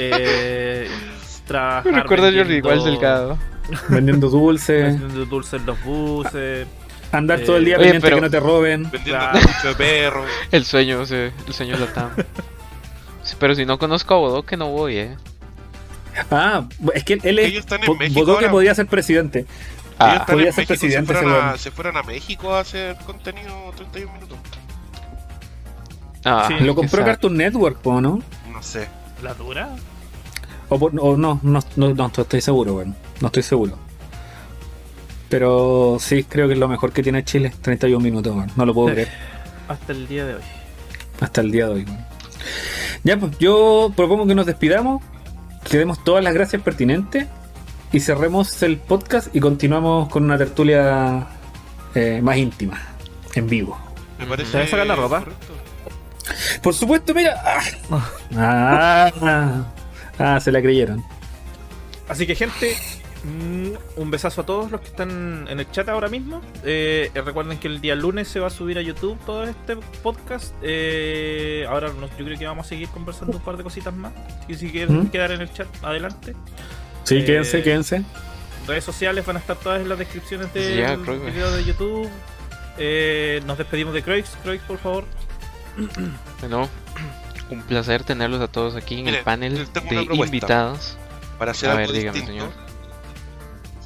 eh, 0.00 0.88
trabajar. 1.46 1.92
Me 1.92 2.00
recuerda 2.02 2.28
a 2.28 2.30
Jordi 2.32 2.38
vendiendo- 2.54 2.72
igual 2.72 2.84
delgado. 2.84 3.38
Vendiendo 3.88 4.28
dulces. 4.28 4.98
Vendiendo 5.00 5.24
dulces 5.26 5.60
en 5.60 5.66
los 5.66 5.82
buses. 5.84 6.66
Andar 7.12 7.40
Eh, 7.40 7.44
todo 7.44 7.56
el 7.58 7.64
día 7.64 7.76
oye, 7.76 7.84
pendiente 7.84 8.06
pero- 8.06 8.16
que 8.16 8.22
no 8.22 8.30
te 8.30 8.40
roben. 8.40 8.82
Vendiendo 8.90 9.18
Claro. 9.20 9.38
mucho 9.40 9.68
de 9.68 9.74
perro. 9.74 10.24
El 10.50 10.64
sueño, 10.64 11.04
sí, 11.06 11.14
el 11.14 11.52
sueño 11.52 11.76
de 11.78 11.86
la 11.86 11.92
TAM. 11.92 12.10
Sí, 13.24 13.36
pero 13.38 13.54
si 13.54 13.64
no 13.64 13.78
conozco 13.78 14.14
a 14.14 14.18
Bodoque 14.18 14.56
no 14.56 14.70
voy, 14.70 14.96
eh. 14.96 15.16
Ah, 16.30 16.64
es 16.94 17.04
que 17.04 17.14
él 17.22 17.38
es. 17.38 17.48
Ellos 17.48 17.60
están 17.60 17.80
en 17.80 17.86
Bo- 17.86 17.94
México 17.96 18.20
Bodoque 18.20 18.44
ahora. 18.46 18.52
podía 18.52 18.74
ser 18.74 18.86
presidente. 18.86 19.46
Ah, 19.98 20.24
podía 20.26 20.52
ser 20.52 20.66
México, 20.66 20.68
presidente 20.68 21.12
se 21.14 21.20
fueron, 21.20 21.34
a, 21.42 21.46
weón. 21.46 21.58
se 21.58 21.70
fueron 21.70 21.96
a 21.96 22.02
México 22.02 22.54
a 22.54 22.60
hacer 22.60 22.96
contenido 23.06 23.72
31 23.76 24.12
minutos. 24.12 24.38
ah, 26.24 26.46
Sí, 26.48 26.64
Lo 26.64 26.74
compró. 26.74 27.04
Cartoon 27.04 27.36
Network, 27.36 27.78
po, 27.78 28.00
¿no? 28.00 28.20
No 28.50 28.62
sé. 28.62 28.88
¿La 29.22 29.34
dura? 29.34 29.70
O, 30.68 30.78
por- 30.78 30.92
o 30.98 31.16
no, 31.16 31.38
no, 31.42 31.60
no, 31.76 31.94
no 31.94 32.06
estoy 32.16 32.40
seguro, 32.40 32.74
bueno. 32.74 32.94
No 33.20 33.26
estoy 33.28 33.42
seguro. 33.42 33.78
Pero 35.28 35.96
sí, 36.00 36.24
creo 36.24 36.46
que 36.46 36.54
es 36.54 36.58
lo 36.60 36.68
mejor 36.68 36.92
que 36.92 37.02
tiene 37.02 37.24
Chile. 37.24 37.52
31 37.62 38.02
minutos, 38.02 38.34
weón. 38.34 38.50
No 38.56 38.66
lo 38.66 38.74
puedo 38.74 38.88
creer. 38.92 39.08
Hasta 39.68 39.92
el 39.92 40.06
día 40.08 40.26
de 40.26 40.34
hoy. 40.36 40.42
Hasta 41.20 41.40
el 41.40 41.50
día 41.50 41.66
de 41.66 41.72
hoy, 41.72 41.84
weón. 41.84 42.04
Ya, 43.04 43.16
pues 43.18 43.38
yo 43.38 43.92
propongo 43.96 44.26
que 44.26 44.34
nos 44.34 44.46
despidamos. 44.46 45.02
Que 45.68 45.78
demos 45.78 46.02
todas 46.04 46.22
las 46.22 46.34
gracias 46.34 46.62
pertinentes. 46.62 47.26
Y 47.92 48.00
cerremos 48.00 48.62
el 48.62 48.78
podcast 48.78 49.34
y 49.34 49.40
continuamos 49.40 50.08
con 50.08 50.24
una 50.24 50.38
tertulia 50.38 51.26
eh, 51.94 52.20
más 52.22 52.36
íntima. 52.36 52.80
En 53.34 53.48
vivo. 53.48 53.78
Me 54.18 54.26
parece. 54.26 54.52
¿Te 54.52 54.58
vas 54.58 54.66
a 54.68 54.70
sacar 54.70 54.86
la 54.86 54.96
ropa? 54.96 55.20
correcto. 55.20 55.52
Por 56.62 56.74
supuesto, 56.74 57.14
mira. 57.14 57.34
Ah, 57.44 58.00
ah, 59.20 59.64
ah, 60.18 60.40
se 60.40 60.52
la 60.52 60.62
creyeron. 60.62 61.04
Así 62.08 62.26
que, 62.26 62.34
gente, 62.34 62.76
un 63.24 64.10
besazo 64.10 64.40
a 64.40 64.46
todos 64.46 64.70
los 64.72 64.80
que 64.80 64.88
están 64.88 65.46
en 65.48 65.60
el 65.60 65.70
chat 65.70 65.88
ahora 65.88 66.08
mismo. 66.08 66.40
Eh, 66.64 67.10
eh, 67.14 67.20
recuerden 67.22 67.58
que 67.58 67.68
el 67.68 67.80
día 67.80 67.94
lunes 67.94 68.26
se 68.28 68.40
va 68.40 68.48
a 68.48 68.50
subir 68.50 68.78
a 68.78 68.82
YouTube 68.82 69.18
todo 69.24 69.44
este 69.44 69.76
podcast. 70.02 70.54
Eh, 70.62 71.64
ahora 71.68 71.92
nos- 71.92 72.10
yo 72.18 72.24
creo 72.24 72.38
que 72.38 72.46
vamos 72.46 72.66
a 72.66 72.68
seguir 72.68 72.88
conversando 72.88 73.36
un 73.36 73.42
par 73.42 73.56
de 73.56 73.62
cositas 73.62 73.94
más. 73.94 74.12
Y 74.48 74.54
si 74.54 74.70
quieren 74.70 75.04
¿Mm? 75.04 75.10
quedar 75.10 75.30
en 75.32 75.40
el 75.42 75.52
chat, 75.52 75.68
adelante. 75.82 76.34
Sí, 77.04 77.16
Eh, 77.18 77.24
quédense, 77.24 77.62
quédense. 77.62 78.02
Redes 78.66 78.84
sociales 78.84 79.24
van 79.26 79.36
a 79.36 79.38
estar 79.40 79.56
todas 79.56 79.80
en 79.80 79.88
las 79.88 79.98
descripciones 79.98 80.52
del 80.54 81.02
que- 81.04 81.12
video 81.30 81.50
de 81.52 81.64
YouTube. 81.64 82.08
Eh, 82.78 83.40
nos 83.46 83.58
despedimos 83.58 83.92
de 83.94 84.02
Croix. 84.02 84.24
Croix, 84.42 84.60
por 84.62 84.78
favor. 84.78 85.04
Bueno, 86.40 86.68
un 87.50 87.62
placer 87.62 88.02
tenerlos 88.04 88.40
a 88.40 88.48
todos 88.48 88.74
aquí 88.76 89.00
en 89.00 89.08
el 89.08 89.18
panel 89.18 89.66
de 89.72 90.14
invitados. 90.14 90.96
Para 91.38 91.52
hacer 91.52 91.70
A 91.70 91.72
algo 91.72 91.86
ver, 91.92 91.96
dígame, 92.00 92.24
señor. 92.24 92.50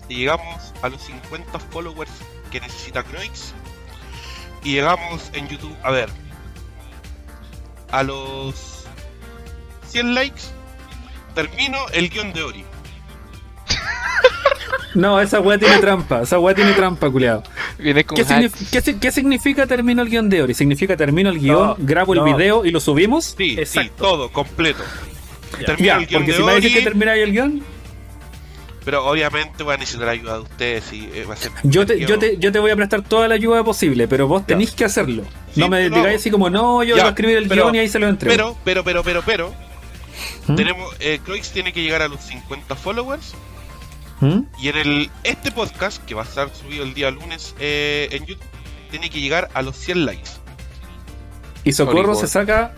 Si 0.08 0.14
llegamos 0.14 0.72
a 0.82 0.88
los 0.88 1.02
50 1.02 1.58
followers 1.58 2.10
que 2.50 2.60
necesita 2.60 3.02
Croix 3.02 3.52
y 4.62 4.72
llegamos 4.74 5.30
en 5.32 5.48
YouTube, 5.48 5.74
a 5.82 5.90
ver, 5.90 6.08
a 7.90 8.02
los 8.02 8.84
100 9.88 10.14
likes, 10.14 10.42
termino 11.34 11.78
el 11.92 12.08
guion 12.08 12.32
de 12.32 12.42
Ori. 12.42 12.64
No, 14.94 15.20
esa 15.20 15.40
weá 15.40 15.58
tiene 15.58 15.76
trampa. 15.78 16.22
Esa 16.22 16.38
weá 16.38 16.54
tiene 16.54 16.72
trampa, 16.72 17.10
culiado. 17.10 17.42
¿Qué, 17.76 17.90
hacks. 17.90 18.28
signif- 18.30 18.70
qué 18.70 18.80
si- 18.80 18.94
qué 18.98 19.12
significa 19.12 19.66
termino 19.66 20.00
el 20.00 20.08
guion 20.08 20.30
de 20.30 20.42
Ori? 20.42 20.54
¿Significa 20.54 20.96
termino 20.96 21.28
el 21.28 21.38
guion, 21.38 21.58
No, 21.68 21.76
grabo 21.78 22.14
el 22.14 22.22
video 22.22 22.64
y 22.64 22.70
lo 22.70 22.80
subimos? 22.80 23.34
Sí, 23.36 23.54
sí, 23.56 23.60
Exacto. 23.60 23.92
todo, 23.98 24.32
completo. 24.32 24.82
Ya. 25.60 25.66
Termino 25.66 25.86
Ya, 25.86 25.96
el 25.98 26.06
guion 26.06 26.22
porque 26.22 26.32
de 26.32 26.38
si 26.38 26.42
me 26.44 26.54
dices 26.56 26.72
que 26.72 26.80
termináis 26.82 27.22
el 27.24 27.32
guion, 27.32 27.62
pero 28.86 29.04
obviamente 29.04 29.62
voy 29.64 29.74
a 29.74 29.76
necesitar 29.76 30.08
ayuda 30.08 30.34
de 30.34 30.40
ustedes 30.40 30.92
y 30.92 31.10
eh, 31.12 31.26
va 31.28 31.34
a 31.34 31.36
ser 31.36 31.50
yo 31.64 31.84
te, 31.84 31.98
yo- 32.00 32.18
te, 32.18 32.38
yo 32.38 32.50
te 32.52 32.58
voy 32.60 32.70
a 32.70 32.76
prestar 32.76 33.02
toda 33.02 33.26
la 33.28 33.34
ayuda 33.34 33.62
posible, 33.64 34.06
pero 34.08 34.26
vos 34.28 34.46
tenéis 34.46 34.70
que 34.70 34.84
hacerlo. 34.86 35.24
Sí, 35.52 35.60
no 35.60 35.68
me 35.68 35.90
no. 35.90 35.96
digáis 35.96 36.20
así 36.20 36.30
como, 36.30 36.48
no, 36.48 36.82
yo 36.84 36.96
Ya, 36.96 37.02
voy 37.02 37.08
a 37.08 37.10
escribir 37.10 37.36
el 37.36 37.48
pero- 37.48 37.64
guion 37.64 37.74
y 37.74 37.78
ahí 37.80 37.88
se 37.88 37.98
lo 37.98 38.08
entrego. 38.08 38.34
Pero, 38.34 38.56
pero, 38.64 38.84
pero, 38.84 39.02
pero, 39.02 39.22
pero, 39.26 39.54
¿Mm? 40.46 40.54
tenemos, 40.54 40.94
eh, 41.00 41.18
Croix 41.22 41.50
tiene 41.50 41.72
que 41.72 41.82
llegar 41.82 42.00
a 42.00 42.08
los 42.08 42.20
50 42.20 42.74
followers 42.76 43.34
¿Mm? 44.20 44.40
y 44.62 44.68
en 44.68 44.76
el 44.76 45.10
este 45.24 45.50
podcast 45.50 46.02
que 46.06 46.14
va 46.14 46.22
a 46.22 46.24
estar 46.24 46.48
subido 46.54 46.84
el 46.84 46.94
día 46.94 47.10
lunes 47.10 47.54
eh, 47.58 48.08
en 48.12 48.24
YouTube 48.24 48.46
tiene 48.90 49.10
que 49.10 49.20
llegar 49.20 49.50
a 49.52 49.60
los 49.62 49.76
100 49.76 50.06
likes. 50.06 50.30
Y 51.64 51.72
Socorro 51.72 52.14
se 52.14 52.28
saca 52.28 52.72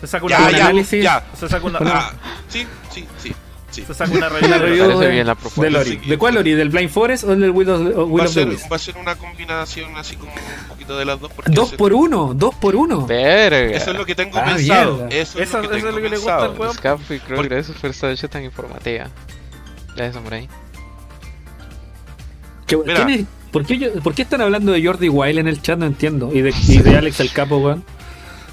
Se 0.00 0.06
saca 0.08 0.26
una 0.26 0.38
Ya, 0.38 0.44
un 0.46 0.50
ya, 0.50 0.64
análisis 0.64 1.04
ya. 1.04 1.24
Se 1.38 1.48
saca 1.48 1.64
una, 1.66 1.78
Ah, 1.82 2.12
sí, 2.48 2.66
sí, 2.90 3.06
sí, 3.22 3.32
sí. 3.80 3.86
se 3.86 3.94
saca 3.94 4.10
una 4.12 4.28
una 4.28 4.28
review. 4.40 4.58
review 4.58 4.84
parece 4.86 5.04
de, 5.04 5.10
bien 5.10 5.26
la 5.26 5.34
de 5.34 5.40
propuesta. 5.40 5.78
Lori. 5.78 6.00
Sí. 6.02 6.08
¿De 6.10 6.18
cuál 6.18 6.34
Lori? 6.34 6.52
¿Del 6.52 6.68
Blind 6.70 6.90
Forest 6.90 7.24
o 7.24 7.36
del 7.36 7.50
Will 7.50 7.68
of, 7.70 7.80
o 7.96 8.04
Will 8.06 8.20
Va 8.20 8.24
a, 8.24 8.28
of 8.28 8.34
the 8.34 8.40
ser, 8.40 8.48
Wisps? 8.48 8.72
va 8.72 8.76
a 8.76 8.78
ser 8.78 8.96
una 8.98 9.14
combinación 9.16 9.96
así 9.96 10.16
como 10.16 10.32
un 10.32 10.68
poquito 10.68 10.96
de 10.98 11.04
las 11.04 11.20
dos. 11.20 11.32
Porque 11.32 11.50
Dos 11.52 11.68
eso- 11.68 11.76
por 11.76 11.92
uno, 11.92 12.32
dos 12.34 12.54
por 12.54 12.76
uno. 12.76 13.06
Verga. 13.06 13.76
Eso 13.76 13.90
es 13.90 13.96
lo 13.96 14.06
que 14.06 14.14
tengo 14.14 14.38
Ah, 14.38 14.44
pensado. 14.54 14.96
mierda. 14.96 15.08
Eso 15.16 15.38
es 15.40 15.48
Eso- 15.48 15.62
lo 15.62 15.68
que 15.70 15.76
eso 15.76 15.76
es 15.76 15.82
tengo 15.84 15.96
lo 15.96 16.02
que 16.02 16.08
le 16.10 16.16
gusta 16.16 16.44
al 16.44 16.56
juego. 16.56 16.72
Y 17.10 17.18
Crow, 17.18 17.36
Por- 17.36 17.48
gracias 17.48 17.76
por 17.78 17.90
esta 17.90 18.08
noche 18.08 18.28
tan 18.28 18.44
informativa. 18.44 19.06
Gracias, 19.96 20.14
Samurai. 20.14 20.48
¿Qué- 22.66 22.76
Mira. 22.76 22.94
quién 23.04 23.20
es- 23.20 23.26
¿por, 23.50 23.66
qué 23.66 23.78
yo- 23.78 23.92
por 24.02 24.14
qué 24.14 24.22
están 24.22 24.40
hablando 24.40 24.72
de 24.72 24.84
Jordi 24.84 25.08
Wild 25.08 25.38
en 25.40 25.48
el 25.48 25.60
chat? 25.60 25.78
No 25.78 25.86
entiendo. 25.86 26.30
Y 26.32 26.40
de, 26.42 26.54
y 26.68 26.78
de 26.78 26.96
Alex 26.96 27.20
el 27.20 27.32
Capo, 27.32 27.58
weón. 27.58 27.84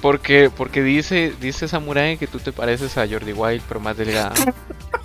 Porque, 0.00 0.48
porque 0.56 0.82
dice, 0.82 1.32
dice 1.40 1.66
Samurai 1.66 2.18
que 2.18 2.26
tú 2.28 2.38
te 2.38 2.52
pareces 2.52 2.96
a 2.98 3.06
Jordi 3.08 3.32
Wild, 3.32 3.62
pero 3.68 3.80
más 3.80 3.96
delgada. 3.96 4.32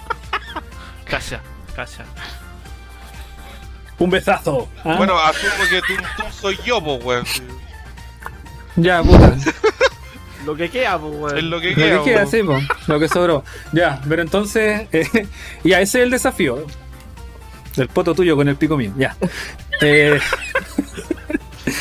Calla, 1.14 1.42
calla. 1.76 2.06
Un 4.00 4.10
besazo. 4.10 4.68
¿ah? 4.84 4.96
Bueno, 4.98 5.18
asumo 5.20 5.52
que 5.70 5.80
tú, 5.82 5.94
tú 6.18 6.24
soy 6.32 6.58
yo, 6.66 6.84
po, 6.84 6.96
weón. 6.96 7.24
ya, 8.76 9.04
puta. 9.04 9.36
Lo 10.46 10.56
que 10.56 10.70
queda, 10.70 10.98
pues, 11.00 11.14
weón. 11.16 11.38
Es 11.38 11.44
lo 11.44 11.62
que 11.62 11.70
Lo 11.70 11.76
queda. 11.76 11.98
que 12.00 12.04
queda, 12.04 12.18
weón. 12.26 12.32
sí, 12.32 12.44
po, 12.44 12.60
lo 12.88 13.00
que 13.00 13.08
sobró. 13.08 13.44
Ya, 13.72 14.02
pero 14.10 14.22
entonces, 14.24 14.88
eh, 14.92 15.28
ya, 15.64 15.80
ese 15.82 16.00
es 16.00 16.04
el 16.06 16.10
desafío. 16.10 16.66
Del 17.76 17.88
poto 17.90 18.14
tuyo 18.16 18.36
con 18.36 18.48
el 18.50 18.56
pico 18.56 18.76
mío, 18.78 18.92
ya. 18.98 19.16
Eh, 19.82 20.20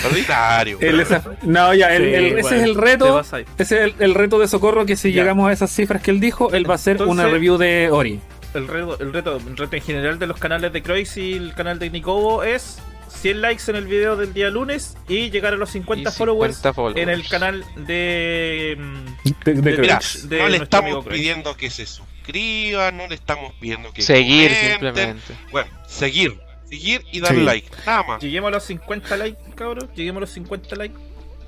Ordinario. 0.04 0.78
el 0.80 1.06
no, 1.42 1.72
ya, 1.74 1.94
el- 1.94 2.02
Sí, 2.02 2.14
el- 2.14 2.24
ese 2.26 2.40
bueno, 2.42 2.56
es 2.56 2.62
el 2.64 2.74
reto. 2.74 3.20
Ese 3.20 3.44
es 3.58 3.72
el, 3.72 3.94
el 4.00 4.14
reto 4.14 4.38
de 4.38 4.48
socorro 4.48 4.84
que 4.86 4.96
si 4.96 5.12
Ya. 5.12 5.22
llegamos 5.22 5.48
a 5.48 5.52
esas 5.52 5.70
cifras 5.70 6.02
que 6.02 6.10
él 6.10 6.18
dijo, 6.20 6.52
él 6.52 6.68
va 6.68 6.72
a 6.72 6.76
hacer 6.76 7.02
una 7.02 7.26
review 7.26 7.58
de 7.58 7.90
Ori. 7.90 8.20
El 8.54 8.68
reto, 8.68 8.98
el 9.00 9.12
reto, 9.12 9.36
el 9.36 9.56
reto 9.56 9.76
en 9.76 9.82
general 9.82 10.18
de 10.18 10.26
los 10.26 10.38
canales 10.38 10.72
de 10.72 10.82
Croix 10.82 11.16
y 11.16 11.32
el 11.34 11.54
canal 11.54 11.78
de 11.78 11.88
Nicobo 11.90 12.42
es 12.44 12.78
100 13.08 13.40
likes 13.40 13.62
en 13.68 13.76
el 13.76 13.86
video 13.86 14.16
del 14.16 14.32
día 14.34 14.50
lunes 14.50 14.96
y 15.08 15.30
llegar 15.30 15.54
a 15.54 15.56
los 15.56 15.70
50, 15.70 16.10
Y 16.10 16.12
followers, 16.12 16.56
50 16.56 16.72
followers. 16.74 16.98
en 17.02 17.08
el 17.08 17.26
canal 17.28 17.64
de... 17.76 18.76
mm, 18.78 19.34
De, 19.44 19.54
de 19.54 19.78
Mira, 19.78 20.00
no 20.30 20.48
le 20.48 20.56
estamos 20.58 21.06
pidiendo 21.06 21.56
que 21.56 21.70
se 21.70 21.86
suscriban, 21.86 22.96
no 22.96 23.06
le 23.08 23.14
estamos 23.14 23.52
pidiendo 23.60 23.92
que 23.92 24.02
Seguir 24.02 24.48
comenten. 24.50 24.70
simplemente. 24.70 25.34
Bueno, 25.50 25.70
seguir, 25.86 26.38
seguir 26.68 27.02
y 27.10 27.20
dar 27.20 27.34
Sí. 27.34 27.40
like, 27.42 27.68
nada 27.86 28.02
más. 28.04 28.22
Lleguemos 28.22 28.48
a 28.48 28.50
los 28.52 28.64
50 28.64 29.16
likes, 29.16 29.40
cabros. 29.54 29.84
Lleguemos 29.94 30.18
a 30.18 30.20
los 30.22 30.30
50 30.30 30.76
likes. 30.76 30.96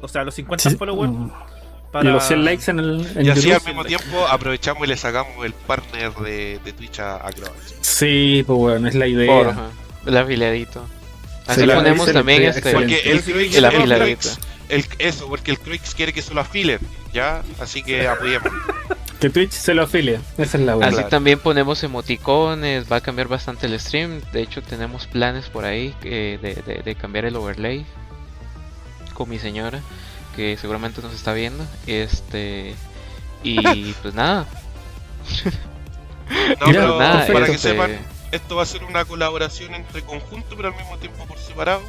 O 0.00 0.08
sea, 0.08 0.20
a 0.22 0.24
los 0.24 0.34
50 0.34 0.70
Sí. 0.70 0.76
followers. 0.76 1.12
Para... 1.94 2.10
Y 2.10 2.12
los 2.12 2.24
100 2.26 2.44
likes 2.44 2.70
en 2.72 2.78
el 2.80 3.06
en 3.16 3.24
Y 3.26 3.30
así 3.30 3.42
YouTube. 3.42 3.54
al 3.60 3.66
mismo 3.66 3.84
tiempo 3.84 4.26
aprovechamos 4.26 4.84
y 4.84 4.88
le 4.88 4.96
sacamos 4.96 5.46
el 5.46 5.52
partner 5.52 6.12
de, 6.14 6.58
de 6.64 6.72
Twitch 6.72 6.98
a, 6.98 7.24
a 7.24 7.30
Croix. 7.30 7.52
Sí, 7.82 8.42
pues 8.44 8.58
bueno, 8.58 8.88
es 8.88 8.96
la 8.96 9.06
idea. 9.06 9.30
Porja, 9.32 9.68
el 10.04 10.16
afiliadito. 10.16 10.84
Así 11.46 11.60
Sí, 11.60 11.66
ponemos 11.68 12.12
también 12.12 12.42
este. 12.42 12.72
Porque 12.72 13.00
el 13.12 13.54
el 13.54 13.64
afiladito. 13.64 14.28
El- 14.68 14.84
eso, 14.98 15.28
porque 15.28 15.52
el 15.52 15.60
Croix 15.60 15.94
quiere 15.94 16.12
que 16.12 16.20
se 16.20 16.34
lo 16.34 16.40
afilen, 16.40 16.80
¿ya? 17.12 17.42
Así 17.60 17.82
que 17.84 18.08
apoyemos. 18.08 18.50
Que 19.20 19.30
Twitch 19.30 19.52
se 19.52 19.72
lo 19.72 19.84
afilia. 19.84 20.20
Esa 20.36 20.58
es 20.58 20.64
la 20.64 20.74
buena. 20.74 20.88
Así 20.88 20.96
Claro. 20.96 21.08
también 21.08 21.38
ponemos 21.38 21.82
emoticones, 21.84 22.90
va 22.92 22.96
a 22.96 23.00
cambiar 23.00 23.28
bastante 23.28 23.66
el 23.68 23.78
stream. 23.80 24.20
De 24.32 24.42
hecho, 24.42 24.60
tenemos 24.60 25.06
planes 25.06 25.46
por 25.46 25.64
ahí 25.64 25.94
eh, 26.02 26.38
de, 26.42 26.56
de- 26.56 26.82
de 26.82 26.94
cambiar 26.96 27.24
el 27.24 27.36
overlay 27.36 27.86
con 29.14 29.30
mi 29.30 29.38
señora, 29.38 29.80
que 30.34 30.56
seguramente 30.56 31.00
nos 31.02 31.14
está 31.14 31.32
viendo. 31.32 31.64
Este 31.86 32.74
y 33.42 33.92
pues 34.02 34.14
nada. 34.14 34.46
No, 36.60 36.66
Ya, 36.66 36.80
pero 36.80 36.98
nada, 36.98 37.26
para 37.26 37.46
que 37.46 37.58
sepan, 37.58 37.98
esto 38.32 38.56
va 38.56 38.62
a 38.62 38.66
ser 38.66 38.84
una 38.84 39.04
colaboración 39.04 39.74
entre 39.74 40.02
conjunto, 40.02 40.56
pero 40.56 40.68
al 40.68 40.76
mismo 40.76 40.96
tiempo 40.98 41.24
por 41.26 41.38
separado. 41.38 41.82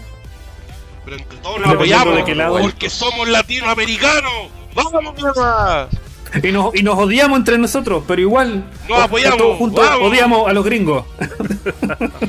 Pero 1.04 1.18
entre 1.18 1.38
todos 1.40 1.60
nos 1.60 1.70
apoyamos, 1.70 2.16
de 2.16 2.24
qué 2.24 2.36
lado. 2.36 2.60
porque 2.60 2.90
somos 2.90 3.28
latinoamericanos. 3.28 4.50
¡Vamos, 4.74 5.14
mierda! 5.16 5.90
Y 6.44 6.52
nos, 6.52 6.76
y 6.76 6.84
nos 6.84 6.98
odiamos 6.98 7.38
entre 7.38 7.58
nosotros, 7.58 8.04
pero 8.08 8.20
igual. 8.22 8.66
Nos 8.90 9.00
apoyamos, 9.00 9.38
Todos 9.38 9.58
juntos 9.58 9.86
vamos. 9.88 10.08
odiamos 10.12 10.50
a 10.50 10.54
los 10.54 10.66
gringos. 10.66 11.06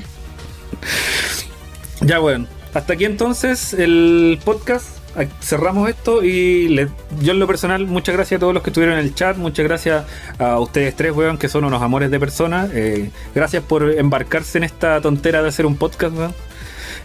ya, 2.03 2.19
bueno. 2.19 2.47
Hasta 2.75 2.93
aquí 2.93 3.07
entonces 3.07 3.73
el 3.73 4.39
podcast. 4.45 4.99
Cerramos 5.41 5.89
esto 5.89 6.23
y 6.23 6.69
le- 6.69 6.89
yo 7.21 7.33
en 7.33 7.39
lo 7.39 7.47
personal, 7.47 7.87
muchas 7.87 8.15
gracias 8.15 8.39
a 8.39 8.41
todos 8.41 8.53
los 8.55 8.63
que 8.63 8.71
estuvieron 8.71 8.99
en 8.99 9.05
el 9.05 9.15
chat, 9.15 9.37
muchas 9.37 9.65
gracias 9.65 10.05
a 10.39 10.59
ustedes 10.59 10.95
tres, 10.95 11.13
weón, 11.13 11.39
que 11.39 11.49
son 11.49 11.65
unos 11.65 11.83
amores 11.83 12.11
de 12.11 12.21
personas. 12.21 12.71
Eh, 12.75 13.11
gracias 13.35 13.63
por 13.63 13.91
embarcarse 13.91 14.59
en 14.59 14.65
esta 14.65 15.01
tontera 15.01 15.43
de 15.43 15.49
hacer 15.49 15.65
un 15.67 15.77
podcast, 15.77 16.15
weón. 16.17 16.35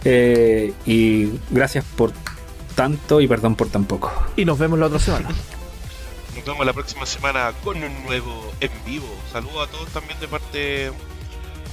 Eh, 0.04 0.72
y 0.84 1.30
gracias 1.50 1.84
por 1.96 2.12
tanto 2.74 3.20
y 3.20 3.28
perdón 3.28 3.54
por 3.54 3.68
tan 3.68 3.84
poco. 3.84 4.12
Y 4.36 4.44
nos 4.44 4.58
vemos 4.58 4.78
la 4.78 4.86
otra 4.86 4.98
semana. 4.98 5.28
Nos 6.34 6.44
vemos 6.44 6.66
la 6.66 6.72
próxima 6.72 7.06
semana 7.06 7.52
con 7.62 7.76
un 7.82 8.02
nuevo 8.04 8.52
en 8.60 8.70
vivo. 8.86 9.06
Saludos 9.32 9.68
a 9.68 9.70
todos 9.70 9.88
también 9.90 10.18
de 10.20 10.28
parte, 10.28 10.90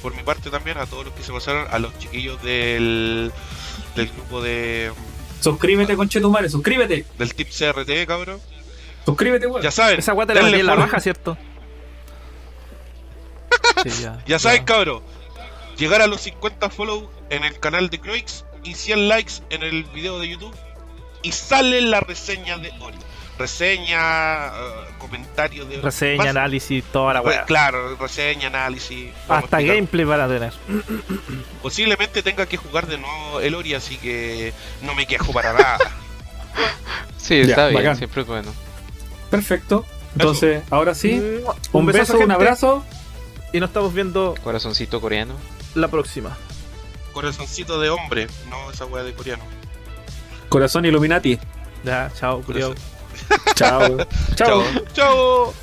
por 0.01 0.15
mi 0.15 0.21
parte 0.23 0.49
también, 0.49 0.77
a 0.77 0.85
todos 0.85 1.05
los 1.05 1.13
que 1.15 1.23
se 1.23 1.31
pasaron, 1.31 1.65
a 1.71 1.79
los 1.79 1.97
chiquillos 1.97 2.41
del, 2.43 3.31
del 3.95 4.07
grupo 4.09 4.41
de 4.41 4.91
Suscríbete, 5.39 5.95
conchetumare, 5.95 6.49
suscríbete. 6.49 7.05
del 7.17 7.33
Tip 7.33 7.49
CRT, 7.49 8.07
cabrón. 8.07 8.39
Suscríbete, 9.05 9.47
weón. 9.47 9.61
Ya 9.61 9.71
saben, 9.71 9.99
Esa 9.99 10.13
guata 10.13 10.33
la 10.33 10.43
metí 10.43 10.59
en 10.59 10.65
la 10.65 10.75
baja, 10.75 10.99
¿cierto? 10.99 11.37
Sí, 13.83 13.89
ya. 14.01 14.21
Ya 14.25 14.39
saben, 14.39 14.65
cabrón. 14.65 15.01
Llegar 15.77 16.01
a 16.01 16.07
los 16.07 16.21
50 16.21 16.69
follow 16.69 17.09
en 17.29 17.45
el 17.45 17.57
canal 17.59 17.89
de 17.89 17.99
Croix 17.99 18.43
y 18.63 18.73
100 18.73 19.07
likes 19.07 19.33
en 19.49 19.63
el 19.63 19.85
video 19.85 20.19
de 20.19 20.27
YouTube. 20.27 20.53
Y 21.21 21.31
sale 21.31 21.81
la 21.81 22.01
reseña 22.01 22.57
de 22.57 22.71
Ori. 22.81 22.97
Reseña, 23.39 24.47
eh, 24.47 24.51
comentario 24.99 25.65
de 25.65 25.81
Reseña, 25.81 26.17
más- 26.17 26.27
análisis, 26.27 26.83
toda 26.91 27.13
la 27.13 27.21
Re- 27.21 27.27
weá. 27.27 27.45
Claro, 27.45 27.95
reseña, 27.95 28.47
análisis. 28.47 29.11
Hasta 29.29 29.61
gameplay 29.61 30.03
van 30.05 30.21
a 30.21 30.27
tener. 30.27 30.53
Posiblemente 31.61 32.21
tenga 32.21 32.45
que 32.45 32.57
jugar 32.57 32.85
de 32.87 32.97
nuevo 32.97 33.39
el 33.39 33.55
Ori, 33.55 33.73
así 33.73 33.97
que 33.97 34.53
no 34.81 34.93
me 34.93 35.07
quejo 35.07 35.31
para 35.33 35.53
nada. 35.53 35.77
Sí, 37.17 37.43
Ya, 37.43 37.49
está 37.49 37.67
bien, 37.67 37.75
bacán. 37.83 37.97
siempre 37.97 38.21
es 38.21 38.27
bueno. 38.27 38.51
Perfecto. 39.29 39.85
Entonces, 40.13 40.63
ahora 40.71 40.95
sí, 40.95 41.21
un, 41.73 41.85
besazo, 41.85 42.01
beso, 42.01 42.13
un 42.13 42.19
gente, 42.21 42.33
abrazo. 42.33 42.83
Y 43.53 43.59
nos 43.59 43.69
estamos 43.69 43.93
viendo 43.93 44.35
Corazoncito 44.43 44.99
coreano. 44.99 45.35
la 45.75 45.87
próxima. 45.89 46.35
Corazoncito 47.13 47.79
de 47.79 47.89
hombre, 47.89 48.27
no 48.49 48.71
esa 48.71 48.85
wea 48.85 49.03
de 49.03 49.13
coreano. 49.13 49.43
Corazón 50.49 50.85
Illuminati. 50.85 51.37
Ya, 51.83 52.11
chao, 52.19 52.41
Chao. 53.55 53.97
Chao. 54.35 54.63
Chao. 54.93 55.53